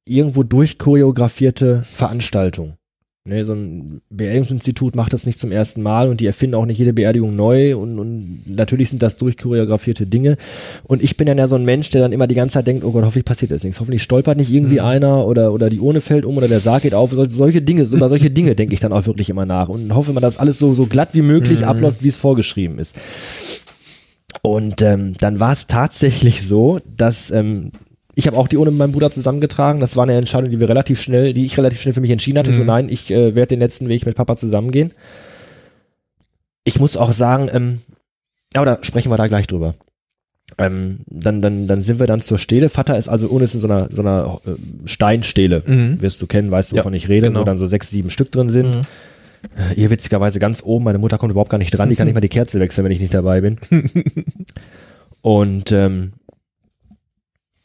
irgendwo 0.05 0.43
durchchoreografierte 0.43 1.83
Veranstaltungen. 1.83 2.73
Ne, 3.27 3.43
so 3.43 3.53
ein 3.53 4.01
Beerdigungsinstitut 4.11 4.95
macht 4.95 5.11
das 5.11 5.25
nicht 5.25 5.39
zum 5.39 5.51
ersten 5.51 5.81
Mal 5.81 6.09
und 6.09 6.21
die 6.21 6.27
erfinden 6.27 6.53
auch 6.53 6.67
nicht 6.67 6.77
jede 6.77 6.93
Beerdigung 6.93 7.35
neu 7.35 7.75
und, 7.75 7.97
und 7.97 8.43
natürlich 8.45 8.91
sind 8.91 9.01
das 9.01 9.17
durchchoreografierte 9.17 10.05
Dinge. 10.05 10.37
Und 10.83 11.01
ich 11.01 11.17
bin 11.17 11.25
dann 11.25 11.39
ja 11.39 11.47
so 11.47 11.55
ein 11.55 11.65
Mensch, 11.65 11.89
der 11.89 12.01
dann 12.01 12.11
immer 12.11 12.27
die 12.27 12.35
ganze 12.35 12.53
Zeit 12.53 12.67
denkt, 12.67 12.83
oh 12.83 12.91
Gott, 12.91 13.03
hoffentlich 13.03 13.25
passiert 13.25 13.49
jetzt 13.49 13.63
nichts. 13.63 13.79
Hoffentlich 13.79 14.03
stolpert 14.03 14.37
nicht 14.37 14.51
irgendwie 14.51 14.75
Mhm. 14.75 14.85
einer 14.85 15.25
oder, 15.25 15.53
oder 15.53 15.71
die 15.71 15.79
Urne 15.79 16.01
fällt 16.01 16.23
um 16.23 16.37
oder 16.37 16.47
der 16.47 16.59
Sarg 16.59 16.83
geht 16.83 16.93
auf. 16.93 17.09
Sol 17.13 17.27
solche 17.31 17.63
Dinge, 17.63 17.81
über 17.91 18.09
solche 18.09 18.29
Dinge 18.29 18.53
denke 18.53 18.75
ich 18.75 18.79
dann 18.79 18.93
auch 18.93 19.07
wirklich 19.07 19.31
immer 19.31 19.47
nach 19.47 19.69
und 19.69 19.95
hoffe 19.95 20.11
immer, 20.11 20.21
dass 20.21 20.37
alles 20.37 20.59
so, 20.59 20.75
so 20.75 20.85
glatt 20.85 21.09
wie 21.13 21.23
möglich 21.23 21.61
Mhm. 21.61 21.65
abläuft, 21.65 22.03
wie 22.03 22.09
es 22.09 22.17
vorgeschrieben 22.17 22.77
ist. 22.77 22.95
Und 24.45 24.81
ähm, 24.81 25.15
dann 25.17 25.39
war 25.39 25.53
es 25.53 25.67
tatsächlich 25.67 26.45
so, 26.47 26.79
dass 26.97 27.31
ähm, 27.31 27.71
ich 28.13 28.27
habe 28.27 28.37
auch 28.37 28.47
die 28.47 28.57
Urne 28.57 28.71
mit 28.71 28.77
meinem 28.77 28.91
Bruder 28.91 29.11
zusammengetragen. 29.11 29.81
Das 29.81 29.95
war 29.97 30.03
eine 30.03 30.15
Entscheidung, 30.15 30.49
die 30.49 30.59
wir 30.59 30.69
relativ 30.69 31.01
schnell, 31.01 31.33
die 31.33 31.45
ich 31.45 31.57
relativ 31.57 31.81
schnell 31.81 31.93
für 31.93 32.01
mich 32.01 32.11
entschieden 32.11 32.37
hatte. 32.39 32.53
So 32.53 32.61
Mhm. 32.61 32.67
nein, 32.67 32.89
ich 32.89 33.11
äh, 33.11 33.35
werde 33.35 33.49
den 33.49 33.59
letzten 33.59 33.87
Weg 33.89 34.05
mit 34.05 34.15
Papa 34.15 34.35
zusammengehen. 34.35 34.93
Ich 36.63 36.79
muss 36.79 36.97
auch 36.97 37.11
sagen, 37.11 37.49
ähm, 37.51 37.81
aber 38.53 38.65
da 38.65 38.77
sprechen 38.81 39.11
wir 39.11 39.17
da 39.17 39.27
gleich 39.27 39.47
drüber. 39.47 39.75
Ähm, 40.57 40.99
dann, 41.07 41.41
dann, 41.41 41.67
dann 41.67 41.81
sind 41.83 41.99
wir 41.99 42.07
dann 42.07 42.21
zur 42.21 42.37
Stele. 42.37 42.69
Vater 42.69 42.97
ist 42.97 43.09
also 43.09 43.27
ohne 43.29 43.45
ist 43.45 43.55
in 43.55 43.61
so 43.61 43.67
einer, 43.67 43.89
so 43.91 44.01
einer 44.01 44.39
äh, 44.45 44.51
Steinstele. 44.87 45.63
Mhm. 45.65 46.01
Wirst 46.01 46.21
du 46.21 46.27
kennen, 46.27 46.51
weißt 46.51 46.71
du, 46.71 46.75
Ja, 46.75 46.81
wovon 46.83 46.93
ich 46.93 47.09
rede, 47.09 47.27
genau. 47.27 47.41
wo 47.41 47.43
dann 47.43 47.57
so 47.57 47.67
sechs, 47.67 47.89
sieben 47.89 48.09
Stück 48.11 48.31
drin 48.31 48.49
sind. 48.49 48.69
Mhm. 48.75 48.81
Äh, 49.57 49.73
Ihr 49.75 49.89
witzigerweise 49.89 50.39
ganz 50.39 50.63
oben, 50.63 50.85
meine 50.85 50.97
Mutter 50.97 51.17
kommt 51.17 51.31
überhaupt 51.31 51.49
gar 51.49 51.57
nicht 51.57 51.71
dran, 51.71 51.89
die 51.89 51.95
kann 51.95 52.07
nicht 52.07 52.15
mal 52.15 52.21
die 52.21 52.29
Kerze 52.29 52.59
wechseln, 52.59 52.85
wenn 52.85 52.91
ich 52.91 52.99
nicht 52.99 53.13
dabei 53.13 53.41
bin. 53.41 53.57
Und 55.21 55.71
ähm, 55.71 56.13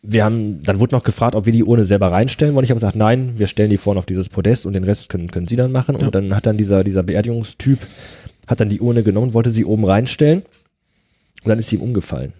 wir 0.03 0.25
haben, 0.25 0.63
dann 0.63 0.81
wurde 0.81 0.95
noch 0.95 1.05
gefragt, 1.05 1.35
ob 1.35 1.47
wir 1.47 1.53
die 1.53 1.65
Urne 1.65 1.85
selber 1.85 2.11
reinstellen 2.11 2.55
wollen. 2.55 2.65
Ich 2.65 2.71
habe 2.71 2.81
gesagt, 2.81 2.97
nein, 2.97 3.35
wir 3.37 3.47
stellen 3.47 3.71
die 3.71 3.79
vorne 3.79 3.99
auf 3.99 4.07
dieses 4.07 4.29
Podest 4.29 4.65
und 4.65 4.73
den 4.73 4.85
Rest 4.85 5.11
können, 5.11 5.31
können 5.31 5.47
Sie 5.47 5.57
dann 5.57 5.73
machen. 5.73 5.97
Ja. 5.99 6.07
Und 6.07 6.15
dann 6.15 6.35
hat 6.35 6.47
dann 6.47 6.57
dieser, 6.57 6.85
dieser 6.85 7.03
Beerdigungstyp, 7.03 7.79
hat 8.47 8.61
dann 8.61 8.71
die 8.71 8.81
Urne 8.81 9.03
genommen, 9.03 9.35
wollte 9.35 9.51
sie 9.51 9.65
oben 9.65 9.85
reinstellen 9.85 10.43
und 11.45 11.49
dann 11.49 11.59
ist 11.59 11.69
sie 11.69 11.77
ihm 11.77 11.83
umgefallen. 11.83 12.33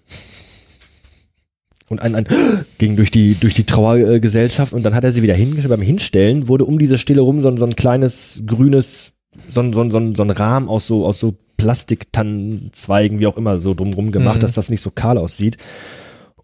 Und 1.89 2.01
ein, 2.01 2.15
ein 2.15 2.27
ging 2.79 2.97
durch 2.97 3.11
die, 3.11 3.35
durch 3.35 3.55
die 3.55 3.65
Trauergesellschaft 3.65 4.73
und 4.73 4.83
dann 4.83 4.95
hat 4.95 5.05
er 5.05 5.13
sie 5.13 5.23
wieder 5.23 5.35
hingestellt. 5.35 5.71
Beim 5.71 5.83
Hinstellen 5.83 6.49
wurde 6.49 6.65
um 6.65 6.79
diese 6.79 6.99
Stille 6.99 7.21
rum 7.21 7.41
so, 7.41 7.55
so 7.57 7.65
ein 7.65 7.77
kleines 7.77 8.45
grünes, 8.47 9.13
so 9.49 9.61
ein, 9.61 9.73
so 9.73 9.81
ein, 9.81 9.91
so 9.91 9.99
ein, 9.99 10.15
so 10.15 10.23
ein 10.23 10.31
Rahmen 10.31 10.69
aus 10.69 10.87
so, 10.87 11.07
aus 11.07 11.19
so 11.21 11.35
Plastiktannenzweigen, 11.57 13.21
wie 13.21 13.27
auch 13.27 13.37
immer, 13.37 13.59
so 13.61 13.75
drumrum 13.75 14.13
gemacht, 14.13 14.37
Mhm. 14.39 14.41
dass 14.41 14.55
das 14.55 14.71
nicht 14.71 14.81
so 14.81 14.91
kahl 14.91 15.19
aussieht. 15.19 15.57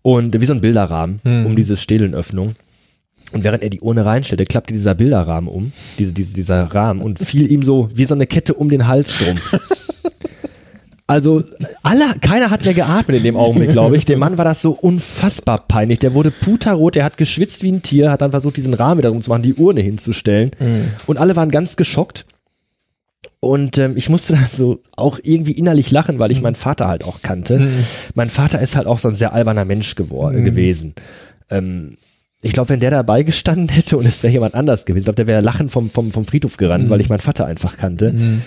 Und 0.03 0.41
wie 0.41 0.47
so 0.47 0.53
ein 0.53 0.61
Bilderrahmen 0.61 1.21
Mhm. 1.25 1.47
um 1.47 1.57
diese 1.57 1.77
Stelenöffnung. 1.77 2.55
Und 3.33 3.43
während 3.43 3.63
er 3.65 3.71
die 3.71 3.81
Urne 3.81 4.05
reinstellte, 4.05 4.45
klappte 4.45 4.73
dieser 4.73 4.95
Bilderrahmen 4.95 5.49
um, 5.51 5.73
diese, 5.99 6.13
diese, 6.13 6.33
dieser 6.35 6.63
Rahmen, 6.63 7.03
und 7.03 7.19
fiel 7.19 7.51
ihm 7.51 7.65
so 7.65 7.89
wie 7.93 8.05
so 8.05 8.15
eine 8.15 8.27
Kette 8.27 8.55
um 8.55 8.69
den 8.69 8.87
Hals 8.87 9.19
drum. 9.19 9.37
Also, 11.09 11.45
alle, 11.85 12.03
keiner 12.21 12.51
hat 12.51 12.65
mehr 12.65 12.75
geatmet 12.75 13.19
in 13.19 13.23
dem 13.23 13.37
Augenblick, 13.37 13.71
glaube 13.71 13.97
ich. 13.97 14.05
Dem 14.07 14.19
Mann 14.19 14.39
war 14.39 14.45
das 14.45 14.61
so 14.61 14.73
unfassbar 14.73 15.59
peinlich. 15.69 16.01
Der 16.01 16.15
wurde 16.15 16.33
puterrot, 16.33 16.97
der 16.97 17.05
hat 17.05 17.17
geschwitzt 17.17 17.63
wie 17.63 17.71
ein 17.71 17.83
Tier, 17.83 18.11
hat 18.11 18.23
dann 18.23 18.33
versucht, 18.33 18.57
diesen 18.57 18.75
Rahmen 18.75 18.99
wieder 18.99 19.17
zu 19.21 19.31
machen, 19.31 19.43
die 19.45 19.55
Urne 19.55 19.83
hinzustellen. 19.83 20.51
Mhm. 20.59 20.89
Und 21.07 21.19
alle 21.19 21.37
waren 21.37 21.53
ganz 21.53 21.77
geschockt. 21.77 22.27
Und 23.41 23.79
ähm, 23.79 23.97
ich 23.97 24.09
musste 24.09 24.33
dann 24.33 24.47
so 24.47 24.81
auch 24.97 25.19
irgendwie 25.23 25.53
innerlich 25.53 25.91
lachen, 25.91 26.19
weil 26.19 26.33
ich 26.33 26.41
meinen 26.43 26.55
Vater 26.55 26.89
halt 26.89 27.05
auch 27.05 27.21
kannte. 27.21 27.59
Mhm. 27.61 27.85
Mein 28.15 28.31
Vater 28.31 28.61
ist 28.61 28.77
halt 28.77 28.87
auch 28.87 28.99
so 28.99 29.09
ein 29.09 29.15
sehr 29.15 29.33
alberner 29.33 29.65
Mensch 29.65 29.95
geworden, 29.95 30.41
Mhm. 30.41 30.45
gewesen. 30.45 30.95
Ähm, 31.51 31.97
ich 32.43 32.53
glaube, 32.53 32.71
wenn 32.71 32.81
der 32.81 32.91
dabei 32.91 33.23
gestanden 33.23 33.69
hätte 33.69 33.97
und 33.99 34.07
es 34.07 34.23
wäre 34.23 34.33
jemand 34.33 34.55
anders 34.55 34.85
gewesen, 34.87 35.03
ich 35.03 35.05
glaube, 35.07 35.17
der 35.17 35.27
wäre 35.27 35.41
lachend 35.43 35.71
vom, 35.71 35.91
vom, 35.91 36.13
vom 36.13 36.25
Friedhof 36.25 36.57
gerannt, 36.57 36.87
Mhm. 36.87 36.91
weil 36.91 37.01
ich 37.01 37.09
meinen 37.09 37.21
Vater 37.21 37.47
einfach 37.47 37.77
kannte. 37.77 38.13
Mhm. 38.13 38.43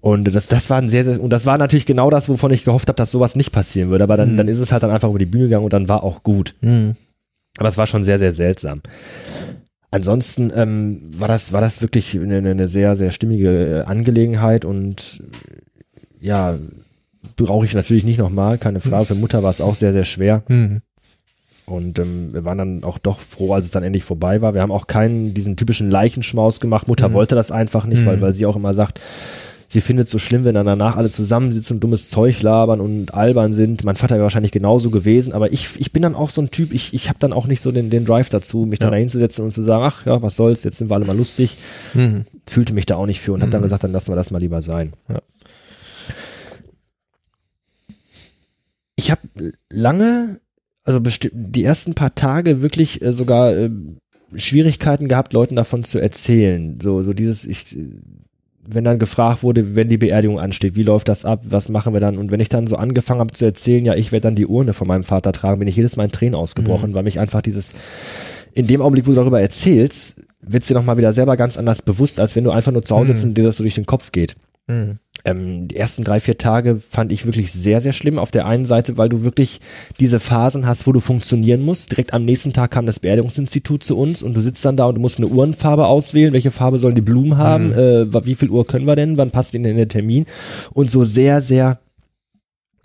Und 0.00 0.24
das, 0.34 0.48
das 0.48 0.68
war 0.68 0.76
ein 0.78 0.90
sehr, 0.90 1.04
sehr, 1.04 1.20
und 1.20 1.30
das 1.32 1.46
war 1.46 1.56
natürlich 1.56 1.86
genau 1.86 2.10
das, 2.10 2.28
wovon 2.28 2.50
ich 2.52 2.64
gehofft 2.64 2.88
habe, 2.88 2.96
dass 2.96 3.10
sowas 3.10 3.36
nicht 3.36 3.52
passieren 3.52 3.88
würde. 3.88 4.04
Aber 4.04 4.16
dann, 4.18 4.32
Mhm. 4.32 4.36
dann 4.36 4.48
ist 4.48 4.58
es 4.58 4.70
halt 4.72 4.82
dann 4.82 4.90
einfach 4.90 5.08
über 5.08 5.18
die 5.18 5.24
Bühne 5.26 5.44
gegangen 5.44 5.64
und 5.64 5.72
dann 5.72 5.88
war 5.88 6.04
auch 6.04 6.22
gut. 6.22 6.54
Mhm. 6.60 6.96
Aber 7.56 7.68
es 7.68 7.78
war 7.78 7.86
schon 7.86 8.04
sehr, 8.04 8.18
sehr 8.18 8.34
seltsam. 8.34 8.82
Ansonsten 9.94 10.52
ähm, 10.56 11.02
war 11.16 11.28
das 11.28 11.52
war 11.52 11.60
das 11.60 11.80
wirklich 11.80 12.14
eine, 12.18 12.38
eine 12.38 12.66
sehr 12.68 12.96
sehr 12.96 13.12
stimmige 13.12 13.50
äh, 13.50 13.80
Angelegenheit 13.82 14.64
und 14.64 15.22
äh, 16.20 16.26
ja 16.26 16.58
brauche 17.36 17.64
ich 17.64 17.74
natürlich 17.74 18.04
nicht 18.04 18.18
nochmal, 18.18 18.58
keine 18.58 18.80
Frage. 18.80 19.06
Für 19.06 19.14
Mutter 19.14 19.42
war 19.44 19.50
es 19.50 19.60
auch 19.60 19.76
sehr 19.76 19.92
sehr 19.92 20.04
schwer 20.04 20.42
Mhm. 20.48 20.80
und 21.66 21.98
ähm, 22.00 22.32
wir 22.34 22.44
waren 22.44 22.58
dann 22.58 22.82
auch 22.84 22.98
doch 22.98 23.20
froh, 23.20 23.54
als 23.54 23.66
es 23.66 23.70
dann 23.70 23.84
endlich 23.84 24.02
vorbei 24.04 24.40
war. 24.42 24.52
Wir 24.54 24.62
haben 24.62 24.72
auch 24.72 24.88
keinen 24.88 25.32
diesen 25.32 25.56
typischen 25.56 25.90
Leichenschmaus 25.90 26.58
gemacht. 26.60 26.88
Mutter 26.88 27.10
Mhm. 27.10 27.12
wollte 27.14 27.34
das 27.36 27.52
einfach 27.52 27.86
nicht, 27.86 28.04
weil 28.04 28.16
Mhm. 28.16 28.20
weil 28.22 28.34
sie 28.34 28.46
auch 28.46 28.56
immer 28.56 28.74
sagt, 28.74 29.00
sie 29.68 29.80
findet 29.80 30.06
es 30.06 30.12
so 30.12 30.18
schlimm, 30.18 30.44
wenn 30.44 30.54
dann 30.54 30.66
danach 30.66 30.96
alle 30.96 31.10
zusammensitzen 31.10 31.76
und 31.76 31.80
dummes 31.80 32.08
Zeug 32.10 32.40
labern 32.42 32.80
und 32.80 33.14
albern 33.14 33.52
sind. 33.52 33.84
Mein 33.84 33.96
Vater 33.96 34.14
wäre 34.16 34.24
wahrscheinlich 34.24 34.52
genauso 34.52 34.90
gewesen, 34.90 35.32
aber 35.32 35.52
ich, 35.52 35.68
ich 35.78 35.92
bin 35.92 36.02
dann 36.02 36.14
auch 36.14 36.30
so 36.30 36.40
ein 36.42 36.50
Typ, 36.50 36.72
ich, 36.72 36.94
ich 36.94 37.08
habe 37.08 37.18
dann 37.18 37.32
auch 37.32 37.46
nicht 37.46 37.62
so 37.62 37.72
den, 37.72 37.90
den 37.90 38.04
Drive 38.04 38.28
dazu, 38.30 38.66
mich 38.66 38.78
dann 38.78 38.88
Ja. 38.88 38.92
da 38.92 38.98
hinzusetzen 38.98 39.44
und 39.44 39.52
zu 39.52 39.62
sagen, 39.62 39.84
ach 39.84 40.06
ja, 40.06 40.22
was 40.22 40.36
soll's, 40.36 40.62
jetzt 40.64 40.78
sind 40.78 40.90
wir 40.90 40.94
alle 40.94 41.04
mal 41.06 41.16
lustig. 41.16 41.56
Mhm. 41.94 42.24
Fühlte 42.46 42.74
mich 42.74 42.86
da 42.86 42.96
auch 42.96 43.06
nicht 43.06 43.20
für 43.20 43.32
und 43.32 43.42
hab 43.42 43.50
dann 43.50 43.60
Mhm. 43.60 43.64
gesagt, 43.64 43.84
dann 43.84 43.92
lassen 43.92 44.12
wir 44.12 44.16
das 44.16 44.30
mal 44.30 44.38
lieber 44.40 44.62
sein. 44.62 44.92
Ja. 45.08 45.20
Ich 48.96 49.10
habe 49.10 49.20
lange, 49.70 50.40
also 50.84 51.00
die 51.00 51.64
ersten 51.64 51.94
paar 51.94 52.14
Tage 52.14 52.62
wirklich 52.62 53.02
äh, 53.02 53.12
sogar 53.12 53.56
äh, 53.56 53.70
Schwierigkeiten 54.36 55.08
gehabt, 55.08 55.32
Leuten 55.32 55.56
davon 55.56 55.84
zu 55.84 55.98
erzählen. 55.98 56.78
So, 56.80 57.02
so 57.02 57.12
dieses, 57.12 57.44
ich, 57.46 57.76
wenn 58.66 58.84
dann 58.84 58.98
gefragt 58.98 59.42
wurde, 59.42 59.74
wenn 59.74 59.88
die 59.88 59.96
Beerdigung 59.98 60.38
ansteht, 60.40 60.74
wie 60.76 60.82
läuft 60.82 61.08
das 61.08 61.24
ab, 61.24 61.42
was 61.48 61.68
machen 61.68 61.92
wir 61.92 62.00
dann? 62.00 62.16
Und 62.18 62.30
wenn 62.30 62.40
ich 62.40 62.48
dann 62.48 62.66
so 62.66 62.76
angefangen 62.76 63.20
habe 63.20 63.32
zu 63.32 63.44
erzählen, 63.44 63.84
ja, 63.84 63.94
ich 63.94 64.12
werde 64.12 64.22
dann 64.22 64.36
die 64.36 64.46
Urne 64.46 64.72
von 64.72 64.88
meinem 64.88 65.04
Vater 65.04 65.32
tragen, 65.32 65.58
bin 65.58 65.68
ich 65.68 65.76
jedes 65.76 65.96
Mal 65.96 66.04
in 66.04 66.12
Tränen 66.12 66.34
ausgebrochen, 66.34 66.94
weil 66.94 67.02
mich 67.02 67.20
einfach 67.20 67.42
dieses, 67.42 67.74
in 68.54 68.66
dem 68.66 68.80
Augenblick, 68.82 69.06
wo 69.06 69.10
du 69.10 69.16
darüber 69.16 69.40
erzählst, 69.40 70.22
wird's 70.40 70.66
dir 70.68 70.74
nochmal 70.74 70.96
wieder 70.96 71.12
selber 71.12 71.36
ganz 71.36 71.56
anders 71.56 71.82
bewusst, 71.82 72.20
als 72.20 72.36
wenn 72.36 72.44
du 72.44 72.50
einfach 72.50 72.72
nur 72.72 72.84
zu 72.84 72.94
Hause 72.96 73.12
sitzt 73.12 73.24
Mhm. 73.24 73.30
und 73.30 73.38
dir 73.38 73.44
das 73.44 73.56
so 73.56 73.64
durch 73.64 73.74
den 73.74 73.86
Kopf 73.86 74.12
geht. 74.12 74.36
Mhm. 74.66 74.98
Ähm, 75.24 75.68
die 75.68 75.76
ersten 75.76 76.04
drei, 76.04 76.20
vier 76.20 76.36
Tage 76.36 76.80
fand 76.90 77.10
ich 77.10 77.24
wirklich 77.24 77.52
sehr, 77.52 77.80
sehr 77.80 77.92
schlimm. 77.92 78.18
Auf 78.18 78.30
der 78.30 78.46
einen 78.46 78.66
Seite, 78.66 78.98
weil 78.98 79.08
du 79.08 79.24
wirklich 79.24 79.60
diese 79.98 80.20
Phasen 80.20 80.66
hast, 80.66 80.86
wo 80.86 80.92
du 80.92 81.00
funktionieren 81.00 81.62
musst. 81.62 81.92
Direkt 81.92 82.12
am 82.12 82.24
nächsten 82.24 82.52
Tag 82.52 82.72
kam 82.72 82.86
das 82.86 83.00
Beerdigungsinstitut 83.00 83.82
zu 83.82 83.98
uns 83.98 84.22
und 84.22 84.34
du 84.34 84.40
sitzt 84.40 84.64
dann 84.64 84.76
da 84.76 84.84
und 84.86 84.96
du 84.96 85.00
musst 85.00 85.18
eine 85.18 85.28
Uhrenfarbe 85.28 85.86
auswählen. 85.86 86.32
Welche 86.32 86.50
Farbe 86.50 86.78
sollen 86.78 86.94
die 86.94 87.00
Blumen 87.00 87.38
haben? 87.38 87.68
Mhm. 87.68 88.12
Äh, 88.12 88.26
wie 88.26 88.34
viel 88.34 88.50
Uhr 88.50 88.66
können 88.66 88.86
wir 88.86 88.96
denn? 88.96 89.16
Wann 89.16 89.30
passt 89.30 89.54
ihnen 89.54 89.64
denn 89.64 89.76
der 89.76 89.88
Termin? 89.88 90.26
Und 90.72 90.90
so 90.90 91.04
sehr, 91.04 91.40
sehr 91.40 91.78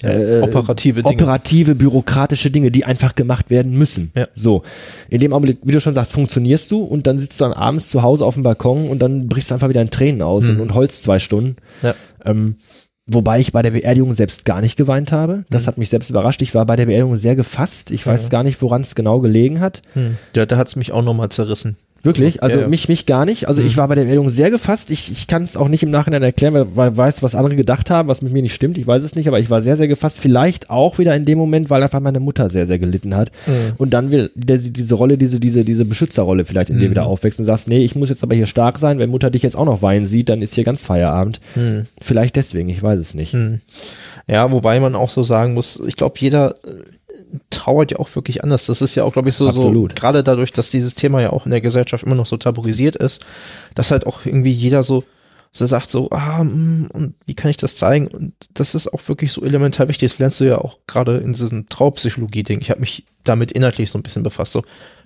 äh, 0.04 0.42
operative 0.42 1.04
Dinge. 1.04 1.16
Operative, 1.16 1.76
bürokratische 1.76 2.52
Dinge, 2.52 2.72
die 2.72 2.86
einfach 2.86 3.16
gemacht 3.16 3.50
werden 3.50 3.74
müssen. 3.74 4.12
Ja. 4.16 4.28
So. 4.34 4.64
In 5.10 5.20
dem 5.20 5.34
Augenblick, 5.34 5.60
wie 5.64 5.72
du 5.72 5.82
schon 5.82 5.94
sagst, 5.94 6.14
funktionierst 6.14 6.72
du 6.72 6.84
und 6.84 7.08
dann 7.08 7.20
sitzt 7.20 7.40
du 7.40 7.46
dann 7.46 7.54
abends 7.54 7.90
zu 7.90 8.02
Hause 8.02 8.26
auf 8.26 8.36
dem 8.36 8.44
Balkon 8.44 8.90
und 8.90 9.00
dann 9.00 9.28
brichst 9.28 9.52
du 9.52 9.56
einfach 9.56 9.70
wieder 9.70 9.82
in 9.82 9.90
Tränen 9.90 10.22
aus 10.22 10.46
mhm. 10.46 10.52
und, 10.52 10.62
und 10.62 10.74
holst 10.74 11.04
zwei 11.04 11.20
Stunden. 11.20 11.58
Ja. 11.82 11.96
Ähm, 12.26 12.56
Wobei 13.12 13.40
ich 13.40 13.52
bei 13.52 13.64
der 13.64 13.72
Beerdigung 13.72 14.14
selbst 14.14 14.46
gar 14.46 14.62
nicht 14.62 14.76
geweint 14.76 15.12
habe. 15.12 15.44
Das 15.50 15.64
mhm. 15.64 15.68
hat 15.68 15.78
mich 15.80 15.90
selbst 15.90 16.12
überrascht. 16.12 16.44
Ich 16.44 16.54
war 16.54 16.68
bei 16.68 16.76
der 16.76 16.86
Beerdigung 16.86 17.18
sehr 17.18 17.36
gefasst. 17.36 17.90
Ich 17.90 18.06
weiß 18.06 18.24
ja. 18.24 18.30
gar 18.30 18.44
nicht, 18.44 18.62
woran 18.62 18.82
es 18.82 18.94
genau 18.94 19.20
gelegen 19.20 19.60
hat. 19.60 19.82
Mhm. 19.96 20.18
Ja, 20.36 20.46
da 20.46 20.58
hat 20.58 20.68
es 20.68 20.76
mich 20.76 20.92
auch 20.92 21.02
nochmal 21.02 21.30
zerrissen. 21.30 21.78
Wirklich? 22.04 22.42
Also 22.42 22.58
ja, 22.58 22.64
ja. 22.64 22.70
mich 22.70 22.88
mich 22.88 23.06
gar 23.06 23.26
nicht. 23.26 23.48
Also 23.48 23.62
mhm. 23.62 23.68
ich 23.68 23.78
war 23.78 23.88
bei 23.88 23.96
der 23.96 24.06
Meldung 24.06 24.30
sehr 24.30 24.50
gefasst. 24.50 24.90
Ich, 24.92 25.12
ich 25.12 25.28
kann 25.28 25.44
es 25.44 25.58
auch 25.58 25.68
nicht 25.68 25.84
im 25.84 25.90
Nachhinein 25.90 26.24
erklären, 26.24 26.54
weil, 26.54 26.68
weil 26.76 26.98
weiß, 26.98 27.24
was 27.24 27.36
andere 27.36 27.56
gedacht 27.56 27.90
haben, 27.90 28.08
was 28.08 28.22
mit 28.22 28.32
mir 28.32 28.42
nicht 28.42 28.54
stimmt. 28.54 28.78
Ich 28.78 28.88
weiß 28.88 29.04
es 29.04 29.16
nicht, 29.16 29.28
aber 29.28 29.40
ich 29.40 29.50
war 29.50 29.62
sehr, 29.62 29.78
sehr 29.78 29.88
gefasst. 29.88 30.20
Vielleicht 30.20 30.70
auch 30.70 30.98
wieder 30.98 31.16
in 31.16 31.26
dem 31.26 31.38
Moment, 31.38 31.70
weil 31.70 31.84
einfach 31.84 32.00
meine 32.00 32.20
Mutter 32.20 32.50
sehr, 32.50 32.68
sehr 32.68 32.80
gelitten 32.80 33.16
hat. 33.16 33.32
Mhm. 33.48 33.74
Und 33.78 33.94
dann 33.94 34.12
will 34.12 34.32
diese 34.36 34.96
Rolle, 34.96 35.18
diese, 35.18 35.40
diese, 35.40 35.66
diese 35.66 35.86
Beschützerrolle 35.86 36.46
vielleicht 36.46 36.70
in 36.70 36.78
mhm. 36.78 36.82
dir 36.82 36.92
wieder 36.92 37.06
aufwächst 37.06 37.40
und 37.40 37.46
sagst, 37.46 37.68
nee, 37.68 37.84
ich 37.84 37.96
muss 37.96 38.10
jetzt 38.10 38.24
aber 38.24 38.36
hier 38.36 38.48
stark 38.48 38.80
sein. 38.80 39.00
Wenn 39.00 39.10
Mutter 39.10 39.30
dich 39.30 39.44
jetzt 39.44 39.56
auch 39.56 39.66
noch 39.66 39.82
weinen 39.82 40.06
sieht, 40.06 40.30
dann 40.30 40.42
ist 40.42 40.56
hier 40.56 40.64
ganz 40.64 40.86
Feierabend. 40.86 41.42
Mhm. 41.56 41.86
Vielleicht 42.02 42.36
deswegen, 42.36 42.70
ich 42.70 42.82
weiß 42.82 43.00
es 43.00 43.14
nicht. 43.14 43.34
Mhm. 43.34 43.62
Ja, 44.28 44.52
wobei 44.52 44.80
man 44.80 44.96
auch 44.96 45.10
so 45.10 45.24
sagen 45.24 45.54
muss, 45.54 45.82
ich 45.86 45.96
glaube, 45.96 46.16
jeder 46.20 46.56
trauert 47.50 47.92
ja 47.92 48.00
auch 48.00 48.14
wirklich 48.16 48.44
anders. 48.44 48.66
Das 48.66 48.82
ist 48.82 48.96
ja 48.96 49.04
auch, 49.04 49.14
glaube 49.14 49.30
ich, 49.30 49.36
so, 49.36 49.48
Absolut. 49.48 49.92
so 49.92 49.96
gerade 49.96 50.24
dadurch, 50.24 50.52
dass 50.52 50.72
dieses 50.72 50.96
Thema 50.96 51.22
ja 51.22 51.32
auch 51.32 51.46
in 51.46 51.52
der 51.52 51.62
Gesellschaft 51.62 52.04
immer 52.04 52.16
noch 52.16 52.26
so 52.26 52.38
tabuisiert 52.38 52.96
ist, 52.96 53.26
dass 53.76 53.92
halt 53.92 54.08
auch 54.08 54.26
irgendwie 54.26 54.52
jeder 54.52 54.84
so, 54.84 55.04
so 55.52 55.66
sagt 55.66 55.90
so, 55.90 56.10
ah, 56.12 56.44
mm, 56.44 56.90
und 56.94 57.16
wie 57.26 57.36
kann 57.36 57.52
ich 57.52 57.58
das 57.58 57.76
zeigen? 57.76 58.08
Und 58.08 58.34
das 58.54 58.76
ist 58.76 58.94
auch 58.94 59.08
wirklich 59.08 59.32
so 59.32 59.44
elementar 59.44 59.88
wichtig. 59.88 60.12
Das 60.12 60.20
lernst 60.20 60.40
du 60.40 60.46
ja 60.46 60.60
auch 60.60 60.78
gerade 60.88 61.18
in 61.18 61.34
diesem 61.34 61.70
Traupsychologie-Ding. 61.70 62.62
Ich 62.62 62.70
habe 62.70 62.82
mich 62.82 63.06
damit 63.24 63.52
inhaltlich 63.52 63.92
so 63.92 64.00
ein 64.00 64.04
bisschen 64.04 64.24
befasst. 64.24 64.54
So, 64.54 64.64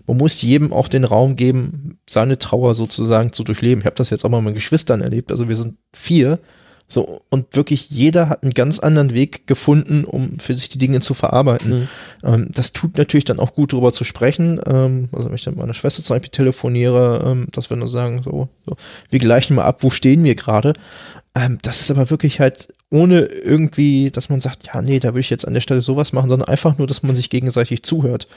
man 0.07 0.17
muss 0.17 0.41
jedem 0.41 0.73
auch 0.73 0.87
den 0.87 1.05
Raum 1.05 1.35
geben, 1.35 1.97
seine 2.07 2.37
Trauer 2.37 2.73
sozusagen 2.73 3.31
zu 3.33 3.43
durchleben. 3.43 3.81
Ich 3.81 3.85
habe 3.85 3.95
das 3.95 4.09
jetzt 4.09 4.25
auch 4.25 4.29
mal 4.29 4.37
mit 4.37 4.45
meinen 4.45 4.55
Geschwistern 4.55 5.01
erlebt. 5.01 5.31
Also 5.31 5.47
wir 5.47 5.55
sind 5.55 5.75
vier 5.93 6.39
so, 6.93 7.21
und 7.29 7.55
wirklich 7.55 7.89
jeder 7.89 8.29
hat 8.29 8.43
einen 8.43 8.53
ganz 8.53 8.79
anderen 8.79 9.13
Weg 9.13 9.47
gefunden, 9.47 10.05
um 10.05 10.37
für 10.39 10.53
sich 10.53 10.69
die 10.69 10.77
Dinge 10.77 11.01
zu 11.01 11.13
verarbeiten. 11.13 11.71
Mhm. 11.71 11.87
Ähm, 12.23 12.49
das 12.53 12.71
tut 12.71 12.97
natürlich 12.97 13.25
dann 13.25 13.39
auch 13.39 13.55
gut, 13.55 13.73
darüber 13.73 13.91
zu 13.91 14.03
sprechen. 14.03 14.61
Ähm, 14.65 15.09
also 15.11 15.27
wenn 15.27 15.35
ich 15.35 15.43
dann 15.43 15.55
mit 15.55 15.61
meiner 15.61 15.73
Schwester 15.73 16.03
zum 16.03 16.15
Beispiel 16.15 16.29
telefoniere, 16.29 17.23
ähm, 17.25 17.47
dass 17.51 17.69
wir 17.69 17.77
nur 17.77 17.89
sagen, 17.89 18.21
so, 18.21 18.47
so, 18.65 18.75
wir 19.09 19.19
gleichen 19.19 19.55
mal 19.55 19.63
ab, 19.63 19.79
wo 19.81 19.89
stehen 19.89 20.23
wir 20.23 20.35
gerade. 20.35 20.73
Ähm, 21.35 21.57
das 21.63 21.81
ist 21.81 21.89
aber 21.89 22.09
wirklich 22.11 22.39
halt 22.39 22.73
ohne 22.91 23.21
irgendwie, 23.21 24.11
dass 24.11 24.29
man 24.29 24.39
sagt, 24.39 24.67
ja, 24.67 24.81
nee, 24.83 24.99
da 24.99 25.09
würde 25.09 25.21
ich 25.21 25.31
jetzt 25.31 25.47
an 25.47 25.55
der 25.55 25.61
Stelle 25.61 25.81
sowas 25.81 26.13
machen, 26.13 26.29
sondern 26.29 26.47
einfach 26.47 26.77
nur, 26.77 26.85
dass 26.85 27.01
man 27.01 27.15
sich 27.15 27.31
gegenseitig 27.31 27.81
zuhört. 27.81 28.27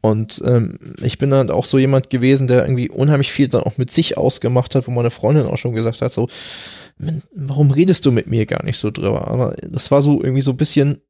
Und 0.00 0.42
ähm, 0.46 0.78
ich 1.02 1.18
bin 1.18 1.30
dann 1.30 1.50
auch 1.50 1.64
so 1.64 1.78
jemand 1.78 2.10
gewesen, 2.10 2.46
der 2.46 2.62
irgendwie 2.62 2.90
unheimlich 2.90 3.32
viel 3.32 3.48
dann 3.48 3.62
auch 3.62 3.76
mit 3.76 3.90
sich 3.90 4.16
ausgemacht 4.16 4.74
hat, 4.74 4.86
wo 4.86 4.90
meine 4.90 5.10
Freundin 5.10 5.46
auch 5.46 5.56
schon 5.56 5.74
gesagt 5.74 6.02
hat, 6.02 6.12
so, 6.12 6.28
warum 7.34 7.70
redest 7.70 8.06
du 8.06 8.12
mit 8.12 8.26
mir 8.26 8.46
gar 8.46 8.64
nicht 8.64 8.78
so 8.78 8.90
drüber? 8.90 9.28
Aber 9.28 9.56
das 9.62 9.90
war 9.90 10.02
so 10.02 10.22
irgendwie 10.22 10.42
so 10.42 10.52
ein 10.52 10.56
bisschen 10.56 11.00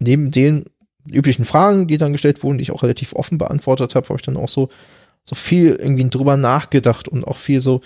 neben 0.00 0.30
den 0.30 0.64
üblichen 1.06 1.44
Fragen, 1.44 1.86
die 1.86 1.98
dann 1.98 2.12
gestellt 2.12 2.42
wurden, 2.42 2.58
die 2.58 2.62
ich 2.62 2.72
auch 2.72 2.82
relativ 2.82 3.12
offen 3.14 3.38
beantwortet 3.38 3.94
habe, 3.94 4.08
habe 4.08 4.16
ich 4.16 4.24
dann 4.24 4.36
auch 4.36 4.48
so, 4.48 4.68
so 5.22 5.34
viel 5.34 5.76
irgendwie 5.76 6.08
drüber 6.08 6.36
nachgedacht 6.36 7.08
und 7.08 7.24
auch 7.24 7.36
viel 7.36 7.60
so, 7.60 7.80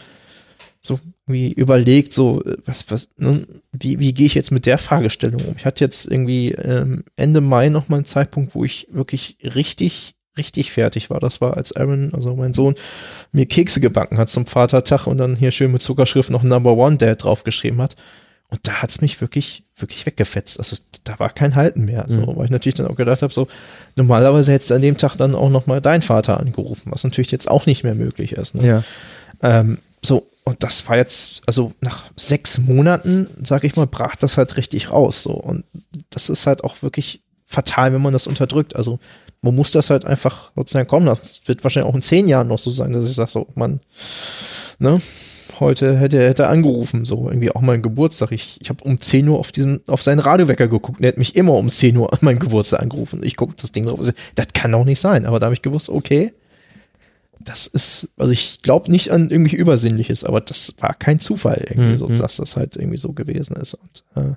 so 0.81 0.99
wie 1.27 1.53
überlegt, 1.53 2.13
so, 2.13 2.43
was, 2.65 2.91
was, 2.91 3.11
ne, 3.17 3.47
wie, 3.73 3.99
wie 3.99 4.15
gehe 4.15 4.27
ich 4.27 4.35
jetzt 4.35 4.51
mit 4.51 4.67
der 4.67 4.79
Fragestellung 4.79 5.41
um? 5.43 5.55
Ich 5.57 5.67
hatte 5.67 5.85
jetzt 5.85 6.11
irgendwie 6.11 6.53
ähm, 6.53 7.05
Ende 7.17 7.41
Mai 7.41 7.69
noch 7.69 7.89
mal 7.89 7.97
einen 7.97 8.05
Zeitpunkt, 8.05 8.55
wo 8.55 8.65
ich 8.65 8.89
wirklich 8.91 9.39
richtig 9.43 10.15
richtig 10.39 10.73
fertig 10.73 11.11
war. 11.11 11.21
Das 11.21 11.41
war, 11.41 11.57
als 11.57 11.77
Aaron, 11.77 12.15
also 12.15 12.35
mein 12.37 12.55
Sohn, 12.55 12.75
mir 13.33 13.47
Kekse 13.47 13.81
gebacken 13.81 14.17
hat 14.17 14.31
zum 14.31 14.47
Vatertag 14.47 15.07
und 15.07 15.19
dann 15.19 15.37
hier 15.37 15.51
schön 15.51 15.73
mit 15.73 15.83
Zuckerschrift 15.83 16.31
noch 16.31 16.43
Number 16.43 16.73
One 16.73 16.97
Dad 16.97 17.23
draufgeschrieben 17.23 17.83
hat. 17.83 17.97
Und 18.51 18.61
da 18.67 18.81
hat's 18.81 19.03
mich 19.03 19.21
wirklich, 19.21 19.65
wirklich 19.77 20.07
weggefetzt. 20.07 20.59
Also 20.59 20.77
da 21.05 21.19
war 21.19 21.29
kein 21.29 21.55
Halten 21.55 21.85
mehr. 21.85 22.07
So, 22.09 22.21
mhm. 22.21 22.37
weil 22.37 22.47
ich 22.47 22.51
natürlich 22.51 22.77
dann 22.77 22.87
auch 22.87 22.97
gedacht 22.97 23.21
habe, 23.21 23.33
so, 23.33 23.47
normalerweise 23.97 24.53
hättest 24.53 24.71
du 24.71 24.75
an 24.75 24.81
dem 24.81 24.97
Tag 24.97 25.17
dann 25.17 25.35
auch 25.35 25.51
nochmal 25.51 25.83
dein 25.83 26.01
Vater 26.01 26.41
angerufen, 26.41 26.91
was 26.91 27.05
natürlich 27.05 27.31
jetzt 27.31 27.51
auch 27.51 27.67
nicht 27.67 27.85
mehr 27.85 27.95
möglich 27.95 28.33
ist. 28.33 28.55
Ne? 28.55 28.67
Ja. 28.67 28.85
Ähm, 29.43 29.79
so, 30.01 30.27
und 30.45 30.63
das 30.63 30.89
war 30.89 30.97
jetzt, 30.97 31.43
also 31.45 31.73
nach 31.83 32.05
sechs 32.17 32.57
Monaten, 32.57 33.29
sag 33.43 33.65
ich 33.65 33.77
mal, 33.77 33.87
brach 33.87 34.17
das 34.17 34.39
halt 34.39 34.57
richtig 34.57 34.91
raus. 34.91 35.23
So. 35.23 35.33
Und 35.33 35.65
das 36.09 36.31
ist 36.31 36.47
halt 36.47 36.65
auch 36.65 36.81
wirklich 36.81 37.21
fatal, 37.49 37.93
wenn 37.93 38.03
man 38.03 38.13
das 38.13 38.27
unterdrückt. 38.27 38.77
Also 38.77 39.01
man 39.41 39.57
muss 39.57 39.73
das 39.73 39.91
halt 39.91 40.05
einfach 40.05 40.53
sozusagen 40.55 40.87
kommen 40.87 41.07
lassen. 41.07 41.23
Es 41.25 41.49
wird 41.49 41.65
wahrscheinlich 41.65 41.91
auch 41.91 41.97
in 41.97 42.03
zehn 42.03 42.29
Jahren 42.29 42.49
noch 42.49 42.59
so 42.59 42.71
sein, 42.71 42.93
dass 42.93 43.09
ich 43.09 43.17
sage, 43.17 43.31
so, 43.31 43.49
man, 43.55 43.81
ne, 44.79 45.01
heute 45.59 45.97
hätte 45.97 46.19
er 46.19 46.29
hätte 46.29 46.47
angerufen, 46.47 47.05
so 47.05 47.29
irgendwie 47.29 47.51
auch 47.51 47.63
mein 47.63 47.83
Geburtstag. 47.83 48.33
Ich, 48.33 48.59
ich 48.61 48.69
habe 48.69 48.85
um 48.85 49.01
10 49.01 49.29
Uhr 49.29 49.39
auf 49.39 49.51
diesen, 49.51 49.81
auf 49.89 50.03
seinen 50.03 50.21
Radiowecker 50.21 50.69
geguckt. 50.69 51.01
Er 51.01 51.09
hat 51.09 51.19
mich 51.19 51.35
immer 51.35 51.55
um 51.55 51.71
10 51.71 51.97
Uhr 51.97 52.13
an 52.13 52.19
meinen 52.23 52.39
Geburtstag 52.39 52.81
angerufen. 52.83 53.23
Ich 53.23 53.37
gucke 53.37 53.55
das 53.57 53.73
Ding 53.73 53.87
drauf. 53.87 53.99
Das 54.35 54.47
kann 54.53 54.73
doch 54.73 54.85
nicht 54.85 55.01
sein. 55.01 55.25
Aber 55.25 55.41
da 55.41 55.47
habe 55.47 55.55
ich 55.55 55.63
gewusst, 55.63 55.89
okay, 55.89 56.33
das 57.41 57.67
ist, 57.67 58.09
also 58.17 58.33
ich 58.33 58.61
glaube 58.63 58.91
nicht 58.91 59.11
an 59.11 59.31
irgendwie 59.31 59.57
Übersinnliches, 59.57 60.25
aber 60.25 60.41
das 60.41 60.75
war 60.81 60.95
kein 60.95 61.19
Zufall 61.19 61.65
irgendwie 61.69 61.93
mhm. 61.93 61.97
so, 61.97 62.09
dass 62.09 62.37
das 62.37 62.57
halt 62.57 62.77
irgendwie 62.77 62.99
so 62.99 63.13
gewesen 63.13 63.57
ist. 63.57 63.75
Und 63.75 64.05
äh, 64.17 64.35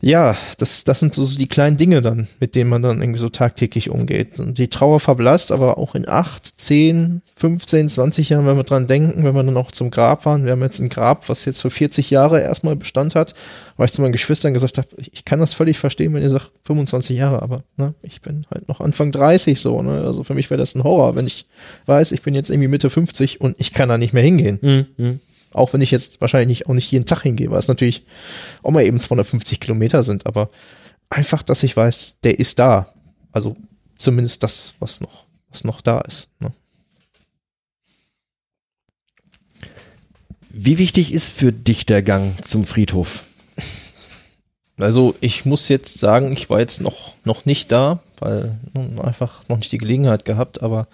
ja, 0.00 0.36
das, 0.58 0.84
das 0.84 1.00
sind 1.00 1.14
so 1.14 1.26
die 1.26 1.46
kleinen 1.46 1.76
Dinge 1.76 2.02
dann, 2.02 2.28
mit 2.38 2.54
denen 2.54 2.68
man 2.68 2.82
dann 2.82 3.00
irgendwie 3.00 3.20
so 3.20 3.30
tagtäglich 3.30 3.88
umgeht. 3.88 4.38
Und 4.38 4.58
die 4.58 4.68
Trauer 4.68 5.00
verblasst, 5.00 5.50
aber 5.50 5.78
auch 5.78 5.94
in 5.94 6.06
acht, 6.08 6.60
zehn, 6.60 7.22
15, 7.36 7.88
20 7.88 8.28
Jahren, 8.28 8.46
wenn 8.46 8.56
wir 8.56 8.64
dran 8.64 8.86
denken, 8.86 9.24
wenn 9.24 9.34
wir 9.34 9.42
dann 9.42 9.56
auch 9.56 9.72
zum 9.72 9.90
Grab 9.90 10.24
fahren. 10.24 10.44
Wir 10.44 10.52
haben 10.52 10.62
jetzt 10.62 10.80
ein 10.80 10.90
Grab, 10.90 11.28
was 11.28 11.46
jetzt 11.46 11.62
für 11.62 11.70
40 11.70 12.10
Jahre 12.10 12.40
erstmal 12.42 12.76
Bestand 12.76 13.14
hat, 13.14 13.34
weil 13.76 13.86
ich 13.86 13.92
zu 13.92 14.02
meinen 14.02 14.12
Geschwistern 14.12 14.52
gesagt 14.52 14.76
habe, 14.76 14.88
ich 14.98 15.24
kann 15.24 15.40
das 15.40 15.54
völlig 15.54 15.78
verstehen, 15.78 16.12
wenn 16.12 16.22
ihr 16.22 16.30
sagt 16.30 16.50
25 16.64 17.16
Jahre, 17.16 17.40
aber 17.40 17.62
ne, 17.76 17.94
ich 18.02 18.20
bin 18.20 18.46
halt 18.52 18.68
noch 18.68 18.80
Anfang 18.80 19.10
30 19.10 19.58
so. 19.58 19.80
Ne? 19.80 20.02
Also 20.04 20.22
für 20.22 20.34
mich 20.34 20.50
wäre 20.50 20.58
das 20.58 20.74
ein 20.74 20.84
Horror, 20.84 21.16
wenn 21.16 21.26
ich 21.26 21.46
weiß, 21.86 22.12
ich 22.12 22.20
bin 22.20 22.34
jetzt 22.34 22.50
irgendwie 22.50 22.68
Mitte 22.68 22.90
50 22.90 23.40
und 23.40 23.58
ich 23.58 23.72
kann 23.72 23.88
da 23.88 23.96
nicht 23.96 24.12
mehr 24.12 24.22
hingehen. 24.22 24.58
Mhm. 24.60 25.20
Auch 25.54 25.72
wenn 25.72 25.80
ich 25.80 25.90
jetzt 25.90 26.20
wahrscheinlich 26.20 26.66
auch 26.66 26.74
nicht 26.74 26.90
jeden 26.90 27.06
Tag 27.06 27.22
hingehe, 27.22 27.50
weil 27.50 27.58
es 27.58 27.68
natürlich 27.68 28.02
auch 28.62 28.70
mal 28.70 28.84
eben 28.84 29.00
250 29.00 29.60
Kilometer 29.60 30.02
sind, 30.02 30.26
aber 30.26 30.50
einfach, 31.08 31.42
dass 31.42 31.62
ich 31.62 31.76
weiß, 31.76 32.20
der 32.22 32.38
ist 32.38 32.58
da. 32.58 32.92
Also 33.32 33.56
zumindest 33.96 34.42
das, 34.42 34.74
was 34.80 35.00
noch, 35.00 35.24
was 35.48 35.64
noch 35.64 35.80
da 35.80 36.00
ist. 36.00 36.30
Ne? 36.40 36.52
Wie 40.50 40.78
wichtig 40.78 41.12
ist 41.12 41.30
für 41.30 41.52
dich 41.52 41.86
der 41.86 42.02
Gang 42.02 42.44
zum 42.44 42.64
Friedhof? 42.64 43.24
Also 44.78 45.14
ich 45.20 45.44
muss 45.44 45.68
jetzt 45.68 45.98
sagen, 45.98 46.32
ich 46.32 46.50
war 46.50 46.58
jetzt 46.58 46.80
noch, 46.80 47.14
noch 47.24 47.44
nicht 47.44 47.70
da, 47.70 48.00
weil 48.18 48.58
einfach 49.00 49.48
noch 49.48 49.58
nicht 49.58 49.70
die 49.70 49.78
Gelegenheit 49.78 50.24
gehabt, 50.24 50.62
aber 50.62 50.88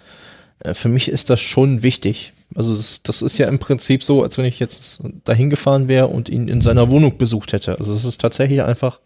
äh, 0.59 0.73
für 0.73 0.89
mich 0.89 1.07
ist 1.07 1.29
das 1.29 1.41
schon 1.41 1.81
wichtig. 1.81 2.33
Also 2.55 2.75
das, 2.75 3.03
das 3.03 3.21
ist 3.21 3.37
ja 3.37 3.47
im 3.47 3.59
Prinzip 3.59 4.03
so, 4.03 4.23
als 4.23 4.37
wenn 4.37 4.45
ich 4.45 4.59
jetzt 4.59 5.01
dahin 5.23 5.49
gefahren 5.49 5.87
wäre 5.87 6.07
und 6.07 6.29
ihn 6.29 6.47
in 6.47 6.61
seiner 6.61 6.89
Wohnung 6.89 7.17
besucht 7.17 7.53
hätte. 7.53 7.77
Also 7.77 7.93
es 7.95 8.03
ist 8.03 8.19
tatsächlich 8.19 8.61
einfach, 8.63 8.99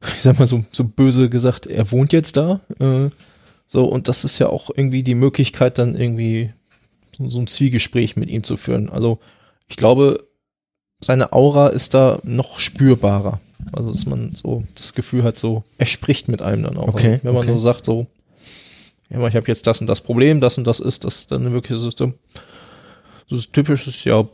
ich 0.00 0.22
sag 0.22 0.38
mal 0.38 0.46
so, 0.46 0.64
so 0.70 0.84
böse 0.84 1.28
gesagt, 1.28 1.66
er 1.66 1.90
wohnt 1.90 2.12
jetzt 2.12 2.36
da. 2.36 2.60
Äh, 2.78 3.10
so, 3.66 3.86
und 3.86 4.08
das 4.08 4.24
ist 4.24 4.38
ja 4.38 4.48
auch 4.48 4.70
irgendwie 4.74 5.02
die 5.02 5.16
Möglichkeit, 5.16 5.78
dann 5.78 5.96
irgendwie 5.96 6.52
so, 7.16 7.28
so 7.28 7.40
ein 7.40 7.46
Zwiegespräch 7.46 8.16
mit 8.16 8.30
ihm 8.30 8.44
zu 8.44 8.56
führen. 8.56 8.90
Also 8.90 9.18
ich 9.68 9.76
glaube, 9.76 10.24
seine 11.00 11.32
Aura 11.32 11.68
ist 11.68 11.94
da 11.94 12.20
noch 12.22 12.58
spürbarer. 12.58 13.40
Also 13.72 13.92
dass 13.92 14.06
man 14.06 14.34
so 14.34 14.64
das 14.74 14.94
Gefühl 14.94 15.24
hat, 15.24 15.38
so, 15.38 15.64
er 15.78 15.86
spricht 15.86 16.28
mit 16.28 16.42
einem 16.42 16.64
dann 16.64 16.76
auch. 16.76 16.88
Okay, 16.88 17.14
also, 17.14 17.24
wenn 17.24 17.34
man 17.34 17.42
okay. 17.44 17.52
so 17.52 17.58
sagt, 17.58 17.86
so, 17.86 18.06
ja, 19.10 19.26
ich 19.26 19.36
habe 19.36 19.46
jetzt 19.46 19.66
das 19.66 19.80
und 19.80 19.86
das 19.86 20.00
Problem, 20.00 20.40
das 20.40 20.58
und 20.58 20.66
das 20.66 20.80
ist, 20.80 21.04
das 21.04 21.26
dann 21.26 21.52
wirklich 21.52 21.78
so, 21.78 21.90
so 21.90 22.12
das 23.30 23.50
typisches, 23.50 24.04
ja, 24.04 24.26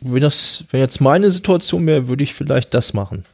wenn 0.00 0.22
das, 0.22 0.64
wenn 0.70 0.80
jetzt 0.80 1.00
meine 1.00 1.30
Situation 1.30 1.86
wäre, 1.86 2.08
würde 2.08 2.24
ich 2.24 2.34
vielleicht 2.34 2.74
das 2.74 2.92
machen. 2.92 3.24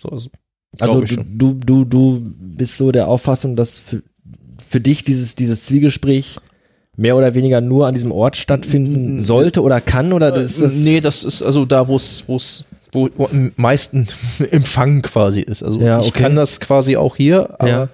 So, 0.00 0.08
also, 0.08 0.30
also 0.78 1.04
du, 1.04 1.54
du, 1.54 1.84
du 1.84 2.20
bist 2.22 2.76
so 2.76 2.92
der 2.92 3.08
Auffassung, 3.08 3.56
dass 3.56 3.78
für, 3.78 4.02
für 4.68 4.80
dich 4.80 5.04
dieses, 5.04 5.34
dieses 5.34 5.66
Zwiegespräch 5.66 6.38
mehr 6.96 7.16
oder 7.16 7.34
weniger 7.34 7.60
nur 7.60 7.86
an 7.86 7.94
diesem 7.94 8.12
Ort 8.12 8.36
stattfinden 8.36 9.20
sollte 9.20 9.62
oder 9.62 9.80
kann 9.80 10.12
oder 10.12 10.30
das 10.30 10.58
ist 10.58 10.82
Nee, 10.82 11.00
das 11.00 11.24
ist 11.24 11.42
also 11.42 11.64
da, 11.64 11.88
wo 11.88 11.96
es, 11.96 12.24
wo 12.26 12.36
es, 12.36 12.64
wo 12.92 13.08
am 13.26 13.52
meisten 13.56 14.08
Empfang 14.50 15.02
quasi 15.02 15.40
ist. 15.40 15.62
Also 15.62 15.80
ja, 15.80 15.98
okay. 15.98 16.08
ich 16.08 16.14
kann 16.14 16.36
das 16.36 16.60
quasi 16.60 16.96
auch 16.96 17.16
hier, 17.16 17.54
aber 17.58 17.68
ja 17.68 17.88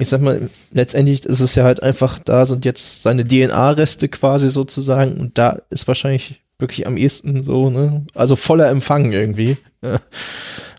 ich 0.00 0.08
sag 0.08 0.20
mal, 0.20 0.50
letztendlich 0.72 1.24
ist 1.24 1.40
es 1.40 1.54
ja 1.54 1.64
halt 1.64 1.82
einfach, 1.82 2.18
da 2.18 2.46
sind 2.46 2.64
jetzt 2.64 3.02
seine 3.02 3.26
DNA-Reste 3.26 4.08
quasi 4.08 4.50
sozusagen 4.50 5.14
und 5.20 5.38
da 5.38 5.60
ist 5.70 5.86
wahrscheinlich 5.86 6.40
wirklich 6.58 6.86
am 6.86 6.96
ehesten 6.96 7.44
so, 7.44 7.70
ne, 7.70 8.04
also 8.14 8.36
voller 8.36 8.68
Empfang 8.68 9.12
irgendwie. 9.12 9.56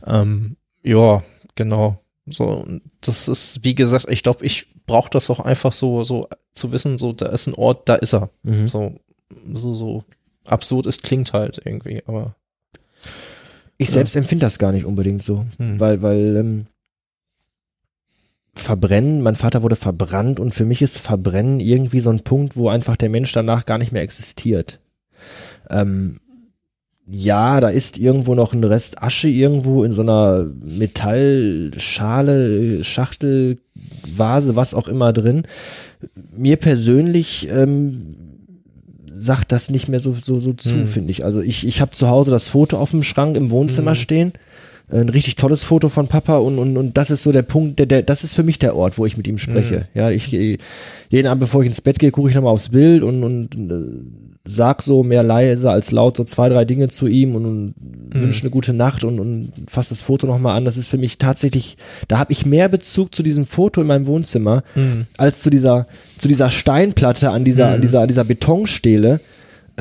ähm, 0.05 0.55
Ja, 0.84 1.24
genau. 1.55 1.99
So, 2.28 2.65
das 3.01 3.28
ist, 3.28 3.63
wie 3.63 3.76
gesagt, 3.76 4.05
ich 4.09 4.24
glaube, 4.24 4.45
ich 4.45 4.67
brauche 4.86 5.09
das 5.09 5.30
auch 5.30 5.39
einfach 5.39 5.74
so, 5.74 6.03
so 6.03 6.28
zu 6.53 6.72
wissen, 6.72 6.97
so, 6.97 7.13
da 7.13 7.28
ist 7.28 7.47
ein 7.47 7.53
Ort, 7.55 7.88
da 7.89 7.95
ist 7.95 8.13
er. 8.13 8.30
Mhm. 8.43 8.67
So, 8.67 8.95
so, 9.53 9.76
so 9.76 10.03
absurd 10.45 10.86
es 10.86 11.01
klingt 11.01 11.34
halt 11.34 11.61
irgendwie, 11.65 12.03
aber. 12.07 12.36
Ich 13.78 13.88
Ja. 13.88 13.93
selbst 13.95 14.15
empfinde 14.15 14.45
das 14.45 14.59
gar 14.59 14.72
nicht 14.72 14.86
unbedingt 14.86 15.24
so, 15.24 15.45
Hm. 15.57 15.80
weil, 15.80 16.01
weil 16.03 16.36
ähm, 16.38 16.67
Verbrennen, 18.54 19.22
mein 19.22 19.36
Vater 19.36 19.64
wurde 19.64 19.76
verbrannt 19.78 20.39
und 20.39 20.54
für 20.54 20.66
mich 20.66 20.82
ist 20.82 20.97
Verbrennen 20.97 21.60
irgendwie 21.60 21.99
so 22.02 22.10
ein 22.10 22.20
Punkt, 22.22 22.56
wo 22.58 22.68
einfach 22.70 22.97
der 22.97 23.10
Mensch 23.10 23.32
danach 23.32 23.66
gar 23.66 23.78
nicht 23.78 23.91
mehr 23.93 24.02
existiert. 24.02 24.80
Ähm, 25.70 26.18
ja, 27.10 27.60
da 27.62 27.70
ist 27.70 27.97
irgendwo 27.97 28.36
noch 28.36 28.54
ein 28.54 28.64
Rest 28.64 29.02
Asche 29.02 29.30
irgendwo 29.30 29.84
in 29.84 29.91
so 29.91 30.02
einer 30.02 30.47
Metallschale, 30.64 32.84
Schachtel, 32.84 33.58
Vase, 34.16 34.56
was 34.56 34.74
auch 34.74 34.88
immer 34.88 35.14
drin. 35.14 35.43
Mir 36.36 36.58
persönlich 36.58 37.47
ähm, 37.49 38.16
sagt 39.18 39.52
das 39.52 39.70
nicht 39.70 39.88
mehr 39.88 39.99
so, 39.99 40.14
so, 40.14 40.39
so 40.39 40.54
zu, 40.54 40.72
Hm. 40.72 40.88
finde 40.88 41.12
ich. 41.12 41.24
Also 41.26 41.41
ich, 41.41 41.66
ich 41.68 41.82
habe 41.82 41.91
zu 41.91 42.08
Hause 42.10 42.32
das 42.32 42.49
Foto 42.49 42.78
auf 42.78 42.91
dem 42.91 43.04
Schrank 43.04 43.38
im 43.38 43.52
Wohnzimmer 43.52 43.91
Hm. 43.91 43.95
stehen. 43.97 44.34
Ein 44.92 45.10
richtig 45.10 45.36
tolles 45.36 45.64
Foto 45.64 45.88
von 45.89 46.08
Papa 46.08 46.38
und, 46.38 46.58
und, 46.60 46.76
und 46.78 46.98
das 46.98 47.12
ist 47.12 47.24
so 47.24 47.32
der 47.32 47.44
Punkt, 47.44 47.80
der, 47.80 47.86
der, 47.86 48.02
das 48.02 48.24
ist 48.24 48.34
für 48.34 48.44
mich 48.44 48.60
der 48.60 48.76
Ort, 48.76 48.98
wo 48.98 49.06
ich 49.06 49.16
mit 49.18 49.28
ihm 49.28 49.38
spreche. 49.38 49.88
Mhm. 49.94 50.00
Ja, 50.00 50.10
ich 50.12 50.30
geh- 50.30 50.58
jeden 51.10 51.28
Abend, 51.28 51.39
bevor 51.39 51.62
ich 51.62 51.68
ins 51.68 51.82
Bett 51.82 52.00
gehe, 52.00 52.12
gucke 52.12 52.30
ich 52.30 52.36
nochmal 52.36 52.52
aufs 52.54 52.70
Bild 52.70 53.02
und, 53.04 53.24
und 53.24 53.56
äh, 53.56 54.04
sag 54.44 54.82
so 54.82 55.04
mehr 55.04 55.24
leise 55.24 55.70
als 55.70 55.92
laut 55.92 56.18
so 56.18 56.24
zwei, 56.24 56.50
drei 56.50 56.66
Dinge 56.66 56.89
zu 56.89 57.08
ihm 57.08 57.36
und, 57.36 57.46
und 57.46 57.74
Mhm. 58.14 58.22
wünsche 58.24 58.42
eine 58.42 58.50
gute 58.50 58.74
Nacht 58.74 59.06
und, 59.06 59.20
und 59.22 59.52
fass 59.70 59.88
das 59.89 60.02
Foto 60.02 60.28
nochmal 60.28 60.58
an. 60.58 60.66
Das 60.66 60.76
ist 60.76 60.88
für 60.88 60.98
mich 60.98 61.18
tatsächlich, 61.18 61.78
da 62.10 62.18
habe 62.20 62.34
ich 62.34 62.46
mehr 62.46 62.68
Bezug 62.68 63.16
zu 63.16 63.24
diesem 63.24 63.46
Foto 63.46 63.80
in 63.80 63.88
meinem 63.88 64.06
Wohnzimmer 64.08 64.64
Hm. 64.74 65.06
als 65.18 65.42
zu 65.42 65.50
dieser, 65.50 65.88
zu 66.18 66.28
dieser 66.28 66.50
Steinplatte 66.50 67.30
an 67.30 67.46
dieser, 67.46 67.70
an 67.70 67.78
Mhm. 67.78 67.82
dieser, 67.84 68.02
an 68.02 68.08
dieser 68.10 68.26
Betonstele, 68.26 69.22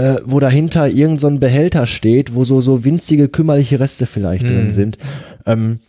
äh, 0.01 0.21
wo 0.25 0.41
dahinter 0.41 0.89
irgend 0.89 1.21
so 1.21 1.27
ein 1.27 1.41
Behälter 1.41 1.87
steht, 1.87 2.35
wo 2.35 2.45
so, 2.45 2.61
so 2.61 2.85
winzige, 2.85 3.29
kümmerliche 3.29 3.79
Reste 3.81 4.07
vielleicht 4.07 4.45
drin 4.45 4.67
Mhm. 4.69 4.73
sind. 4.73 4.99
Ähm, 5.47 5.81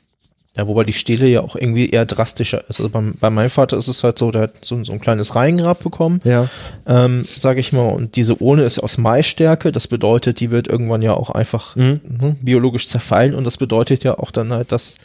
Ja, 0.58 0.68
wobei 0.68 0.84
die 0.84 0.92
Stele 0.92 1.28
ja 1.28 1.40
auch 1.40 1.56
irgendwie 1.56 1.90
eher 1.90 2.06
drastischer 2.06 2.60
ist. 2.68 2.80
Also 2.82 2.90
beim, 2.90 3.14
bei 3.22 3.30
meinem 3.30 3.50
Vater 3.50 3.78
ist 3.78 3.88
es 3.88 4.04
halt 4.04 4.18
so, 4.20 4.32
der 4.32 4.42
hat 4.42 4.66
so, 4.66 4.84
so 4.84 4.92
ein 4.92 5.00
kleines 5.00 5.34
Reihengrab 5.34 5.82
bekommen, 5.82 6.20
ja. 6.26 6.50
ähm, 6.86 7.26
sage 7.38 7.62
ich 7.62 7.72
mal, 7.72 7.88
und 7.88 8.18
diese 8.18 8.36
Urne 8.36 8.64
ist 8.64 8.78
aus 8.80 8.98
Maisstärke. 8.98 9.72
Das 9.72 9.88
bedeutet, 9.88 10.42
die 10.42 10.52
wird 10.52 10.68
irgendwann 10.68 11.02
ja 11.02 11.14
auch 11.14 11.30
einfach 11.30 11.78
Mhm. 11.78 12.02
ne, 12.20 12.36
biologisch 12.42 12.88
zerfallen 12.88 13.34
und 13.34 13.46
das 13.46 13.56
bedeutet 13.56 14.04
ja 14.04 14.18
auch 14.20 14.30
dann 14.32 14.52
halt, 14.52 14.74
dass 14.74 14.98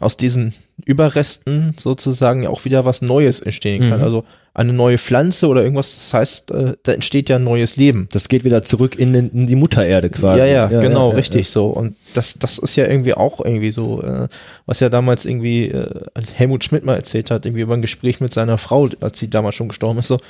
aus 0.00 0.16
diesen 0.16 0.52
Überresten 0.84 1.74
sozusagen 1.78 2.42
ja 2.42 2.50
auch 2.50 2.64
wieder 2.66 2.84
was 2.84 3.00
Neues 3.00 3.40
entstehen 3.40 3.88
kann. 3.88 3.98
Mhm. 3.98 4.04
Also 4.04 4.24
eine 4.52 4.72
neue 4.72 4.98
Pflanze 4.98 5.48
oder 5.48 5.62
irgendwas, 5.62 5.94
das 5.94 6.14
heißt, 6.14 6.50
äh, 6.50 6.76
da 6.82 6.92
entsteht 6.92 7.28
ja 7.28 7.36
ein 7.36 7.44
neues 7.44 7.76
Leben. 7.76 8.08
Das 8.12 8.28
geht 8.28 8.44
wieder 8.44 8.62
zurück 8.62 8.98
in, 8.98 9.12
den, 9.12 9.30
in 9.30 9.46
die 9.46 9.54
Muttererde 9.54 10.10
quasi. 10.10 10.40
Ja, 10.40 10.46
ja, 10.46 10.66
genau, 10.66 11.10
ja, 11.10 11.16
richtig 11.16 11.50
so. 11.50 11.66
Und 11.66 11.96
das, 12.14 12.38
das 12.38 12.58
ist 12.58 12.76
ja 12.76 12.86
irgendwie 12.86 13.14
auch 13.14 13.42
irgendwie 13.44 13.72
so, 13.72 14.02
äh, 14.02 14.28
was 14.66 14.80
ja 14.80 14.88
damals 14.88 15.24
irgendwie 15.24 15.68
äh, 15.68 16.04
Helmut 16.34 16.64
Schmidt 16.64 16.84
mal 16.84 16.96
erzählt 16.96 17.30
hat, 17.30 17.46
irgendwie 17.46 17.62
über 17.62 17.74
ein 17.74 17.82
Gespräch 17.82 18.20
mit 18.20 18.32
seiner 18.32 18.58
Frau, 18.58 18.88
als 19.00 19.18
sie 19.18 19.28
damals 19.28 19.54
schon 19.56 19.68
gestorben 19.68 19.98
ist, 19.98 20.08
so, 20.08 20.20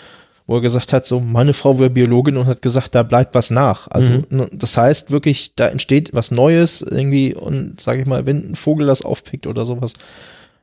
wo 0.47 0.57
er 0.57 0.61
gesagt 0.61 0.93
hat, 0.93 1.07
so, 1.07 1.19
meine 1.21 1.55
Frau 1.55 1.79
wäre 1.79 1.91
Biologin 1.91 2.37
und 2.37 2.47
hat 2.47 2.63
gesagt, 2.63 2.95
da 2.95 3.03
bleibt 3.03 3.35
was 3.35 3.51
nach. 3.51 3.89
Also, 3.89 4.11
Mhm. 4.11 4.27
ne, 4.31 4.49
das 4.53 4.77
heißt 4.77 5.11
wirklich, 5.11 5.53
da 5.57 5.67
entsteht 5.69 6.15
was 6.15 6.31
Neues 6.31 6.83
irgendwie 6.83 7.35
und 7.35 7.81
sage 7.81 8.01
ich 8.03 8.07
mal, 8.07 8.27
wenn 8.27 8.51
ein 8.53 8.57
Vogel 8.57 8.87
das 8.87 9.03
aufpickt 9.03 9.47
oder 9.47 9.67
sowas, 9.67 9.95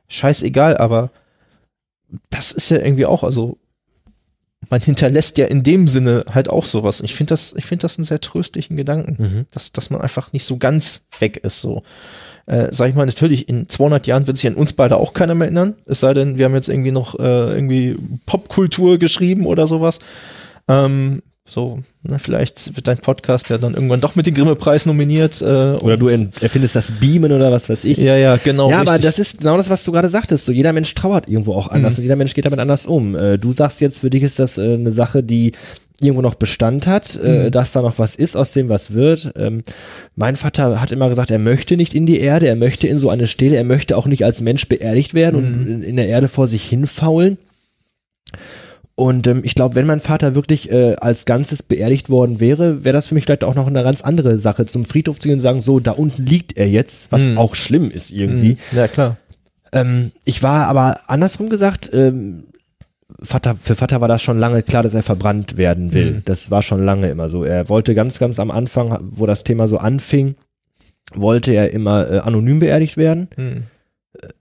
scheißegal, 0.08 0.76
aber 0.78 1.10
das 2.30 2.52
ist 2.52 2.70
ja 2.70 2.78
irgendwie 2.78 3.06
auch, 3.06 3.24
also 3.24 3.58
man 4.70 4.80
hinterlässt 4.80 5.36
ja 5.36 5.44
in 5.46 5.62
dem 5.62 5.88
Sinne 5.88 6.24
halt 6.30 6.48
auch 6.48 6.64
sowas. 6.64 7.02
Ich 7.02 7.14
finde 7.14 7.30
das, 7.34 7.54
ich 7.54 7.66
finde 7.66 7.82
das 7.82 7.98
einen 7.98 8.04
sehr 8.04 8.20
tröstlichen 8.20 8.76
Gedanken 8.76 9.22
Mhm. 9.22 9.46
dass, 9.50 9.72
dass 9.72 9.90
man 9.90 10.00
einfach 10.00 10.32
nicht 10.32 10.44
so 10.46 10.56
ganz 10.56 11.06
weg 11.20 11.36
ist, 11.38 11.60
so. 11.60 11.82
Äh, 12.46 12.68
sag 12.70 12.90
ich 12.90 12.94
mal, 12.94 13.06
natürlich, 13.06 13.48
in 13.48 13.68
200 13.68 14.06
Jahren 14.06 14.26
wird 14.26 14.36
sich 14.36 14.46
an 14.46 14.54
uns 14.54 14.74
beide 14.74 14.96
auch 14.98 15.12
keiner 15.14 15.34
mehr 15.34 15.46
erinnern. 15.46 15.74
Es 15.86 16.00
sei 16.00 16.12
denn, 16.14 16.36
wir 16.38 16.44
haben 16.44 16.54
jetzt 16.54 16.68
irgendwie 16.68 16.90
noch 16.92 17.18
äh, 17.18 17.54
irgendwie 17.54 17.96
Popkultur 18.26 18.98
geschrieben 18.98 19.46
oder 19.46 19.66
sowas. 19.66 20.00
Ähm, 20.68 21.22
so, 21.46 21.80
na, 22.02 22.16
vielleicht 22.18 22.74
wird 22.74 22.88
dein 22.88 22.96
Podcast 22.98 23.50
ja 23.50 23.58
dann 23.58 23.74
irgendwann 23.74 24.00
doch 24.00 24.14
mit 24.14 24.26
dem 24.26 24.34
Grimme-Preis 24.34 24.86
nominiert. 24.86 25.42
Äh, 25.42 25.44
Oder 25.44 25.98
du 25.98 26.08
erfindest 26.08 26.74
das 26.74 26.90
Beamen 26.90 27.32
oder 27.32 27.52
was 27.52 27.68
weiß 27.68 27.84
ich. 27.84 27.98
Ja, 27.98 28.16
ja, 28.16 28.36
genau. 28.36 28.70
ja, 28.70 28.80
aber 28.80 28.92
richtig. 28.92 29.04
das 29.10 29.18
ist 29.18 29.38
genau 29.40 29.58
das, 29.58 29.68
was 29.68 29.84
du 29.84 29.92
gerade 29.92 30.08
sagtest. 30.08 30.46
So 30.46 30.52
jeder 30.52 30.72
Mensch 30.72 30.94
trauert 30.94 31.28
irgendwo 31.28 31.52
auch 31.54 31.68
anders 31.68 31.94
Mhm. 31.94 31.98
und 31.98 32.02
jeder 32.04 32.16
Mensch 32.16 32.32
geht 32.32 32.46
damit 32.46 32.60
anders 32.60 32.86
um. 32.86 33.14
Äh, 33.14 33.36
du 33.38 33.52
sagst 33.52 33.82
jetzt, 33.82 33.98
für 33.98 34.08
dich 34.08 34.22
ist 34.22 34.38
das 34.38 34.56
äh, 34.56 34.72
eine 34.74 34.92
Sache, 34.92 35.22
die 35.22 35.52
irgendwo 36.00 36.22
noch 36.22 36.34
Bestand 36.34 36.86
hat, 36.86 37.18
äh, 37.22 37.44
Mhm. 37.46 37.50
dass 37.52 37.72
da 37.72 37.80
noch 37.82 37.98
was 37.98 38.14
ist, 38.16 38.36
aus 38.36 38.52
dem 38.52 38.68
was 38.68 38.94
wird. 38.94 39.32
Ähm, 39.36 39.62
mein 40.16 40.36
Vater 40.36 40.80
hat 40.80 40.90
immer 40.92 41.08
gesagt, 41.08 41.30
er 41.30 41.38
möchte 41.38 41.76
nicht 41.76 41.94
in 41.94 42.04
die 42.06 42.18
Erde, 42.18 42.48
er 42.48 42.56
möchte 42.56 42.88
in 42.88 42.98
so 42.98 43.10
eine 43.10 43.26
Stele, 43.28 43.56
er 43.56 43.64
möchte 43.64 43.96
auch 43.96 44.06
nicht 44.06 44.24
als 44.24 44.40
Mensch 44.40 44.68
beerdigt 44.68 45.14
werden 45.14 45.36
und 45.36 45.60
Mhm. 45.66 45.72
in, 45.72 45.82
in 45.82 45.96
der 45.96 46.08
Erde 46.08 46.28
vor 46.28 46.48
sich 46.48 46.64
hinfaulen. 46.68 47.38
Und 48.96 49.26
ähm, 49.26 49.40
ich 49.44 49.56
glaube, 49.56 49.74
wenn 49.74 49.86
mein 49.86 50.00
Vater 50.00 50.36
wirklich 50.36 50.70
äh, 50.70 50.94
als 51.00 51.24
Ganzes 51.24 51.62
beerdigt 51.64 52.10
worden 52.10 52.38
wäre, 52.38 52.84
wäre 52.84 52.92
das 52.92 53.08
für 53.08 53.14
mich 53.14 53.24
vielleicht 53.24 53.42
auch 53.42 53.56
noch 53.56 53.66
eine 53.66 53.82
ganz 53.82 54.02
andere 54.02 54.38
Sache, 54.38 54.66
zum 54.66 54.84
Friedhof 54.84 55.18
zu 55.18 55.26
gehen 55.28 55.38
und 55.38 55.40
sagen, 55.42 55.62
so, 55.62 55.80
da 55.80 55.90
unten 55.92 56.24
liegt 56.24 56.56
er 56.56 56.68
jetzt, 56.68 57.10
was 57.10 57.28
Mhm. 57.28 57.38
auch 57.38 57.54
schlimm 57.56 57.90
ist 57.90 58.12
irgendwie. 58.12 58.56
Mhm. 58.72 58.78
Ja, 58.78 58.86
klar. 58.88 59.16
Ähm, 59.72 60.12
ich 60.24 60.44
war 60.44 60.68
aber 60.68 61.00
andersrum 61.08 61.48
gesagt, 61.50 61.90
ähm, 61.92 62.44
Vater, 63.22 63.56
für 63.60 63.74
Vater 63.74 64.00
war 64.00 64.08
das 64.08 64.22
schon 64.22 64.38
lange 64.38 64.62
klar, 64.62 64.82
dass 64.82 64.94
er 64.94 65.02
verbrannt 65.02 65.56
werden 65.56 65.92
will. 65.92 66.12
Mhm. 66.12 66.22
Das 66.24 66.50
war 66.50 66.62
schon 66.62 66.82
lange 66.84 67.08
immer 67.08 67.28
so. 67.28 67.44
Er 67.44 67.68
wollte 67.68 67.94
ganz, 67.94 68.18
ganz 68.18 68.38
am 68.38 68.50
Anfang, 68.50 68.98
wo 69.12 69.26
das 69.26 69.44
Thema 69.44 69.68
so 69.68 69.78
anfing, 69.78 70.36
wollte 71.14 71.52
er 71.52 71.72
immer 71.72 72.10
äh, 72.10 72.18
anonym 72.18 72.60
beerdigt 72.60 72.96
werden. 72.96 73.28
Mhm. 73.36 73.62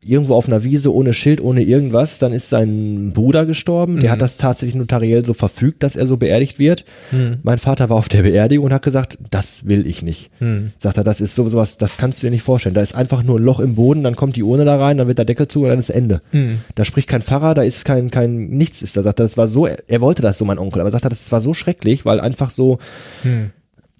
Irgendwo 0.06 0.36
auf 0.36 0.48
einer 0.48 0.64
Wiese, 0.64 0.94
ohne 0.94 1.14
Schild, 1.14 1.42
ohne 1.42 1.64
irgendwas. 1.64 2.20
Dann 2.20 2.32
ist 2.32 2.50
sein 2.50 3.12
Bruder 3.14 3.46
gestorben. 3.46 4.00
Der 4.00 4.10
Mhm. 4.10 4.14
hat 4.14 4.22
das 4.22 4.36
tatsächlich 4.36 4.76
notariell 4.76 5.26
so 5.26 5.34
verfügt, 5.34 5.82
dass 5.82 5.96
er 5.96 6.06
so 6.06 6.18
beerdigt 6.18 6.60
wird. 6.60 6.86
Mhm. 7.12 7.38
Mein 7.42 7.58
Vater 7.58 7.90
war 7.90 7.98
auf 7.98 8.08
der 8.08 8.22
Beerdigung 8.22 8.66
und 8.68 8.74
hat 8.74 8.84
gesagt, 8.84 9.18
das 9.32 9.66
will 9.66 9.88
ich 9.88 10.04
nicht. 10.04 10.30
Mhm. 10.40 10.72
Sagt 10.78 10.98
er, 10.98 11.04
das 11.04 11.22
ist 11.22 11.34
so 11.36 11.50
sowas, 11.50 11.78
das 11.80 11.98
kannst 11.98 12.22
du 12.22 12.28
dir 12.28 12.32
nicht 12.32 12.44
vorstellen. 12.44 12.76
Da 12.76 12.82
ist 12.82 12.94
einfach 12.96 13.24
nur 13.24 13.40
ein 13.40 13.44
Loch 13.44 13.60
im 13.60 13.74
Boden, 13.76 14.04
dann 14.04 14.16
kommt 14.16 14.36
die 14.36 14.44
Urne 14.44 14.64
da 14.66 14.78
rein, 14.78 14.98
dann 14.98 15.08
wird 15.08 15.18
der 15.18 15.26
Deckel 15.26 15.48
zu 15.48 15.64
und 15.64 15.70
dann 15.70 15.80
ist 15.80 15.90
Ende. 15.90 16.22
Mhm. 16.32 16.60
Da 16.76 16.86
spricht 16.86 17.10
kein 17.10 17.24
Pfarrer, 17.24 17.54
da 17.56 17.64
ist 17.64 17.84
kein, 17.84 18.12
kein, 18.12 18.50
nichts 18.50 18.82
ist 18.84 18.96
da. 18.96 19.02
Sagt 19.02 19.20
er, 19.20 19.24
das 19.26 19.38
war 19.38 19.48
so, 19.48 19.66
er 19.66 20.02
wollte 20.02 20.22
das 20.22 20.38
so, 20.38 20.46
mein 20.46 20.60
Onkel, 20.60 20.82
aber 20.82 20.92
sagt 20.92 21.06
er, 21.06 21.10
das 21.10 21.32
war 21.32 21.42
so 21.42 21.54
schrecklich, 21.54 22.06
weil 22.06 22.20
einfach 22.20 22.52
so, 22.52 22.78
Mhm. 23.24 23.50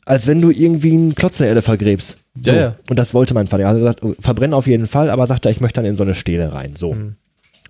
Als 0.06 0.28
wenn 0.28 0.42
du 0.42 0.52
irgendwie 0.52 0.92
einen 0.92 1.16
Klotz 1.16 1.40
in 1.40 1.44
der 1.44 1.50
Erde 1.50 1.62
vergräbst. 1.62 2.18
So. 2.42 2.52
Ja, 2.52 2.60
ja. 2.60 2.76
Und 2.90 2.98
das 2.98 3.14
wollte 3.14 3.34
mein 3.34 3.48
Vater. 3.48 3.64
Er 3.64 3.70
hat 3.70 3.78
gesagt, 3.78 4.02
verbrennen 4.20 4.54
auf 4.54 4.68
jeden 4.68 4.88
Fall, 4.88 5.10
aber 5.10 5.28
sagt 5.28 5.46
er, 5.46 5.52
ich 5.52 5.62
möchte 5.62 5.82
dann 5.82 5.90
in 5.90 5.96
so 5.96 6.04
eine 6.04 6.16
Stele 6.16 6.54
rein. 6.54 6.76
So. 6.76 6.94
Mhm. 6.94 7.16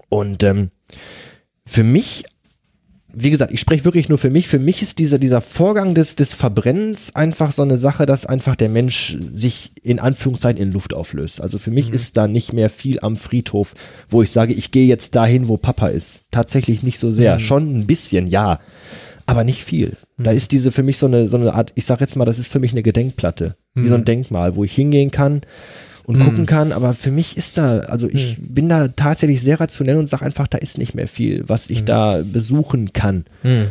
Und 0.09 0.43
ähm, 0.43 0.71
für 1.65 1.83
mich, 1.83 2.23
wie 3.11 3.29
gesagt, 3.29 3.51
ich 3.51 3.59
spreche 3.59 3.85
wirklich 3.85 4.09
nur 4.09 4.17
für 4.17 4.29
mich. 4.29 4.47
Für 4.47 4.59
mich 4.59 4.81
ist 4.81 4.99
dieser, 4.99 5.19
dieser 5.19 5.41
Vorgang 5.41 5.93
des, 5.95 6.15
des 6.15 6.33
Verbrennens 6.33 7.15
einfach 7.15 7.51
so 7.51 7.61
eine 7.61 7.77
Sache, 7.77 8.05
dass 8.05 8.25
einfach 8.25 8.55
der 8.55 8.69
Mensch 8.69 9.17
sich 9.19 9.71
in 9.83 9.99
Anführungszeichen 9.99 10.61
in 10.61 10.71
Luft 10.71 10.93
auflöst. 10.93 11.41
Also 11.41 11.59
für 11.59 11.71
mich 11.71 11.91
ist 11.91 12.17
da 12.17 12.27
nicht 12.27 12.53
mehr 12.53 12.69
viel 12.69 12.99
am 13.01 13.17
Friedhof, 13.17 13.73
wo 14.09 14.21
ich 14.21 14.31
sage, 14.31 14.53
ich 14.53 14.71
gehe 14.71 14.87
jetzt 14.87 15.15
dahin, 15.15 15.49
wo 15.49 15.57
Papa 15.57 15.87
ist. 15.87 16.25
Tatsächlich 16.31 16.83
nicht 16.83 16.99
so 16.99 17.11
sehr. 17.11 17.39
Schon 17.39 17.77
ein 17.77 17.85
bisschen, 17.85 18.27
ja. 18.27 18.59
Aber 19.25 19.43
nicht 19.43 19.63
viel. 19.63 19.93
Da 20.17 20.31
ist 20.31 20.51
diese 20.51 20.71
für 20.71 20.83
mich 20.83 20.97
so 20.97 21.05
eine, 21.05 21.29
so 21.29 21.37
eine 21.37 21.53
Art, 21.53 21.71
ich 21.75 21.85
sag 21.85 22.01
jetzt 22.01 22.15
mal, 22.15 22.25
das 22.25 22.39
ist 22.39 22.51
für 22.51 22.59
mich 22.59 22.71
eine 22.71 22.83
Gedenkplatte. 22.83 23.55
Wie 23.73 23.87
so 23.87 23.95
ein 23.95 24.05
Denkmal, 24.05 24.55
wo 24.55 24.63
ich 24.63 24.73
hingehen 24.73 25.11
kann 25.11 25.41
und 26.05 26.19
gucken 26.19 26.45
kann. 26.45 26.71
Aber 26.71 26.93
für 26.93 27.11
mich 27.11 27.37
ist 27.37 27.57
da, 27.57 27.79
also 27.79 28.09
ich 28.09 28.37
bin 28.39 28.69
da 28.69 28.89
tatsächlich 28.89 29.41
sehr 29.41 29.59
rationell 29.59 29.97
und 29.97 30.07
sage 30.07 30.25
einfach, 30.25 30.47
da 30.47 30.57
ist 30.57 30.77
nicht 30.77 30.93
mehr 30.93 31.07
viel, 31.07 31.43
was 31.47 31.69
ich 31.69 31.85
da 31.85 32.21
besuchen 32.23 32.93
kann. 32.93 33.25
Mhm. 33.43 33.67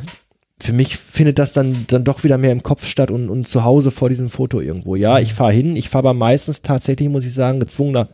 Für 0.59 0.72
mich 0.72 0.96
findet 0.96 1.38
das 1.38 1.53
dann, 1.53 1.86
dann 1.88 2.05
doch 2.05 2.22
wieder 2.24 2.38
mehr 2.38 2.53
im 2.53 2.62
Kopf 2.62 2.86
statt 2.86 3.11
und, 3.11 3.28
und 3.28 3.48
zu 3.48 3.64
Hause 3.64 3.91
vor 3.91 4.08
diesem 4.08 4.30
Foto 4.30 4.61
irgendwo. 4.61 4.96
Ja, 4.96 5.18
ich 5.18 5.34
fahre 5.34 5.53
hin, 5.53 5.76
ich 5.76 5.88
fahre 5.88 6.08
aber 6.08 6.14
meistens 6.14 6.62
tatsächlich, 6.62 7.08
muss 7.08 7.26
ich 7.26 7.34
sagen, 7.34 7.58
gezwungener, 7.58 8.08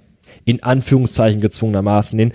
in 0.49 0.63
Anführungszeichen 0.63 1.43
gezwungenermaßen 1.43 2.19
hin, 2.19 2.33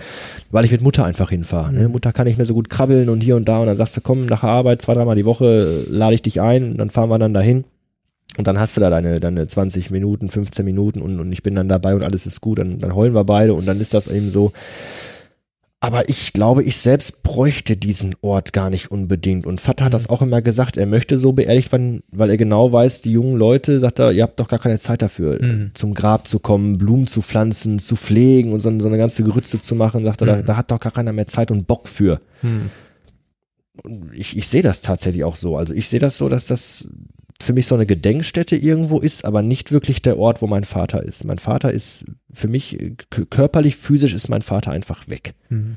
weil 0.52 0.64
ich 0.64 0.70
mit 0.70 0.82
Mutter 0.82 1.04
einfach 1.04 1.30
hinfahre. 1.30 1.72
Ne? 1.72 1.88
Mutter 1.88 2.12
kann 2.12 2.28
nicht 2.28 2.36
mehr 2.36 2.46
so 2.46 2.54
gut 2.54 2.70
krabbeln 2.70 3.08
und 3.08 3.20
hier 3.20 3.34
und 3.34 3.48
da 3.48 3.58
und 3.58 3.66
dann 3.66 3.76
sagst 3.76 3.96
du, 3.96 4.00
komm, 4.02 4.26
nach 4.26 4.42
der 4.42 4.50
Arbeit 4.50 4.82
zwei, 4.82 4.94
dreimal 4.94 5.16
die 5.16 5.24
Woche 5.24 5.84
äh, 5.88 5.90
lade 5.90 6.14
ich 6.14 6.22
dich 6.22 6.40
ein 6.40 6.70
und 6.70 6.78
dann 6.78 6.90
fahren 6.90 7.10
wir 7.10 7.18
dann 7.18 7.34
dahin. 7.34 7.64
Und 8.36 8.46
dann 8.46 8.58
hast 8.58 8.76
du 8.76 8.80
da 8.80 8.88
deine, 8.88 9.18
deine 9.18 9.48
20 9.48 9.90
Minuten, 9.90 10.28
15 10.28 10.64
Minuten 10.64 11.02
und, 11.02 11.18
und 11.18 11.32
ich 11.32 11.42
bin 11.42 11.56
dann 11.56 11.68
dabei 11.68 11.96
und 11.96 12.04
alles 12.04 12.24
ist 12.24 12.40
gut, 12.40 12.58
dann, 12.58 12.78
dann 12.78 12.94
heulen 12.94 13.14
wir 13.14 13.24
beide 13.24 13.52
und 13.52 13.66
dann 13.66 13.80
ist 13.80 13.94
das 13.94 14.06
eben 14.06 14.30
so. 14.30 14.52
Aber 15.84 16.08
ich 16.08 16.32
glaube, 16.32 16.62
ich 16.62 16.78
selbst 16.78 17.22
bräuchte 17.22 17.76
diesen 17.76 18.16
Ort 18.22 18.52
gar 18.52 18.70
nicht 18.70 18.90
unbedingt. 18.90 19.46
Und 19.46 19.60
Vater 19.60 19.84
hat 19.84 19.94
das 19.94 20.08
auch 20.08 20.22
immer 20.22 20.40
gesagt, 20.42 20.76
er 20.76 20.86
möchte 20.86 21.18
so 21.18 21.32
beerdigt 21.32 21.72
werden, 21.72 22.02
weil 22.10 22.30
er 22.30 22.36
genau 22.36 22.72
weiß, 22.72 23.00
die 23.02 23.12
jungen 23.12 23.36
Leute, 23.36 23.80
sagt 23.80 23.98
er, 23.98 24.10
ihr 24.12 24.22
habt 24.22 24.40
doch 24.40 24.48
gar 24.48 24.58
keine 24.58 24.78
Zeit 24.78 25.02
dafür, 25.02 25.42
Mhm. 25.42 25.70
zum 25.74 25.94
Grab 25.94 26.26
zu 26.26 26.38
kommen, 26.38 26.78
Blumen 26.78 27.06
zu 27.06 27.20
pflanzen, 27.22 27.78
zu 27.78 27.96
pflegen 27.96 28.52
und 28.52 28.60
so, 28.60 28.70
so 28.80 28.88
eine 28.88 28.98
ganze 28.98 29.24
Gerütze 29.24 29.60
zu 29.60 29.74
machen. 29.74 30.04
Sagt 30.04 30.22
er, 30.22 30.26
da, 30.26 30.36
Mhm. 30.36 30.44
da 30.46 30.56
hat 30.56 30.70
doch 30.70 30.80
gar 30.80 30.92
keiner 30.92 31.12
mehr 31.12 31.26
Zeit 31.26 31.50
und 31.50 31.66
Bock 31.66 31.86
für. 31.88 32.20
Hm. 32.40 32.70
Und 33.82 34.10
ich, 34.14 34.36
ich 34.36 34.48
sehe 34.48 34.62
das 34.62 34.80
tatsächlich 34.80 35.24
auch 35.24 35.36
so. 35.36 35.56
Also 35.56 35.74
ich 35.74 35.88
sehe 35.88 36.00
das 36.00 36.16
so, 36.16 36.28
dass 36.28 36.46
das 36.46 36.88
für 37.44 37.52
mich 37.52 37.66
so 37.66 37.74
eine 37.74 37.86
Gedenkstätte 37.86 38.56
irgendwo 38.56 38.98
ist, 38.98 39.24
aber 39.24 39.42
nicht 39.42 39.72
wirklich 39.72 40.02
der 40.02 40.18
Ort, 40.18 40.42
wo 40.42 40.46
mein 40.46 40.64
Vater 40.64 41.02
ist. 41.02 41.24
Mein 41.24 41.38
Vater 41.38 41.72
ist 41.72 42.04
für 42.32 42.48
mich 42.48 42.80
äh, 42.80 42.96
körperlich, 43.30 43.76
physisch 43.76 44.14
ist 44.14 44.28
mein 44.28 44.42
Vater 44.42 44.72
einfach 44.72 45.08
weg. 45.08 45.34
Hm. 45.48 45.76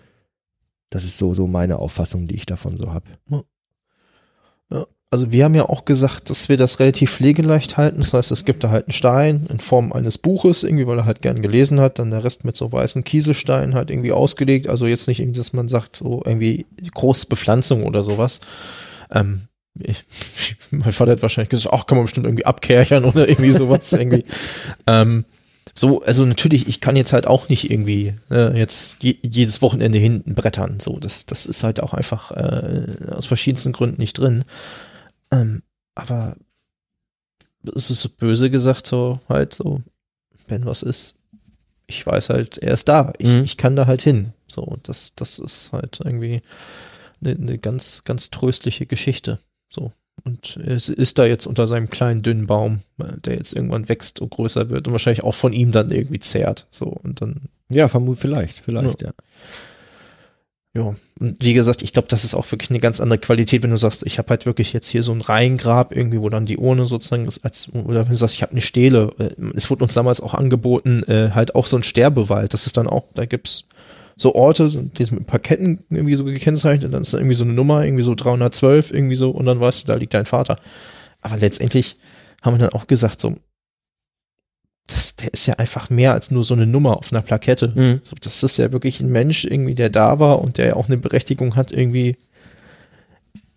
Das 0.89 1.03
ist 1.03 1.17
so, 1.17 1.33
so 1.33 1.47
meine 1.47 1.79
Auffassung, 1.79 2.27
die 2.27 2.35
ich 2.35 2.45
davon 2.45 2.77
so 2.77 2.93
habe. 2.93 3.05
Also 5.09 5.31
wir 5.31 5.45
haben 5.45 5.55
ja 5.55 5.69
auch 5.69 5.85
gesagt, 5.85 6.29
dass 6.29 6.49
wir 6.49 6.57
das 6.57 6.81
relativ 6.81 7.13
pflegeleicht 7.13 7.77
halten. 7.77 7.99
Das 7.99 8.13
heißt, 8.13 8.29
es 8.31 8.43
gibt 8.43 8.63
da 8.65 8.71
halt 8.71 8.87
einen 8.87 8.93
Stein 8.93 9.47
in 9.49 9.61
Form 9.61 9.93
eines 9.93 10.17
Buches, 10.17 10.63
irgendwie, 10.63 10.85
weil 10.85 10.97
er 10.97 11.05
halt 11.05 11.21
gern 11.21 11.41
gelesen 11.41 11.79
hat, 11.79 11.99
dann 11.99 12.11
der 12.11 12.25
Rest 12.25 12.43
mit 12.43 12.57
so 12.57 12.73
weißen 12.73 13.05
Kieselsteinen 13.05 13.73
halt 13.73 13.89
irgendwie 13.89 14.11
ausgelegt. 14.11 14.67
Also 14.67 14.85
jetzt 14.85 15.07
nicht 15.07 15.21
irgendwie, 15.21 15.37
dass 15.37 15.53
man 15.53 15.69
sagt, 15.69 15.97
so 15.97 16.21
irgendwie 16.25 16.65
große 16.93 17.27
Bepflanzung 17.27 17.83
oder 17.83 18.03
sowas. 18.03 18.41
Ähm, 19.09 19.43
ich, 19.83 20.05
mein 20.71 20.93
Vater 20.93 21.13
hat 21.13 21.21
wahrscheinlich 21.21 21.49
gesagt, 21.49 21.73
ach, 21.73 21.85
kann 21.85 21.97
man 21.97 22.05
bestimmt 22.05 22.25
irgendwie 22.25 22.45
abkerchern 22.45 23.05
oder 23.05 23.27
irgendwie 23.27 23.51
sowas 23.51 23.93
irgendwie. 23.93 24.25
Ähm, 24.85 25.25
so, 25.73 26.01
also 26.01 26.25
natürlich, 26.25 26.67
ich 26.67 26.81
kann 26.81 26.95
jetzt 26.95 27.13
halt 27.13 27.27
auch 27.27 27.49
nicht 27.49 27.69
irgendwie 27.69 28.15
äh, 28.31 28.57
jetzt 28.57 29.03
je, 29.03 29.17
jedes 29.21 29.61
Wochenende 29.61 29.99
hinten 29.99 30.33
brettern. 30.33 30.79
So, 30.79 30.97
das, 30.97 31.25
das 31.27 31.45
ist 31.45 31.63
halt 31.63 31.81
auch 31.81 31.93
einfach 31.93 32.31
äh, 32.31 33.11
aus 33.11 33.27
verschiedensten 33.27 33.73
Gründen 33.73 34.01
nicht 34.01 34.13
drin. 34.17 34.43
Ähm, 35.31 35.61
aber 35.93 36.35
es 37.75 37.91
ist 37.91 38.01
so 38.01 38.09
böse 38.09 38.49
gesagt, 38.49 38.87
so 38.87 39.19
halt 39.29 39.53
so, 39.53 39.81
wenn 40.47 40.65
was 40.65 40.81
ist, 40.83 41.15
ich 41.85 42.05
weiß 42.05 42.29
halt, 42.29 42.57
er 42.57 42.73
ist 42.73 42.87
da. 42.89 43.13
Ich, 43.17 43.29
Mhm. 43.29 43.43
ich 43.43 43.57
kann 43.57 43.75
da 43.75 43.85
halt 43.85 44.01
hin. 44.01 44.33
So, 44.47 44.77
das, 44.83 45.15
das 45.15 45.39
ist 45.39 45.73
halt 45.73 45.99
irgendwie 46.03 46.41
eine, 47.21 47.31
eine 47.35 47.57
ganz, 47.57 48.03
ganz 48.03 48.29
tröstliche 48.29 48.85
Geschichte. 48.85 49.39
So. 49.69 49.91
Und 50.23 50.57
es 50.57 50.89
ist 50.89 51.19
da 51.19 51.25
jetzt 51.25 51.45
unter 51.45 51.67
seinem 51.67 51.89
kleinen, 51.89 52.21
dünnen 52.21 52.47
Baum, 52.47 52.79
äh, 52.99 53.05
der 53.23 53.35
jetzt 53.35 53.53
irgendwann 53.53 53.87
wächst 53.87 54.19
und 54.19 54.31
größer 54.31 54.69
wird 54.69 54.87
und 54.87 54.93
wahrscheinlich 54.93 55.23
auch 55.23 55.35
von 55.35 55.53
ihm 55.53 55.71
dann 55.71 55.91
irgendwie 55.91 56.19
zehrt. 56.19 56.65
So, 56.69 56.85
und 56.85 57.21
dann 57.21 57.49
Ja, 57.69 57.87
vermutlich, 57.87 58.21
vielleicht, 58.21 58.59
vielleicht, 58.59 59.01
ja. 59.01 59.13
Ja, 60.75 60.95
und 61.19 61.43
wie 61.43 61.53
gesagt, 61.53 61.81
ich 61.81 61.91
glaube, 61.93 62.07
das 62.07 62.23
ist 62.23 62.35
auch 62.35 62.51
wirklich 62.51 62.69
eine 62.69 62.79
ganz 62.79 62.99
andere 62.99 63.17
Qualität, 63.17 63.63
wenn 63.63 63.71
du 63.71 63.77
sagst, 63.77 64.05
ich 64.05 64.19
habe 64.19 64.29
halt 64.29 64.45
wirklich 64.45 64.73
jetzt 64.73 64.87
hier 64.87 65.01
so 65.01 65.11
ein 65.11 65.21
Reihengrab 65.21 65.95
irgendwie, 65.95 66.21
wo 66.21 66.29
dann 66.29 66.45
die 66.45 66.57
Urne 66.57 66.85
sozusagen 66.85 67.25
ist, 67.25 67.43
als, 67.43 67.73
oder 67.73 68.03
wenn 68.03 68.11
du 68.11 68.15
sagst, 68.17 68.35
ich 68.35 68.43
habe 68.43 68.51
eine 68.51 68.61
Stele. 68.61 69.11
Äh, 69.17 69.29
Es 69.55 69.69
wurde 69.71 69.83
uns 69.83 69.95
damals 69.95 70.21
auch 70.21 70.33
angeboten, 70.35 71.03
äh, 71.07 71.31
halt 71.33 71.55
auch 71.55 71.65
so 71.65 71.77
ein 71.77 71.83
Sterbewald. 71.83 72.53
Das 72.53 72.67
ist 72.67 72.77
dann 72.77 72.87
auch, 72.87 73.05
da 73.15 73.25
gibt's 73.25 73.65
so 74.17 74.33
Orte, 74.35 74.67
die 74.67 75.05
sind 75.05 75.19
mit 75.19 75.27
Parketten 75.27 75.85
irgendwie 75.89 76.15
so 76.15 76.25
gekennzeichnet, 76.25 76.91
dann 76.91 77.01
ist 77.01 77.13
da 77.13 77.19
irgendwie 77.19 77.35
so 77.35 77.43
eine 77.43 77.53
Nummer, 77.53 77.85
irgendwie 77.85 78.03
so 78.03 78.15
312, 78.15 78.91
irgendwie 78.91 79.15
so, 79.15 79.29
und 79.29 79.45
dann 79.45 79.59
weißt 79.59 79.83
du, 79.83 79.87
da 79.87 79.95
liegt 79.95 80.13
dein 80.13 80.25
Vater. 80.25 80.57
Aber 81.21 81.37
letztendlich 81.37 81.97
haben 82.41 82.55
wir 82.55 82.65
dann 82.65 82.73
auch 82.73 82.87
gesagt, 82.87 83.21
so, 83.21 83.35
das, 84.87 85.17
der 85.17 85.33
ist 85.33 85.45
ja 85.45 85.55
einfach 85.55 85.89
mehr 85.89 86.13
als 86.13 86.31
nur 86.31 86.43
so 86.43 86.53
eine 86.53 86.65
Nummer 86.65 86.97
auf 86.97 87.11
einer 87.11 87.21
Plakette. 87.21 87.73
Mhm. 87.75 87.99
So, 88.01 88.15
das 88.19 88.41
ist 88.41 88.57
ja 88.57 88.71
wirklich 88.71 89.01
ein 89.01 89.11
Mensch 89.11 89.43
irgendwie, 89.43 89.75
der 89.75 89.89
da 89.89 90.19
war 90.19 90.41
und 90.41 90.57
der 90.57 90.67
ja 90.67 90.75
auch 90.75 90.87
eine 90.87 90.97
Berechtigung 90.97 91.55
hat, 91.55 91.71
irgendwie 91.71 92.17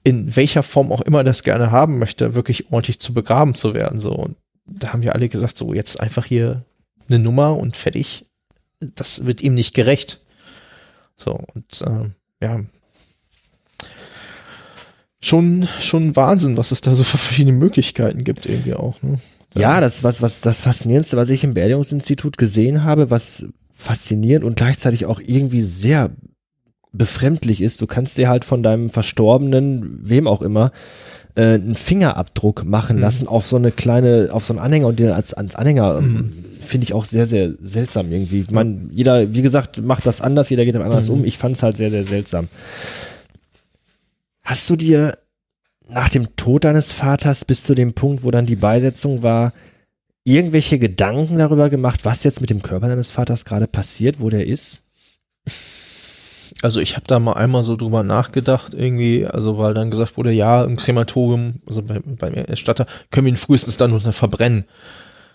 in 0.03 0.35
welcher 0.35 0.63
Form 0.63 0.93
auch 0.93 1.01
immer 1.03 1.25
das 1.25 1.43
gerne 1.43 1.71
haben 1.71 1.99
möchte, 1.99 2.35
wirklich 2.35 2.73
ordentlich 2.73 3.01
zu 3.01 3.15
begraben 3.15 3.55
zu 3.55 3.75
werden. 3.75 4.01
So, 4.01 4.13
und 4.13 4.37
da 4.67 4.93
haben 4.93 5.03
wir 5.03 5.15
alle 5.15 5.29
gesagt, 5.29 5.57
so 5.57 5.73
jetzt 5.73 6.01
einfach 6.01 6.25
hier 6.27 6.65
eine 7.09 7.19
Nummer 7.19 7.57
und 7.57 7.77
fertig. 7.77 8.27
Das 8.81 9.27
wird 9.27 9.41
ihm 9.41 9.55
nicht 9.55 9.75
gerecht. 9.75 10.21
So, 11.23 11.39
und 11.55 11.85
ähm, 11.87 12.13
ja. 12.43 12.61
Schon, 15.23 15.69
schon 15.81 16.17
Wahnsinn, 16.17 16.57
was 16.57 16.73
es 16.73 16.81
da 16.81 16.95
so 16.95 17.05
für 17.05 17.19
verschiedene 17.19 17.57
Möglichkeiten 17.57 18.25
gibt, 18.25 18.47
irgendwie 18.47 18.73
auch. 18.75 19.03
Ne? 19.03 19.19
Ja, 19.55 19.81
das 19.81 20.03
was 20.03 20.23
was 20.23 20.41
das 20.41 20.61
faszinierendste, 20.63 21.17
was 21.19 21.29
ich 21.29 21.45
im 21.45 21.53
Beerdigungsinstitut 21.55 22.39
gesehen 22.39 22.85
habe, 22.85 23.11
was 23.11 23.45
faszinierend 23.75 24.47
und 24.47 24.57
gleichzeitig 24.57 25.05
auch 25.05 25.21
irgendwie 25.21 25.63
sehr 25.63 26.11
befremdlich 26.93 27.61
ist. 27.61 27.83
Du 27.83 27.87
kannst 27.87 28.17
dir 28.17 28.29
halt 28.29 28.45
von 28.47 28.63
deinem 28.63 28.89
Verstorbenen, 28.89 30.01
wem 30.03 30.27
auch 30.27 30.41
immer, 30.41 30.73
äh, 31.35 31.55
einen 31.55 31.75
Fingerabdruck 31.75 32.65
machen 32.65 32.97
Mhm. 32.97 33.03
lassen 33.03 33.29
auf 33.29 33.47
so 33.47 33.57
eine 33.57 33.73
kleine, 33.73 34.31
auf 34.33 34.45
so 34.47 34.55
einen 34.55 34.61
Anhänger 34.61 34.87
und 34.87 34.99
den 34.99 35.11
als, 35.11 35.35
als 35.35 35.55
Anhänger 35.55 35.99
ähm, 35.99 36.33
finde 36.71 36.85
ich 36.85 36.95
auch 36.95 37.05
sehr, 37.05 37.27
sehr 37.27 37.53
seltsam 37.63 38.13
irgendwie. 38.13 38.47
Man, 38.51 38.91
jeder, 38.93 39.35
wie 39.35 39.43
gesagt, 39.43 39.83
macht 39.83 40.07
das 40.07 40.21
anders, 40.21 40.49
jeder 40.51 40.65
geht 40.65 40.75
damit 40.75 40.87
anders 40.87 41.09
Mhm. 41.09 41.15
um. 41.15 41.25
Ich 41.25 41.37
fand 41.39 41.57
es 41.57 41.63
halt 41.63 41.77
sehr, 41.77 41.91
sehr 41.91 42.07
seltsam. 42.07 42.49
Hast 44.43 44.69
du 44.71 44.77
dir 44.77 45.19
nach 45.89 46.09
dem 46.09 46.37
Tod 46.37 46.65
deines 46.65 46.93
Vaters 46.93 47.45
bis 47.45 47.65
zu 47.65 47.75
dem 47.75 47.95
Punkt, 47.95 48.23
wo 48.23 48.31
dann 48.31 48.47
die 48.47 48.57
Beisetzung 48.57 49.23
war, 49.23 49.53
irgendwelche 50.25 50.79
Gedanken 50.79 51.39
darüber 51.39 51.69
gemacht, 51.71 52.05
was 52.05 52.23
jetzt 52.25 52.41
mit 52.41 52.51
dem 52.51 52.63
Körper 52.63 52.89
deines 52.89 53.11
Vaters 53.11 53.45
gerade 53.45 53.67
passiert, 53.67 54.21
wo 54.21 54.31
der 54.31 54.47
ist? 54.47 54.83
Also 56.63 56.81
ich 56.81 56.95
habe 56.97 57.07
da 57.07 57.19
mal 57.19 57.35
einmal 57.35 57.63
so 57.63 57.77
drüber 57.77 58.03
nachgedacht 58.03 58.75
irgendwie, 58.75 59.27
also 59.27 59.59
weil 59.59 59.73
dann 59.73 59.91
gesagt 59.91 60.17
wurde, 60.17 60.33
ja, 60.33 60.65
im 60.65 60.77
Krematorium, 60.77 61.55
also 61.67 61.83
bei, 61.83 62.01
beim 62.01 62.35
Erstatter, 62.35 62.87
können 63.11 63.27
wir 63.27 63.33
ihn 63.33 63.37
frühestens 63.37 63.77
dann 63.77 63.93
unter 63.93 64.13
verbrennen. 64.13 64.65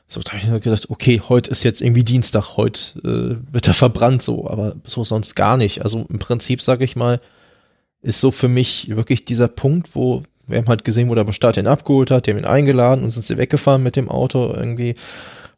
So, 0.07 0.21
da 0.21 0.33
habe 0.33 0.41
ich 0.41 0.47
mir 0.47 0.59
gedacht, 0.59 0.89
okay, 0.89 1.21
heute 1.27 1.49
ist 1.49 1.63
jetzt 1.63 1.81
irgendwie 1.81 2.03
Dienstag, 2.03 2.57
heute 2.57 2.99
äh, 2.99 3.53
wird 3.53 3.67
er 3.67 3.73
verbrannt 3.73 4.21
so, 4.21 4.49
aber 4.49 4.75
so 4.83 5.03
sonst 5.03 5.35
gar 5.35 5.57
nicht. 5.57 5.81
Also 5.81 6.05
im 6.09 6.19
Prinzip, 6.19 6.61
sage 6.61 6.83
ich 6.83 6.95
mal, 6.95 7.19
ist 8.01 8.21
so 8.21 8.29
für 8.31 8.47
mich 8.47 8.95
wirklich 8.95 9.25
dieser 9.25 9.47
Punkt, 9.47 9.95
wo 9.95 10.21
wir 10.47 10.59
haben 10.59 10.67
halt 10.67 10.85
gesehen, 10.85 11.09
wo 11.09 11.15
der 11.15 11.23
Bestatter 11.23 11.59
ihn 11.59 11.67
abgeholt 11.67 12.11
hat, 12.11 12.25
die 12.25 12.31
haben 12.31 12.37
ihn 12.37 12.45
eingeladen 12.45 13.03
und 13.03 13.09
sind 13.09 13.25
sie 13.25 13.37
weggefahren 13.37 13.83
mit 13.83 13.95
dem 13.95 14.09
Auto 14.09 14.53
irgendwie. 14.53 14.95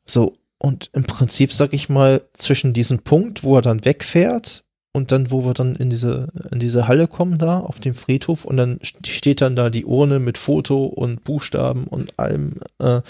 So, 0.06 0.38
und 0.60 0.90
im 0.94 1.03
Prinzip, 1.03 1.53
sag 1.53 1.74
ich 1.74 1.90
mal, 1.90 2.22
zwischen 2.34 2.74
diesem 2.74 2.99
Punkt, 2.99 3.44
wo 3.44 3.57
er 3.57 3.61
dann 3.61 3.84
wegfährt 3.86 4.64
und 4.94 5.11
dann, 5.11 5.30
wo 5.30 5.45
wir 5.45 5.53
dann 5.53 5.76
in 5.76 5.90
diese, 5.90 6.30
in 6.52 6.60
diese 6.60 6.88
Halle 6.88 7.07
kommen 7.07 7.38
da, 7.38 7.60
auf 7.60 7.80
dem 7.80 7.95
Friedhof 7.95 8.45
und 8.45 8.57
dann 8.57 8.80
steht 8.82 9.41
dann 9.41 9.56
da 9.56 9.69
die 9.69 9.86
Urne 9.86 10.19
mit 10.19 10.38
Foto 10.38 10.86
und 10.86 11.24
Buchstaben 11.24 11.84
und 11.84 12.18
allem, 12.18 12.61
äh, 12.80 13.02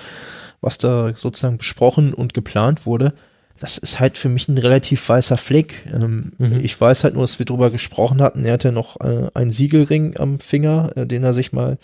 was 0.61 0.77
da 0.77 1.11
sozusagen 1.15 1.57
besprochen 1.57 2.13
und 2.13 2.33
geplant 2.33 2.85
wurde. 2.85 3.13
Das 3.59 3.79
ist 3.79 3.99
halt 3.99 4.19
für 4.19 4.29
mich 4.29 4.47
ein 4.47 4.57
relativ 4.59 5.09
weißer 5.09 5.37
Fleck. 5.37 5.83
Ähm, 5.91 6.31
Mhm. 6.37 6.59
Ich 6.61 6.79
weiß 6.79 7.03
halt 7.03 7.15
nur, 7.15 7.23
dass 7.23 7.39
wir 7.39 7.45
drüber 7.45 7.71
gesprochen 7.71 8.21
hatten. 8.21 8.45
Er 8.45 8.53
hatte 8.53 8.71
noch 8.71 8.99
äh, 9.01 9.29
einen 9.33 9.49
Siegelring 9.51 10.15
am 10.17 10.37
Finger, 10.39 10.91
äh, 10.95 11.07
den 11.07 11.23
er 11.23 11.33
sich 11.33 11.53
mal 11.53 11.77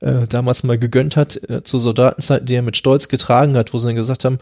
äh, 0.00 0.26
damals 0.26 0.62
mal 0.62 0.76
gegönnt 0.78 1.16
hat, 1.16 1.40
äh, 1.48 1.62
zu 1.62 1.78
Soldatenzeiten, 1.78 2.46
die 2.46 2.54
er 2.54 2.60
mit 2.60 2.76
Stolz 2.76 3.08
getragen 3.08 3.56
hat, 3.56 3.72
wo 3.72 3.78
sie 3.78 3.88
dann 3.88 3.96
gesagt 3.96 4.26
haben, 4.26 4.38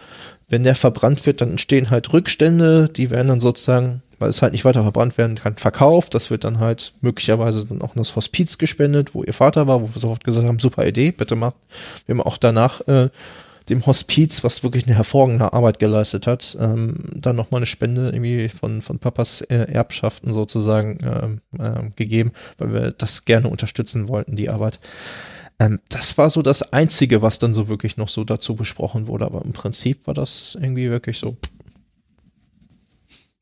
wenn 0.49 0.65
der 0.65 0.75
verbrannt 0.75 1.25
wird, 1.27 1.41
dann 1.41 1.53
entstehen 1.53 1.91
halt 1.91 2.13
Rückstände, 2.13 2.89
die 2.89 3.11
werden 3.11 3.29
dann 3.29 3.41
sozusagen, 3.41 4.03
weil 4.19 4.31
es 4.31 4.43
halt 4.43 4.53
nicht 4.53 4.65
weiter 4.65 4.83
verbrannt 4.83 5.17
werden 5.17 5.37
kann, 5.37 5.57
verkauft. 5.57 6.15
Das 6.15 6.31
wird 6.31 6.43
dann 6.43 6.59
halt 6.59 6.93
möglicherweise 7.03 7.65
dann 7.65 7.83
auch 7.83 7.95
in 7.95 8.01
das 8.03 8.17
Hospiz 8.17 8.59
gespendet, 8.59 9.15
wo 9.15 9.23
ihr 9.23 9.33
Vater 9.33 9.69
war, 9.69 9.81
wo 9.81 9.95
wir 9.95 10.01
sofort 10.01 10.25
gesagt 10.25 10.49
haben, 10.49 10.59
super 10.59 10.85
Idee, 10.85 11.13
bitte 11.13 11.37
macht. 11.37 11.55
Wir 12.07 12.15
haben 12.17 12.21
auch 12.21 12.37
danach 12.37 12.81
äh, 12.89 13.11
dem 13.69 13.87
Hospiz, 13.87 14.45
was 14.45 14.63
wirklich 14.63 14.87
eine 14.87 14.97
hervorragende 14.97 15.53
Arbeit 15.53 15.79
geleistet 15.79 16.27
hat, 16.27 16.57
ähm, 16.61 16.97
dann 17.15 17.37
nochmal 17.37 17.61
eine 17.61 17.67
Spende 17.67 18.11
irgendwie 18.11 18.49
von, 18.49 18.83
von 18.83 18.99
Papas 18.99 19.41
äh, 19.43 19.73
Erbschaften 19.73 20.33
sozusagen 20.33 20.99
ähm, 21.03 21.41
ähm, 21.59 21.93
gegeben, 21.97 22.33
weil 22.59 22.73
wir 22.73 22.91
das 22.93 23.25
gerne 23.25 23.49
unterstützen 23.49 24.09
wollten, 24.09 24.37
die 24.37 24.51
Arbeit. 24.51 24.81
Ähm, 25.59 25.81
das 25.89 26.19
war 26.19 26.31
so 26.31 26.43
das 26.43 26.73
Einzige, 26.73 27.23
was 27.23 27.39
dann 27.39 27.55
so 27.55 27.69
wirklich 27.69 27.97
noch 27.97 28.09
so 28.09 28.25
dazu 28.25 28.55
besprochen 28.55 29.07
wurde, 29.07 29.25
aber 29.25 29.43
im 29.43 29.53
Prinzip 29.53 30.07
war 30.07 30.15
das 30.15 30.59
irgendwie 30.61 30.91
wirklich 30.91 31.19
so. 31.19 31.37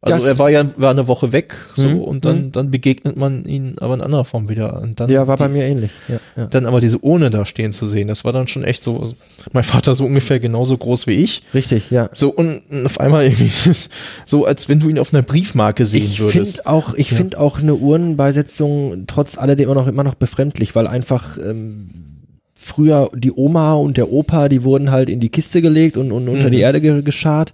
Also 0.05 0.19
Das- 0.19 0.27
er 0.27 0.39
war 0.41 0.51
ja 0.51 0.65
war 0.77 0.91
eine 0.91 1.07
Woche 1.07 1.31
weg 1.31 1.55
so 1.77 1.87
Mhm, 1.89 2.01
und 2.01 2.24
dann, 2.24 2.47
mhm. 2.47 2.53
dann 2.53 2.70
begegnet 2.73 3.16
man 3.16 3.45
ihn 3.45 3.77
aber 3.81 3.95
in 3.95 4.01
anderer 4.01 4.24
Form 4.24 4.49
wieder. 4.49 4.83
Und 4.83 4.99
dann 4.99 5.09
Ja, 5.09 5.29
war 5.29 5.37
die, 5.37 5.45
bei 5.45 5.49
mir 5.49 5.62
ähnlich. 5.65 5.93
Ja, 6.09 6.16
ja. 6.37 6.47
dann 6.47 6.66
aber 6.66 6.81
diese 6.81 6.99
Urne 6.99 7.31
da 7.31 7.45
stehen 7.47 7.70
zu 7.70 7.87
sehen, 7.87 8.09
das 8.09 8.24
war 8.24 8.33
dann 8.33 8.49
schon 8.49 8.65
echt 8.65 8.83
so, 8.83 9.15
mein 9.53 9.62
Vater 9.62 9.95
so 9.95 10.05
ungefähr 10.05 10.41
genauso 10.41 10.77
groß 10.77 11.07
wie 11.07 11.12
ich. 11.12 11.43
Richtig, 11.55 11.91
ja. 11.93 12.09
So 12.12 12.31
und 12.31 12.62
auf 12.85 12.99
einmal 12.99 13.27
irgendwie 13.27 13.53
so, 14.27 14.45
als 14.45 14.69
wenn 14.69 14.81
du 14.81 14.89
ihn 14.89 14.99
auf 14.99 15.15
einer 15.15 15.23
Briefmarke 15.23 15.85
sehen 15.85 16.03
Ich 16.03 16.19
würdest. 16.19 16.57
finde 16.57 16.66
auch, 16.69 16.95
ich 16.95 17.12
Ja. 17.12 17.16
finde 17.19 17.39
auch 17.39 17.61
eine 17.61 17.74
Urnenbeisetzung 17.77 19.05
trotz 19.07 19.39
alledem 19.39 19.66
immer 19.66 19.74
noch 19.77 19.87
immer 19.87 20.05
noch 20.05 20.15
befremdlich, 20.16 20.74
weil 20.74 20.89
einfach 20.89 21.39
ähm, 21.39 21.91
früher 22.57 23.09
die 23.15 23.33
Oma 23.33 23.74
und 23.74 23.97
der 23.97 24.11
Opa, 24.11 24.49
die 24.49 24.62
wurden 24.65 24.91
halt 24.91 25.09
in 25.11 25.20
die 25.20 25.29
Kiste 25.29 25.62
gelegt 25.62 25.97
und, 25.97 26.12
und 26.12 26.29
unter 26.29 26.49
Mhm. 26.49 26.53
die 26.53 26.61
Erde 26.61 26.81
ge 26.81 27.03
geschart. 27.03 27.53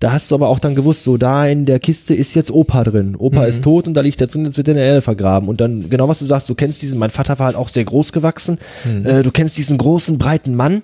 Da 0.00 0.12
hast 0.12 0.30
du 0.30 0.34
aber 0.34 0.48
auch 0.48 0.58
dann 0.58 0.74
gewusst, 0.74 1.02
so 1.02 1.16
da 1.18 1.46
in 1.46 1.66
der 1.66 1.78
Kiste 1.78 2.14
ist 2.14 2.34
jetzt 2.34 2.50
Opa 2.50 2.82
drin. 2.84 3.14
Opa 3.16 3.42
Mhm. 3.42 3.48
ist 3.48 3.62
tot 3.62 3.86
und 3.86 3.94
da 3.94 4.00
liegt 4.00 4.20
er 4.20 4.26
drin, 4.28 4.46
jetzt 4.46 4.56
wird 4.56 4.66
er 4.66 4.72
in 4.72 4.78
der 4.78 4.86
Erde 4.86 5.02
vergraben. 5.02 5.48
Und 5.48 5.60
dann, 5.60 5.90
genau 5.90 6.08
was 6.08 6.20
du 6.20 6.24
sagst, 6.24 6.48
du 6.48 6.54
kennst 6.54 6.80
diesen, 6.80 6.98
mein 6.98 7.10
Vater 7.10 7.38
war 7.38 7.46
halt 7.46 7.56
auch 7.56 7.68
sehr 7.68 7.84
groß 7.84 8.12
gewachsen. 8.12 8.58
Mhm. 8.84 9.06
Äh, 9.06 9.22
du 9.22 9.30
kennst 9.30 9.58
diesen 9.58 9.76
großen, 9.76 10.16
breiten 10.16 10.56
Mann, 10.56 10.82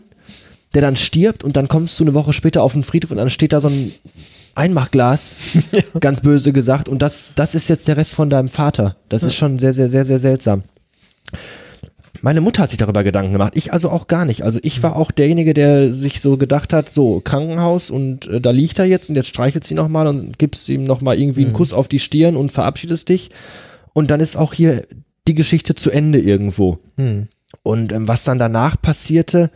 der 0.75 0.83
dann 0.83 0.97
stirbt 0.97 1.43
und 1.45 1.57
dann 1.57 1.67
kommst 1.69 1.99
du 1.99 2.05
eine 2.05 2.13
Woche 2.13 2.35
später 2.35 2.63
auf 2.63 2.75
den 2.75 2.83
Friedhof 2.85 3.11
und 3.11 3.17
dann 3.17 3.31
steht 3.31 3.55
da 3.55 3.61
so 3.63 3.69
ein 3.69 3.93
Einmachglas, 4.55 5.35
ganz 6.01 6.21
böse 6.21 6.53
gesagt. 6.53 6.89
Und 6.91 7.01
das, 7.01 7.33
das 7.37 7.55
ist 7.55 7.69
jetzt 7.69 7.89
der 7.89 7.97
Rest 7.97 8.15
von 8.15 8.29
deinem 8.29 8.49
Vater. 8.51 8.97
Das 9.09 9.23
ist 9.23 9.35
schon 9.35 9.59
sehr, 9.59 9.73
sehr, 9.73 9.89
sehr, 9.89 10.05
sehr 10.05 10.19
seltsam. 10.19 10.63
Meine 12.27 12.41
Mutter 12.41 12.65
hat 12.65 12.71
sich 12.71 12.79
darüber 12.79 13.05
Gedanken 13.05 13.31
gemacht. 13.31 13.53
Ich 13.55 13.73
also 13.73 13.89
auch 13.89 14.09
gar 14.09 14.25
nicht. 14.25 14.43
Also 14.43 14.59
ich 14.65 14.83
war 14.83 14.97
auch 14.97 15.13
derjenige, 15.13 15.55
der 15.55 15.93
sich 15.93 16.21
so 16.21 16.37
gedacht 16.37 16.73
hat, 16.73 16.91
so 16.91 17.21
Krankenhaus 17.21 17.89
und 17.89 18.27
äh, 18.27 18.41
da 18.41 18.51
liegt 18.51 18.81
er 18.81 18.85
jetzt 18.85 19.09
und 19.09 19.15
jetzt 19.15 19.29
streichelt 19.29 19.63
sie 19.63 19.75
nochmal 19.75 20.09
und 20.09 20.37
gibst 20.37 20.69
ihm 20.69 20.83
nochmal 20.83 21.21
irgendwie 21.21 21.45
einen 21.45 21.53
Kuss 21.53 21.73
auf 21.73 21.87
die 21.87 22.01
Stirn 22.01 22.35
und 22.35 22.51
verabschiedest 22.51 23.11
dich. 23.11 23.31
Und 23.93 24.11
dann 24.11 24.19
ist 24.19 24.35
auch 24.35 24.55
hier 24.55 24.89
die 25.29 25.37
Geschichte 25.37 25.77
zu 25.77 25.93
Ende 25.93 26.19
irgendwo. 26.19 26.81
Hm. 26.97 27.29
Und 27.63 27.93
ähm, 27.93 28.09
was 28.09 28.25
dann 28.25 28.41
danach 28.41 28.75
passierte, 28.83 29.53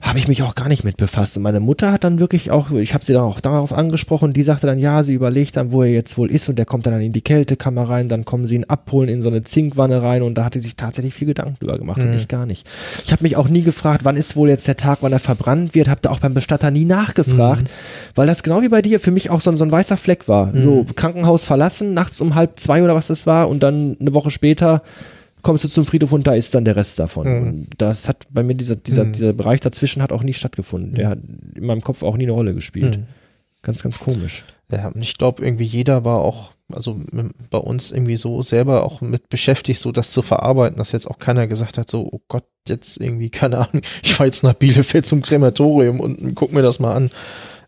habe 0.00 0.18
ich 0.18 0.28
mich 0.28 0.42
auch 0.42 0.54
gar 0.54 0.68
nicht 0.68 0.82
mit 0.82 0.96
befasst. 0.96 1.36
Und 1.36 1.42
meine 1.42 1.60
Mutter 1.60 1.92
hat 1.92 2.04
dann 2.04 2.18
wirklich 2.20 2.50
auch, 2.50 2.70
ich 2.70 2.94
habe 2.94 3.04
sie 3.04 3.12
dann 3.12 3.22
auch 3.22 3.38
darauf 3.38 3.72
angesprochen, 3.72 4.32
die 4.32 4.42
sagte 4.42 4.66
dann, 4.66 4.78
ja, 4.78 5.02
sie 5.02 5.12
überlegt 5.12 5.56
dann, 5.58 5.72
wo 5.72 5.82
er 5.82 5.90
jetzt 5.92 6.16
wohl 6.16 6.30
ist 6.30 6.48
und 6.48 6.58
der 6.58 6.64
kommt 6.64 6.86
dann 6.86 6.98
in 7.00 7.12
die 7.12 7.20
Kältekammer 7.20 7.88
rein, 7.88 8.08
dann 8.08 8.24
kommen 8.24 8.46
sie 8.46 8.56
ihn 8.56 8.64
abholen 8.64 9.08
in 9.10 9.20
so 9.20 9.28
eine 9.28 9.42
Zinkwanne 9.42 10.02
rein 10.02 10.22
und 10.22 10.36
da 10.36 10.44
hat 10.44 10.54
sie 10.54 10.60
sich 10.60 10.74
tatsächlich 10.74 11.12
viel 11.14 11.28
Gedanken 11.28 11.56
drüber 11.60 11.78
gemacht 11.78 12.00
und 12.02 12.14
ich 12.14 12.28
gar 12.28 12.46
nicht. 12.46 12.66
Ich 13.04 13.12
habe 13.12 13.22
mich 13.22 13.36
auch 13.36 13.48
nie 13.48 13.60
gefragt, 13.62 14.04
wann 14.04 14.16
ist 14.16 14.36
wohl 14.36 14.48
jetzt 14.48 14.66
der 14.66 14.76
Tag, 14.78 14.98
wann 15.02 15.12
er 15.12 15.18
verbrannt 15.18 15.74
wird, 15.74 15.88
habe 15.88 16.00
da 16.02 16.10
auch 16.10 16.20
beim 16.20 16.32
Bestatter 16.34 16.70
nie 16.70 16.86
nachgefragt, 16.86 17.68
weil 18.14 18.26
das 18.26 18.42
genau 18.42 18.62
wie 18.62 18.68
bei 18.68 18.80
dir 18.82 19.00
für 19.00 19.10
mich 19.10 19.28
auch 19.30 19.42
so, 19.42 19.50
ein- 19.50 19.58
so 19.58 19.64
ein 19.64 19.72
weißer 19.72 19.98
Fleck 19.98 20.28
war. 20.28 20.52
So 20.62 20.86
Krankenhaus 20.96 21.44
verlassen, 21.44 21.92
nachts 21.94 22.20
um 22.22 22.34
halb 22.34 22.58
zwei 22.58 22.82
oder 22.82 22.94
was 22.94 23.08
das 23.08 23.26
war 23.26 23.48
und 23.50 23.62
dann 23.62 23.96
eine 24.00 24.14
Woche 24.14 24.30
später 24.30 24.82
kommst 25.42 25.64
du 25.64 25.68
zum 25.68 25.86
Friedhof 25.86 26.12
und 26.12 26.26
da 26.26 26.32
ist 26.32 26.54
dann 26.54 26.64
der 26.64 26.76
Rest 26.76 26.98
davon. 26.98 27.26
Und 27.26 27.68
das 27.78 28.08
hat 28.08 28.26
bei 28.30 28.42
mir 28.42 28.54
dieser, 28.54 28.76
dieser, 28.76 29.04
dieser 29.04 29.32
Bereich 29.32 29.60
dazwischen 29.60 30.02
hat 30.02 30.12
auch 30.12 30.22
nie 30.22 30.32
stattgefunden. 30.34 30.94
Der 30.94 31.08
hat 31.10 31.18
in 31.54 31.64
meinem 31.66 31.82
Kopf 31.82 32.02
auch 32.02 32.16
nie 32.16 32.24
eine 32.24 32.32
Rolle 32.32 32.54
gespielt. 32.54 33.00
Ganz, 33.62 33.82
ganz 33.82 33.98
komisch. 33.98 34.44
Ja, 34.72 34.88
und 34.88 35.02
ich 35.02 35.18
glaube, 35.18 35.44
irgendwie 35.44 35.64
jeder 35.64 36.04
war 36.04 36.18
auch, 36.20 36.52
also 36.72 36.98
bei 37.50 37.58
uns 37.58 37.90
irgendwie 37.92 38.16
so 38.16 38.40
selber 38.40 38.84
auch 38.84 39.00
mit 39.00 39.28
beschäftigt, 39.28 39.80
so 39.80 39.90
das 39.92 40.12
zu 40.12 40.22
verarbeiten, 40.22 40.78
dass 40.78 40.92
jetzt 40.92 41.10
auch 41.10 41.18
keiner 41.18 41.46
gesagt 41.46 41.76
hat, 41.76 41.90
so, 41.90 42.08
oh 42.10 42.20
Gott, 42.28 42.44
jetzt 42.68 43.00
irgendwie, 43.00 43.30
keine 43.30 43.58
Ahnung, 43.58 43.82
ich 44.02 44.14
fahr 44.14 44.26
jetzt 44.26 44.44
nach 44.44 44.54
Bielefeld 44.54 45.06
zum 45.06 45.22
Krematorium 45.22 46.00
und 46.00 46.34
guck 46.36 46.52
mir 46.52 46.62
das 46.62 46.78
mal 46.78 46.94
an. 46.94 47.10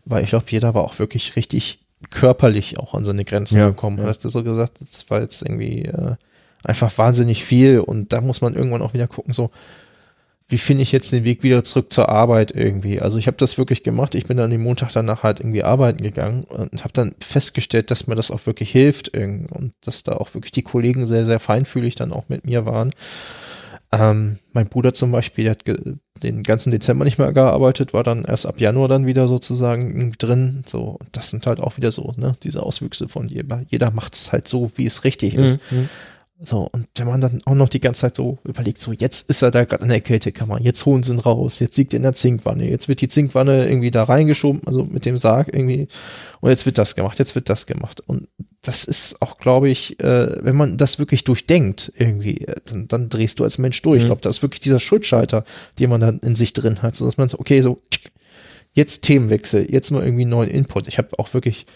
Weil 0.05 0.23
ich 0.23 0.29
glaube, 0.29 0.45
jeder 0.49 0.73
war 0.73 0.83
auch 0.83 0.99
wirklich 0.99 1.35
richtig 1.35 1.79
körperlich 2.09 2.77
auch 2.79 2.93
an 2.93 3.05
seine 3.05 3.23
Grenzen 3.25 3.57
Ja, 3.57 3.69
gekommen. 3.69 3.97
ja. 3.99 4.05
Hat 4.05 4.21
so 4.21 4.43
gesagt, 4.43 4.79
das 4.81 5.09
war 5.09 5.21
jetzt 5.21 5.41
irgendwie 5.41 5.83
äh, 5.85 6.15
einfach 6.63 6.97
wahnsinnig 6.97 7.43
viel 7.43 7.79
und 7.79 8.13
da 8.13 8.21
muss 8.21 8.41
man 8.41 8.55
irgendwann 8.55 8.81
auch 8.81 8.93
wieder 8.93 9.07
gucken, 9.07 9.33
so, 9.33 9.51
wie 10.49 10.57
finde 10.57 10.83
ich 10.83 10.91
jetzt 10.91 11.11
den 11.11 11.23
Weg 11.23 11.41
wieder 11.41 11.63
zurück 11.63 11.91
zur 11.91 12.09
Arbeit 12.09 12.51
irgendwie? 12.51 12.99
Also 12.99 13.17
ich 13.17 13.27
habe 13.27 13.37
das 13.37 13.57
wirklich 13.57 13.81
gemacht. 13.81 14.13
Ich 14.13 14.27
bin 14.27 14.37
dann 14.37 14.51
den 14.51 14.61
Montag 14.61 14.91
danach 14.93 15.23
halt 15.23 15.39
irgendwie 15.39 15.63
arbeiten 15.63 16.03
gegangen 16.03 16.43
und 16.43 16.83
habe 16.83 16.93
dann 16.93 17.15
festgestellt, 17.19 17.89
dass 17.89 18.07
mir 18.07 18.15
das 18.15 18.29
auch 18.29 18.45
wirklich 18.45 18.69
hilft 18.71 19.09
und 19.17 19.73
dass 19.81 20.03
da 20.03 20.13
auch 20.13 20.33
wirklich 20.35 20.51
die 20.51 20.61
Kollegen 20.61 21.05
sehr, 21.05 21.25
sehr 21.25 21.39
feinfühlig 21.39 21.95
dann 21.95 22.11
auch 22.11 22.25
mit 22.27 22.45
mir 22.45 22.65
waren. 22.65 22.91
Ähm, 23.91 24.39
mein 24.51 24.67
Bruder 24.67 24.93
zum 24.93 25.11
Beispiel, 25.11 25.45
der 25.45 25.51
hat 25.51 25.63
den 26.23 26.43
ganzen 26.43 26.71
Dezember 26.71 27.05
nicht 27.05 27.19
mehr 27.19 27.31
gearbeitet, 27.31 27.93
war 27.93 28.03
dann 28.03 28.25
erst 28.25 28.45
ab 28.45 28.59
Januar 28.59 28.87
dann 28.87 29.05
wieder 29.05 29.27
sozusagen 29.27 30.13
drin. 30.17 30.63
So, 30.65 30.97
und 30.99 31.09
das 31.13 31.29
sind 31.29 31.47
halt 31.47 31.59
auch 31.59 31.77
wieder 31.77 31.91
so, 31.91 32.13
ne, 32.17 32.35
diese 32.43 32.63
Auswüchse 32.63 33.07
von 33.07 33.27
jeder. 33.27 33.63
Jeder 33.69 33.91
macht 33.91 34.15
es 34.15 34.31
halt 34.31 34.47
so, 34.47 34.71
wie 34.75 34.85
es 34.85 35.03
richtig 35.03 35.35
ist. 35.35 35.59
So, 36.41 36.67
und 36.71 36.87
wenn 36.95 37.07
man 37.07 37.21
dann 37.21 37.39
auch 37.45 37.53
noch 37.53 37.69
die 37.69 37.79
ganze 37.79 38.01
Zeit 38.01 38.17
so 38.17 38.39
überlegt, 38.43 38.79
so 38.79 38.91
jetzt 38.91 39.29
ist 39.29 39.41
er 39.43 39.51
da 39.51 39.63
gerade 39.63 39.83
in 39.83 39.89
der 39.89 40.01
Kältekammer, 40.01 40.59
jetzt 40.59 40.85
holen 40.85 41.01
sie 41.03 41.13
ihn 41.13 41.19
raus, 41.19 41.59
jetzt 41.59 41.77
liegt 41.77 41.93
er 41.93 41.97
in 41.97 42.03
der 42.03 42.15
Zinkwanne, 42.15 42.69
jetzt 42.69 42.89
wird 42.89 42.99
die 43.01 43.07
Zinkwanne 43.07 43.65
irgendwie 43.67 43.91
da 43.91 44.03
reingeschoben, 44.03 44.61
also 44.65 44.83
mit 44.83 45.05
dem 45.05 45.15
Sarg 45.15 45.47
irgendwie, 45.53 45.87
und 46.41 46.49
jetzt 46.49 46.65
wird 46.65 46.77
das 46.77 46.95
gemacht, 46.95 47.19
jetzt 47.19 47.35
wird 47.35 47.49
das 47.49 47.65
gemacht. 47.65 48.01
Und 48.01 48.27
das 48.61 48.83
ist 48.83 49.21
auch, 49.21 49.37
glaube 49.37 49.69
ich, 49.69 49.99
äh, 50.01 50.43
wenn 50.43 50.55
man 50.55 50.77
das 50.77 50.99
wirklich 50.99 51.23
durchdenkt, 51.23 51.93
irgendwie, 51.97 52.41
äh, 52.41 52.55
dann, 52.65 52.87
dann 52.89 53.09
drehst 53.09 53.39
du 53.39 53.45
als 53.45 53.57
Mensch 53.57 53.81
durch. 53.81 53.97
Ich 53.99 54.03
Mhm. 54.03 54.07
glaube, 54.07 54.21
das 54.21 54.37
ist 54.37 54.41
wirklich 54.41 54.61
dieser 54.61 54.79
Schuldschalter, 54.81 55.45
den 55.79 55.89
man 55.89 56.01
dann 56.01 56.19
in 56.19 56.35
sich 56.35 56.51
drin 56.51 56.81
hat, 56.81 56.95
so 56.97 57.05
dass 57.05 57.15
man 57.17 57.29
so, 57.29 57.39
okay, 57.39 57.61
so, 57.61 57.79
jetzt 58.73 59.03
Themenwechsel, 59.03 59.71
jetzt 59.71 59.91
mal 59.91 60.03
irgendwie 60.03 60.23
einen 60.23 60.31
neuen 60.31 60.49
Input. 60.49 60.87
Ich 60.87 60.97
habe 60.97 61.17
auch 61.19 61.33
wirklich, 61.33 61.67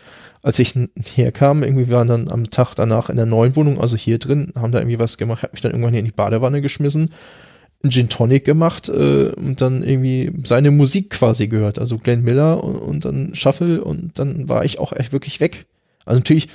als 0.41 0.59
ich 0.59 0.75
herkam, 1.15 1.63
irgendwie 1.63 1.89
waren 1.89 2.07
dann 2.07 2.29
am 2.29 2.49
Tag 2.49 2.75
danach 2.75 3.09
in 3.09 3.17
der 3.17 3.25
neuen 3.25 3.55
Wohnung, 3.55 3.79
also 3.79 3.97
hier 3.97 4.19
drin, 4.19 4.53
haben 4.55 4.71
da 4.71 4.79
irgendwie 4.79 4.99
was 4.99 5.17
gemacht, 5.17 5.43
habe 5.43 5.53
mich 5.53 5.61
dann 5.61 5.71
irgendwann 5.71 5.91
hier 5.91 5.99
in 5.99 6.05
die 6.05 6.11
Badewanne 6.11 6.61
geschmissen, 6.61 7.11
einen 7.83 7.91
Gin 7.91 8.09
Tonic 8.09 8.45
gemacht 8.45 8.89
äh, 8.89 9.29
und 9.29 9.61
dann 9.61 9.83
irgendwie 9.83 10.31
seine 10.43 10.71
Musik 10.71 11.11
quasi 11.11 11.47
gehört, 11.47 11.79
also 11.79 11.97
Glenn 11.97 12.23
Miller 12.23 12.63
und, 12.63 12.77
und 12.77 13.05
dann 13.05 13.35
Shuffle 13.35 13.83
und 13.83 14.17
dann 14.19 14.49
war 14.49 14.65
ich 14.65 14.79
auch 14.79 14.93
echt 14.93 15.11
wirklich 15.11 15.39
weg. 15.39 15.65
Also 16.05 16.19
natürlich 16.19 16.49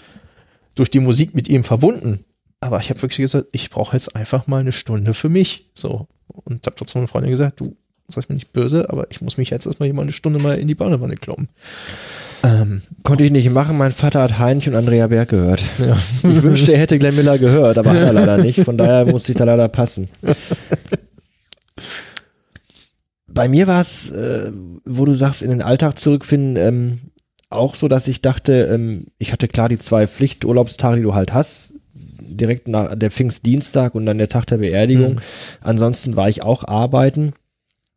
durch 0.75 0.91
die 0.91 1.01
Musik 1.01 1.35
mit 1.35 1.49
ihm 1.49 1.65
verbunden, 1.65 2.25
aber 2.61 2.79
ich 2.79 2.91
habe 2.91 3.03
wirklich 3.03 3.19
gesagt, 3.19 3.49
ich 3.53 3.71
brauche 3.71 3.95
jetzt 3.95 4.17
einfach 4.17 4.47
mal 4.47 4.61
eine 4.61 4.73
Stunde 4.73 5.15
für 5.15 5.29
mich, 5.29 5.71
so 5.75 6.07
und 6.29 6.67
habe 6.67 6.77
trotzdem 6.77 7.01
meine 7.01 7.09
Freundin 7.09 7.31
gesagt, 7.31 7.61
du 7.61 7.77
sag 8.09 8.29
mir 8.29 8.35
nicht 8.35 8.53
böse, 8.53 8.91
aber 8.91 9.11
ich 9.11 9.21
muss 9.21 9.37
mich 9.37 9.51
jetzt 9.51 9.67
erstmal 9.67 9.89
hier 9.89 9.95
mal 9.95 10.03
eine 10.03 10.13
Stunde 10.13 10.43
mal 10.43 10.59
in 10.59 10.69
die 10.69 10.75
Badewanne 10.75 11.17
kloppen. 11.17 11.49
Ähm, 12.43 12.83
Konnte 13.03 13.25
ich 13.25 13.31
nicht 13.31 13.51
machen. 13.51 13.79
Mein 13.79 13.93
Vater 13.93 14.23
hat 14.23 14.39
Heinrich 14.39 14.69
und 14.69 14.75
Andrea 14.75 15.07
Berg 15.07 15.29
gehört. 15.29 15.63
Ich 16.23 16.43
wünschte, 16.43 16.73
er 16.73 16.79
hätte 16.79 16.99
Glenn 16.99 17.17
Miller 17.17 17.39
gehört, 17.39 17.79
aber 17.79 17.91
hat 17.91 18.03
er 18.03 18.13
leider 18.13 18.39
nicht. 18.39 18.61
Von 18.61 18.77
daher 18.77 19.05
musste 19.07 19.33
ich 19.33 19.39
da 19.39 19.45
leider 19.45 19.69
passen. 19.69 20.09
Bei 23.27 23.49
mir 23.49 23.67
war 23.67 23.81
es, 23.81 24.11
äh, 24.11 24.53
wo 24.85 25.05
du 25.05 25.15
sagst, 25.15 25.43
in 25.43 25.51
den 25.51 25.63
Alltag 25.63 25.99
zurückfinden, 25.99 26.57
ähm, 26.57 27.01
auch 27.49 27.75
so, 27.75 27.89
dass 27.89 28.09
ich 28.09 28.23
dachte, 28.23 28.69
ähm, 28.73 29.07
ich 29.19 29.33
hatte 29.33 29.49
klar 29.49 29.69
die 29.69 29.79
zwei 29.79 30.07
Pflichturlaubstage, 30.07 30.97
die 30.97 31.03
du 31.03 31.15
halt 31.15 31.33
hast, 31.33 31.75
direkt 31.95 32.69
nach 32.69 32.95
der 32.95 33.11
Pfingstdienstag 33.11 33.95
und 33.95 34.07
dann 34.07 34.19
der 34.19 34.29
Tag 34.29 34.47
der 34.47 34.59
Beerdigung. 34.59 35.15
Mhm. 35.15 35.21
Ansonsten 35.61 36.17
war 36.17 36.29
ich 36.29 36.43
auch 36.43 36.65
arbeiten. 36.65 37.35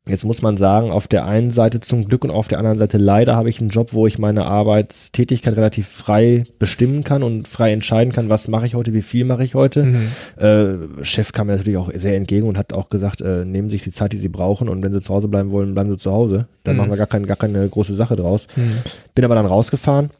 Jetzt 0.07 0.23
muss 0.23 0.43
man 0.43 0.55
sagen, 0.57 0.91
auf 0.91 1.07
der 1.07 1.25
einen 1.25 1.49
Seite 1.49 1.79
zum 1.79 2.07
Glück 2.07 2.23
und 2.23 2.29
auf 2.29 2.47
der 2.47 2.59
anderen 2.59 2.77
Seite 2.77 2.99
leider 2.99 3.35
habe 3.35 3.49
ich 3.49 3.59
einen 3.59 3.69
Job, 3.69 3.91
wo 3.91 4.05
ich 4.05 4.19
meine 4.19 4.45
Arbeitstätigkeit 4.45 5.55
relativ 5.57 5.87
frei 5.87 6.43
bestimmen 6.59 7.03
kann 7.03 7.23
und 7.23 7.47
frei 7.47 7.71
entscheiden 7.73 8.13
kann, 8.13 8.29
was 8.29 8.47
mache 8.47 8.67
ich 8.67 8.75
heute, 8.75 8.93
wie 8.93 9.01
viel 9.01 9.25
mache 9.25 9.43
ich 9.43 9.55
heute. 9.55 9.83
Mhm. 9.83 10.07
Äh, 10.37 11.03
Chef 11.03 11.31
kam 11.31 11.47
mir 11.47 11.55
natürlich 11.57 11.77
auch 11.79 11.89
sehr 11.95 12.15
entgegen 12.15 12.47
und 12.47 12.55
hat 12.55 12.71
auch 12.71 12.89
gesagt, 12.89 13.21
äh, 13.21 13.45
nehmen 13.45 13.71
Sie 13.71 13.77
sich 13.77 13.83
die 13.83 13.91
Zeit, 13.91 14.13
die 14.13 14.17
Sie 14.17 14.29
brauchen 14.29 14.69
und 14.69 14.83
wenn 14.83 14.93
Sie 14.93 15.01
zu 15.01 15.11
Hause 15.11 15.27
bleiben 15.27 15.49
wollen, 15.49 15.73
bleiben 15.73 15.89
Sie 15.89 15.97
zu 15.97 16.11
Hause. 16.11 16.47
Dann 16.63 16.75
Mhm. 16.75 16.81
machen 16.81 16.91
wir 16.91 16.97
gar, 16.97 17.07
kein, 17.07 17.25
gar 17.25 17.37
keine 17.37 17.67
große 17.67 17.95
Sache 17.95 18.15
draus. 18.15 18.47
Mhm. 18.55 18.77
Bin 19.15 19.25
aber 19.25 19.33
dann 19.33 19.47
rausgefahren 19.47 20.11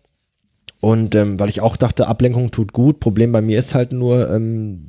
und 0.81 1.13
ähm, 1.13 1.39
weil 1.39 1.49
ich 1.49 1.61
auch 1.61 1.77
dachte, 1.77 2.07
Ablenkung 2.07 2.49
tut 2.49 2.73
gut. 2.73 2.99
Problem 2.99 3.31
bei 3.31 3.41
mir 3.41 3.59
ist 3.59 3.75
halt 3.75 3.91
nur, 3.93 4.31
ähm, 4.31 4.87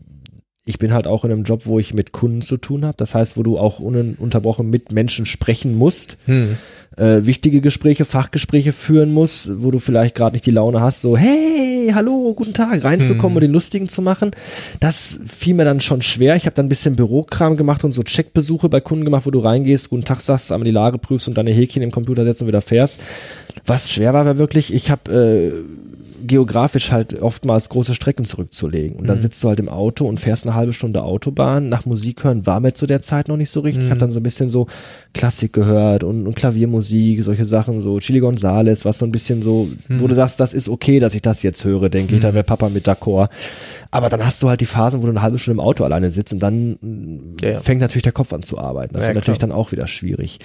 ich 0.69 0.79
bin 0.79 0.93
halt 0.93 1.07
auch 1.07 1.25
in 1.25 1.31
einem 1.31 1.45
Job, 1.45 1.63
wo 1.65 1.79
ich 1.79 1.95
mit 1.95 2.11
Kunden 2.11 2.43
zu 2.43 2.57
tun 2.57 2.85
habe. 2.85 2.97
Das 2.97 3.15
heißt, 3.15 3.37
wo 3.37 3.45
du 3.45 3.57
auch 3.57 3.79
ununterbrochen 3.79 4.69
mit 4.69 4.91
Menschen 4.91 5.25
sprechen 5.25 5.75
musst, 5.77 6.19
Mhm. 6.27 6.57
äh, 6.97 7.25
wichtige 7.25 7.61
Gespräche, 7.61 8.05
Fachgespräche 8.05 8.73
führen 8.73 9.13
musst, 9.13 9.63
wo 9.63 9.71
du 9.71 9.79
vielleicht 9.79 10.17
gerade 10.17 10.35
nicht 10.35 10.45
die 10.45 10.51
Laune 10.51 10.81
hast, 10.81 11.01
so 11.03 11.17
hey, 11.17 11.93
hallo, 11.95 12.35
guten 12.35 12.53
Tag, 12.53 12.83
reinzukommen 12.83 13.31
Hm. 13.31 13.37
und 13.37 13.41
den 13.43 13.53
lustigen 13.53 13.89
zu 13.89 14.03
machen. 14.03 14.33
Das 14.81 15.21
fiel 15.29 15.55
mir 15.55 15.65
dann 15.65 15.81
schon 15.81 16.03
schwer. 16.03 16.35
Ich 16.35 16.47
habe 16.47 16.57
dann 16.57 16.67
ein 16.67 16.71
bisschen 16.71 16.97
Bürokram 16.97 17.57
gemacht 17.57 17.85
und 17.85 17.93
so 17.93 18.03
Checkbesuche 18.03 18.69
bei 18.69 18.81
Kunden 18.81 19.05
gemacht, 19.05 19.25
wo 19.25 19.31
du 19.31 19.39
reingehst, 19.39 19.89
guten 19.91 20.05
Tag 20.05 20.21
sagst, 20.21 20.51
einmal 20.51 20.65
die 20.65 20.73
Lage 20.73 20.99
prüfst 20.99 21.29
und 21.29 21.39
deine 21.39 21.53
Häkchen 21.53 21.83
im 21.83 21.93
Computer 21.93 22.25
setzt 22.25 22.43
und 22.43 22.49
wieder 22.49 22.61
fährst. 22.61 22.99
Was 23.67 23.93
schwer 23.93 24.13
war, 24.15 24.25
war 24.25 24.37
wirklich, 24.39 24.75
ich 24.75 24.91
habe 24.91 25.13
äh, 25.13 25.53
geografisch 26.27 26.93
halt 26.93 27.21
oftmals 27.21 27.69
große 27.69 27.95
Strecken 27.95 28.25
zurückzulegen. 28.25 28.97
Und 28.99 29.07
dann 29.09 29.17
Mhm. 29.17 29.21
sitzt 29.23 29.43
du 29.43 29.49
halt 29.49 29.59
im 29.61 29.69
Auto 29.69 30.07
und 30.07 30.21
fährst 30.21 30.47
eine 30.47 30.55
halbe 30.55 30.73
Stunde 30.73 31.03
Autobahn. 31.03 31.69
Nach 31.69 31.85
Musik 31.87 32.25
hören 32.25 32.47
war 32.47 32.61
mir 32.61 32.73
zu 32.75 32.87
der 32.87 33.03
Zeit 33.03 33.29
noch 33.29 33.37
nicht 33.37 33.51
so 33.51 33.61
richtig. 33.61 33.85
Ich 33.85 33.91
habe 33.91 34.01
dann 34.01 34.11
so 34.11 34.21
ein 34.21 34.23
bisschen 34.23 34.51
so 34.51 34.67
Klassik 35.15 35.53
gehört 35.53 36.05
und, 36.05 36.27
und 36.27 36.35
Klaviermusik, 36.37 37.23
solche 37.25 37.45
Sachen, 37.45 37.81
so 37.81 37.99
Chili 37.99 38.21
Gonzales, 38.21 38.85
was 38.85 38.99
so 38.99 39.05
ein 39.07 39.13
bisschen 39.13 39.43
so, 39.43 39.69
wo 39.89 40.07
du 40.07 40.15
sagst, 40.15 40.39
das 40.41 40.55
ist 40.55 40.69
okay, 40.69 40.99
dass 40.99 41.15
ich 41.15 41.23
das 41.23 41.43
jetzt 41.43 41.65
höre, 41.65 41.89
denke 41.89 42.15
ich, 42.17 42.21
da 42.23 42.35
wäre 42.35 42.45
Papa 42.45 42.69
mit 42.69 42.87
d'accord. 42.89 43.29
Aber 43.91 44.09
dann 44.09 44.25
hast 44.25 44.43
du 44.43 44.49
halt 44.49 44.61
die 44.61 44.67
Phasen, 44.67 45.01
wo 45.03 45.07
du 45.07 45.11
eine 45.13 45.23
halbe 45.23 45.39
Stunde 45.39 45.61
im 45.61 45.67
Auto 45.67 45.85
alleine 45.85 46.11
sitzt 46.11 46.33
und 46.33 46.41
dann 46.41 46.79
Ja, 47.41 47.51
ja. 47.53 47.61
fängt 47.61 47.81
natürlich 47.81 48.03
der 48.05 48.13
Kopf 48.13 48.33
an 48.33 48.43
zu 48.43 48.59
arbeiten. 48.59 48.95
Das 48.95 49.05
Ja, 49.05 49.11
ist 49.11 49.15
natürlich 49.17 49.39
klar. 49.39 49.49
dann 49.49 49.57
auch 49.57 49.73
wieder 49.73 49.87
schwierig. 49.87 50.39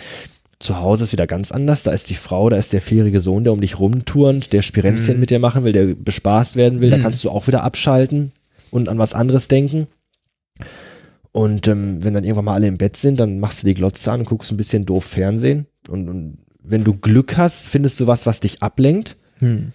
Zu 0.61 0.77
Hause 0.79 1.03
ist 1.05 1.11
wieder 1.11 1.27
ganz 1.27 1.51
anders. 1.51 1.83
Da 1.83 1.91
ist 1.91 2.09
die 2.09 2.15
Frau, 2.15 2.49
da 2.49 2.55
ist 2.57 2.71
der 2.71 2.81
vierjährige 2.81 3.19
Sohn, 3.19 3.43
der 3.43 3.51
um 3.53 3.61
dich 3.61 3.79
rumturnt, 3.79 4.53
der 4.53 4.61
Spirenzchen 4.61 5.19
mit 5.19 5.29
dir 5.31 5.39
machen 5.39 5.63
will, 5.63 5.73
der 5.73 5.87
bespaßt 5.95 6.55
werden 6.55 6.79
will. 6.81 6.89
Da 6.91 6.97
Mhm. 6.97 7.01
kannst 7.01 7.23
du 7.23 7.29
auch 7.31 7.47
wieder 7.47 7.63
abschalten 7.63 8.31
und 8.69 8.87
an 8.87 8.97
was 8.99 9.13
anderes 9.13 9.47
denken. 9.47 9.87
Und 11.31 11.67
ähm, 11.67 12.03
wenn 12.03 12.13
dann 12.13 12.23
irgendwann 12.23 12.45
mal 12.45 12.53
alle 12.55 12.67
im 12.67 12.77
Bett 12.77 12.97
sind, 12.97 13.19
dann 13.19 13.39
machst 13.39 13.63
du 13.63 13.67
die 13.67 13.73
Glotze 13.73 14.11
an 14.11 14.19
und 14.21 14.25
guckst 14.25 14.51
ein 14.51 14.57
bisschen 14.57 14.85
doof 14.85 15.05
Fernsehen. 15.05 15.65
Und, 15.87 16.09
und 16.09 16.37
wenn 16.61 16.83
du 16.83 16.93
Glück 16.93 17.37
hast, 17.37 17.67
findest 17.67 17.99
du 17.99 18.07
was, 18.07 18.25
was 18.25 18.39
dich 18.41 18.61
ablenkt. 18.61 19.15
Hm. 19.39 19.71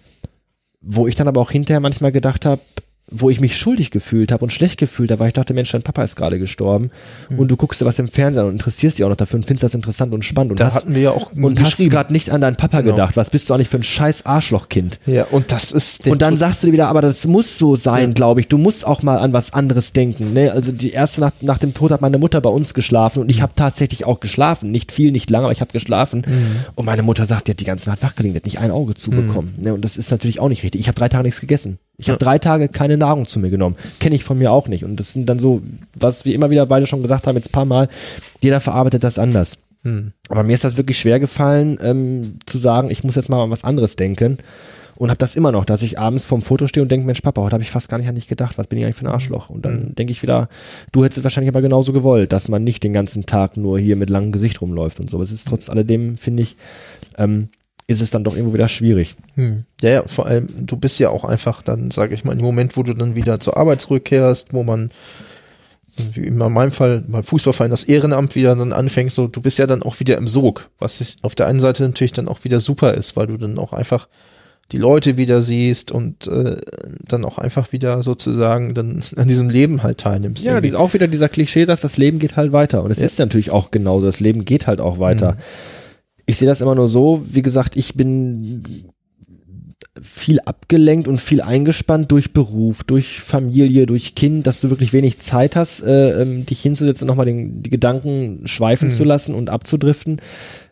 Wo 0.81 1.07
ich 1.07 1.15
dann 1.15 1.27
aber 1.27 1.41
auch 1.41 1.51
hinterher 1.51 1.79
manchmal 1.79 2.11
gedacht 2.11 2.45
habe, 2.45 2.61
wo 3.09 3.29
ich 3.29 3.39
mich 3.39 3.55
schuldig 3.55 3.89
gefühlt 3.91 4.31
habe 4.33 4.43
und 4.43 4.51
schlecht 4.51 4.77
gefühlt 4.77 5.11
habe, 5.11 5.19
weil 5.21 5.27
ich 5.29 5.33
dachte, 5.33 5.53
Mensch, 5.53 5.71
dein 5.71 5.81
Papa 5.81 6.03
ist 6.03 6.15
gerade 6.17 6.39
gestorben 6.39 6.91
Hm. 7.29 7.39
und 7.39 7.49
du 7.49 7.55
guckst 7.55 7.79
dir 7.79 7.85
was 7.85 7.99
im 7.99 8.09
Fernsehen 8.09 8.41
an 8.41 8.47
und 8.47 8.53
interessierst 8.53 8.97
dich 8.97 9.05
auch 9.05 9.09
noch 9.09 9.15
dafür 9.15 9.37
und 9.37 9.45
findest 9.45 9.63
das 9.63 9.73
interessant 9.73 10.13
und 10.13 10.25
spannend 10.25 10.51
und 10.51 10.59
Da 10.59 10.65
hast, 10.65 10.75
hatten 10.75 10.93
wir 10.95 11.01
ja 11.03 11.11
auch 11.11 11.31
und 11.33 11.59
hast 11.61 11.77
gerade 11.77 12.11
nicht 12.11 12.31
an 12.31 12.41
deinen 12.41 12.57
Papa 12.57 12.81
Genau. 12.81 12.93
gedacht. 12.95 13.15
Was 13.15 13.29
bist 13.29 13.49
du 13.49 13.53
eigentlich 13.53 13.69
für 13.69 13.77
ein 13.77 13.83
scheiß 13.83 14.25
Arschlochkind? 14.25 14.99
Ja, 15.05 15.25
und 15.31 15.51
das 15.51 15.71
ist 15.71 16.07
Und 16.07 16.21
dann 16.21 16.31
Tod- 16.33 16.39
sagst 16.39 16.63
du 16.63 16.67
dir 16.67 16.73
wieder, 16.73 16.87
aber 16.89 17.01
das 17.01 17.25
muss 17.25 17.57
so 17.57 17.75
sein, 17.75 18.13
glaube 18.13 18.41
ich. 18.41 18.47
Du 18.49 18.57
musst 18.57 18.85
auch 18.85 19.01
mal 19.03 19.17
an 19.19 19.31
was 19.33 19.53
anderes 19.53 19.93
denken. 19.93 20.33
Ne? 20.33 20.51
Also 20.51 20.71
die 20.71 20.91
erste 20.91 21.21
Nacht 21.21 21.41
nach 21.43 21.57
dem 21.59 21.73
Tod 21.73 21.91
hat 21.91 22.01
meine 22.01 22.17
Mutter 22.17 22.41
bei 22.41 22.49
uns 22.49 22.73
geschlafen 22.73 23.21
und 23.21 23.29
ich 23.29 23.41
habe 23.41 23.53
tatsächlich 23.55 24.05
auch 24.05 24.19
geschlafen. 24.19 24.69
Nicht 24.71 24.91
viel, 24.91 25.11
nicht 25.11 25.29
lange, 25.29 25.45
aber 25.45 25.53
ich 25.53 25.61
habe 25.61 25.71
geschlafen. 25.71 26.23
Und 26.75 26.85
meine 26.85 27.03
Mutter 27.03 27.25
sagt, 27.25 27.47
die 27.47 27.51
hat 27.51 27.59
die 27.59 27.65
ganze 27.65 27.89
Nacht 27.89 28.03
wach 28.03 28.15
gelegen, 28.15 28.33
die 28.33 28.39
hat 28.39 28.45
nicht 28.45 28.59
ein 28.59 28.71
Auge 28.71 28.95
zubekommen. 28.95 29.55
Ne? 29.59 29.73
Und 29.73 29.85
das 29.85 29.95
ist 29.97 30.11
natürlich 30.11 30.39
auch 30.41 30.49
nicht 30.49 30.63
richtig. 30.63 30.81
Ich 30.81 30.87
habe 30.89 30.99
drei 30.99 31.07
Tage 31.09 31.23
nichts 31.23 31.39
gegessen. 31.41 31.79
Ich 31.99 32.09
habe 32.09 32.19
drei 32.19 32.37
Tage 32.37 32.69
keine 32.69 32.96
Nahrung 32.97 33.27
zu 33.27 33.39
mir 33.39 33.49
genommen. 33.49 33.75
Kenne 33.99 34.15
ich 34.15 34.23
von 34.23 34.37
mir 34.37 34.51
auch 34.51 34.67
nicht. 34.67 34.83
Und 34.83 34.99
das 34.99 35.13
sind 35.13 35.27
dann 35.27 35.39
so, 35.39 35.61
was 35.95 36.25
wir 36.25 36.35
immer 36.35 36.49
wieder 36.49 36.65
beide 36.65 36.87
schon 36.87 37.01
gesagt 37.01 37.27
haben, 37.27 37.35
jetzt 37.35 37.49
ein 37.49 37.53
paar 37.53 37.65
Mal, 37.65 37.87
jeder 38.41 38.59
verarbeitet 38.59 39.03
das 39.03 39.19
anders. 39.19 39.57
Hm. 39.83 40.11
Aber 40.29 40.43
mir 40.43 40.53
ist 40.53 40.63
das 40.63 40.77
wirklich 40.77 40.97
schwer 40.97 41.19
gefallen, 41.19 41.77
ähm, 41.81 42.39
zu 42.45 42.57
sagen, 42.57 42.89
ich 42.91 43.03
muss 43.03 43.15
jetzt 43.15 43.29
mal 43.29 43.43
an 43.43 43.51
was 43.51 43.63
anderes 43.63 43.95
denken. 43.95 44.37
Und 44.95 45.09
habe 45.09 45.19
das 45.19 45.35
immer 45.35 45.51
noch, 45.51 45.63
dass 45.63 45.83
ich 45.83 45.99
abends 45.99 46.25
vorm 46.25 46.41
Foto 46.41 46.65
stehe 46.65 46.81
und 46.81 46.91
denke, 46.91 47.05
Mensch, 47.05 47.21
Papa, 47.21 47.41
heute 47.43 47.53
habe 47.53 47.63
ich 47.63 47.69
fast 47.69 47.87
gar 47.87 47.99
nicht 47.99 48.07
an 48.07 48.15
dich 48.15 48.27
gedacht. 48.27 48.57
Was 48.57 48.65
bin 48.65 48.79
ich 48.79 48.85
eigentlich 48.85 48.95
für 48.95 49.05
ein 49.05 49.11
Arschloch? 49.11 49.49
Und 49.49 49.63
dann 49.63 49.93
denke 49.93 50.11
ich 50.11 50.23
wieder, 50.23 50.49
du 50.91 51.03
hättest 51.03 51.19
es 51.19 51.23
wahrscheinlich 51.23 51.53
aber 51.53 51.61
genauso 51.61 51.93
gewollt, 51.93 52.33
dass 52.33 52.47
man 52.47 52.63
nicht 52.63 52.83
den 52.83 52.93
ganzen 52.93 53.27
Tag 53.27 53.57
nur 53.57 53.77
hier 53.77 53.95
mit 53.95 54.09
langem 54.09 54.31
Gesicht 54.31 54.59
rumläuft 54.59 54.99
und 54.99 55.07
so. 55.07 55.21
Es 55.21 55.31
ist 55.31 55.47
trotz 55.47 55.69
alledem, 55.69 56.17
finde 56.17 56.41
ich, 56.41 56.57
ähm, 57.15 57.49
ist 57.87 58.01
es 58.01 58.09
dann 58.09 58.23
doch 58.25 58.35
irgendwo 58.35 58.53
wieder 58.53 58.67
schwierig. 58.67 59.15
Hm. 59.35 59.63
Ja, 59.81 59.89
ja, 59.89 60.03
vor 60.05 60.25
allem, 60.25 60.47
du 60.65 60.75
bist 60.77 60.99
ja 60.99 61.09
auch 61.09 61.23
einfach 61.23 61.61
dann, 61.61 61.89
sage 61.89 62.13
ich 62.13 62.23
mal, 62.25 62.33
im 62.37 62.43
Moment, 62.43 62.75
wo 62.75 62.83
du 62.83 62.93
dann 62.93 63.15
wieder 63.15 63.39
zur 63.39 63.55
Arbeit 63.57 63.79
zurückkehrst, 63.81 64.53
wo 64.53 64.63
man, 64.63 64.91
wie 66.13 66.21
in 66.27 66.37
meinem 66.37 66.71
Fall, 66.71 67.03
beim 67.07 67.23
Fußballverein 67.23 67.71
das 67.71 67.85
Ehrenamt 67.85 68.35
wieder 68.35 68.55
dann 68.55 68.73
anfängst, 68.73 69.15
so, 69.15 69.27
du 69.27 69.41
bist 69.41 69.57
ja 69.57 69.67
dann 69.67 69.83
auch 69.83 69.99
wieder 70.01 70.17
im 70.17 70.27
Sog, 70.27 70.69
was 70.79 71.15
auf 71.21 71.33
der 71.33 71.47
einen 71.47 71.59
Seite 71.61 71.83
natürlich 71.83 72.11
dann 72.11 72.27
auch 72.27 72.43
wieder 72.43 72.59
super 72.59 72.93
ist, 72.93 73.15
weil 73.15 73.27
du 73.27 73.37
dann 73.37 73.57
auch 73.57 73.71
einfach 73.73 74.07
die 74.73 74.77
Leute 74.77 75.15
wieder 75.15 75.41
siehst 75.41 75.93
und 75.93 76.27
äh, 76.27 76.57
dann 77.07 77.23
auch 77.23 77.37
einfach 77.37 77.71
wieder 77.71 78.03
sozusagen 78.03 78.73
dann 78.73 79.01
an 79.15 79.29
diesem 79.29 79.49
Leben 79.49 79.81
halt 79.81 79.99
teilnimmst. 79.99 80.43
Ja, 80.43 80.55
irgendwie. 80.55 80.75
auch 80.75 80.93
wieder 80.93 81.07
dieser 81.07 81.29
Klischee, 81.29 81.65
dass 81.65 81.79
das 81.79 81.95
Leben 81.95 82.19
geht 82.19 82.35
halt 82.35 82.51
weiter. 82.51 82.83
Und 82.83 82.91
es 82.91 82.99
Ja. 82.99 83.05
ist 83.05 83.17
natürlich 83.17 83.51
auch 83.51 83.71
genauso. 83.71 84.05
Das 84.07 84.19
Leben 84.19 84.43
geht 84.43 84.67
halt 84.67 84.81
auch 84.81 84.99
weiter. 84.99 85.33
Mhm. 85.33 85.37
Ich 86.27 86.37
sehe 86.37 86.47
das 86.47 86.61
immer 86.61 86.75
nur 86.75 86.87
so, 86.89 87.23
wie 87.29 87.41
gesagt, 87.41 87.75
ich 87.75 87.95
bin 87.95 88.63
viel 89.99 90.39
abgelenkt 90.41 91.07
und 91.07 91.19
viel 91.19 91.41
eingespannt 91.41 92.11
durch 92.11 92.31
Beruf, 92.31 92.83
durch 92.83 93.19
Familie, 93.19 93.87
durch 93.87 94.13
Kind, 94.13 94.45
dass 94.45 94.61
du 94.61 94.69
wirklich 94.69 94.93
wenig 94.93 95.19
Zeit 95.19 95.55
hast, 95.55 95.81
äh, 95.81 96.21
ähm, 96.21 96.45
dich 96.45 96.61
hinzusetzen 96.61 97.07
nochmal 97.07 97.25
den, 97.25 97.63
die 97.63 97.71
Gedanken 97.71 98.41
schweifen 98.45 98.89
Mhm. 98.89 98.91
zu 98.91 99.03
lassen 99.03 99.33
und 99.33 99.49
abzudriften. 99.49 100.21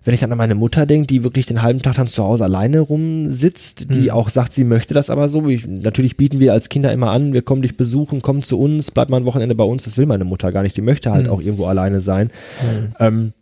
Wenn 0.03 0.13
ich 0.13 0.19
dann 0.19 0.31
an 0.31 0.37
meine 0.37 0.53
Mutter 0.53 0.85
denke, 0.85 1.07
die 1.07 1.23
wirklich 1.23 1.47
den 1.47 1.63
halben 1.63 1.81
Tag 1.81 1.95
dann 1.95 2.05
zu 2.07 2.23
Hause 2.23 2.43
alleine 2.43 2.81
rumsitzt, 2.81 3.91
die 3.95 4.01
Mhm. 4.03 4.09
auch 4.11 4.29
sagt, 4.29 4.53
sie 4.53 4.63
möchte 4.63 4.93
das 4.93 5.09
aber 5.09 5.27
so. 5.27 5.47
Ich, 5.47 5.65
natürlich 5.67 6.17
bieten 6.17 6.39
wir 6.39 6.53
als 6.53 6.69
Kinder 6.69 6.93
immer 6.93 7.09
an, 7.09 7.33
wir 7.33 7.41
kommen 7.41 7.63
dich 7.63 7.77
besuchen, 7.77 8.21
komm 8.21 8.43
zu 8.43 8.59
uns, 8.59 8.91
bleib 8.91 9.09
mal 9.09 9.17
ein 9.17 9.25
Wochenende 9.25 9.55
bei 9.55 9.63
uns. 9.63 9.85
Das 9.85 9.97
will 9.97 10.05
meine 10.05 10.25
Mutter 10.25 10.51
gar 10.51 10.61
nicht. 10.61 10.77
Die 10.77 10.81
möchte 10.81 11.11
halt 11.11 11.25
Mhm. 11.25 11.31
auch 11.31 11.41
irgendwo 11.41 11.65
alleine 11.65 12.01
sein. 12.01 12.29
Mhm. 12.61 12.95
Ähm, 12.99 13.33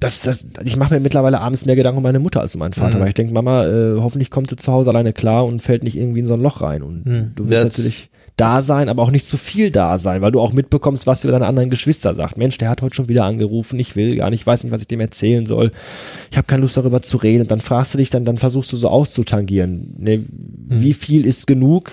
das, 0.00 0.22
das, 0.22 0.48
ich 0.64 0.76
mache 0.76 0.94
mir 0.94 1.00
mittlerweile 1.00 1.40
abends 1.40 1.66
mehr 1.66 1.76
Gedanken 1.76 1.98
um 1.98 2.02
meine 2.02 2.18
Mutter 2.18 2.40
als 2.40 2.54
um 2.54 2.58
meinen 2.60 2.72
Vater, 2.72 2.96
Mhm. 2.96 3.00
weil 3.02 3.08
ich 3.08 3.14
denke, 3.14 3.32
Mama, 3.34 3.66
äh, 3.66 3.96
hoffentlich 4.00 4.30
kommt 4.30 4.50
sie 4.50 4.56
zu 4.56 4.72
Hause 4.72 4.90
alleine 4.90 5.12
klar 5.12 5.44
und 5.46 5.60
fällt 5.62 5.82
nicht 5.84 5.96
irgendwie 5.96 6.20
in 6.20 6.26
so 6.26 6.34
ein 6.34 6.40
Loch 6.42 6.60
rein. 6.62 6.82
Und 6.82 7.06
Mhm. 7.06 7.32
du 7.36 7.44
willst 7.48 7.64
Das- 7.66 7.78
natürlich 7.78 8.06
da 8.36 8.62
sein, 8.62 8.88
aber 8.88 9.02
auch 9.02 9.10
nicht 9.10 9.26
zu 9.26 9.36
viel 9.36 9.70
da 9.70 9.98
sein, 9.98 10.22
weil 10.22 10.32
du 10.32 10.40
auch 10.40 10.54
mitbekommst, 10.54 11.06
was 11.06 11.24
über 11.24 11.32
deine 11.32 11.46
anderen 11.46 11.68
Geschwister 11.68 12.14
sagt. 12.14 12.38
Mensch, 12.38 12.56
der 12.56 12.70
hat 12.70 12.80
heute 12.80 12.94
schon 12.94 13.10
wieder 13.10 13.24
angerufen, 13.26 13.78
ich 13.78 13.96
will 13.96 14.16
gar 14.16 14.30
nicht, 14.30 14.40
ich 14.40 14.46
weiß 14.46 14.64
nicht, 14.64 14.72
was 14.72 14.80
ich 14.80 14.86
dem 14.88 15.00
erzählen 15.00 15.44
soll. 15.44 15.72
Ich 16.30 16.38
habe 16.38 16.46
keine 16.46 16.62
Lust 16.62 16.78
darüber 16.78 17.02
zu 17.02 17.18
reden. 17.18 17.42
Und 17.42 17.50
dann 17.50 17.60
fragst 17.60 17.92
du 17.92 17.98
dich, 17.98 18.08
dann, 18.08 18.24
dann 18.24 18.38
versuchst 18.38 18.72
du 18.72 18.78
so 18.78 18.88
auszutangieren. 18.88 19.94
Ne, 19.98 20.24
Wie 20.68 20.94
viel 20.94 21.26
ist 21.26 21.46
genug? 21.46 21.92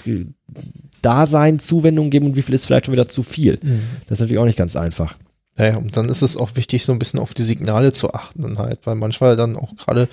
Dasein, 1.02 1.60
Zuwendung 1.60 2.10
geben 2.10 2.28
und 2.28 2.36
wie 2.36 2.42
viel 2.42 2.56
ist 2.56 2.66
vielleicht 2.66 2.86
schon 2.86 2.94
wieder 2.94 3.08
zu 3.08 3.24
viel? 3.24 3.60
Mhm. 3.62 3.82
Das 4.08 4.18
ist 4.18 4.20
natürlich 4.22 4.40
auch 4.40 4.46
nicht 4.46 4.58
ganz 4.58 4.76
einfach. 4.76 5.18
Naja, 5.58 5.78
und 5.78 5.98
dann 5.98 6.10
ist 6.10 6.22
es 6.22 6.38
auch 6.38 6.56
wichtig, 6.56 6.86
so 6.86 6.92
ein 6.92 7.00
bisschen 7.00 7.20
auf 7.20 7.34
die 7.34 7.44
Signale 7.44 7.92
zu 7.92 8.14
achten 8.14 8.42
dann 8.44 8.58
halt, 8.60 8.80
weil 8.86 8.96
manchmal 8.96 9.36
dann 9.36 9.56
auch 9.56 9.76
gerade 9.76 10.08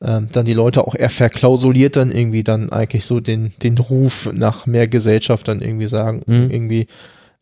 ähm, 0.00 0.28
dann 0.32 0.46
die 0.46 0.54
Leute 0.54 0.86
auch 0.86 0.94
eher 0.94 1.10
verklausuliert 1.10 1.96
dann 1.96 2.10
irgendwie 2.10 2.42
dann 2.42 2.72
eigentlich 2.72 3.04
so 3.06 3.20
den, 3.20 3.52
den 3.62 3.78
Ruf 3.78 4.30
nach 4.32 4.66
mehr 4.66 4.88
Gesellschaft 4.88 5.46
dann 5.46 5.60
irgendwie 5.60 5.86
sagen, 5.86 6.22
Mhm. 6.26 6.50
irgendwie, 6.50 6.86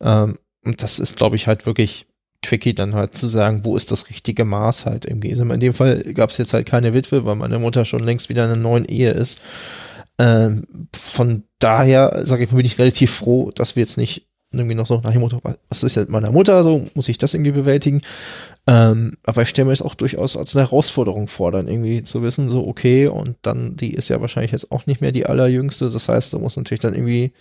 ähm, 0.01 0.37
und 0.63 0.83
das 0.83 0.99
ist, 0.99 1.15
glaube 1.17 1.35
ich, 1.37 1.47
halt 1.47 1.65
wirklich 1.65 2.05
tricky 2.43 2.73
dann 2.73 2.93
halt 2.95 3.15
zu 3.15 3.27
sagen, 3.27 3.61
wo 3.63 3.75
ist 3.75 3.91
das 3.91 4.09
richtige 4.09 4.45
Maß 4.45 4.85
halt 4.85 5.05
irgendwie. 5.05 5.31
Also 5.31 5.43
in 5.43 5.59
dem 5.59 5.73
Fall 5.73 6.03
gab 6.13 6.31
es 6.31 6.37
jetzt 6.37 6.53
halt 6.53 6.67
keine 6.67 6.93
Witwe, 6.93 7.25
weil 7.25 7.35
meine 7.35 7.59
Mutter 7.59 7.85
schon 7.85 8.03
längst 8.03 8.29
wieder 8.29 8.45
in 8.45 8.51
einer 8.51 8.61
neuen 8.61 8.85
Ehe 8.85 9.11
ist. 9.11 9.41
Ähm, 10.19 10.63
von 10.93 11.43
daher, 11.59 12.19
sage 12.25 12.43
ich 12.43 12.51
mal, 12.51 12.57
bin 12.57 12.65
ich 12.65 12.77
relativ 12.79 13.11
froh, 13.11 13.51
dass 13.55 13.75
wir 13.75 13.81
jetzt 13.81 13.97
nicht 13.97 14.27
irgendwie 14.59 14.75
noch 14.75 14.87
so 14.87 14.99
nach 15.03 15.11
dem 15.11 15.21
Motto, 15.21 15.39
was 15.69 15.83
ist 15.83 15.95
jetzt 15.95 16.09
mit 16.09 16.09
meiner 16.09 16.31
Mutter, 16.31 16.63
so 16.63 16.85
muss 16.93 17.07
ich 17.07 17.17
das 17.17 17.33
irgendwie 17.33 17.51
bewältigen. 17.51 18.01
Ähm, 18.67 19.17
aber 19.25 19.43
ich 19.43 19.49
stelle 19.49 19.67
mir 19.67 19.73
es 19.73 19.81
auch 19.81 19.95
durchaus 19.95 20.35
als 20.35 20.55
eine 20.55 20.65
Herausforderung 20.65 21.27
vor, 21.27 21.51
dann 21.51 21.67
irgendwie 21.67 22.03
zu 22.03 22.21
wissen, 22.21 22.49
so 22.49 22.67
okay, 22.67 23.07
und 23.07 23.37
dann, 23.41 23.75
die 23.77 23.93
ist 23.93 24.09
ja 24.09 24.21
wahrscheinlich 24.21 24.51
jetzt 24.51 24.71
auch 24.71 24.85
nicht 24.85 25.01
mehr 25.01 25.11
die 25.11 25.25
allerjüngste. 25.25 25.89
Das 25.89 26.09
heißt, 26.09 26.33
du 26.33 26.39
musst 26.39 26.57
natürlich 26.57 26.81
dann 26.81 26.93
irgendwie 26.93 27.31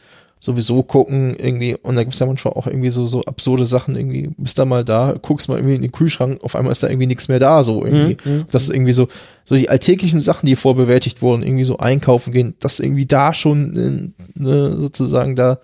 sowieso 0.43 0.83
gucken, 0.83 1.37
irgendwie, 1.37 1.77
und 1.77 1.97
da 1.97 2.03
gibt 2.03 2.15
es 2.15 2.21
ja 2.21 2.27
manchmal 2.27 2.55
auch 2.55 2.67
irgendwie 2.67 2.89
so, 2.89 3.07
so 3.07 3.21
absurde 3.23 3.67
Sachen, 3.67 3.95
irgendwie, 3.95 4.31
bist 4.39 4.59
da 4.59 4.65
mal 4.65 4.85
da, 4.85 5.15
guckst 5.21 5.51
mal 5.51 5.57
irgendwie 5.57 5.75
in 5.75 5.83
den 5.83 5.93
Kühlschrank, 5.93 6.43
auf 6.43 6.57
einmal 6.57 6.73
ist 6.73 6.83
da 6.83 6.89
irgendwie 6.89 7.07
nichts 7.07 7.29
mehr 7.29 7.39
da, 7.39 7.63
so 7.63 7.85
irgendwie. 7.85 8.17
Mhm. 8.25 8.47
Das 8.51 8.63
ist 8.63 8.71
irgendwie 8.73 8.95
so, 8.95 9.09
so 9.45 9.55
die 9.55 9.69
alltäglichen 9.69 10.21
Sachen, 10.21 10.47
die 10.47 10.57
vorbewältigt 10.57 11.21
wurden, 11.21 11.43
irgendwie 11.43 11.65
so 11.65 11.77
einkaufen 11.77 12.33
gehen, 12.33 12.55
dass 12.59 12.81
irgendwie 12.81 13.05
da 13.05 13.35
schon 13.35 13.77
äh, 13.77 14.41
ne, 14.41 14.77
sozusagen 14.81 15.37
da 15.37 15.59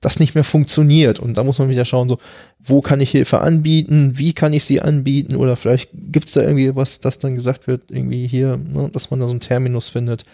das 0.00 0.18
nicht 0.18 0.34
mehr 0.34 0.44
funktioniert. 0.44 1.20
Und 1.20 1.36
da 1.36 1.44
muss 1.44 1.58
man 1.58 1.68
wieder 1.68 1.84
schauen, 1.84 2.08
so, 2.08 2.18
wo 2.62 2.82
kann 2.82 3.00
ich 3.00 3.10
Hilfe 3.10 3.40
anbieten, 3.40 4.12
wie 4.16 4.32
kann 4.34 4.52
ich 4.52 4.64
sie 4.64 4.80
anbieten 4.82 5.34
oder 5.36 5.56
vielleicht 5.56 5.88
gibt 6.12 6.28
es 6.28 6.34
da 6.34 6.42
irgendwie 6.42 6.76
was, 6.76 7.00
das 7.00 7.18
dann 7.18 7.34
gesagt 7.34 7.66
wird, 7.66 7.84
irgendwie 7.90 8.26
hier, 8.26 8.58
ne, 8.58 8.90
dass 8.92 9.10
man 9.10 9.18
da 9.18 9.26
so 9.26 9.32
einen 9.32 9.40
Terminus 9.40 9.88
findet. 9.88 10.24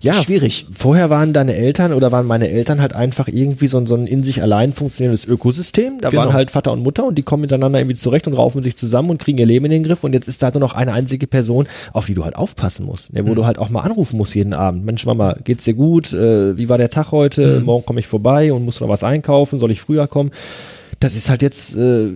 Ja, 0.00 0.14
schwierig. 0.14 0.66
Vorher 0.76 1.08
waren 1.08 1.32
deine 1.32 1.54
Eltern 1.54 1.92
oder 1.92 2.10
waren 2.10 2.26
meine 2.26 2.50
Eltern 2.50 2.80
halt 2.80 2.94
einfach 2.94 3.28
irgendwie 3.28 3.68
so 3.68 3.78
ein, 3.78 3.86
so 3.86 3.94
ein 3.94 4.06
in 4.08 4.24
sich 4.24 4.42
allein 4.42 4.72
funktionierendes 4.72 5.24
Ökosystem. 5.24 6.00
Da 6.00 6.08
Genau. 6.08 6.22
waren 6.22 6.32
halt 6.32 6.50
Vater 6.50 6.72
und 6.72 6.82
Mutter 6.82 7.04
und 7.06 7.16
die 7.16 7.22
kommen 7.22 7.42
miteinander 7.42 7.78
irgendwie 7.78 7.94
zurecht 7.96 8.26
und 8.26 8.34
raufen 8.34 8.60
sich 8.62 8.76
zusammen 8.76 9.10
und 9.10 9.18
kriegen 9.18 9.38
ihr 9.38 9.46
Leben 9.46 9.64
in 9.66 9.70
den 9.70 9.84
Griff. 9.84 10.02
Und 10.02 10.14
jetzt 10.14 10.26
ist 10.26 10.42
da 10.42 10.50
nur 10.50 10.60
noch 10.60 10.74
eine 10.74 10.92
einzige 10.92 11.26
Person, 11.28 11.68
auf 11.92 12.06
die 12.06 12.14
du 12.14 12.24
halt 12.24 12.34
aufpassen 12.36 12.86
musst, 12.86 13.12
ne, 13.12 13.24
wo 13.24 13.30
Mhm. 13.30 13.36
du 13.36 13.46
halt 13.46 13.58
auch 13.58 13.68
mal 13.70 13.80
anrufen 13.82 14.16
musst 14.16 14.34
jeden 14.34 14.52
Abend. 14.52 14.84
Mensch, 14.84 15.06
Mama, 15.06 15.36
geht's 15.44 15.64
dir 15.64 15.74
gut? 15.74 16.12
Äh, 16.12 16.56
wie 16.58 16.68
war 16.68 16.76
der 16.78 16.90
Tag 16.90 17.12
heute? 17.12 17.60
Mhm. 17.60 17.66
Morgen 17.66 17.86
komme 17.86 18.00
ich 18.00 18.08
vorbei 18.08 18.52
und 18.52 18.64
musst 18.64 18.80
du 18.80 18.84
noch 18.84 18.90
was 18.92 19.04
einkaufen? 19.04 19.60
Soll 19.60 19.70
ich 19.70 19.80
früher 19.80 20.08
kommen? 20.08 20.32
Das 21.00 21.14
ist 21.14 21.28
halt 21.30 21.42
jetzt, 21.42 21.76
äh, 21.76 22.08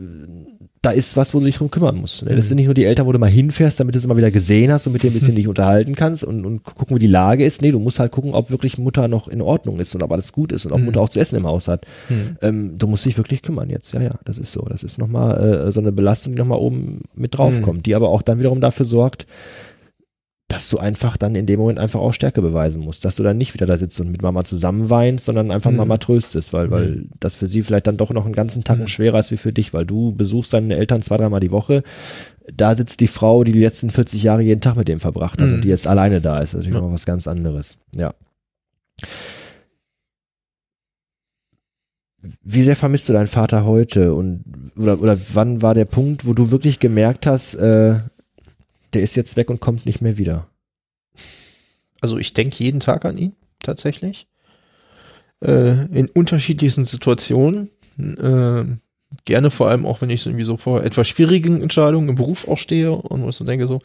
da 0.80 0.90
ist 0.90 1.16
was, 1.16 1.32
wo 1.32 1.38
du 1.38 1.44
dich 1.44 1.58
drum 1.58 1.70
kümmern 1.70 1.94
musst. 1.96 2.24
Ne? 2.24 2.30
Das 2.34 2.46
Mhm. 2.46 2.48
sind 2.48 2.56
nicht 2.56 2.64
nur 2.66 2.74
die 2.74 2.84
Eltern, 2.84 3.06
wo 3.06 3.12
du 3.12 3.18
mal 3.20 3.30
hinfährst, 3.30 3.78
damit 3.78 3.94
du 3.94 3.98
es 3.98 4.04
immer 4.04 4.16
wieder 4.16 4.32
gesehen 4.32 4.72
hast 4.72 4.88
und 4.88 4.92
mit 4.92 5.04
denen 5.04 5.12
ein 5.12 5.18
bisschen 5.20 5.36
dich 5.36 5.46
unterhalten 5.46 5.94
kannst 5.94 6.24
und, 6.24 6.44
und 6.44 6.64
gucken, 6.64 6.96
wie 6.96 7.00
die 7.00 7.06
Lage 7.06 7.44
ist. 7.44 7.62
Nee, 7.62 7.70
du 7.70 7.78
musst 7.78 8.00
halt 8.00 8.10
gucken, 8.10 8.34
ob 8.34 8.50
wirklich 8.50 8.78
Mutter 8.78 9.06
noch 9.06 9.28
in 9.28 9.40
Ordnung 9.40 9.78
ist 9.78 9.94
und 9.94 10.02
ob 10.02 10.10
alles 10.10 10.32
gut 10.32 10.50
ist 10.50 10.66
und 10.66 10.72
ob 10.72 10.80
Mhm. 10.80 10.86
Mutter 10.86 11.00
auch 11.00 11.08
zu 11.08 11.20
essen 11.20 11.36
im 11.36 11.46
Haus 11.46 11.68
hat. 11.68 11.86
Hm. 12.08 12.36
Ähm, 12.42 12.78
du 12.78 12.88
musst 12.88 13.04
dich 13.06 13.16
wirklich 13.16 13.42
kümmern 13.42 13.70
jetzt. 13.70 13.92
Ja, 13.94 14.02
ja, 14.02 14.10
das 14.24 14.38
ist 14.38 14.50
so. 14.50 14.62
Das 14.62 14.82
ist 14.82 14.98
nochmal 14.98 15.66
äh, 15.68 15.70
so 15.72 15.78
eine 15.80 15.92
Belastung, 15.92 16.34
die 16.34 16.38
nochmal 16.40 16.58
oben 16.58 17.02
mit 17.14 17.38
draufkommt, 17.38 17.86
die 17.86 17.94
aber 17.94 18.08
auch 18.08 18.22
dann 18.22 18.40
wiederum 18.40 18.60
dafür 18.60 18.84
sorgt, 18.84 19.26
dass 20.52 20.68
du 20.68 20.78
einfach 20.78 21.16
dann 21.16 21.34
in 21.34 21.46
dem 21.46 21.58
Moment 21.58 21.78
einfach 21.78 22.00
auch 22.00 22.12
Stärke 22.12 22.42
beweisen 22.42 22.82
musst, 22.82 23.04
dass 23.04 23.16
du 23.16 23.22
dann 23.22 23.38
nicht 23.38 23.54
wieder 23.54 23.66
da 23.66 23.76
sitzt 23.76 23.98
und 24.00 24.10
mit 24.10 24.22
Mama 24.22 24.44
zusammen 24.44 24.90
weinst, 24.90 25.24
sondern 25.24 25.50
einfach 25.50 25.70
Mhm. 25.70 25.78
Mama 25.78 25.98
tröstest, 25.98 26.52
weil, 26.52 26.70
weil 26.70 26.86
Mhm. 26.88 27.10
das 27.20 27.36
für 27.36 27.46
sie 27.48 27.62
vielleicht 27.62 27.86
dann 27.86 27.96
doch 27.96 28.10
noch 28.10 28.24
einen 28.24 28.34
ganzen 28.34 28.64
Tacken 28.64 28.82
Mhm. 28.84 28.88
schwerer 28.88 29.18
ist 29.18 29.30
wie 29.30 29.36
für 29.36 29.52
dich, 29.52 29.72
weil 29.74 29.86
du 29.86 30.12
besuchst 30.12 30.52
deine 30.52 30.76
Eltern 30.76 31.02
zwei, 31.02 31.16
dreimal 31.16 31.40
die 31.40 31.50
Woche. 31.50 31.82
Da 32.52 32.74
sitzt 32.74 33.00
die 33.00 33.06
Frau, 33.06 33.44
die 33.44 33.52
die 33.52 33.60
letzten 33.60 33.90
40 33.90 34.22
Jahre 34.22 34.42
jeden 34.42 34.60
Tag 34.60 34.76
mit 34.76 34.88
dem 34.88 35.00
verbracht 35.00 35.40
hat 35.40 35.48
Mhm. 35.48 35.54
und 35.54 35.60
die 35.64 35.68
jetzt 35.68 35.86
alleine 35.86 36.20
da 36.20 36.38
ist. 36.38 36.54
Das 36.54 36.60
ist 36.60 36.66
natürlich 36.66 36.74
Ja. 36.76 36.80
noch 36.86 36.92
was 36.92 37.04
ganz 37.06 37.26
anderes. 37.26 37.78
Ja. 37.96 38.12
Wie 42.44 42.62
sehr 42.62 42.76
vermisst 42.76 43.08
du 43.08 43.12
deinen 43.12 43.26
Vater 43.26 43.64
heute 43.64 44.14
und 44.14 44.44
oder, 44.76 45.00
oder 45.00 45.18
wann 45.32 45.60
war 45.60 45.74
der 45.74 45.86
Punkt, 45.86 46.24
wo 46.24 46.34
du 46.34 46.52
wirklich 46.52 46.78
gemerkt 46.78 47.26
hast, 47.26 47.54
äh, 47.54 47.96
der 48.94 49.02
ist 49.02 49.16
jetzt 49.16 49.36
weg 49.36 49.50
und 49.50 49.60
kommt 49.60 49.86
nicht 49.86 50.00
mehr 50.00 50.18
wieder? 50.18 50.48
Also 52.00 52.18
ich 52.18 52.34
denke 52.34 52.62
jeden 52.62 52.80
Tag 52.80 53.04
an 53.04 53.18
ihn, 53.18 53.34
tatsächlich. 53.60 54.26
Äh, 55.40 55.86
in 55.86 56.08
unterschiedlichsten 56.08 56.84
Situationen. 56.84 57.70
Äh, 57.98 58.64
gerne 59.24 59.50
vor 59.50 59.68
allem 59.68 59.86
auch, 59.86 60.00
wenn 60.00 60.10
ich 60.10 60.26
irgendwie 60.26 60.44
so 60.44 60.56
vor 60.56 60.82
etwas 60.82 61.08
schwierigen 61.08 61.62
Entscheidungen 61.62 62.08
im 62.08 62.14
Beruf 62.14 62.48
auch 62.48 62.58
stehe 62.58 62.92
und 62.92 63.22
wo 63.22 63.30
so 63.30 63.44
denke 63.44 63.66
so, 63.66 63.80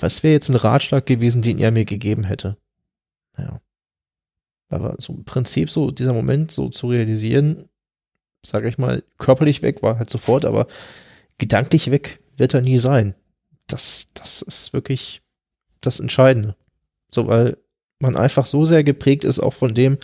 Was 0.00 0.22
wäre 0.22 0.32
jetzt 0.32 0.48
ein 0.48 0.56
Ratschlag 0.56 1.06
gewesen, 1.06 1.42
den 1.42 1.58
er 1.58 1.70
mir 1.70 1.84
gegeben 1.84 2.24
hätte? 2.24 2.56
Ja. 3.36 3.60
Aber 4.70 4.96
so 4.98 5.14
im 5.14 5.24
Prinzip 5.24 5.70
so 5.70 5.90
dieser 5.90 6.12
Moment 6.12 6.52
so 6.52 6.68
zu 6.68 6.88
realisieren, 6.88 7.64
sage 8.44 8.68
ich 8.68 8.78
mal, 8.78 9.02
körperlich 9.18 9.62
weg 9.62 9.82
war 9.82 9.98
halt 9.98 10.10
sofort, 10.10 10.44
aber 10.44 10.66
gedanklich 11.38 11.90
weg 11.90 12.20
wird 12.36 12.54
er 12.54 12.60
nie 12.60 12.78
sein. 12.78 13.14
Das, 13.68 14.10
das 14.14 14.42
ist 14.42 14.72
wirklich 14.72 15.22
das 15.80 16.00
Entscheidende. 16.00 16.56
So, 17.08 17.28
weil 17.28 17.56
man 18.00 18.16
einfach 18.16 18.46
so 18.46 18.66
sehr 18.66 18.84
geprägt 18.84 19.24
ist 19.24 19.38
auch 19.38 19.54
von 19.54 19.74
dem, 19.74 19.98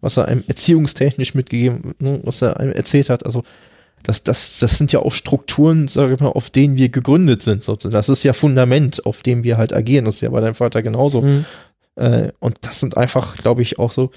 was 0.00 0.16
er 0.16 0.28
einem 0.28 0.44
erziehungstechnisch 0.46 1.34
mitgegeben, 1.34 1.94
ne, 1.98 2.20
was 2.22 2.42
er 2.42 2.58
einem 2.60 2.72
erzählt 2.72 3.10
hat. 3.10 3.26
Also 3.26 3.42
das, 4.02 4.22
das, 4.22 4.58
das 4.60 4.78
sind 4.78 4.92
ja 4.92 5.00
auch 5.00 5.12
Strukturen, 5.12 5.88
sage 5.88 6.14
ich 6.14 6.20
mal, 6.20 6.28
auf 6.28 6.50
denen 6.50 6.76
wir 6.76 6.90
gegründet 6.90 7.42
sind. 7.42 7.64
Sozusagen. 7.64 7.94
Das 7.94 8.08
ist 8.08 8.22
ja 8.22 8.32
Fundament, 8.32 9.04
auf 9.04 9.22
dem 9.22 9.42
wir 9.42 9.56
halt 9.56 9.72
agieren. 9.72 10.04
Das 10.04 10.16
ist 10.16 10.20
ja 10.20 10.30
bei 10.30 10.40
deinem 10.40 10.54
Vater 10.54 10.82
genauso. 10.82 11.22
Mhm. 11.22 11.44
Äh, 11.96 12.30
und 12.38 12.58
das 12.60 12.80
sind 12.80 12.96
einfach, 12.96 13.36
glaube 13.36 13.62
ich, 13.62 13.78
auch 13.78 13.92
so, 13.92 14.10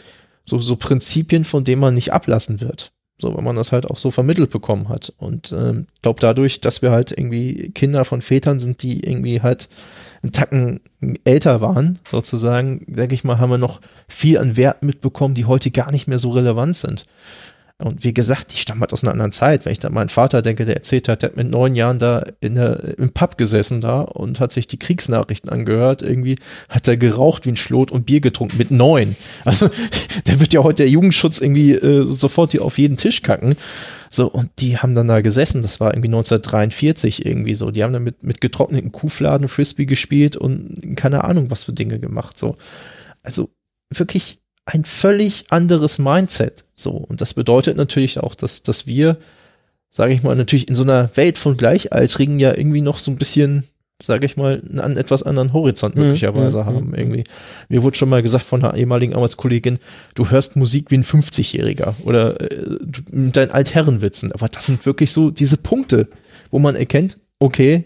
so, 0.43 0.59
so 0.59 0.75
Prinzipien, 0.75 1.45
von 1.45 1.63
denen 1.63 1.81
man 1.81 1.95
nicht 1.95 2.13
ablassen 2.13 2.61
wird. 2.61 2.91
So, 3.19 3.35
wenn 3.35 3.43
man 3.43 3.57
das 3.57 3.71
halt 3.71 3.85
auch 3.85 3.97
so 3.97 4.11
vermittelt 4.11 4.49
bekommen 4.49 4.89
hat. 4.89 5.13
Und 5.17 5.51
ähm, 5.51 5.87
glaube 6.01 6.21
dadurch, 6.21 6.61
dass 6.61 6.81
wir 6.81 6.91
halt 6.91 7.11
irgendwie 7.11 7.71
Kinder 7.71 8.05
von 8.05 8.21
Vätern 8.21 8.59
sind, 8.59 8.81
die 8.81 9.01
irgendwie 9.01 9.41
halt 9.41 9.67
einen 10.23 10.31
Tacken 10.31 10.79
älter 11.23 11.61
waren, 11.61 11.99
sozusagen, 12.09 12.85
denke 12.87 13.15
ich 13.15 13.23
mal, 13.23 13.39
haben 13.39 13.51
wir 13.51 13.57
noch 13.57 13.81
viel 14.07 14.37
an 14.37 14.57
Werten 14.57 14.85
mitbekommen, 14.85 15.35
die 15.35 15.45
heute 15.45 15.71
gar 15.71 15.91
nicht 15.91 16.07
mehr 16.07 16.19
so 16.19 16.31
relevant 16.31 16.77
sind. 16.77 17.05
Und 17.81 18.03
wie 18.03 18.13
gesagt, 18.13 18.51
ich 18.51 18.59
stamme 18.59 18.81
halt 18.81 18.91
aus 18.91 19.03
einer 19.03 19.13
anderen 19.13 19.31
Zeit. 19.31 19.63
Wenn 19.63 19.71
ich 19.71 19.79
da 19.79 19.89
meinen 19.89 20.09
Vater 20.09 20.41
denke, 20.41 20.65
der 20.65 20.75
erzählt 20.75 21.07
hat, 21.07 21.21
der 21.21 21.29
hat 21.29 21.37
mit 21.37 21.49
neun 21.49 21.75
Jahren 21.75 21.97
da 21.97 22.23
in 22.41 22.55
der, 22.55 22.97
im 22.99 23.11
Pub 23.11 23.37
gesessen 23.37 23.79
da 23.79 24.01
und 24.01 24.41
hat 24.41 24.51
sich 24.51 24.67
die 24.67 24.77
Kriegsnachrichten 24.77 25.49
angehört. 25.49 26.01
Irgendwie 26.01 26.35
hat 26.67 26.89
er 26.89 26.97
geraucht 26.97 27.45
wie 27.45 27.51
ein 27.51 27.55
Schlot 27.55 27.89
und 27.91 28.05
Bier 28.05 28.19
getrunken 28.19 28.57
mit 28.57 28.69
neun. 28.69 29.15
Also, 29.45 29.69
der 30.27 30.41
wird 30.41 30.53
ja 30.53 30.61
heute 30.61 30.83
der 30.83 30.89
Jugendschutz 30.89 31.39
irgendwie 31.39 31.71
äh, 31.71 32.03
sofort 32.03 32.51
hier 32.51 32.65
auf 32.65 32.77
jeden 32.77 32.97
Tisch 32.97 33.21
kacken. 33.21 33.55
So, 34.09 34.27
und 34.27 34.49
die 34.59 34.77
haben 34.77 34.93
dann 34.93 35.07
da 35.07 35.21
gesessen. 35.21 35.61
Das 35.61 35.79
war 35.79 35.93
irgendwie 35.93 36.09
1943 36.09 37.25
irgendwie 37.25 37.55
so. 37.55 37.71
Die 37.71 37.85
haben 37.85 37.93
dann 37.93 38.03
mit, 38.03 38.23
mit 38.23 38.41
getrockneten 38.41 38.91
Kuhfladen 38.91 39.47
Frisbee 39.47 39.85
gespielt 39.85 40.35
und 40.35 40.97
keine 40.97 41.23
Ahnung, 41.23 41.49
was 41.49 41.63
für 41.63 41.73
Dinge 41.73 41.97
gemacht. 41.97 42.37
So. 42.37 42.57
Also, 43.23 43.49
wirklich 43.89 44.38
ein 44.69 44.85
völlig 44.85 45.45
anderes 45.49 45.99
Mindset. 45.99 46.63
So, 46.75 46.91
und 46.91 47.21
das 47.21 47.33
bedeutet 47.33 47.75
natürlich 47.77 48.19
auch, 48.19 48.35
dass, 48.35 48.63
dass 48.63 48.85
wir, 48.87 49.17
sage 49.89 50.13
ich 50.13 50.23
mal, 50.23 50.35
natürlich 50.35 50.69
in 50.69 50.75
so 50.75 50.83
einer 50.83 51.09
Welt 51.15 51.37
von 51.37 51.57
Gleichaltrigen 51.57 52.39
ja 52.39 52.55
irgendwie 52.55 52.81
noch 52.81 52.99
so 52.99 53.09
ein 53.09 53.17
bisschen, 53.17 53.63
sage 54.01 54.25
ich 54.25 54.37
mal, 54.37 54.61
einen 54.71 54.97
etwas 54.97 55.23
anderen 55.23 55.53
Horizont 55.53 55.95
mhm, 55.95 56.03
möglicherweise 56.03 56.59
mhm, 56.59 56.65
haben. 56.65 56.87
Mhm. 56.89 56.95
Irgendwie. 56.95 57.23
Mir 57.67 57.81
wurde 57.81 57.97
schon 57.97 58.09
mal 58.09 58.21
gesagt 58.21 58.45
von 58.45 58.63
einer 58.63 58.77
ehemaligen 58.77 59.15
Arbeitskollegin, 59.15 59.79
du 60.13 60.29
hörst 60.29 60.55
Musik 60.55 60.91
wie 60.91 60.97
ein 60.97 61.03
50-Jähriger 61.03 61.95
oder 62.03 62.39
äh, 62.39 62.77
deinen 63.11 63.51
Altherrenwitzen. 63.51 64.31
Aber 64.31 64.49
das 64.49 64.67
sind 64.67 64.85
wirklich 64.85 65.11
so 65.11 65.31
diese 65.31 65.57
Punkte, 65.57 66.07
wo 66.51 66.59
man 66.59 66.75
erkennt, 66.75 67.17
okay, 67.39 67.85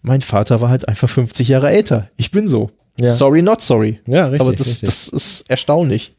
mein 0.00 0.22
Vater 0.22 0.60
war 0.60 0.70
halt 0.70 0.88
einfach 0.88 1.08
50 1.08 1.46
Jahre 1.46 1.70
älter. 1.70 2.08
Ich 2.16 2.30
bin 2.30 2.48
so. 2.48 2.70
Ja. 2.96 3.10
Sorry, 3.10 3.42
not 3.42 3.60
sorry. 3.62 4.00
Ja, 4.06 4.24
richtig. 4.24 4.40
Aber 4.40 4.52
das, 4.52 4.66
richtig. 4.66 4.88
das 4.88 5.08
ist 5.08 5.50
erstaunlich. 5.50 6.14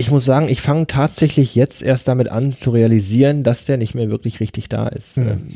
Ich 0.00 0.10
muss 0.10 0.24
sagen, 0.24 0.48
ich 0.48 0.62
fange 0.62 0.86
tatsächlich 0.86 1.54
jetzt 1.54 1.82
erst 1.82 2.08
damit 2.08 2.30
an 2.30 2.54
zu 2.54 2.70
realisieren, 2.70 3.42
dass 3.42 3.66
der 3.66 3.76
nicht 3.76 3.94
mehr 3.94 4.08
wirklich 4.08 4.40
richtig 4.40 4.70
da 4.70 4.88
ist. 4.88 5.18
Mhm. 5.18 5.28
Ähm, 5.28 5.48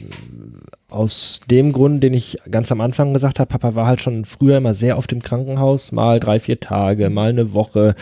aus 0.90 1.40
dem 1.50 1.72
Grund, 1.72 2.02
den 2.02 2.12
ich 2.12 2.36
ganz 2.50 2.70
am 2.70 2.82
Anfang 2.82 3.14
gesagt 3.14 3.40
habe, 3.40 3.48
Papa 3.48 3.74
war 3.74 3.86
halt 3.86 4.02
schon 4.02 4.26
früher 4.26 4.58
immer 4.58 4.74
sehr 4.74 4.98
oft 4.98 5.10
im 5.12 5.22
Krankenhaus, 5.22 5.92
mal 5.92 6.20
drei, 6.20 6.40
vier 6.40 6.60
Tage, 6.60 7.08
mal 7.08 7.30
eine 7.30 7.54
Woche 7.54 7.94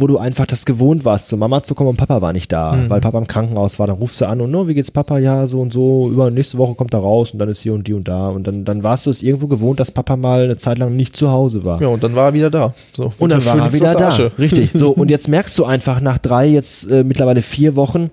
wo 0.00 0.06
du 0.06 0.18
einfach 0.18 0.46
das 0.46 0.64
gewohnt 0.64 1.04
warst, 1.04 1.28
zu 1.28 1.36
Mama 1.36 1.62
zu 1.62 1.74
kommen 1.74 1.90
und 1.90 1.96
Papa 1.96 2.22
war 2.22 2.32
nicht 2.32 2.52
da, 2.52 2.72
mhm. 2.72 2.88
weil 2.88 3.00
Papa 3.00 3.18
im 3.18 3.26
Krankenhaus 3.26 3.78
war. 3.78 3.88
Dann 3.88 3.96
rufst 3.96 4.20
du 4.20 4.26
an 4.26 4.40
und, 4.40 4.50
no, 4.50 4.68
wie 4.68 4.74
geht's 4.74 4.92
Papa? 4.92 5.18
Ja, 5.18 5.46
so 5.46 5.60
und 5.60 5.72
so, 5.72 6.08
über 6.08 6.30
nächste 6.30 6.56
Woche 6.56 6.74
kommt 6.74 6.94
er 6.94 7.00
raus 7.00 7.32
und 7.32 7.40
dann 7.40 7.48
ist 7.48 7.60
hier 7.60 7.74
und 7.74 7.86
die 7.88 7.94
und 7.94 8.06
da. 8.06 8.28
Und 8.28 8.46
dann, 8.46 8.64
dann 8.64 8.84
warst 8.84 9.06
du 9.06 9.10
es 9.10 9.22
irgendwo 9.22 9.48
gewohnt, 9.48 9.80
dass 9.80 9.90
Papa 9.90 10.16
mal 10.16 10.44
eine 10.44 10.56
Zeit 10.56 10.78
lang 10.78 10.94
nicht 10.94 11.16
zu 11.16 11.30
Hause 11.30 11.64
war. 11.64 11.82
Ja, 11.82 11.88
und 11.88 12.02
dann 12.04 12.14
war 12.14 12.26
er 12.26 12.34
wieder 12.34 12.50
da. 12.50 12.74
So, 12.92 13.12
und 13.18 13.32
dann 13.32 13.44
war 13.44 13.58
er 13.58 13.72
wieder 13.72 13.94
da. 13.94 14.08
Richtig. 14.38 14.70
So, 14.72 14.90
und 14.96 15.10
jetzt 15.10 15.28
merkst 15.28 15.58
du 15.58 15.64
einfach 15.64 16.00
nach 16.00 16.18
drei, 16.18 16.46
jetzt 16.46 16.88
äh, 16.90 17.02
mittlerweile 17.02 17.42
vier 17.42 17.74
Wochen, 17.74 18.10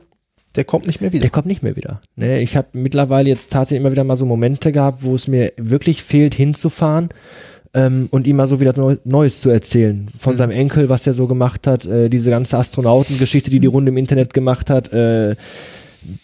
der 0.55 0.63
kommt 0.63 0.87
nicht 0.87 1.01
mehr 1.01 1.11
wieder. 1.11 1.21
Der 1.21 1.29
kommt 1.29 1.47
nicht 1.47 1.63
mehr 1.63 1.75
wieder. 1.75 2.01
Ne, 2.15 2.39
ich 2.41 2.55
habe 2.57 2.67
mittlerweile 2.73 3.29
jetzt 3.29 3.51
tatsächlich 3.51 3.81
immer 3.81 3.91
wieder 3.91 4.05
mal 4.05 4.15
so 4.15 4.25
Momente 4.25 4.71
gehabt, 4.71 5.03
wo 5.03 5.13
es 5.13 5.27
mir 5.27 5.51
wirklich 5.57 6.01
fehlt, 6.01 6.33
hinzufahren 6.33 7.09
ähm, 7.75 8.07
und 8.09 8.25
ihm 8.25 8.37
mal 8.37 8.47
so 8.47 8.59
wieder 8.59 8.73
Neu 8.77 8.95
Neues 9.03 9.41
zu 9.41 9.49
erzählen. 9.49 10.07
Von 10.17 10.33
mhm. 10.33 10.37
seinem 10.37 10.51
Enkel, 10.51 10.89
was 10.89 11.05
er 11.05 11.13
so 11.13 11.27
gemacht 11.27 11.67
hat, 11.67 11.85
äh, 11.85 12.09
diese 12.09 12.29
ganze 12.29 12.57
Astronautengeschichte, 12.57 13.51
die 13.51 13.59
die 13.59 13.67
Runde 13.67 13.89
im 13.89 13.97
Internet 13.97 14.33
gemacht 14.33 14.69
hat. 14.69 14.91
Äh, 14.93 15.35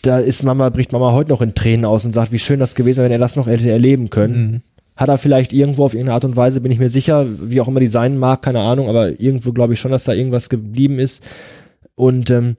da 0.02 0.20
ist 0.20 0.44
Mama, 0.44 0.70
bricht 0.70 0.94
Mama 0.94 1.12
heute 1.12 1.30
noch 1.30 1.42
in 1.42 1.54
Tränen 1.54 1.86
aus 1.86 2.06
und 2.06 2.14
sagt, 2.14 2.32
wie 2.32 2.40
schön 2.40 2.60
das 2.60 2.76
gewesen 2.76 2.98
wäre, 2.98 3.06
wenn 3.06 3.12
er 3.12 3.20
das 3.20 3.36
noch 3.36 3.48
hätte 3.48 3.70
erleben 3.70 4.10
können. 4.10 4.52
Mhm. 4.52 4.62
Hat 4.96 5.10
er 5.10 5.18
vielleicht 5.18 5.52
irgendwo 5.52 5.84
auf 5.84 5.94
irgendeine 5.94 6.16
Art 6.16 6.26
und 6.26 6.36
Weise, 6.36 6.62
bin 6.62 6.72
ich 6.72 6.80
mir 6.80 6.90
sicher, 6.90 7.26
wie 7.42 7.60
auch 7.60 7.68
immer 7.68 7.80
die 7.80 7.88
sein 7.88 8.18
mag, 8.18 8.42
keine 8.42 8.60
Ahnung, 8.60 8.88
aber 8.88 9.20
irgendwo 9.20 9.52
glaube 9.52 9.74
ich 9.74 9.80
schon, 9.80 9.92
dass 9.92 10.04
da 10.04 10.14
irgendwas 10.14 10.50
geblieben 10.50 11.00
ist. 11.00 11.24
Und 11.96 12.30
ähm, 12.30 12.56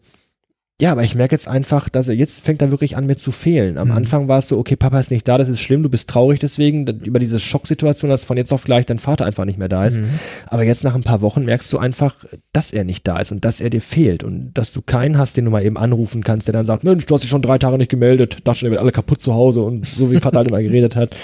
ja, 0.82 0.90
aber 0.90 1.04
ich 1.04 1.14
merke 1.14 1.32
jetzt 1.32 1.46
einfach, 1.46 1.88
dass 1.88 2.08
er 2.08 2.16
jetzt 2.16 2.44
fängt 2.44 2.60
er 2.60 2.72
wirklich 2.72 2.96
an, 2.96 3.06
mir 3.06 3.16
zu 3.16 3.30
fehlen. 3.30 3.78
Am 3.78 3.90
mhm. 3.90 3.94
Anfang 3.94 4.26
war 4.26 4.40
es 4.40 4.48
so, 4.48 4.58
okay, 4.58 4.74
Papa 4.74 4.98
ist 4.98 5.12
nicht 5.12 5.28
da, 5.28 5.38
das 5.38 5.48
ist 5.48 5.60
schlimm, 5.60 5.84
du 5.84 5.88
bist 5.88 6.10
traurig 6.10 6.40
deswegen, 6.40 6.88
über 7.04 7.20
diese 7.20 7.38
Schocksituation, 7.38 8.10
dass 8.10 8.24
von 8.24 8.36
jetzt 8.36 8.52
auf 8.52 8.64
gleich 8.64 8.84
dein 8.84 8.98
Vater 8.98 9.24
einfach 9.24 9.44
nicht 9.44 9.60
mehr 9.60 9.68
da 9.68 9.86
ist. 9.86 9.98
Mhm. 9.98 10.10
Aber 10.48 10.64
jetzt 10.64 10.82
nach 10.82 10.96
ein 10.96 11.04
paar 11.04 11.20
Wochen 11.20 11.44
merkst 11.44 11.72
du 11.72 11.78
einfach, 11.78 12.24
dass 12.52 12.72
er 12.72 12.82
nicht 12.82 13.06
da 13.06 13.20
ist 13.20 13.30
und 13.30 13.44
dass 13.44 13.60
er 13.60 13.70
dir 13.70 13.80
fehlt 13.80 14.24
und 14.24 14.54
dass 14.54 14.72
du 14.72 14.82
keinen 14.82 15.18
hast, 15.18 15.36
den 15.36 15.44
du 15.44 15.52
mal 15.52 15.64
eben 15.64 15.76
anrufen 15.76 16.24
kannst, 16.24 16.48
der 16.48 16.52
dann 16.52 16.66
sagt, 16.66 16.82
Mensch, 16.82 17.06
du 17.06 17.14
hast 17.14 17.20
dich 17.20 17.30
schon 17.30 17.42
drei 17.42 17.58
Tage 17.58 17.78
nicht 17.78 17.88
gemeldet, 17.88 18.38
dachte 18.42 18.64
ihr 18.64 18.72
werdet 18.72 18.82
alle 18.82 18.90
kaputt 18.90 19.20
zu 19.20 19.34
Hause 19.34 19.60
und 19.60 19.86
so 19.86 20.10
wie 20.10 20.16
Vater 20.16 20.38
halt 20.38 20.48
immer 20.48 20.62
geredet 20.62 20.96
hat. 20.96 21.14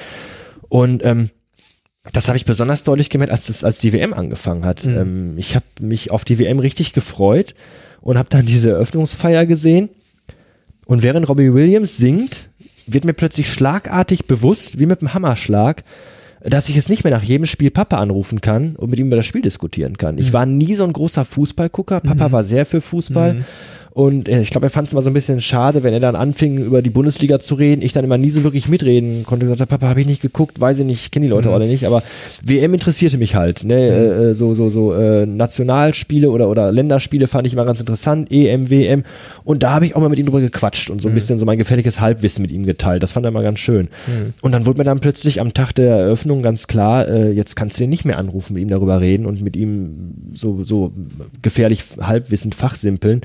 Und 0.68 1.04
ähm, 1.04 1.30
das 2.12 2.28
habe 2.28 2.38
ich 2.38 2.44
besonders 2.44 2.84
deutlich 2.84 3.10
gemerkt, 3.10 3.32
als, 3.32 3.48
das, 3.48 3.64
als 3.64 3.80
die 3.80 3.92
WM 3.92 4.14
angefangen 4.14 4.64
hat. 4.64 4.84
Mhm. 4.84 4.96
Ähm, 4.96 5.34
ich 5.36 5.56
habe 5.56 5.66
mich 5.80 6.12
auf 6.12 6.24
die 6.24 6.38
WM 6.38 6.60
richtig 6.60 6.92
gefreut 6.92 7.56
und 8.08 8.16
habe 8.16 8.30
dann 8.30 8.46
diese 8.46 8.70
Eröffnungsfeier 8.70 9.44
gesehen. 9.44 9.90
Und 10.86 11.02
während 11.02 11.28
Robbie 11.28 11.52
Williams 11.52 11.98
singt, 11.98 12.48
wird 12.86 13.04
mir 13.04 13.12
plötzlich 13.12 13.52
schlagartig 13.52 14.24
bewusst, 14.24 14.78
wie 14.78 14.86
mit 14.86 15.02
einem 15.02 15.12
Hammerschlag, 15.12 15.84
dass 16.40 16.70
ich 16.70 16.76
jetzt 16.76 16.88
nicht 16.88 17.04
mehr 17.04 17.12
nach 17.12 17.22
jedem 17.22 17.44
Spiel 17.44 17.70
Papa 17.70 17.98
anrufen 17.98 18.40
kann 18.40 18.76
und 18.76 18.88
mit 18.88 18.98
ihm 18.98 19.08
über 19.08 19.16
das 19.16 19.26
Spiel 19.26 19.42
diskutieren 19.42 19.98
kann. 19.98 20.16
Ich 20.16 20.28
mhm. 20.28 20.32
war 20.32 20.46
nie 20.46 20.74
so 20.74 20.84
ein 20.84 20.94
großer 20.94 21.26
Fußballgucker. 21.26 22.00
Papa 22.00 22.28
mhm. 22.28 22.32
war 22.32 22.44
sehr 22.44 22.64
für 22.64 22.80
Fußball. 22.80 23.34
Mhm. 23.34 23.44
Und 23.98 24.28
äh, 24.28 24.42
ich 24.42 24.50
glaube, 24.50 24.64
er 24.64 24.70
fand 24.70 24.86
es 24.86 24.92
immer 24.92 25.02
so 25.02 25.10
ein 25.10 25.12
bisschen 25.12 25.40
schade, 25.40 25.82
wenn 25.82 25.92
er 25.92 25.98
dann 25.98 26.14
anfing, 26.14 26.58
über 26.58 26.82
die 26.82 26.90
Bundesliga 26.90 27.40
zu 27.40 27.56
reden. 27.56 27.82
Ich 27.82 27.92
dann 27.92 28.04
immer 28.04 28.16
nie 28.16 28.30
so 28.30 28.44
wirklich 28.44 28.68
mitreden 28.68 29.24
konnte. 29.24 29.44
Ich 29.44 29.50
gesagt, 29.50 29.72
Papa, 29.72 29.88
habe 29.88 30.00
ich 30.00 30.06
nicht 30.06 30.22
geguckt, 30.22 30.60
weiß 30.60 30.78
ich 30.78 30.84
nicht, 30.84 31.10
kenne 31.10 31.26
die 31.26 31.30
Leute 31.30 31.48
mhm. 31.48 31.54
alle 31.54 31.66
nicht. 31.66 31.84
Aber 31.84 32.04
WM 32.40 32.74
interessierte 32.74 33.18
mich 33.18 33.34
halt. 33.34 33.64
Ne? 33.64 33.74
Mhm. 33.74 33.80
Äh, 33.80 34.30
äh, 34.30 34.34
so 34.34 34.54
so 34.54 34.68
so 34.68 34.94
äh, 34.94 35.26
Nationalspiele 35.26 36.30
oder 36.30 36.48
oder 36.48 36.70
Länderspiele 36.70 37.26
fand 37.26 37.48
ich 37.48 37.54
immer 37.54 37.64
ganz 37.64 37.80
interessant. 37.80 38.30
EM, 38.30 38.70
WM. 38.70 39.02
Und 39.42 39.64
da 39.64 39.72
habe 39.72 39.86
ich 39.86 39.96
auch 39.96 40.00
mal 40.00 40.10
mit 40.10 40.20
ihm 40.20 40.26
drüber 40.26 40.42
gequatscht 40.42 40.90
und 40.90 41.02
so 41.02 41.08
ein 41.08 41.10
mhm. 41.10 41.16
bisschen 41.16 41.40
so 41.40 41.44
mein 41.44 41.58
gefährliches 41.58 41.98
Halbwissen 41.98 42.42
mit 42.42 42.52
ihm 42.52 42.64
geteilt. 42.66 43.02
Das 43.02 43.10
fand 43.10 43.26
er 43.26 43.30
immer 43.30 43.42
ganz 43.42 43.58
schön. 43.58 43.88
Mhm. 44.06 44.32
Und 44.42 44.52
dann 44.52 44.64
wurde 44.64 44.78
mir 44.78 44.84
dann 44.84 45.00
plötzlich 45.00 45.40
am 45.40 45.54
Tag 45.54 45.72
der 45.72 45.96
Eröffnung 45.96 46.44
ganz 46.44 46.68
klar, 46.68 47.08
äh, 47.08 47.32
jetzt 47.32 47.56
kannst 47.56 47.80
du 47.80 47.82
ihn 47.82 47.90
nicht 47.90 48.04
mehr 48.04 48.18
anrufen, 48.18 48.52
mit 48.52 48.62
ihm 48.62 48.68
darüber 48.68 49.00
reden 49.00 49.26
und 49.26 49.42
mit 49.42 49.56
ihm 49.56 50.14
so 50.34 50.62
so 50.62 50.92
gefährlich 51.42 51.82
halbwissend 52.00 52.54
fachsimpeln. 52.54 53.22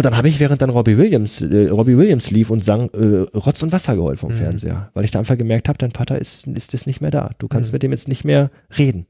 Und 0.00 0.06
dann 0.06 0.16
habe 0.16 0.30
ich, 0.30 0.40
während 0.40 0.62
dann 0.62 0.70
Robbie 0.70 0.96
Williams, 0.96 1.42
äh, 1.42 1.68
Robbie 1.68 1.98
Williams 1.98 2.30
lief 2.30 2.48
und 2.48 2.64
sang, 2.64 2.88
äh, 2.94 3.36
Rotz 3.36 3.62
und 3.62 3.70
Wasser 3.70 3.96
geholt 3.96 4.18
vom 4.18 4.32
mhm. 4.32 4.36
Fernseher, 4.36 4.88
weil 4.94 5.04
ich 5.04 5.10
da 5.10 5.18
einfach 5.18 5.36
gemerkt 5.36 5.68
habe, 5.68 5.76
dein 5.76 5.90
Vater 5.90 6.18
ist, 6.18 6.46
ist 6.46 6.72
jetzt 6.72 6.86
nicht 6.86 7.02
mehr 7.02 7.10
da. 7.10 7.32
Du 7.36 7.48
kannst 7.48 7.70
mhm. 7.70 7.74
mit 7.74 7.82
dem 7.82 7.90
jetzt 7.90 8.08
nicht 8.08 8.24
mehr 8.24 8.50
reden. 8.78 9.04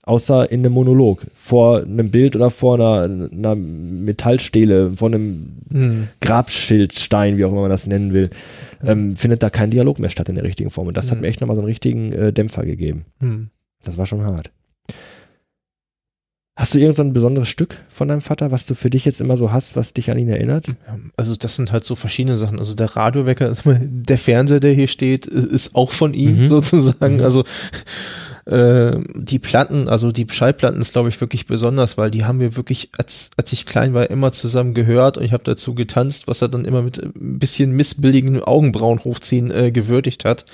Außer 0.00 0.50
in 0.50 0.60
einem 0.60 0.72
Monolog, 0.72 1.26
vor 1.34 1.82
einem 1.82 2.10
Bild 2.10 2.34
oder 2.34 2.48
vor 2.48 2.76
einer, 2.76 3.02
einer 3.30 3.54
Metallstele, 3.54 4.92
vor 4.96 5.08
einem 5.08 5.58
mhm. 5.68 6.08
Grabschildstein, 6.22 7.36
wie 7.36 7.44
auch 7.44 7.52
immer 7.52 7.60
man 7.60 7.70
das 7.70 7.86
nennen 7.86 8.14
will, 8.14 8.30
ähm, 8.82 9.16
findet 9.16 9.42
da 9.42 9.50
kein 9.50 9.70
Dialog 9.70 9.98
mehr 9.98 10.08
statt 10.08 10.30
in 10.30 10.36
der 10.36 10.44
richtigen 10.44 10.70
Form. 10.70 10.86
Und 10.86 10.96
das 10.96 11.10
hat 11.10 11.18
mhm. 11.18 11.24
mir 11.24 11.28
echt 11.28 11.42
nochmal 11.42 11.56
so 11.56 11.60
einen 11.60 11.68
richtigen 11.68 12.10
äh, 12.14 12.32
Dämpfer 12.32 12.64
gegeben. 12.64 13.04
Mhm. 13.20 13.50
Das 13.84 13.98
war 13.98 14.06
schon 14.06 14.24
hart. 14.24 14.50
Hast 16.54 16.74
du 16.74 16.78
irgend 16.78 16.96
so 16.96 17.02
ein 17.02 17.14
besonderes 17.14 17.48
Stück 17.48 17.78
von 17.88 18.08
deinem 18.08 18.20
Vater, 18.20 18.50
was 18.50 18.66
du 18.66 18.74
für 18.74 18.90
dich 18.90 19.06
jetzt 19.06 19.22
immer 19.22 19.38
so 19.38 19.52
hast, 19.52 19.74
was 19.74 19.94
dich 19.94 20.10
an 20.10 20.18
ihn 20.18 20.28
erinnert? 20.28 20.66
Also 21.16 21.34
das 21.34 21.56
sind 21.56 21.72
halt 21.72 21.86
so 21.86 21.94
verschiedene 21.94 22.36
Sachen. 22.36 22.58
Also 22.58 22.74
der 22.74 22.94
Radiowecker, 22.94 23.52
der 23.64 24.18
Fernseher, 24.18 24.60
der 24.60 24.72
hier 24.72 24.88
steht, 24.88 25.24
ist 25.26 25.74
auch 25.74 25.92
von 25.92 26.12
ihm 26.12 26.40
mhm. 26.40 26.46
sozusagen. 26.46 27.16
Mhm. 27.16 27.22
Also 27.22 27.44
Äh, 28.44 28.98
die 29.14 29.38
Platten, 29.38 29.88
also 29.88 30.10
die 30.10 30.26
Schallplatten 30.28 30.80
ist, 30.80 30.92
glaube 30.92 31.08
ich, 31.08 31.20
wirklich 31.20 31.46
besonders, 31.46 31.96
weil 31.96 32.10
die 32.10 32.24
haben 32.24 32.40
wir 32.40 32.56
wirklich, 32.56 32.90
als, 32.98 33.30
als 33.36 33.52
ich 33.52 33.66
klein 33.66 33.94
war, 33.94 34.10
immer 34.10 34.32
zusammen 34.32 34.74
gehört 34.74 35.16
und 35.16 35.22
ich 35.22 35.32
habe 35.32 35.44
dazu 35.44 35.76
getanzt, 35.76 36.26
was 36.26 36.42
er 36.42 36.48
dann 36.48 36.64
immer 36.64 36.82
mit 36.82 36.98
ein 36.98 37.38
bisschen 37.38 37.70
missbilligen 37.70 38.42
Augenbrauen 38.42 38.98
hochziehen 39.04 39.52
äh, 39.52 39.70
gewürdigt 39.70 40.24
hat. 40.24 40.44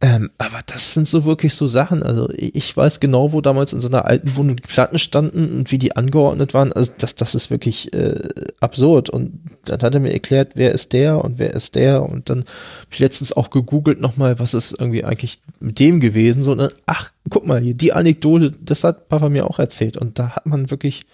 Ähm, 0.00 0.30
aber 0.38 0.60
das 0.64 0.94
sind 0.94 1.08
so 1.08 1.24
wirklich 1.24 1.54
so 1.56 1.66
Sachen. 1.66 2.04
Also 2.04 2.28
ich 2.36 2.76
weiß 2.76 3.00
genau, 3.00 3.32
wo 3.32 3.40
damals 3.40 3.72
in 3.72 3.80
so 3.80 3.88
einer 3.88 4.04
alten 4.04 4.36
Wohnung 4.36 4.54
die 4.54 4.62
Platten 4.62 4.98
standen 5.00 5.58
und 5.58 5.72
wie 5.72 5.78
die 5.78 5.96
angeordnet 5.96 6.54
waren. 6.54 6.72
Also 6.72 6.92
das, 6.98 7.16
das 7.16 7.34
ist 7.34 7.50
wirklich 7.50 7.92
äh, 7.94 8.20
absurd. 8.60 9.10
Und 9.10 9.40
dann 9.64 9.82
hat 9.82 9.94
er 9.94 10.00
mir 10.00 10.12
erklärt, 10.12 10.52
wer 10.54 10.70
ist 10.70 10.92
der 10.92 11.24
und 11.24 11.40
wer 11.40 11.52
ist 11.52 11.74
der. 11.74 12.08
Und 12.08 12.30
dann 12.30 12.40
habe 12.40 12.92
ich 12.92 13.00
letztens 13.00 13.32
auch 13.32 13.50
gegoogelt 13.50 14.00
nochmal, 14.00 14.38
was 14.38 14.54
ist 14.54 14.78
irgendwie 14.78 15.02
eigentlich 15.02 15.40
mit 15.58 15.80
dem 15.80 15.98
gewesen. 15.98 16.44
So, 16.44 16.52
und 16.52 16.58
dann, 16.58 16.70
ach, 16.86 17.10
guck 17.28 17.44
mal, 17.44 17.60
hier, 17.60 17.74
die 17.74 17.92
Anekdote, 17.92 18.52
das 18.52 18.84
hat 18.84 19.08
Papa 19.08 19.28
mir 19.28 19.48
auch 19.48 19.58
erzählt. 19.58 19.96
Und 19.96 20.20
da 20.20 20.30
hat 20.30 20.46
man 20.46 20.70
wirklich 20.70 21.06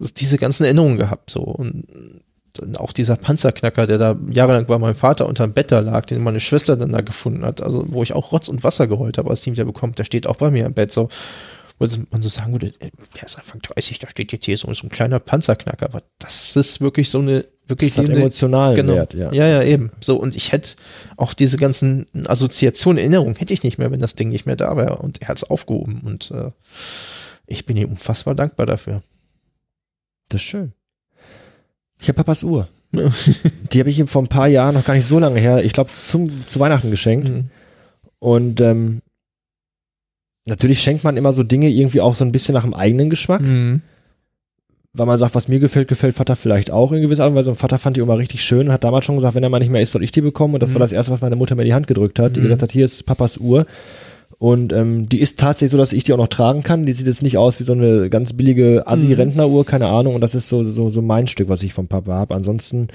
diese 0.00 0.38
ganzen 0.38 0.64
Erinnerungen 0.64 0.98
gehabt. 0.98 1.30
So. 1.30 1.42
Und 1.42 1.84
auch 2.76 2.92
dieser 2.92 3.16
Panzerknacker, 3.16 3.86
der 3.86 3.98
da 3.98 4.16
jahrelang 4.30 4.66
bei 4.66 4.78
meinem 4.78 4.94
Vater 4.94 5.26
unterm 5.26 5.52
Bett 5.52 5.70
da 5.72 5.80
lag, 5.80 6.06
den 6.06 6.22
meine 6.22 6.40
Schwester 6.40 6.76
dann 6.76 6.92
da 6.92 7.00
gefunden 7.00 7.44
hat, 7.44 7.62
also 7.62 7.84
wo 7.88 8.02
ich 8.02 8.12
auch 8.12 8.32
Rotz 8.32 8.48
und 8.48 8.64
Wasser 8.64 8.86
geheult 8.86 9.18
habe, 9.18 9.30
als 9.30 9.42
die 9.42 9.52
wieder 9.52 9.64
bekommt, 9.64 9.98
der 9.98 10.04
steht 10.04 10.26
auch 10.26 10.36
bei 10.36 10.50
mir 10.50 10.66
im 10.66 10.74
Bett 10.74 10.92
so, 10.92 11.08
wo 11.78 11.86
man 12.10 12.22
so 12.22 12.28
sagen 12.28 12.52
würde, 12.52 12.72
der 12.72 13.22
ist 13.24 13.38
Anfang 13.38 13.60
30, 13.62 13.98
da 13.98 14.08
steht 14.08 14.32
jetzt 14.32 14.44
hier 14.44 14.56
so, 14.56 14.72
so 14.72 14.86
ein 14.86 14.90
kleiner 14.90 15.18
Panzerknacker, 15.18 15.86
aber 15.86 16.02
das 16.18 16.54
ist 16.56 16.80
wirklich 16.80 17.10
so 17.10 17.18
eine, 17.18 17.46
wirklich 17.66 17.94
das 17.94 18.04
hat 18.04 18.10
emotional 18.10 18.74
genau, 18.74 18.94
Wert, 18.94 19.14
ja. 19.14 19.32
ja, 19.32 19.46
ja, 19.46 19.62
eben, 19.62 19.90
so 20.00 20.16
und 20.16 20.36
ich 20.36 20.52
hätte 20.52 20.76
auch 21.16 21.34
diese 21.34 21.56
ganzen 21.56 22.06
Assoziationen, 22.26 22.98
Erinnerungen 22.98 23.36
hätte 23.36 23.54
ich 23.54 23.62
nicht 23.62 23.78
mehr, 23.78 23.90
wenn 23.90 24.00
das 24.00 24.14
Ding 24.14 24.28
nicht 24.28 24.46
mehr 24.46 24.56
da 24.56 24.76
wäre 24.76 24.98
und 24.98 25.22
er 25.22 25.28
hat 25.28 25.38
es 25.38 25.44
aufgehoben 25.44 26.02
und 26.04 26.30
äh, 26.30 26.50
ich 27.46 27.66
bin 27.66 27.76
ihm 27.76 27.90
unfassbar 27.90 28.34
dankbar 28.34 28.66
dafür. 28.66 29.02
Das 30.28 30.40
ist 30.40 30.46
schön. 30.46 30.72
Ich 32.02 32.08
habe 32.08 32.16
Papas 32.16 32.42
Uhr. 32.42 32.68
Die 32.92 33.80
habe 33.80 33.88
ich 33.88 33.98
ihm 33.98 34.08
vor 34.08 34.22
ein 34.22 34.28
paar 34.28 34.48
Jahren, 34.48 34.74
noch 34.74 34.84
gar 34.84 34.94
nicht 34.94 35.06
so 35.06 35.18
lange 35.18 35.40
her, 35.40 35.64
ich 35.64 35.72
glaube 35.72 35.92
zu 35.94 36.28
Weihnachten 36.56 36.90
geschenkt. 36.90 37.28
Mhm. 37.30 37.44
Und 38.18 38.60
ähm, 38.60 39.00
natürlich 40.46 40.82
schenkt 40.82 41.04
man 41.04 41.16
immer 41.16 41.32
so 41.32 41.42
Dinge 41.42 41.70
irgendwie 41.70 42.00
auch 42.00 42.14
so 42.14 42.24
ein 42.24 42.32
bisschen 42.32 42.52
nach 42.54 42.64
dem 42.64 42.74
eigenen 42.74 43.08
Geschmack. 43.08 43.40
Mhm. 43.40 43.80
Weil 44.94 45.06
man 45.06 45.16
sagt, 45.16 45.34
was 45.34 45.48
mir 45.48 45.58
gefällt, 45.58 45.88
gefällt 45.88 46.14
Vater 46.14 46.36
vielleicht 46.36 46.70
auch 46.70 46.92
in 46.92 47.00
gewisser 47.00 47.22
Art 47.22 47.30
und 47.30 47.36
Weise. 47.36 47.48
Und 47.50 47.56
Vater 47.56 47.78
fand 47.78 47.96
die 47.96 48.00
immer 48.02 48.18
richtig 48.18 48.42
schön 48.44 48.66
und 48.66 48.72
hat 48.72 48.84
damals 48.84 49.06
schon 49.06 49.14
gesagt, 49.14 49.34
wenn 49.34 49.42
er 49.42 49.48
mal 49.48 49.58
nicht 49.58 49.70
mehr 49.70 49.80
ist, 49.80 49.92
soll 49.92 50.02
ich 50.04 50.12
die 50.12 50.20
bekommen. 50.20 50.52
Und 50.52 50.62
das 50.62 50.70
Mhm. 50.70 50.74
war 50.74 50.80
das 50.80 50.92
erste, 50.92 51.12
was 51.12 51.22
meine 51.22 51.36
Mutter 51.36 51.54
mir 51.54 51.62
in 51.62 51.68
die 51.68 51.74
Hand 51.74 51.86
gedrückt 51.86 52.18
hat. 52.18 52.36
Die 52.36 52.40
Mhm. 52.40 52.44
gesagt 52.44 52.62
hat, 52.62 52.72
hier 52.72 52.84
ist 52.84 53.06
Papas 53.06 53.38
Uhr. 53.38 53.64
Und 54.42 54.72
ähm, 54.72 55.08
die 55.08 55.20
ist 55.20 55.38
tatsächlich 55.38 55.70
so, 55.70 55.78
dass 55.78 55.92
ich 55.92 56.02
die 56.02 56.12
auch 56.12 56.16
noch 56.16 56.26
tragen 56.26 56.64
kann. 56.64 56.84
Die 56.84 56.92
sieht 56.92 57.06
jetzt 57.06 57.22
nicht 57.22 57.38
aus 57.38 57.60
wie 57.60 57.62
so 57.62 57.74
eine 57.74 58.10
ganz 58.10 58.32
billige 58.32 58.88
Assi-Rentneruhr, 58.88 59.64
keine 59.64 59.86
Ahnung. 59.86 60.16
Und 60.16 60.20
das 60.20 60.34
ist 60.34 60.48
so, 60.48 60.64
so, 60.64 60.88
so 60.88 61.00
mein 61.00 61.28
Stück, 61.28 61.48
was 61.48 61.62
ich 61.62 61.72
vom 61.72 61.86
Papa 61.86 62.12
habe. 62.12 62.34
Ansonsten 62.34 62.88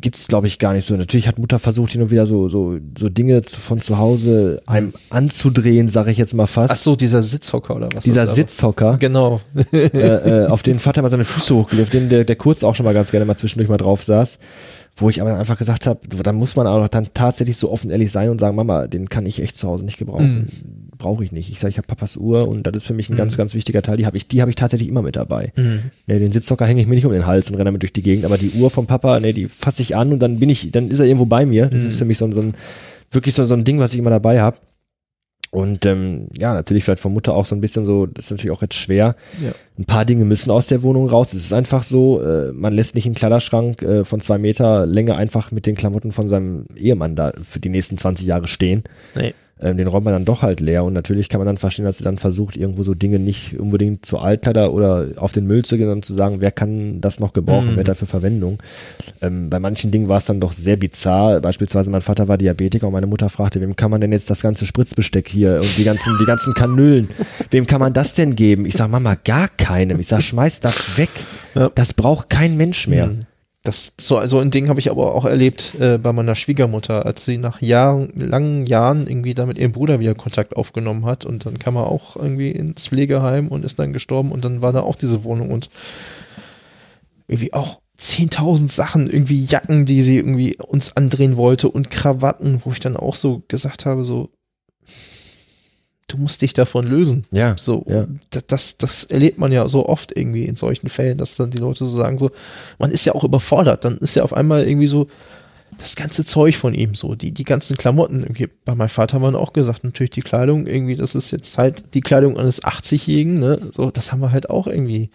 gibt 0.00 0.16
es, 0.16 0.26
glaube 0.26 0.48
ich, 0.48 0.58
gar 0.58 0.72
nicht 0.72 0.84
so. 0.84 0.96
Natürlich 0.96 1.28
hat 1.28 1.38
Mutter 1.38 1.60
versucht, 1.60 1.92
hin 1.92 2.02
und 2.02 2.10
wieder 2.10 2.26
so, 2.26 2.48
so, 2.48 2.76
so 2.98 3.08
Dinge 3.08 3.42
zu, 3.42 3.60
von 3.60 3.80
zu 3.80 3.96
Hause 3.96 4.62
einem 4.66 4.94
anzudrehen, 5.10 5.88
sage 5.88 6.10
ich 6.10 6.18
jetzt 6.18 6.34
mal 6.34 6.48
fast. 6.48 6.72
Ach 6.72 6.76
so, 6.76 6.96
dieser 6.96 7.22
Sitzhocker 7.22 7.76
oder 7.76 7.88
was? 7.94 8.02
Dieser? 8.02 8.26
Sitzhocker, 8.26 8.96
Genau. 8.98 9.42
äh, 9.72 9.86
äh, 9.86 10.46
auf 10.48 10.64
den 10.64 10.80
Vater 10.80 11.02
mal 11.02 11.08
seine 11.08 11.24
Füße 11.24 11.54
hochgelegt, 11.54 11.86
auf 11.86 11.90
den 11.90 12.08
der, 12.08 12.24
der 12.24 12.34
Kurz 12.34 12.64
auch 12.64 12.74
schon 12.74 12.84
mal 12.84 12.94
ganz 12.94 13.12
gerne 13.12 13.26
mal 13.26 13.36
zwischendurch 13.36 13.68
mal 13.68 13.76
drauf 13.76 14.02
saß. 14.02 14.40
Wo 14.96 15.10
ich 15.10 15.20
aber 15.20 15.30
dann 15.30 15.40
einfach 15.40 15.58
gesagt 15.58 15.88
habe, 15.88 16.00
da 16.08 16.32
muss 16.32 16.54
man 16.54 16.68
auch 16.68 16.86
dann 16.86 17.08
tatsächlich 17.14 17.56
so 17.56 17.72
offen 17.72 17.90
ehrlich 17.90 18.12
sein 18.12 18.30
und 18.30 18.38
sagen, 18.38 18.54
Mama, 18.54 18.86
den 18.86 19.08
kann 19.08 19.26
ich 19.26 19.42
echt 19.42 19.56
zu 19.56 19.66
Hause 19.66 19.84
nicht 19.84 19.98
gebrauchen. 19.98 20.48
Brauche 20.96 21.24
ich 21.24 21.32
nicht. 21.32 21.50
Ich 21.50 21.58
sage, 21.58 21.70
ich 21.70 21.78
habe 21.78 21.88
Papas 21.88 22.16
Uhr 22.16 22.46
und 22.46 22.64
das 22.64 22.76
ist 22.76 22.86
für 22.86 22.94
mich 22.94 23.08
ein 23.10 23.14
Mhm. 23.14 23.18
ganz, 23.18 23.36
ganz 23.36 23.54
wichtiger 23.54 23.82
Teil. 23.82 23.96
Die 23.96 24.06
habe 24.06 24.16
ich, 24.16 24.28
die 24.28 24.40
habe 24.40 24.50
ich 24.50 24.54
tatsächlich 24.54 24.88
immer 24.88 25.02
mit 25.02 25.16
dabei. 25.16 25.52
Mhm. 25.56 25.80
Nee, 26.06 26.20
den 26.20 26.30
Sitzhocker 26.30 26.64
hänge 26.64 26.80
ich 26.80 26.86
mir 26.86 26.94
nicht 26.94 27.06
um 27.06 27.12
den 27.12 27.26
Hals 27.26 27.48
und 27.50 27.56
renne 27.56 27.64
damit 27.66 27.82
durch 27.82 27.92
die 27.92 28.02
Gegend, 28.02 28.24
aber 28.24 28.38
die 28.38 28.50
Uhr 28.50 28.70
vom 28.70 28.86
Papa, 28.86 29.18
nee, 29.18 29.32
die 29.32 29.48
fasse 29.48 29.82
ich 29.82 29.96
an 29.96 30.12
und 30.12 30.20
dann 30.20 30.38
bin 30.38 30.48
ich, 30.48 30.70
dann 30.70 30.88
ist 30.90 31.00
er 31.00 31.06
irgendwo 31.06 31.26
bei 31.26 31.44
mir. 31.44 31.66
Das 31.66 31.82
Mhm. 31.82 31.88
ist 31.88 31.96
für 31.96 32.04
mich 32.04 32.18
so, 32.18 32.26
ein- 32.26 32.32
so 32.32 32.40
ein, 32.42 32.54
wirklich 33.10 33.34
so, 33.34 33.44
so 33.46 33.54
ein 33.54 33.64
Ding, 33.64 33.80
was 33.80 33.92
ich 33.94 33.98
immer 33.98 34.10
dabei 34.10 34.40
habe. 34.40 34.58
Und 35.54 35.86
ähm, 35.86 36.26
ja, 36.36 36.52
natürlich 36.52 36.82
vielleicht 36.82 37.00
von 37.00 37.12
Mutter 37.12 37.32
auch 37.32 37.46
so 37.46 37.54
ein 37.54 37.60
bisschen 37.60 37.84
so, 37.84 38.06
das 38.06 38.24
ist 38.24 38.30
natürlich 38.32 38.50
auch 38.50 38.62
jetzt 38.62 38.74
schwer. 38.74 39.14
Ja. 39.40 39.52
Ein 39.78 39.84
paar 39.84 40.04
Dinge 40.04 40.24
müssen 40.24 40.50
aus 40.50 40.66
der 40.66 40.82
Wohnung 40.82 41.08
raus. 41.08 41.32
Es 41.32 41.44
ist 41.44 41.52
einfach 41.52 41.84
so, 41.84 42.20
äh, 42.20 42.52
man 42.52 42.72
lässt 42.72 42.96
nicht 42.96 43.06
einen 43.06 43.14
Kleiderschrank 43.14 43.80
äh, 43.82 44.04
von 44.04 44.20
zwei 44.20 44.38
Meter 44.38 44.84
Länge 44.84 45.14
einfach 45.14 45.52
mit 45.52 45.66
den 45.66 45.76
Klamotten 45.76 46.10
von 46.10 46.26
seinem 46.26 46.66
Ehemann 46.74 47.14
da 47.14 47.32
für 47.48 47.60
die 47.60 47.68
nächsten 47.68 47.96
20 47.96 48.26
Jahre 48.26 48.48
stehen. 48.48 48.82
Nee. 49.14 49.32
Ähm, 49.60 49.76
den 49.76 49.86
räumt 49.86 50.04
man 50.04 50.12
dann 50.12 50.24
doch 50.24 50.42
halt 50.42 50.60
leer 50.60 50.82
und 50.82 50.92
natürlich 50.94 51.28
kann 51.28 51.38
man 51.38 51.46
dann 51.46 51.58
verstehen, 51.58 51.84
dass 51.84 51.98
sie 51.98 52.04
dann 52.04 52.18
versucht, 52.18 52.56
irgendwo 52.56 52.82
so 52.82 52.92
Dinge 52.92 53.20
nicht 53.20 53.58
unbedingt 53.58 54.04
zu 54.04 54.18
Altkleider 54.18 54.72
oder 54.72 55.06
auf 55.16 55.30
den 55.30 55.46
Müll 55.46 55.64
zu 55.64 55.76
gehen 55.76 55.88
und 55.90 56.04
zu 56.04 56.12
sagen, 56.12 56.40
wer 56.40 56.50
kann 56.50 57.00
das 57.00 57.20
noch 57.20 57.32
gebrauchen, 57.32 57.70
Mhm. 57.72 57.76
wer 57.76 57.84
dafür 57.84 58.08
Verwendung. 58.08 58.58
Ähm, 59.22 59.50
bei 59.50 59.60
manchen 59.60 59.92
Dingen 59.92 60.08
war 60.08 60.18
es 60.18 60.24
dann 60.24 60.40
doch 60.40 60.52
sehr 60.52 60.76
bizarr. 60.76 61.40
Beispielsweise 61.40 61.88
mein 61.90 62.00
Vater 62.02 62.26
war 62.26 62.36
Diabetiker 62.36 62.88
und 62.88 62.92
meine 62.92 63.06
Mutter 63.06 63.28
fragte, 63.28 63.60
wem 63.60 63.76
kann 63.76 63.92
man 63.92 64.00
denn 64.00 64.10
jetzt 64.10 64.28
das 64.28 64.42
ganze 64.42 64.66
Spritzbesteck 64.66 65.28
hier 65.28 65.60
und 65.62 65.78
die 65.78 65.84
ganzen, 65.84 66.12
die 66.20 66.26
ganzen 66.26 66.52
Kanüllen, 66.54 67.08
wem 67.52 67.66
kann 67.68 67.78
man 67.80 67.92
das 67.92 68.14
denn 68.14 68.34
geben? 68.34 68.66
Ich 68.66 68.74
sag, 68.74 68.90
Mama, 68.90 69.16
gar 69.22 69.48
keinem. 69.56 70.00
Ich 70.00 70.08
sag, 70.08 70.20
schmeiß 70.22 70.60
das 70.60 70.98
weg. 70.98 71.10
Ja. 71.54 71.70
Das 71.76 71.92
braucht 71.92 72.28
kein 72.28 72.56
Mensch 72.56 72.88
mehr. 72.88 73.06
Mhm. 73.06 73.20
Das 73.64 73.94
so 73.98 74.24
so 74.26 74.40
ein 74.40 74.50
Ding 74.50 74.68
habe 74.68 74.78
ich 74.78 74.90
aber 74.90 75.14
auch 75.14 75.24
erlebt 75.24 75.74
äh, 75.80 75.96
bei 75.96 76.12
meiner 76.12 76.34
Schwiegermutter, 76.34 77.06
als 77.06 77.24
sie 77.24 77.38
nach 77.38 77.62
Jahren, 77.62 78.10
langen 78.14 78.66
Jahren 78.66 79.06
irgendwie 79.06 79.32
da 79.32 79.46
mit 79.46 79.56
ihrem 79.56 79.72
Bruder 79.72 80.00
wieder 80.00 80.14
Kontakt 80.14 80.54
aufgenommen 80.54 81.06
hat 81.06 81.24
und 81.24 81.46
dann 81.46 81.58
kam 81.58 81.76
er 81.76 81.86
auch 81.86 82.14
irgendwie 82.14 82.50
ins 82.50 82.88
Pflegeheim 82.88 83.48
und 83.48 83.64
ist 83.64 83.78
dann 83.78 83.94
gestorben 83.94 84.32
und 84.32 84.44
dann 84.44 84.60
war 84.60 84.74
da 84.74 84.82
auch 84.82 84.96
diese 84.96 85.24
Wohnung 85.24 85.50
und 85.50 85.70
irgendwie 87.26 87.54
auch 87.54 87.80
10.000 87.98 88.70
Sachen, 88.70 89.08
irgendwie 89.08 89.42
Jacken, 89.42 89.86
die 89.86 90.02
sie 90.02 90.18
irgendwie 90.18 90.56
uns 90.56 90.96
andrehen 90.96 91.38
wollte 91.38 91.70
und 91.70 91.90
Krawatten, 91.90 92.60
wo 92.64 92.72
ich 92.72 92.80
dann 92.80 92.98
auch 92.98 93.16
so 93.16 93.42
gesagt 93.48 93.86
habe, 93.86 94.04
so, 94.04 94.28
du 96.08 96.18
musst 96.18 96.42
dich 96.42 96.52
davon 96.52 96.86
lösen. 96.86 97.24
Ja. 97.30 97.54
So, 97.56 97.84
Ja. 97.88 98.06
das, 98.46 98.78
das, 98.78 99.04
erlebt 99.04 99.38
man 99.38 99.52
ja 99.52 99.66
so 99.68 99.86
oft 99.88 100.16
irgendwie 100.16 100.44
in 100.44 100.56
solchen 100.56 100.88
Fällen, 100.88 101.18
dass 101.18 101.36
dann 101.36 101.50
die 101.50 101.58
Leute 101.58 101.84
so 101.84 101.98
sagen, 101.98 102.18
so, 102.18 102.30
man 102.78 102.90
ist 102.90 103.04
ja 103.04 103.14
auch 103.14 103.24
überfordert, 103.24 103.84
dann 103.84 103.96
ist 103.98 104.14
ja 104.14 104.22
auf 104.22 104.34
einmal 104.34 104.68
irgendwie 104.68 104.86
so 104.86 105.08
das 105.78 105.96
ganze 105.96 106.24
Zeug 106.24 106.56
von 106.56 106.74
ihm, 106.74 106.94
so, 106.94 107.14
die, 107.14 107.32
die 107.32 107.44
ganzen 107.44 107.76
Klamotten, 107.76 108.20
irgendwie, 108.22 108.48
bei 108.64 108.74
meinem 108.74 108.88
Vater 108.88 109.14
haben 109.14 109.22
wir 109.22 109.40
auch 109.40 109.52
gesagt, 109.52 109.82
natürlich 109.82 110.10
die 110.10 110.22
Kleidung, 110.22 110.66
irgendwie, 110.66 110.94
das 110.94 111.14
ist 111.16 111.32
jetzt 111.32 111.58
halt 111.58 111.94
die 111.94 112.00
Kleidung 112.00 112.38
eines 112.38 112.62
80-Jährigen, 112.62 113.40
ne, 113.40 113.58
so, 113.72 113.90
das 113.90 114.12
haben 114.12 114.20
wir 114.20 114.30
halt 114.30 114.50
auch 114.50 114.68
irgendwie 114.68 115.10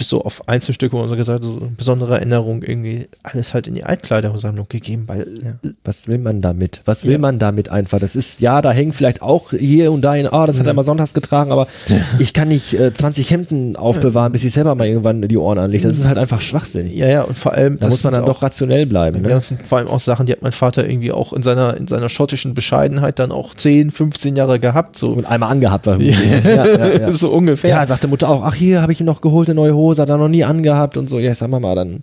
bis 0.00 0.08
so 0.08 0.24
auf 0.24 0.48
Einzelstücke, 0.48 0.94
wo 0.94 1.00
man 1.00 1.10
so 1.10 1.14
gesagt, 1.16 1.44
so 1.44 1.58
eine 1.60 1.70
besondere 1.76 2.14
Erinnerung 2.16 2.62
irgendwie 2.62 3.06
alles 3.22 3.52
halt 3.52 3.66
in 3.66 3.74
die 3.74 3.84
Altkleidersammlung 3.84 4.64
gegeben, 4.68 5.04
weil 5.08 5.26
Was 5.84 6.08
will 6.08 6.16
man 6.16 6.40
damit? 6.40 6.80
Was 6.86 7.04
will 7.04 7.12
Ja. 7.12 7.18
man 7.18 7.38
damit 7.38 7.68
einfach? 7.68 7.98
Das 7.98 8.16
ist, 8.16 8.40
ja, 8.40 8.62
da 8.62 8.72
hängen 8.72 8.94
vielleicht 8.94 9.20
auch 9.20 9.50
hier 9.50 9.92
und 9.92 10.00
da 10.00 10.14
in, 10.16 10.26
ah, 10.26 10.46
das 10.46 10.58
hat 10.58 10.66
er 10.66 10.72
mal 10.72 10.84
sonntags 10.84 11.12
getragen, 11.12 11.52
aber 11.52 11.66
ich 12.18 12.32
kann 12.32 12.48
nicht 12.48 12.72
äh, 12.72 12.94
20 12.94 13.30
Hemden 13.30 13.76
aufbewahren, 13.76 14.32
bis 14.32 14.42
ich 14.44 14.54
selber 14.54 14.74
mal 14.74 14.86
irgendwann 14.86 15.20
die 15.20 15.36
Ohren 15.36 15.58
anlege. 15.58 15.86
Das 15.86 15.98
ist 15.98 16.06
halt 16.06 16.16
einfach 16.16 16.40
Schwachsinn. 16.40 16.90
ja, 16.90 17.06
ja, 17.06 17.22
und 17.24 17.36
vor 17.36 17.52
allem, 17.52 17.78
Da 17.78 17.88
muss 17.88 18.02
man 18.04 18.14
dann 18.14 18.22
auch- 18.22 18.28
doch 18.28 18.42
rationell 18.42 18.86
bleiben. 18.86 19.16
Ja, 19.18 19.22
Ne? 19.24 19.28
das 19.28 19.48
sind 19.48 19.60
vor 19.62 19.76
allem 19.78 19.88
auch 19.88 20.00
Sachen, 20.00 20.24
die 20.24 20.32
hat 20.32 20.40
mein 20.40 20.52
Vater 20.52 20.88
irgendwie 20.88 21.12
auch 21.12 21.34
in 21.34 21.42
seiner, 21.42 21.76
in 21.76 21.86
seiner 21.86 22.08
schottischen 22.08 22.54
Bescheidenheit 22.54 23.18
dann 23.18 23.32
auch 23.32 23.54
10, 23.54 23.90
15 23.90 24.34
Jahre 24.36 24.58
gehabt, 24.58 24.96
so, 24.96 25.10
Und 25.12 25.26
einmal 25.26 25.50
angehabt. 25.50 25.86
War 25.86 26.00
ja, 26.00 26.64
ja, 26.66 26.88
ja. 27.00 27.10
so 27.10 27.28
ungefähr. 27.30 27.70
ja, 27.70 27.84
sagte 27.84 28.08
Mutter 28.08 28.28
auch, 28.30 28.42
ach 28.44 28.54
hier 28.54 28.80
habe 28.80 28.92
ich 28.92 29.00
ihm 29.00 29.06
noch 29.06 29.20
geholt, 29.20 29.48
eine 29.48 29.56
neue 29.56 29.74
Hose, 29.74 29.89
hat 29.98 30.08
er 30.08 30.16
noch 30.18 30.28
nie 30.28 30.44
angehabt 30.44 30.96
und 30.96 31.08
so. 31.08 31.18
Ja, 31.18 31.32
ich 31.32 31.38
sag 31.38 31.48
mal 31.50 31.60
mal, 31.60 31.74
dann 31.74 32.02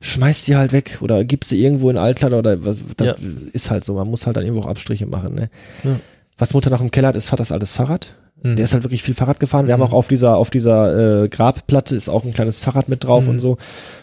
schmeißt 0.00 0.46
die 0.46 0.56
halt 0.56 0.72
weg 0.72 0.98
oder 1.00 1.24
gib 1.24 1.44
sie 1.44 1.62
irgendwo 1.62 1.90
in 1.90 1.96
Altkleider 1.96 2.38
oder 2.38 2.64
was. 2.64 2.82
Das 2.96 3.06
Ja. 3.06 3.14
ist 3.52 3.70
halt 3.70 3.84
so. 3.84 3.94
Man 3.94 4.08
muss 4.08 4.26
halt 4.26 4.36
dann 4.36 4.44
irgendwo 4.44 4.62
auch 4.64 4.70
Abstriche 4.70 5.06
machen. 5.06 5.34
Ne? 5.34 5.50
Ja. 5.84 5.98
Was 6.38 6.54
Mutter 6.54 6.70
noch 6.70 6.80
im 6.82 6.90
Keller 6.90 7.08
hat, 7.08 7.16
ist 7.16 7.28
Vaters 7.28 7.50
altes 7.52 7.72
Fahrrad. 7.72 8.14
Mhm. 8.42 8.56
Der 8.56 8.64
ist 8.66 8.74
halt 8.74 8.84
wirklich 8.84 9.02
viel 9.02 9.14
Fahrrad 9.14 9.40
gefahren. 9.40 9.66
Wir 9.66 9.74
Mhm. 9.76 9.80
haben 9.82 9.88
auch 9.88 9.94
auf 9.94 10.08
dieser, 10.08 10.36
auf 10.36 10.50
dieser 10.50 11.22
äh, 11.24 11.28
Grabplatte 11.28 11.96
ist 11.96 12.10
auch 12.10 12.24
ein 12.24 12.34
kleines 12.34 12.60
Fahrrad 12.60 12.90
mit 12.90 13.04
drauf 13.04 13.24
Mhm. 13.24 13.30
und 13.30 13.38
so. 13.38 13.56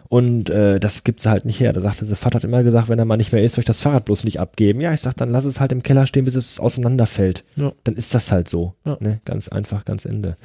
Und 0.09 0.49
äh, 0.49 0.79
das 0.79 1.03
gibt 1.03 1.21
sie 1.21 1.29
halt 1.29 1.45
nicht 1.45 1.59
her. 1.59 1.73
Da 1.73 1.81
sagte 1.81 2.05
sie, 2.05 2.15
Vater 2.15 2.37
hat 2.37 2.43
immer 2.43 2.63
gesagt, 2.63 2.89
wenn 2.89 2.97
er 2.97 3.05
mal 3.05 3.17
nicht 3.17 3.31
mehr 3.31 3.43
ist, 3.43 3.53
soll 3.53 3.61
ich 3.61 3.65
das 3.67 3.81
Fahrrad 3.81 4.05
bloß 4.05 4.23
nicht 4.23 4.39
abgeben. 4.39 4.81
Ja, 4.81 4.93
ich 4.93 5.01
sag, 5.01 5.15
dann 5.15 5.31
lass 5.31 5.45
es 5.45 5.59
halt 5.59 5.71
im 5.71 5.83
Keller 5.83 6.05
stehen, 6.07 6.25
bis 6.25 6.33
es 6.35 6.59
auseinanderfällt. 6.59 7.43
Ja. 7.55 7.71
Dann 7.83 7.95
ist 7.95 8.15
das 8.15 8.31
halt 8.31 8.47
so. 8.49 8.73
Ja. 8.85 8.97
Ne? 8.99 9.21
Ganz 9.25 9.47
einfach, 9.47 9.85
ganz 9.85 10.05
Ende. 10.05 10.37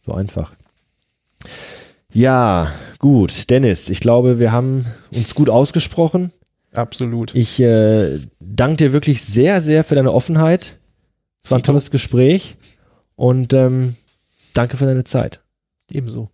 So 0.00 0.12
einfach. 0.14 0.54
Ja, 2.14 2.72
gut. 2.98 3.50
Dennis, 3.50 3.90
ich 3.90 4.00
glaube, 4.00 4.38
wir 4.38 4.52
haben 4.52 4.86
uns 5.12 5.34
gut 5.34 5.50
ausgesprochen. 5.50 6.32
Absolut. 6.72 7.34
Ich 7.34 7.60
äh, 7.60 8.20
danke 8.40 8.76
dir 8.76 8.92
wirklich 8.92 9.22
sehr, 9.22 9.60
sehr 9.60 9.84
für 9.84 9.94
deine 9.94 10.12
Offenheit. 10.12 10.78
Es 11.42 11.50
war 11.50 11.58
ein 11.58 11.62
tolles 11.62 11.90
Gespräch 11.90 12.56
und 13.16 13.52
ähm, 13.52 13.96
danke 14.54 14.76
für 14.76 14.86
deine 14.86 15.04
Zeit. 15.04 15.42
Ebenso. 15.90 16.30